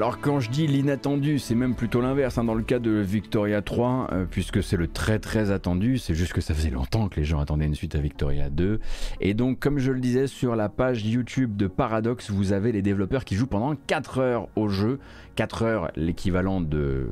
Alors 0.10 0.22
quand 0.22 0.40
je 0.40 0.50
dis 0.50 0.66
l'inattendu, 0.66 1.38
c'est 1.38 1.54
même 1.54 1.76
plutôt 1.76 2.02
l'inverse. 2.02 2.40
Hein, 2.40 2.44
dans 2.44 2.56
le 2.56 2.64
cas 2.64 2.80
de 2.80 2.90
Victoria 2.90 3.62
3, 3.62 4.08
euh, 4.12 4.26
puisque 4.28 4.64
c'est 4.64 4.76
le 4.76 4.88
très 4.88 5.20
très 5.20 5.52
attendu, 5.52 6.00
c'est 6.00 6.16
juste 6.16 6.34
que 6.34 6.42
ça 6.42 6.56
faisait 6.56 6.72
longtemps 6.72 7.10
que 7.10 7.20
les 7.20 7.24
gens 7.24 7.40
attendaient 7.40 7.68
une 7.68 7.76
suite 7.76 7.94
à 7.94 8.00
Victoria 8.00 8.50
2. 8.50 8.80
Et 9.22 9.36
donc 9.36 9.60
comme 9.60 9.78
je 9.78 9.92
le 9.92 10.00
disais 10.00 10.26
sur 10.26 10.56
la 10.56 10.68
page 10.68 11.06
YouTube 11.06 11.56
de 11.56 11.68
Paradox, 11.68 12.32
vous 12.32 12.54
avez 12.54 12.72
les 12.72 12.82
développeurs 12.82 13.24
qui 13.24 13.36
jouent 13.36 13.46
pendant 13.46 13.76
4 13.76 14.18
heures 14.18 14.48
au 14.56 14.68
jeu. 14.68 14.98
4 15.36 15.62
heures, 15.62 15.92
l'équivalent 15.96 16.60
de 16.60 17.10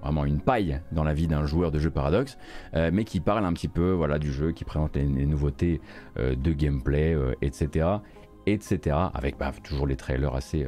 vraiment 0.00 0.24
une 0.24 0.40
paille 0.40 0.80
dans 0.92 1.04
la 1.04 1.12
vie 1.12 1.26
d'un 1.26 1.44
joueur 1.44 1.70
de 1.70 1.78
jeu 1.78 1.90
Paradox, 1.90 2.38
euh, 2.72 2.90
mais 2.90 3.04
qui 3.04 3.20
parle 3.20 3.44
un 3.44 3.52
petit 3.52 3.68
peu 3.68 3.90
voilà, 3.90 4.18
du 4.18 4.32
jeu, 4.32 4.52
qui 4.52 4.64
présente 4.64 4.96
les, 4.96 5.04
nouveautés 5.04 5.82
euh, 6.18 6.34
de 6.36 6.54
gameplay, 6.54 7.14
etc. 7.42 7.98
etc. 8.46 8.96
Avec 9.14 9.38
bah, 9.38 9.52
toujours 9.62 9.86
les 9.86 9.96
trailers 9.96 10.34
assez 10.34 10.66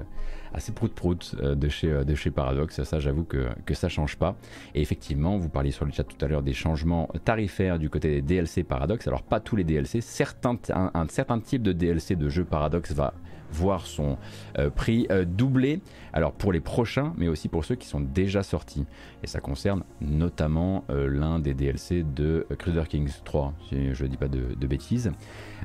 assez 0.55 0.73
prout-prout 0.73 1.35
euh, 1.41 1.55
de, 1.55 1.69
chez, 1.69 1.91
euh, 1.91 2.05
de 2.05 2.15
chez 2.15 2.31
Paradox. 2.31 2.83
Ça, 2.83 3.01
j'avoue 3.01 3.25
que, 3.25 3.49
que 3.65 3.75
ça 3.75 3.89
change 3.89 4.17
pas. 4.17 4.37
Et 4.75 4.81
effectivement, 4.81 5.39
vous 5.39 5.49
parliez 5.49 5.71
sur 5.71 5.85
le 5.85 5.93
chat 5.93 6.05
tout 6.05 6.23
à 6.25 6.29
l'heure 6.29 6.43
des 6.43 6.53
changements 6.53 7.09
tarifaires 7.25 7.79
du 7.79 7.91
côté 7.91 8.09
des 8.09 8.23
DLC 8.23 8.63
Paradox. 8.63 9.07
Alors, 9.07 9.23
pas 9.23 9.41
tous 9.41 9.57
les 9.57 9.65
DLC. 9.65 10.01
Certains, 10.01 10.57
un, 10.73 11.07
certain 11.09 11.41
type 11.41 11.63
de 11.63 11.73
DLC 11.73 12.17
de 12.17 12.29
jeu 12.29 12.45
Paradox 12.45 12.93
va 12.93 13.15
voir 13.53 13.87
son 13.87 14.19
euh, 14.59 14.71
prix 14.71 15.07
euh, 15.11 15.25
doubler. 15.25 15.81
Alors 16.13 16.33
pour 16.33 16.53
les 16.53 16.61
prochains, 16.61 17.13
mais 17.17 17.29
aussi 17.29 17.49
pour 17.49 17.65
ceux 17.65 17.75
qui 17.75 17.87
sont 17.87 18.01
déjà 18.01 18.43
sortis. 18.43 18.87
Et 19.23 19.27
ça 19.27 19.41
concerne 19.41 19.85
notamment 20.01 20.85
l'un 20.89 21.39
des 21.39 21.55
DLC 21.55 22.03
de 22.03 22.47
Crusader 22.59 22.87
Kings 22.89 23.13
3, 23.25 23.55
si 23.69 23.95
je 23.95 24.05
ne 24.05 24.09
dis 24.09 24.17
pas 24.17 24.29
de, 24.29 24.55
de, 24.59 24.67
bêtises. 24.67 25.13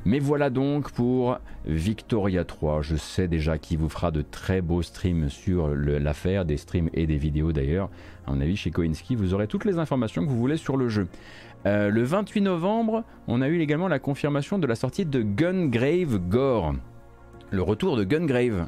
Mais 0.05 0.19
voilà 0.19 0.49
donc 0.49 0.91
pour 0.91 1.39
Victoria 1.65 2.45
3. 2.45 2.81
Je 2.81 2.95
sais 2.95 3.27
déjà 3.27 3.57
qui 3.57 3.75
vous 3.75 3.89
fera 3.89 4.11
de 4.11 4.21
très 4.21 4.61
beaux 4.61 4.83
streams 4.83 5.29
sur 5.29 5.67
l'affaire, 5.67 6.45
des 6.45 6.57
streams 6.57 6.89
et 6.93 7.07
des 7.07 7.17
vidéos 7.17 7.51
d'ailleurs. 7.51 7.89
À 8.25 8.31
mon 8.31 8.41
avis, 8.41 8.57
chez 8.57 8.71
Koinski, 8.71 9.15
vous 9.15 9.33
aurez 9.33 9.47
toutes 9.47 9.65
les 9.65 9.79
informations 9.79 10.23
que 10.23 10.29
vous 10.29 10.37
voulez 10.37 10.57
sur 10.57 10.77
le 10.77 10.89
jeu. 10.89 11.07
Euh, 11.65 11.89
le 11.89 12.03
28 12.03 12.41
novembre, 12.41 13.03
on 13.27 13.41
a 13.41 13.47
eu 13.47 13.59
également 13.59 13.87
la 13.87 13.99
confirmation 13.99 14.59
de 14.59 14.67
la 14.67 14.75
sortie 14.75 15.05
de 15.05 15.21
Gungrave 15.21 16.17
Gore. 16.29 16.75
Le 17.49 17.61
retour 17.61 17.95
de 17.95 18.03
Gungrave. 18.03 18.67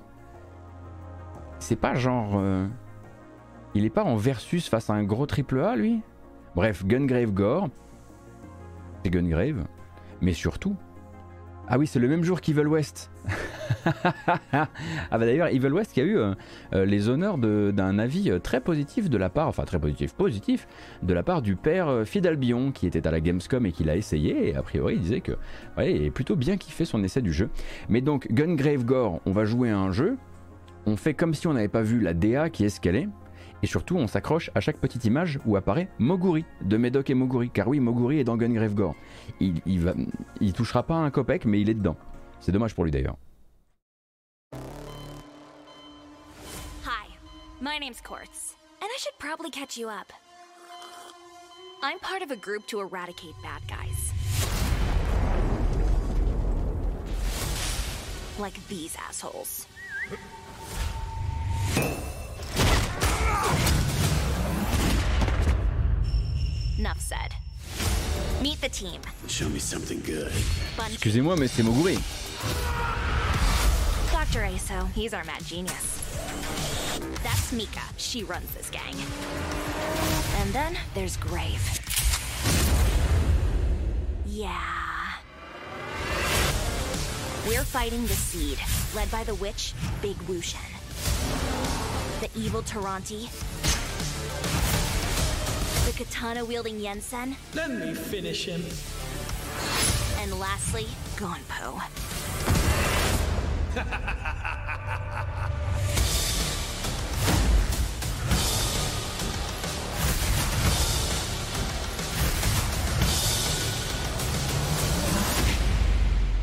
C'est 1.60 1.76
pas 1.76 1.95
genre. 1.95 2.34
Euh, 2.35 2.65
il 3.76 3.85
est 3.85 3.89
pas 3.89 4.03
en 4.03 4.15
versus 4.15 4.69
face 4.69 4.89
à 4.89 4.93
un 4.93 5.03
gros 5.03 5.26
triple 5.26 5.60
A, 5.60 5.76
lui? 5.76 6.01
Bref, 6.56 6.85
Gungrave 6.85 7.31
Gore. 7.31 7.69
C'est 9.03 9.11
Gungrave. 9.11 9.65
Mais 10.22 10.34
surtout. 10.34 10.76
Ah 11.72 11.78
oui, 11.78 11.86
c'est 11.86 12.00
le 12.00 12.08
même 12.08 12.24
jour 12.24 12.41
qu'Evil 12.41 12.68
West. 12.68 13.12
ah 13.86 14.68
bah 15.12 15.20
d'ailleurs, 15.20 15.50
Evil 15.50 15.72
West 15.72 15.94
qui 15.94 16.02
a 16.02 16.04
eu 16.04 16.18
euh, 16.18 16.34
euh, 16.74 16.84
les 16.84 17.10
honneurs 17.10 17.38
d'un 17.38 18.00
avis 18.00 18.32
euh, 18.32 18.40
très 18.40 18.60
positif 18.60 19.08
de 19.08 19.18
la 19.18 19.30
part, 19.30 19.48
enfin 19.48 19.66
très 19.66 19.80
positif, 19.80 20.14
positif, 20.14 20.68
de 21.04 21.14
la 21.14 21.22
part 21.22 21.44
du 21.44 21.56
père 21.56 22.02
Fidalbion 22.06 22.72
qui 22.72 22.88
était 22.88 23.06
à 23.08 23.12
la 23.12 23.20
Gamescom 23.22 23.68
et 23.68 23.72
qui 23.72 23.84
l'a 23.84 23.96
essayé 23.96 24.50
et 24.50 24.56
a 24.56 24.64
priori 24.64 24.96
il 24.96 25.02
disait 25.02 25.22
que 25.22 25.34
ouais, 25.78 25.94
il 25.94 26.04
est 26.04 26.10
plutôt 26.10 26.36
bien 26.36 26.58
kiffé 26.58 26.86
son 26.86 27.04
essai 27.04 27.22
du 27.22 27.32
jeu. 27.32 27.50
Mais 27.88 28.02
donc 28.02 28.28
Gungrave 28.32 28.84
Gore, 28.84 29.22
on 29.28 29.32
va 29.32 29.46
jouer 29.46 29.70
à 29.70 29.78
un 29.78 29.91
jeu, 29.91 30.18
on 30.88 30.98
fait 30.98 31.14
comme 31.14 31.36
si 31.36 31.46
on 31.46 31.54
n'avait 31.54 31.68
pas 31.68 31.84
vu 31.84 32.00
la 32.00 32.16
DA 32.16 32.50
qui 32.50 32.66
est 32.66 32.70
ce 32.70 32.82
qu'elle 32.82 32.96
est. 32.96 33.10
Et 33.61 33.68
surtout, 33.68 33.98
on 33.98 34.07
s'accroche 34.07 34.49
à 34.56 34.60
chaque 34.60 34.77
petite 34.77 35.06
image 35.06 35.40
où 35.45 35.56
apparaît 35.56 35.90
Moguri, 35.99 36.45
de 36.61 36.77
Medoc 36.77 37.10
et 37.10 37.14
Moguri. 37.14 37.49
Car 37.49 37.68
oui, 37.68 37.80
Moguri 37.80 38.19
est 38.19 38.23
dans 38.23 38.38
Gungrave 38.38 38.73
Gore. 38.73 38.95
Il, 39.40 39.61
il, 39.65 39.81
va, 39.81 39.94
il 40.40 40.53
touchera 40.53 40.84
pas 40.84 40.95
un 40.95 41.11
copec, 41.11 41.45
mais 41.45 41.60
il 41.61 41.69
est 41.69 41.73
dedans. 41.73 41.98
C'est 42.40 42.52
dommage 42.52 42.73
pour 42.73 42.86
lui 42.86 42.91
d'ailleurs. 42.91 43.18
My 47.61 47.77
name's 47.77 47.99
Quartz, 47.99 48.56
and 48.81 48.88
I 48.90 48.98
should 48.99 49.19
probably 49.19 49.52
catch 49.52 49.77
you 49.77 49.90
up. 49.90 50.14
I'm 51.84 51.99
part 51.99 52.22
of 52.22 52.31
a 52.31 52.38
group 52.38 52.65
to 52.68 52.80
eradicate 52.80 53.36
bad 53.44 53.61
guys. 53.68 54.14
Like 58.40 58.56
these 58.69 58.95
assholes. 59.10 59.68
Enough 66.77 66.99
said. 67.01 67.35
Meet 68.41 68.61
the 68.61 68.69
team. 68.69 69.01
Show 69.27 69.49
me 69.49 69.60
something 69.60 69.99
good. 70.01 70.31
Excusez-moi, 70.93 71.35
mais 71.35 71.51
c'est 71.51 71.64
Moguri. 71.64 71.99
Dr. 74.11 74.45
Aso, 74.45 74.88
he's 74.93 75.14
our 75.14 75.23
mad 75.26 75.43
genius. 75.43 75.99
That's 77.23 77.51
Mika. 77.51 77.81
She 77.97 78.23
runs 78.23 78.49
this 78.53 78.69
gang. 78.69 78.95
And 80.38 80.53
then 80.53 80.77
there's 80.93 81.18
Grave. 81.18 81.61
Yeah. 84.26 84.53
We're 87.47 87.64
fighting 87.64 88.03
the 88.03 88.14
Seed, 88.14 88.60
led 88.95 89.11
by 89.11 89.23
the 89.23 89.35
witch, 89.35 89.73
Big 90.01 90.15
Wushen. 90.27 91.48
The 92.20 92.30
evil 92.36 92.62
Taranti. 92.62 93.30
The 95.86 95.94
katana-wielding 95.98 96.78
Yensen. 96.78 97.36
Let 97.54 97.72
me 97.72 97.94
finish 97.94 98.46
him. 98.46 98.62
And 100.22 100.38
lastly, 100.38 100.88
Gonpo. 101.16 101.82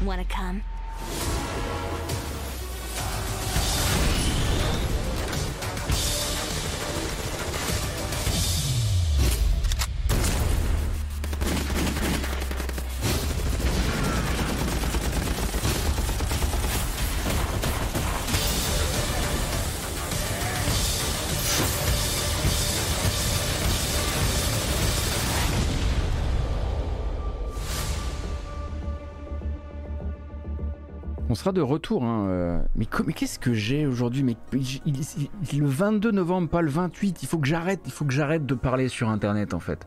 Wanna 0.07 0.25
come? 0.25 0.63
De 31.53 31.61
retour. 31.61 32.05
Hein, 32.05 32.27
euh. 32.29 32.59
Mais, 32.75 32.87
qu'est-ce 32.87 33.39
que 33.39 33.55
j'ai 33.55 33.87
aujourd'hui 33.87 34.23
Mais 34.23 34.37
le 34.53 35.67
22 35.67 36.11
novembre, 36.11 36.49
pas 36.49 36.63
le 36.63 36.71
28. 36.71 37.23
Il 37.23 37.27
faut 37.27 37.39
que 37.39 37.47
j'arrête. 37.47 37.81
Il 37.87 37.93
faut 37.93 38.05
que 38.05 38.13
j'arrête 38.13 38.47
de 38.47 38.55
parler 38.55 38.89
sur 38.89 39.09
Internet 39.09 39.55
en 39.55 39.61
fait. 39.61 39.87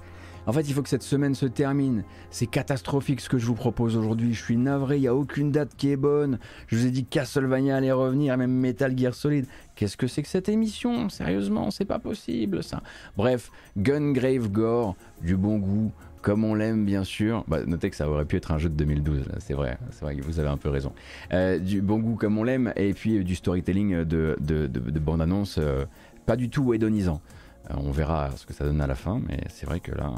En 0.50 0.52
fait, 0.52 0.62
il 0.62 0.74
faut 0.74 0.82
que 0.82 0.90
cette 0.90 1.04
semaine 1.04 1.36
se 1.36 1.46
termine. 1.46 2.04
C'est 2.32 2.48
catastrophique 2.48 3.22
ce 3.22 3.30
que 3.30 3.38
je 3.38 3.46
vous 3.46 3.54
propose 3.54 3.96
aujourd'hui. 3.96 4.34
Je 4.34 4.44
suis 4.44 4.58
navré, 4.58 4.98
il 4.98 5.02
n'y 5.02 5.08
a 5.08 5.14
aucune 5.14 5.52
date 5.52 5.76
qui 5.78 5.92
est 5.92 5.96
bonne. 5.96 6.40
Je 6.66 6.76
vous 6.76 6.88
ai 6.88 6.90
dit 6.90 7.06
Castlevania 7.06 7.76
allait 7.76 7.92
revenir, 7.92 8.36
même 8.36 8.52
Metal 8.52 8.98
Gear 8.98 9.14
Solid. 9.14 9.46
Qu'est-ce 9.76 9.96
que 9.96 10.08
c'est 10.08 10.24
que 10.24 10.28
cette 10.28 10.50
émission? 10.50 11.10
Sérieusement, 11.10 11.70
c'est 11.70 11.86
pas 11.86 12.00
possible 12.00 12.64
ça. 12.64 12.82
Bref, 13.16 13.52
Gungrave 13.78 14.50
Gore, 14.50 14.96
du 15.22 15.38
bon 15.38 15.60
goût, 15.60 15.92
comme 16.22 16.44
on 16.44 16.54
l'aime 16.54 16.86
bien 16.86 17.04
sûr. 17.04 17.44
Bah, 17.48 17.60
notez 17.66 17.90
que 17.90 17.96
ça 17.96 18.10
aurait 18.10 18.26
pu 18.26 18.36
être 18.38 18.52
un 18.52 18.58
jeu 18.58 18.70
de 18.70 18.76
2012, 18.76 19.30
c'est 19.40 19.54
vrai, 19.54 19.78
c'est 19.92 20.02
vrai 20.02 20.16
que 20.16 20.24
vous 20.24 20.40
avez 20.40 20.50
un 20.50 20.58
peu 20.58 20.70
raison. 20.70 20.94
Euh, 21.34 21.60
du 21.60 21.82
bon 21.82 22.00
goût 22.00 22.16
comme 22.16 22.38
on 22.38 22.44
l'aime, 22.44 22.74
et 22.76 22.94
puis 22.94 23.18
euh, 23.18 23.24
du 23.24 23.36
storytelling 23.36 24.04
de, 24.04 24.38
de, 24.40 25.00
bande-annonce 25.00 25.58
euh, 25.60 25.86
pas 26.26 26.36
du 26.36 26.50
tout 26.50 26.74
hédonisant. 26.74 27.22
on 27.70 27.92
verra 27.92 28.32
ce 28.36 28.46
que 28.46 28.54
ça 28.54 28.66
donne 28.66 28.82
à 28.82 28.88
la 28.88 28.96
fin, 28.96 29.22
mais 29.28 29.40
c'est 29.50 29.66
vrai 29.66 29.80
que 29.80 29.92
là, 29.92 30.14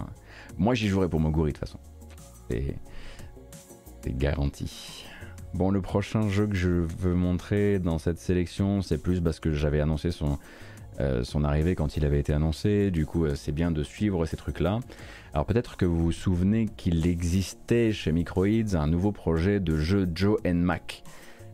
moi 0.57 0.73
j'y 0.73 0.87
jouerai 0.87 1.07
pour 1.07 1.19
Moguri 1.19 1.51
de 1.51 1.57
toute 1.57 1.65
façon. 1.65 1.79
C'est 2.49 4.17
garanti. 4.17 5.05
Bon, 5.53 5.69
le 5.69 5.81
prochain 5.81 6.27
jeu 6.29 6.47
que 6.47 6.55
je 6.55 6.69
veux 6.69 7.13
montrer 7.13 7.79
dans 7.79 7.97
cette 7.97 8.17
sélection, 8.17 8.81
c'est 8.81 8.97
plus 8.97 9.21
parce 9.21 9.39
que 9.39 9.51
j'avais 9.51 9.79
annoncé 9.79 10.11
son, 10.11 10.37
son 11.23 11.43
arrivée 11.43 11.75
quand 11.75 11.97
il 11.97 12.05
avait 12.05 12.19
été 12.19 12.33
annoncé. 12.33 12.89
Du 12.89 13.05
coup, 13.05 13.25
c'est 13.35 13.51
bien 13.51 13.71
de 13.71 13.83
suivre 13.83 14.25
ces 14.25 14.37
trucs-là. 14.37 14.79
Alors 15.33 15.45
peut-être 15.45 15.77
que 15.77 15.85
vous 15.85 15.97
vous 15.97 16.11
souvenez 16.11 16.67
qu'il 16.75 17.07
existait 17.07 17.93
chez 17.93 18.11
Microids 18.11 18.75
un 18.75 18.87
nouveau 18.87 19.13
projet 19.13 19.61
de 19.61 19.77
jeu 19.77 20.09
Joe 20.13 20.37
Mac. 20.43 21.03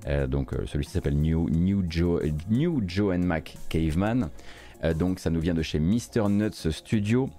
Euh, 0.07 0.25
donc 0.25 0.53
euh, 0.53 0.65
celui-ci 0.65 0.91
s'appelle 0.91 1.15
New, 1.17 1.83
Joe, 1.87 3.17
Mac 3.19 3.55
Caveman. 3.69 4.29
Euh, 4.83 4.95
donc 4.95 5.19
ça 5.19 5.29
nous 5.29 5.39
vient 5.39 5.53
de 5.53 5.61
chez 5.61 5.79
Mr. 5.79 6.27
Nuts 6.27 6.71
Studio. 6.71 7.29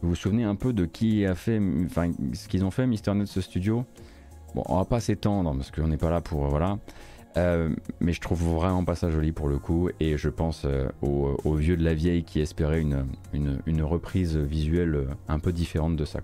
Vous 0.00 0.10
vous 0.10 0.14
souvenez 0.14 0.44
un 0.44 0.54
peu 0.54 0.72
de 0.72 0.84
qui 0.84 1.26
a 1.26 1.34
fait, 1.34 1.60
enfin 1.86 2.12
ce 2.34 2.46
qu'ils 2.46 2.64
ont 2.64 2.70
fait 2.70 2.86
Mr. 2.86 3.14
Nuts 3.14 3.40
Studio? 3.40 3.84
Bon, 4.54 4.62
on 4.66 4.76
va 4.76 4.84
pas 4.84 5.00
s'étendre 5.00 5.54
parce 5.56 5.72
qu'on 5.72 5.88
n'est 5.88 5.96
pas 5.96 6.10
là 6.10 6.20
pour 6.20 6.46
voilà. 6.46 6.78
Euh, 7.36 7.70
mais 8.00 8.12
je 8.12 8.20
trouve 8.20 8.42
vraiment 8.56 8.84
pas 8.84 8.94
ça 8.94 9.10
joli 9.10 9.32
pour 9.32 9.48
le 9.48 9.58
coup 9.58 9.88
et 10.00 10.18
je 10.18 10.28
pense 10.28 10.64
euh, 10.66 10.88
aux, 11.00 11.54
vieux 11.54 11.76
de 11.76 11.84
la 11.84 11.94
vieille 11.94 12.24
qui 12.24 12.40
espéraient 12.40 12.82
une, 12.82 13.82
reprise 13.82 14.36
visuelle 14.36 15.06
un 15.28 15.38
peu 15.38 15.52
différente 15.52 15.96
de 15.96 16.04
ça. 16.04 16.20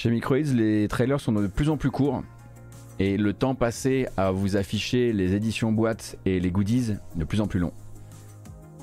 Chez 0.00 0.08
Microids, 0.08 0.54
les 0.54 0.88
trailers 0.88 1.20
sont 1.20 1.32
de 1.32 1.46
plus 1.46 1.68
en 1.68 1.76
plus 1.76 1.90
courts. 1.90 2.22
Et 2.98 3.18
le 3.18 3.34
temps 3.34 3.54
passé 3.54 4.08
à 4.16 4.30
vous 4.30 4.56
afficher 4.56 5.12
les 5.12 5.34
éditions 5.34 5.72
boîtes 5.72 6.16
et 6.24 6.40
les 6.40 6.50
goodies 6.50 6.94
de 7.16 7.24
plus 7.24 7.42
en 7.42 7.46
plus 7.46 7.60
long. 7.60 7.74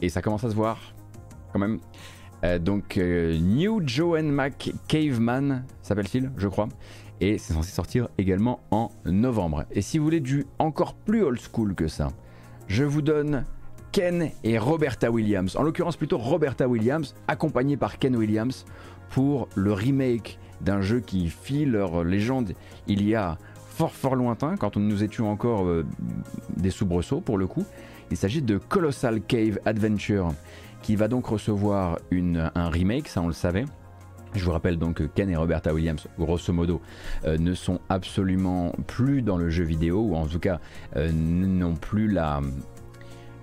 Et 0.03 0.09
ça 0.09 0.21
commence 0.21 0.43
à 0.43 0.51
se 0.51 0.55
voir, 0.55 0.93
quand 1.51 1.57
même. 1.57 1.79
Euh, 2.43 2.59
donc, 2.59 2.99
euh, 2.99 3.35
New 3.35 3.81
Joe 3.83 4.21
Mac 4.21 4.69
Caveman 4.87 5.65
s'appelle-t-il, 5.81 6.29
je 6.37 6.47
crois. 6.47 6.69
Et 7.19 7.39
c'est 7.39 7.53
censé 7.53 7.71
sortir 7.71 8.09
également 8.19 8.59
en 8.69 8.91
novembre. 9.05 9.65
Et 9.71 9.81
si 9.81 9.97
vous 9.97 10.03
voulez 10.03 10.19
du 10.19 10.45
encore 10.59 10.93
plus 10.93 11.23
old 11.23 11.39
school 11.39 11.73
que 11.73 11.87
ça, 11.87 12.09
je 12.67 12.83
vous 12.83 13.01
donne 13.01 13.43
Ken 13.91 14.29
et 14.43 14.59
Roberta 14.59 15.09
Williams. 15.09 15.55
En 15.55 15.63
l'occurrence, 15.63 15.97
plutôt 15.97 16.19
Roberta 16.19 16.67
Williams, 16.67 17.15
accompagnée 17.27 17.75
par 17.75 17.97
Ken 17.97 18.15
Williams, 18.15 18.65
pour 19.09 19.47
le 19.55 19.73
remake 19.73 20.39
d'un 20.61 20.81
jeu 20.81 20.99
qui 20.99 21.29
fit 21.29 21.65
leur 21.65 22.03
légende 22.03 22.53
il 22.87 23.07
y 23.07 23.15
a 23.15 23.37
fort 23.77 23.93
fort 23.93 24.15
lointain, 24.15 24.55
quand 24.57 24.75
nous 24.75 25.03
étions 25.03 25.29
encore 25.29 25.65
euh, 25.67 25.85
des 26.55 26.71
soubresauts 26.71 27.21
pour 27.21 27.37
le 27.37 27.45
coup. 27.45 27.63
Il 28.09 28.17
s'agit 28.17 28.41
de 28.41 28.57
Colossal 28.57 29.21
Cave 29.21 29.59
Adventure, 29.65 30.33
qui 30.81 30.95
va 30.95 31.07
donc 31.07 31.27
recevoir 31.27 31.99
un 32.11 32.69
remake, 32.69 33.07
ça 33.07 33.21
on 33.21 33.27
le 33.27 33.33
savait. 33.33 33.65
Je 34.33 34.43
vous 34.43 34.51
rappelle 34.51 34.77
donc 34.77 34.95
que 34.95 35.03
Ken 35.03 35.29
et 35.29 35.35
Roberta 35.35 35.73
Williams, 35.73 36.07
grosso 36.17 36.51
modo, 36.53 36.81
euh, 37.25 37.37
ne 37.37 37.53
sont 37.53 37.79
absolument 37.89 38.73
plus 38.87 39.21
dans 39.21 39.37
le 39.37 39.49
jeu 39.49 39.63
vidéo, 39.63 40.01
ou 40.01 40.15
en 40.15 40.25
tout 40.25 40.39
cas 40.39 40.59
euh, 40.95 41.11
n'ont 41.11 41.75
plus 41.75 42.07
la, 42.07 42.41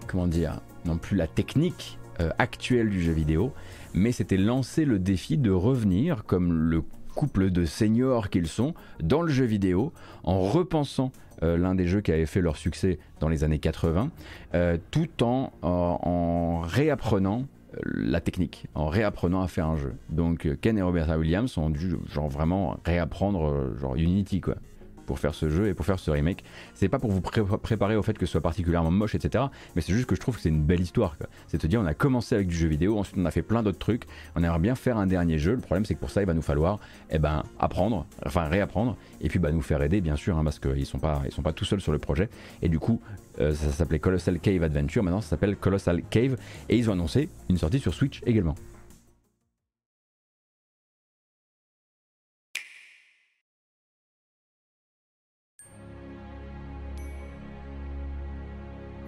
comment 0.08 0.26
dire, 0.26 0.60
non 0.84 0.98
plus 0.98 1.16
la 1.16 1.26
technique 1.26 1.98
actuelle 2.38 2.90
du 2.90 3.02
jeu 3.02 3.10
vidéo, 3.10 3.52
mais 3.94 4.12
c'était 4.12 4.36
lancer 4.36 4.84
le 4.84 4.98
défi 4.98 5.38
de 5.38 5.50
revenir 5.50 6.24
comme 6.24 6.52
le 6.52 6.82
couple 7.14 7.50
de 7.50 7.64
seniors 7.64 8.28
qu'ils 8.28 8.48
sont 8.48 8.74
dans 9.02 9.22
le 9.22 9.32
jeu 9.32 9.44
vidéo 9.44 9.92
en 10.24 10.40
repensant 10.40 11.12
euh, 11.42 11.56
l'un 11.56 11.74
des 11.74 11.86
jeux 11.86 12.00
qui 12.00 12.12
avait 12.12 12.26
fait 12.26 12.40
leur 12.40 12.56
succès 12.56 12.98
dans 13.20 13.28
les 13.28 13.44
années 13.44 13.58
80, 13.58 14.10
euh, 14.54 14.76
tout 14.90 15.22
en, 15.22 15.52
en 15.62 16.60
réapprenant 16.60 17.46
la 17.84 18.20
technique, 18.20 18.66
en 18.74 18.86
réapprenant 18.86 19.42
à 19.42 19.48
faire 19.48 19.66
un 19.66 19.76
jeu. 19.76 19.94
Donc 20.08 20.48
Ken 20.60 20.78
et 20.78 20.82
Roberta 20.82 21.18
Williams 21.18 21.58
ont 21.58 21.70
dû 21.70 21.96
genre 22.08 22.28
vraiment 22.28 22.76
réapprendre 22.84 23.74
genre 23.80 23.96
Unity 23.96 24.40
quoi 24.40 24.56
pour 25.04 25.18
faire 25.18 25.34
ce 25.34 25.48
jeu 25.48 25.68
et 25.68 25.74
pour 25.74 25.86
faire 25.86 25.98
ce 25.98 26.10
remake. 26.10 26.44
C'est 26.74 26.88
pas 26.88 26.98
pour 26.98 27.10
vous 27.10 27.20
préparer 27.20 27.96
au 27.96 28.02
fait 28.02 28.16
que 28.16 28.26
ce 28.26 28.32
soit 28.32 28.40
particulièrement 28.40 28.90
moche, 28.90 29.14
etc. 29.14 29.44
Mais 29.76 29.82
c'est 29.82 29.92
juste 29.92 30.06
que 30.06 30.14
je 30.14 30.20
trouve 30.20 30.36
que 30.36 30.42
c'est 30.42 30.48
une 30.48 30.62
belle 30.62 30.80
histoire. 30.80 31.16
C'est 31.48 31.60
de 31.62 31.66
dire, 31.66 31.80
on 31.80 31.86
a 31.86 31.94
commencé 31.94 32.34
avec 32.34 32.48
du 32.48 32.56
jeu 32.56 32.68
vidéo, 32.68 32.98
ensuite 32.98 33.16
on 33.18 33.24
a 33.24 33.30
fait 33.30 33.42
plein 33.42 33.62
d'autres 33.62 33.78
trucs. 33.78 34.04
On 34.36 34.42
aimerait 34.42 34.58
bien 34.58 34.74
faire 34.74 34.96
un 34.96 35.06
dernier 35.06 35.38
jeu. 35.38 35.52
Le 35.52 35.60
problème, 35.60 35.84
c'est 35.84 35.94
que 35.94 36.00
pour 36.00 36.10
ça, 36.10 36.22
il 36.22 36.26
va 36.26 36.34
nous 36.34 36.42
falloir 36.42 36.78
eh 37.10 37.18
ben, 37.18 37.42
apprendre, 37.58 38.06
enfin 38.24 38.44
réapprendre, 38.44 38.96
et 39.20 39.28
puis 39.28 39.38
bah, 39.38 39.52
nous 39.52 39.62
faire 39.62 39.82
aider, 39.82 40.00
bien 40.00 40.16
sûr, 40.16 40.36
hein, 40.36 40.44
parce 40.44 40.58
qu'ils 40.58 40.86
sont 40.86 40.98
pas, 40.98 41.22
sont 41.30 41.42
pas 41.42 41.52
tout 41.52 41.64
seuls 41.64 41.80
sur 41.80 41.92
le 41.92 41.98
projet. 41.98 42.28
Et 42.62 42.68
du 42.68 42.78
coup, 42.78 43.00
euh, 43.40 43.54
ça 43.54 43.70
s'appelait 43.70 43.98
Colossal 43.98 44.38
Cave 44.38 44.62
Adventure. 44.62 45.02
Maintenant, 45.02 45.20
ça 45.20 45.30
s'appelle 45.30 45.56
Colossal 45.56 46.02
Cave, 46.10 46.36
et 46.68 46.76
ils 46.76 46.88
ont 46.90 46.92
annoncé 46.92 47.28
une 47.48 47.58
sortie 47.58 47.78
sur 47.78 47.94
Switch 47.94 48.22
également. 48.26 48.54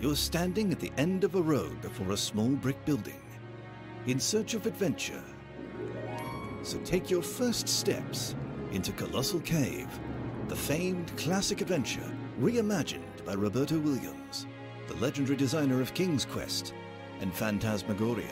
You're 0.07 0.15
standing 0.15 0.71
at 0.71 0.79
the 0.79 0.93
end 0.99 1.25
of 1.25 1.35
a 1.35 1.43
road 1.43 1.83
before 1.83 2.13
a 2.13 2.17
small 2.17 2.51
brick 2.51 2.85
building, 2.85 3.21
in 4.07 4.21
search 4.21 4.55
of 4.55 4.65
adventure. 4.65 5.25
So 6.63 6.79
take 6.85 7.11
your 7.11 7.23
first 7.23 7.69
steps 7.69 8.37
into 8.71 8.93
Colossal 8.93 9.41
Cave, 9.41 9.89
the 10.47 10.55
famed 10.55 11.11
classic 11.17 11.61
adventure 11.61 12.09
reimagined 12.41 13.25
by 13.25 13.35
Roberto 13.35 13.81
Williams, 13.81 14.47
the 14.87 14.95
legendary 14.99 15.37
designer 15.37 15.81
of 15.81 15.93
King's 15.93 16.25
Quest 16.25 16.73
and 17.19 17.35
Phantasmagoria. 17.35 18.31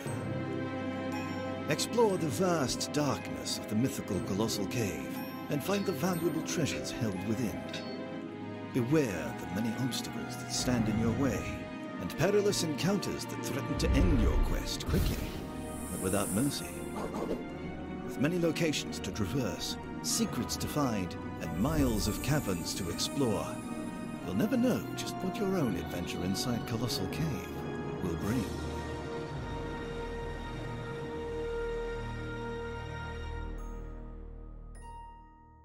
Explore 1.71 2.19
the 2.19 2.29
vast 2.29 2.93
darkness 2.93 3.59
of 3.59 3.69
the 3.69 3.75
mythical 3.75 4.21
Colossal 4.29 4.67
Cave 4.67 5.19
and 5.51 5.61
find 5.61 5.85
the 5.85 5.91
valuable 5.91 6.43
treasures 6.43 6.93
held 6.93 7.21
within. 7.27 7.61
Beware 8.75 9.35
the 9.41 9.61
many 9.61 9.75
obstacles 9.81 10.37
that 10.37 10.53
stand 10.53 10.89
in 10.89 11.01
your 11.01 11.13
way, 11.13 11.64
and 12.05 12.19
perilous 12.19 12.65
encounters 12.65 13.25
that 13.25 13.43
threaten 13.43 13.79
to 13.79 13.89
end 13.93 14.21
your 14.21 14.37
quest 14.45 14.87
quickly, 14.89 15.17
but 15.91 16.01
without 16.03 16.31
mercy. 16.33 16.69
With 18.05 18.21
many 18.21 18.39
locations 18.39 18.99
to 18.99 19.11
traverse, 19.11 19.79
secrets 20.03 20.55
to 20.59 20.69
find, 20.69 21.17
and 21.41 21.59
miles 21.59 22.07
of 22.07 22.23
caverns 22.23 22.75
to 22.75 22.91
explore, 22.91 23.47
you'll 24.27 24.35
never 24.35 24.59
know 24.59 24.85
just 24.97 25.15
what 25.17 25.39
your 25.39 25.57
own 25.57 25.77
adventure 25.77 26.23
inside 26.25 26.67
Colossal 26.67 27.07
Cave 27.07 27.49
will 28.03 28.17
bring. 28.17 28.45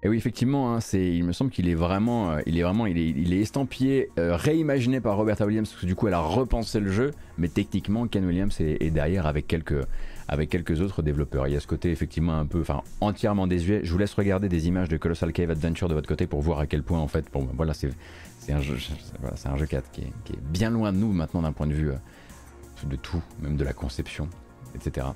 Et 0.02 0.08
oui, 0.08 0.16
effectivement, 0.16 0.74
hein, 0.74 0.80
c'est, 0.80 1.14
il 1.14 1.24
me 1.24 1.32
semble 1.32 1.50
qu'il 1.50 1.68
est 1.68 1.74
vraiment, 1.74 2.32
euh, 2.32 2.40
il 2.46 2.58
est 2.58 2.62
vraiment, 2.62 2.86
il 2.86 2.96
est, 2.96 3.10
il 3.10 3.34
est 3.34 3.40
estampillé, 3.40 4.08
euh, 4.18 4.34
réimaginé 4.34 4.98
par 5.00 5.16
Roberta 5.16 5.44
Williams, 5.44 5.68
parce 5.68 5.82
que 5.82 5.86
du 5.86 5.94
coup, 5.94 6.08
elle 6.08 6.14
a 6.14 6.20
repensé 6.20 6.80
le 6.80 6.90
jeu, 6.90 7.10
mais 7.36 7.48
techniquement, 7.48 8.06
Ken 8.06 8.24
Williams 8.24 8.58
est, 8.60 8.90
derrière 8.90 9.26
avec 9.26 9.46
quelques, 9.46 9.86
avec 10.26 10.48
quelques 10.48 10.80
autres 10.80 11.02
développeurs. 11.02 11.48
Il 11.48 11.52
y 11.52 11.56
a 11.56 11.60
ce 11.60 11.66
côté 11.66 11.90
effectivement 11.90 12.38
un 12.38 12.46
peu, 12.46 12.62
enfin, 12.62 12.80
entièrement 13.02 13.46
désuet. 13.46 13.82
Je 13.84 13.92
vous 13.92 13.98
laisse 13.98 14.14
regarder 14.14 14.48
des 14.48 14.68
images 14.68 14.88
de 14.88 14.96
Colossal 14.96 15.34
Cave 15.34 15.50
Adventure 15.50 15.88
de 15.88 15.94
votre 15.94 16.08
côté 16.08 16.26
pour 16.26 16.40
voir 16.40 16.60
à 16.60 16.66
quel 16.66 16.82
point, 16.82 16.98
en 16.98 17.08
fait, 17.08 17.26
bon, 17.30 17.46
voilà, 17.54 17.74
c'est, 17.74 17.90
c'est 18.38 18.52
un 18.52 18.62
jeu, 18.62 18.78
voilà, 19.20 19.36
c'est 19.36 19.48
un 19.48 19.56
jeu 19.58 19.66
4 19.66 19.90
qui 19.90 20.00
est, 20.00 20.12
qui 20.24 20.32
est 20.32 20.42
bien 20.50 20.70
loin 20.70 20.94
de 20.94 20.96
nous 20.96 21.12
maintenant 21.12 21.42
d'un 21.42 21.52
point 21.52 21.66
de 21.66 21.74
vue 21.74 21.90
euh, 21.90 22.86
de 22.86 22.96
tout, 22.96 23.22
même 23.42 23.56
de 23.56 23.64
la 23.64 23.74
conception, 23.74 24.28
etc. 24.74 25.08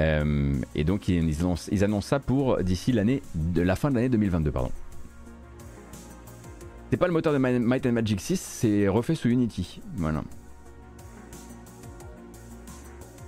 Euh, 0.00 0.54
et 0.74 0.84
donc 0.84 1.08
ils, 1.08 1.40
annoncent, 1.42 2.00
ça 2.00 2.20
pour 2.20 2.62
d'ici 2.62 2.92
l'année 2.92 3.22
de 3.34 3.60
la 3.60 3.76
fin 3.76 3.90
de 3.90 3.96
l'année 3.96 4.08
2022, 4.08 4.50
pardon. 4.50 4.70
C'est 6.90 6.96
pas 6.96 7.06
le 7.06 7.12
moteur 7.12 7.32
de 7.32 7.38
Might 7.38 7.86
and 7.86 7.92
Magic 7.92 8.20
6, 8.20 8.40
c'est 8.40 8.88
refait 8.88 9.14
sous 9.14 9.28
Unity. 9.28 9.80
Voilà. 9.96 10.24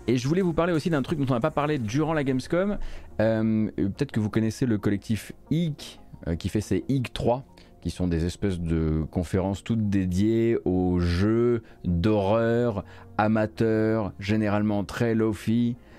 Et 0.08 0.16
je 0.16 0.26
voulais 0.26 0.42
vous 0.42 0.52
parler 0.52 0.72
aussi 0.72 0.90
d'un 0.90 1.02
truc 1.02 1.20
dont 1.20 1.26
on 1.28 1.34
n'a 1.34 1.40
pas 1.40 1.52
parlé 1.52 1.78
durant 1.78 2.12
la 2.12 2.24
Gamescom. 2.24 2.78
Euh, 3.20 3.70
Peut-être 3.76 4.10
que 4.10 4.18
vous 4.18 4.30
connaissez 4.30 4.66
le 4.66 4.78
collectif 4.78 5.32
IG 5.50 6.00
euh, 6.26 6.34
qui 6.34 6.48
fait 6.48 6.60
ses 6.60 6.84
IG 6.88 7.12
3 7.12 7.44
qui 7.82 7.90
sont 7.90 8.06
des 8.06 8.24
espèces 8.24 8.60
de 8.60 9.04
conférences 9.10 9.64
toutes 9.64 9.90
dédiées 9.90 10.56
aux 10.64 11.00
jeux 11.00 11.62
d'horreur 11.84 12.84
amateurs, 13.18 14.12
généralement 14.20 14.84
très 14.84 15.16
low-fi, 15.16 15.74
euh, 15.76 15.91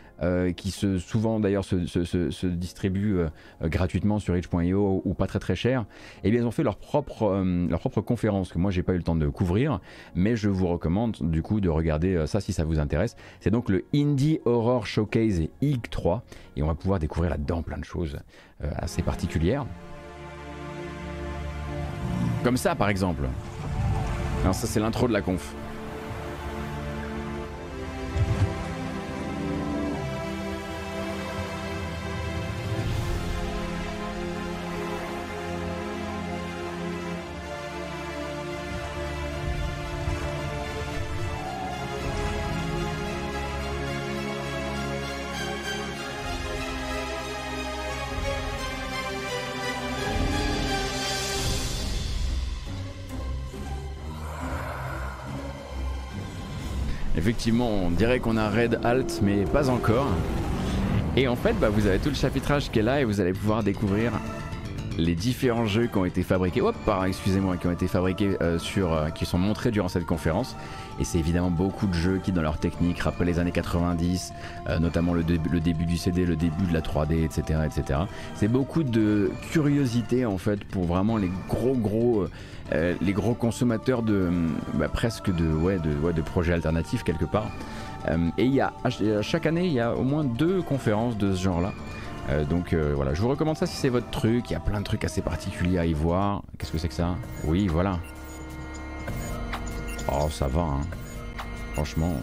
qui 0.55 0.71
se, 0.71 0.97
souvent 0.99 1.39
d'ailleurs 1.39 1.65
se, 1.65 1.85
se, 1.85 2.47
distribuent 2.47 3.17
euh, 3.17 3.29
gratuitement 3.63 4.19
sur 4.19 4.37
itch.io 4.37 5.01
ou 5.03 5.13
pas 5.13 5.27
très 5.27 5.39
très 5.39 5.55
cher, 5.55 5.81
et 6.23 6.27
eh 6.27 6.31
bien 6.31 6.41
ils 6.41 6.45
ont 6.45 6.51
fait 6.51 6.63
leur 6.63 6.77
propre, 6.77 7.23
euh, 7.23 7.67
leur 7.69 7.79
propre 7.79 8.01
conférence 8.01 8.51
que 8.51 8.57
moi 8.57 8.71
j'ai 8.71 8.83
pas 8.83 8.93
eu 8.93 8.97
le 8.97 9.03
temps 9.03 9.15
de 9.15 9.27
couvrir, 9.27 9.79
mais 10.15 10.35
je 10.35 10.49
vous 10.49 10.67
recommande 10.67 11.17
du 11.21 11.41
coup 11.41 11.59
de 11.61 11.69
regarder 11.69 12.15
euh, 12.15 12.27
ça 12.27 12.41
si 12.41 12.53
ça 12.53 12.63
vous 12.63 12.79
intéresse. 12.79 13.15
C'est 13.39 13.51
donc 13.51 13.69
le 13.69 13.85
Indie 13.93 14.39
Horror 14.45 14.85
Showcase 14.85 15.41
IG 15.61 15.89
3 15.89 16.23
et 16.55 16.63
on 16.63 16.67
va 16.67 16.75
pouvoir 16.75 16.99
découvrir 16.99 17.31
là-dedans 17.31 17.61
plein 17.61 17.77
de 17.77 17.85
choses 17.85 18.17
euh, 18.63 18.71
assez 18.77 19.01
particulières. 19.01 19.65
Comme 22.43 22.57
ça 22.57 22.75
par 22.75 22.89
exemple. 22.89 23.23
Alors 24.41 24.55
ça 24.55 24.67
c'est 24.67 24.79
l'intro 24.79 25.07
de 25.07 25.13
la 25.13 25.21
conf. 25.21 25.55
Effectivement, 57.23 57.69
on 57.69 57.89
dirait 57.89 58.19
qu'on 58.19 58.35
a 58.35 58.49
Red 58.49 58.81
Alt, 58.83 59.21
mais 59.21 59.45
pas 59.45 59.69
encore. 59.69 60.07
Et 61.15 61.29
en 61.29 61.37
fait, 61.37 61.53
bah, 61.53 61.69
vous 61.69 61.87
avez 61.87 61.97
tout 61.97 62.09
le 62.09 62.15
chapitrage 62.15 62.69
qui 62.69 62.79
est 62.79 62.81
là 62.81 62.99
et 62.99 63.05
vous 63.05 63.21
allez 63.21 63.31
pouvoir 63.31 63.63
découvrir 63.63 64.11
les 64.97 65.15
différents 65.15 65.65
jeux 65.65 65.87
qui 65.87 65.97
ont 65.97 66.05
été 66.05 66.23
fabriqués, 66.23 66.61
hop, 66.61 66.75
excusez-moi, 67.07 67.57
qui 67.57 67.67
ont 67.67 67.71
été 67.71 67.87
fabriqués 67.87 68.37
euh, 68.41 68.59
sur, 68.59 68.93
euh, 68.93 69.09
qui 69.09 69.25
sont 69.25 69.37
montrés 69.37 69.71
durant 69.71 69.87
cette 69.87 70.05
conférence. 70.05 70.55
Et 70.99 71.03
c'est 71.03 71.17
évidemment 71.17 71.49
beaucoup 71.49 71.87
de 71.87 71.93
jeux 71.93 72.19
qui, 72.23 72.31
dans 72.31 72.41
leur 72.41 72.59
technique, 72.59 72.99
rappellent 72.99 73.27
les 73.27 73.39
années 73.39 73.51
90, 73.51 74.33
euh, 74.69 74.79
notamment 74.79 75.13
le, 75.13 75.23
début 75.23 75.85
du 75.85 75.97
CD, 75.97 76.25
le 76.25 76.35
début 76.35 76.65
de 76.65 76.73
la 76.73 76.81
3D, 76.81 77.23
etc., 77.23 77.59
etc. 77.65 78.01
C'est 78.35 78.47
beaucoup 78.47 78.83
de 78.83 79.31
curiosité 79.51 80.25
en 80.25 80.37
fait 80.37 80.63
pour 80.63 80.85
vraiment 80.85 81.17
les 81.17 81.31
gros 81.49 81.75
gros, 81.75 82.27
les 82.71 83.13
gros 83.13 83.35
consommateurs 83.35 84.01
de, 84.01 84.29
bah, 84.73 84.87
presque 84.87 85.33
de, 85.33 85.47
ouais, 85.47 85.77
de, 85.77 85.93
ouais, 86.01 86.13
de 86.13 86.21
projets 86.21 86.53
alternatifs 86.53 87.03
quelque 87.03 87.25
part. 87.25 87.51
et 88.37 88.45
il 88.45 88.53
y 88.53 88.61
a 88.61 88.73
chaque 89.21 89.45
année, 89.45 89.67
il 89.67 89.73
y 89.73 89.79
a 89.79 89.95
au 89.95 90.03
moins 90.03 90.23
deux 90.23 90.61
conférences 90.61 91.17
de 91.17 91.33
ce 91.33 91.43
genre-là. 91.43 91.73
Euh, 92.29 92.45
donc 92.45 92.73
euh, 92.73 92.93
voilà, 92.95 93.13
je 93.13 93.21
vous 93.21 93.27
recommande 93.27 93.57
ça 93.57 93.65
si 93.65 93.75
c'est 93.75 93.89
votre 93.89 94.09
truc. 94.09 94.49
Il 94.49 94.53
y 94.53 94.55
a 94.55 94.59
plein 94.59 94.79
de 94.79 94.85
trucs 94.85 95.03
assez 95.03 95.21
particuliers 95.21 95.77
à 95.77 95.85
y 95.85 95.93
voir. 95.93 96.43
Qu'est-ce 96.57 96.71
que 96.71 96.77
c'est 96.77 96.87
que 96.87 96.93
ça? 96.93 97.15
Oui, 97.45 97.67
voilà. 97.67 97.99
Oh, 100.11 100.29
ça 100.29 100.47
va, 100.47 100.61
hein. 100.61 100.81
Franchement. 101.73 102.15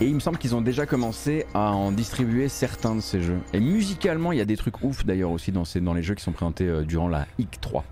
Et 0.00 0.06
il 0.06 0.14
me 0.14 0.20
semble 0.20 0.38
qu'ils 0.38 0.56
ont 0.56 0.60
déjà 0.60 0.86
commencé 0.86 1.46
à 1.54 1.70
en 1.72 1.92
distribuer 1.92 2.48
certains 2.48 2.96
de 2.96 3.00
ces 3.00 3.22
jeux. 3.22 3.38
Et 3.52 3.60
musicalement, 3.60 4.32
il 4.32 4.38
y 4.38 4.40
a 4.40 4.44
des 4.44 4.56
trucs 4.56 4.82
ouf 4.82 5.06
d'ailleurs 5.06 5.30
aussi 5.30 5.52
dans, 5.52 5.94
les 5.94 6.02
jeux 6.02 6.16
qui 6.16 6.22
sont 6.22 6.32
présentés 6.32 6.66
euh, 6.66 6.82
durant 6.82 7.08
la 7.08 7.26
IC 7.38 7.60
3. 7.60 7.84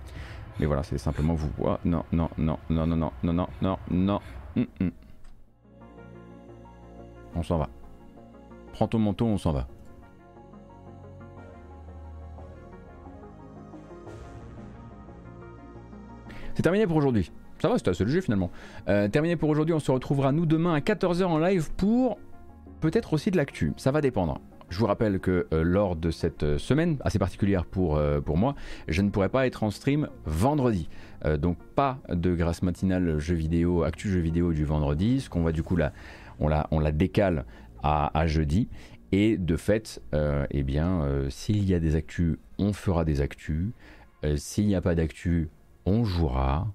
Mais 0.59 0.67
voilà, 0.67 0.83
c'est 0.83 0.99
simplement 0.99 1.35
vous. 1.35 1.49
voir. 1.57 1.79
non, 1.85 2.05
non, 2.13 2.29
non, 2.39 2.59
non, 2.69 2.87
non, 2.87 2.97
non, 2.97 3.13
non, 3.23 3.47
non, 3.63 3.79
non, 3.91 4.21
non. 4.59 4.93
On 7.35 7.43
s'en 7.43 7.59
va. 7.59 7.69
Prends 8.73 8.89
ton 8.89 8.99
manteau, 8.99 9.27
on 9.27 9.39
s'en 9.39 9.53
va. 9.53 9.67
C'est 16.55 16.63
terminé 16.63 16.87
pour 16.87 16.97
aujourd'hui. 16.97 17.31
Ça 17.61 17.69
va, 17.69 17.79
c'était 17.79 17.91
assez 17.91 18.05
léger 18.05 18.21
finalement. 18.21 18.51
Euh, 18.89 19.09
terminé 19.09 19.37
pour 19.37 19.49
aujourd'hui, 19.49 19.75
on 19.75 19.79
se 19.79 19.91
retrouvera 19.91 20.33
nous 20.33 20.47
demain 20.47 20.75
à 20.75 20.81
14h 20.81 21.25
en 21.25 21.39
live 21.39 21.71
pour 21.77 22.19
peut-être 22.81 23.13
aussi 23.13 23.31
de 23.31 23.37
l'actu. 23.37 23.73
Ça 23.77 23.91
va 23.91 24.01
dépendre. 24.01 24.41
Je 24.69 24.79
vous 24.79 24.87
rappelle 24.87 25.21
que 25.21 25.47
euh, 25.53 25.63
lors 25.63 25.97
de 25.97 26.11
cette 26.11 26.43
euh, 26.43 26.59
semaine 26.59 26.97
assez 27.03 27.19
particulière 27.19 27.67
pour, 27.67 28.01
moi, 28.37 28.55
je 28.89 29.03
ne 29.03 29.11
pourrai 29.11 29.29
pas 29.29 29.47
être 29.47 29.63
en 29.63 29.71
stream 29.71 30.09
vendredi. 30.25 30.89
donc 31.39 31.57
pas 31.77 31.99
de 32.09 32.35
grâce 32.35 32.63
matinale 32.63 33.19
jeux 33.19 33.37
vidéo, 33.37 33.85
actu 33.85 34.09
jeux 34.09 34.21
vidéo 34.21 34.53
du 34.53 34.65
vendredi. 34.65 35.21
Ce 35.21 35.31
qu'on 35.31 35.43
va 35.43 35.53
du 35.53 35.63
coup 35.63 35.77
là 35.77 35.93
on 36.43 36.81
la, 36.81 36.93
décale 36.93 37.45
à, 37.83 38.27
jeudi. 38.27 38.69
Et 39.13 39.37
de 39.37 39.57
fait, 39.57 40.01
euh, 40.15 40.47
eh 40.51 40.63
bien, 40.63 41.03
euh, 41.03 41.29
s'il 41.29 41.69
y 41.69 41.75
a 41.75 41.81
des 41.81 41.97
actus, 41.97 42.37
on 42.59 42.73
fera 42.73 43.05
des 43.05 43.21
actus. 43.21 43.69
Euh, 44.25 44.37
s'il 44.37 44.67
n'y 44.67 44.75
a 44.75 44.81
pas 44.81 44.95
d'actus, 44.95 45.49
on 45.85 46.05
jouera, 46.05 46.73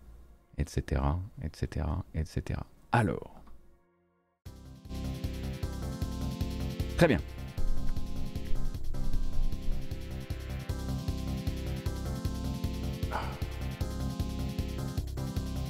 etc., 0.58 1.02
etc., 1.44 1.86
etc. 2.14 2.60
Alors. 2.92 3.42
Très 6.98 7.08
bien. 7.08 7.20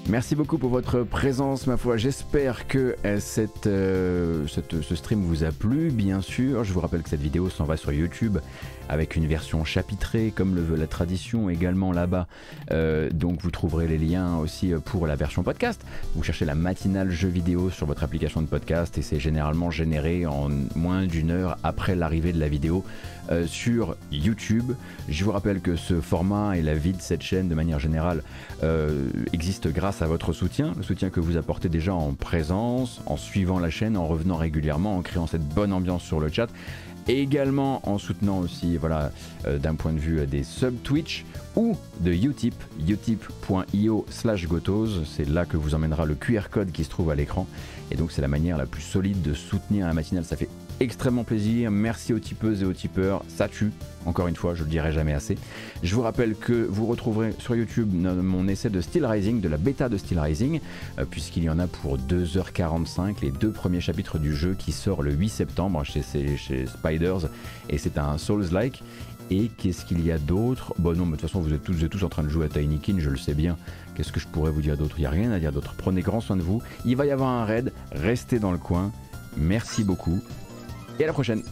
Merci 0.09 0.35
beaucoup 0.35 0.57
pour 0.57 0.69
votre 0.69 1.03
présence, 1.03 1.67
ma 1.67 1.75
foi. 1.75 1.97
J'espère 1.97 2.67
que 2.67 2.95
euh, 3.05 3.19
euh, 3.65 4.47
ce 4.47 4.95
stream 4.95 5.21
vous 5.21 5.43
a 5.43 5.51
plu, 5.51 5.91
bien 5.91 6.21
sûr. 6.21 6.63
Je 6.63 6.71
vous 6.71 6.79
rappelle 6.79 7.01
que 7.01 7.09
cette 7.09 7.21
vidéo 7.21 7.49
s'en 7.49 7.65
va 7.65 7.75
sur 7.75 7.91
YouTube 7.91 8.37
avec 8.89 9.15
une 9.15 9.25
version 9.25 9.63
chapitrée, 9.65 10.31
comme 10.35 10.55
le 10.55 10.61
veut 10.61 10.77
la 10.77 10.87
tradition, 10.87 11.49
également 11.49 11.91
là-bas. 11.91 12.27
Euh, 12.71 13.09
donc 13.11 13.41
vous 13.41 13.51
trouverez 13.51 13.87
les 13.87 13.97
liens 13.97 14.37
aussi 14.37 14.73
pour 14.85 15.07
la 15.07 15.15
version 15.15 15.43
podcast. 15.43 15.81
Vous 16.15 16.23
cherchez 16.23 16.45
la 16.45 16.55
matinale 16.55 17.11
jeu 17.11 17.27
vidéo 17.27 17.69
sur 17.69 17.85
votre 17.85 18.03
application 18.03 18.41
de 18.41 18.47
podcast 18.47 18.97
et 18.97 19.01
c'est 19.01 19.19
généralement 19.19 19.71
généré 19.71 20.25
en 20.25 20.49
moins 20.75 21.05
d'une 21.05 21.31
heure 21.31 21.57
après 21.63 21.95
l'arrivée 21.95 22.33
de 22.33 22.39
la 22.39 22.47
vidéo 22.47 22.83
sur 23.45 23.97
YouTube. 24.09 24.71
Je 25.09 25.25
vous 25.25 25.33
rappelle 25.33 25.59
que 25.59 25.75
ce 25.75 25.99
format 25.99 26.55
et 26.55 26.61
la 26.61 26.75
vie 26.75 26.93
de 26.93 27.01
cette 27.01 27.21
chaîne 27.21 27.49
de 27.49 27.55
manière 27.55 27.77
générale 27.77 28.23
existent 29.33 29.69
grâce 29.69 30.01
à 30.01 30.07
votre 30.07 30.31
soutien, 30.31 30.73
le 30.77 30.83
soutien 30.83 31.09
que 31.09 31.19
vous 31.19 31.35
apportez 31.35 31.67
déjà 31.67 31.93
en 31.93 32.13
présence, 32.13 33.01
en 33.05 33.17
suivant 33.17 33.59
la 33.59 33.69
chaîne, 33.69 33.97
en 33.97 34.07
revenant 34.07 34.37
régulièrement, 34.37 34.95
en 34.95 35.01
créant 35.01 35.27
cette 35.27 35.47
bonne 35.47 35.73
ambiance 35.73 36.03
sur 36.03 36.19
le 36.19 36.29
chat, 36.29 36.47
également 37.07 37.87
en 37.89 37.97
soutenant 37.97 38.39
aussi, 38.39 38.77
voilà, 38.77 39.11
euh, 39.45 39.57
d'un 39.57 39.75
point 39.75 39.93
de 39.93 39.99
vue 39.99 40.25
des 40.27 40.43
sub 40.43 40.81
Twitch 40.83 41.25
ou 41.55 41.75
de 41.99 42.11
Utip, 42.11 42.55
utip.io 42.87 44.05
slash 44.09 44.47
gotos, 44.47 45.03
c'est 45.05 45.27
là 45.27 45.45
que 45.45 45.57
vous 45.57 45.75
emmènera 45.75 46.05
le 46.05 46.15
QR 46.15 46.49
code 46.51 46.71
qui 46.71 46.83
se 46.83 46.89
trouve 46.89 47.09
à 47.09 47.15
l'écran, 47.15 47.47
et 47.91 47.95
donc 47.95 48.11
c'est 48.11 48.21
la 48.21 48.27
manière 48.27 48.57
la 48.57 48.65
plus 48.65 48.81
solide 48.81 49.21
de 49.21 49.33
soutenir 49.33 49.87
la 49.87 49.93
matinale, 49.93 50.25
ça 50.25 50.35
fait 50.35 50.49
extrêmement 50.79 51.23
plaisir. 51.23 51.71
Merci 51.71 52.13
aux 52.13 52.19
tipeuses 52.19 52.61
et 52.61 52.65
aux 52.65 52.73
tipeurs. 52.73 53.23
Ça 53.27 53.47
tue. 53.47 53.71
Encore 54.05 54.27
une 54.27 54.35
fois, 54.35 54.55
je 54.55 54.63
le 54.63 54.69
dirai 54.69 54.91
jamais 54.91 55.13
assez. 55.13 55.37
Je 55.83 55.93
vous 55.93 56.01
rappelle 56.01 56.35
que 56.35 56.53
vous 56.53 56.85
retrouverez 56.85 57.33
sur 57.39 57.55
YouTube 57.55 57.89
mon 57.93 58.47
essai 58.47 58.69
de 58.69 58.79
Steel 58.79 59.05
Rising, 59.05 59.41
de 59.41 59.49
la 59.49 59.57
bêta 59.57 59.89
de 59.89 59.97
Steel 59.97 60.19
Rising, 60.19 60.59
euh, 60.97 61.05
puisqu'il 61.09 61.43
y 61.43 61.49
en 61.49 61.59
a 61.59 61.67
pour 61.67 61.97
2h45, 61.97 63.21
les 63.21 63.31
deux 63.31 63.51
premiers 63.51 63.81
chapitres 63.81 64.17
du 64.17 64.35
jeu 64.35 64.55
qui 64.57 64.71
sort 64.71 65.03
le 65.03 65.11
8 65.11 65.29
septembre 65.29 65.83
chez, 65.83 66.01
Spiders, 66.01 67.29
et 67.69 67.77
c'est 67.77 67.97
un 67.97 68.17
Souls-like. 68.17 68.81
Et 69.29 69.49
qu'est-ce 69.57 69.83
qu'il 69.83 70.05
y 70.05 70.11
a 70.13 70.17
d'autre? 70.17 70.73
Bon 70.79 70.97
non, 70.97 71.05
mais 71.05 71.17
de 71.17 71.17
toute 71.17 71.29
façon, 71.29 71.41
vous 71.41 71.53
êtes, 71.53 71.61
tous, 71.61 71.73
vous 71.73 71.83
êtes 71.83 71.91
tous 71.91 72.05
en 72.05 72.09
train 72.09 72.23
de 72.23 72.29
jouer 72.29 72.45
à 72.45 72.49
Tiny 72.49 72.79
Kin, 72.79 72.95
je 72.99 73.09
le 73.09 73.17
sais 73.17 73.33
bien. 73.33 73.57
Qu'est-ce 73.93 74.13
que 74.13 74.21
je 74.21 74.27
pourrais 74.27 74.51
vous 74.51 74.61
dire 74.61 74.77
d'autre? 74.77 74.95
Il 74.99 75.01
n'y 75.01 75.07
a 75.07 75.09
rien 75.09 75.31
à 75.31 75.39
dire 75.39 75.51
d'autre. 75.51 75.73
Prenez 75.77 76.01
grand 76.01 76.21
soin 76.21 76.37
de 76.37 76.41
vous. 76.41 76.61
Il 76.85 76.95
va 76.95 77.05
y 77.05 77.11
avoir 77.11 77.29
un 77.29 77.43
raid. 77.43 77.73
Restez 77.91 78.39
dans 78.39 78.53
le 78.53 78.57
coin. 78.57 78.93
Merci 79.35 79.83
beaucoup 79.83 80.21
et 80.99 81.03
à 81.03 81.07
la 81.07 81.13
prochaine. 81.13 81.43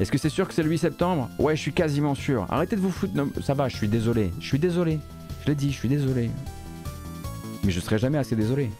Est-ce 0.00 0.10
que 0.10 0.18
c'est 0.18 0.28
sûr 0.28 0.48
que 0.48 0.54
c'est 0.54 0.62
le 0.62 0.70
8 0.70 0.78
septembre? 0.78 1.30
Ouais, 1.38 1.54
je 1.54 1.60
suis 1.60 1.72
quasiment 1.72 2.14
sûr. 2.14 2.46
Arrêtez 2.50 2.76
de 2.76 2.80
vous 2.80 2.90
foutre. 2.90 3.12
Ça 3.42 3.54
va, 3.54 3.68
je 3.68 3.76
suis 3.76 3.88
désolé. 3.88 4.32
Je 4.40 4.46
suis 4.46 4.58
désolé. 4.58 4.98
Je 5.42 5.48
l'ai 5.48 5.54
dit, 5.54 5.70
je 5.70 5.76
suis 5.76 5.88
désolé. 5.88 6.30
Mais 7.62 7.70
je 7.70 7.78
serai 7.80 7.98
jamais 7.98 8.18
assez 8.18 8.34
désolé. 8.34 8.70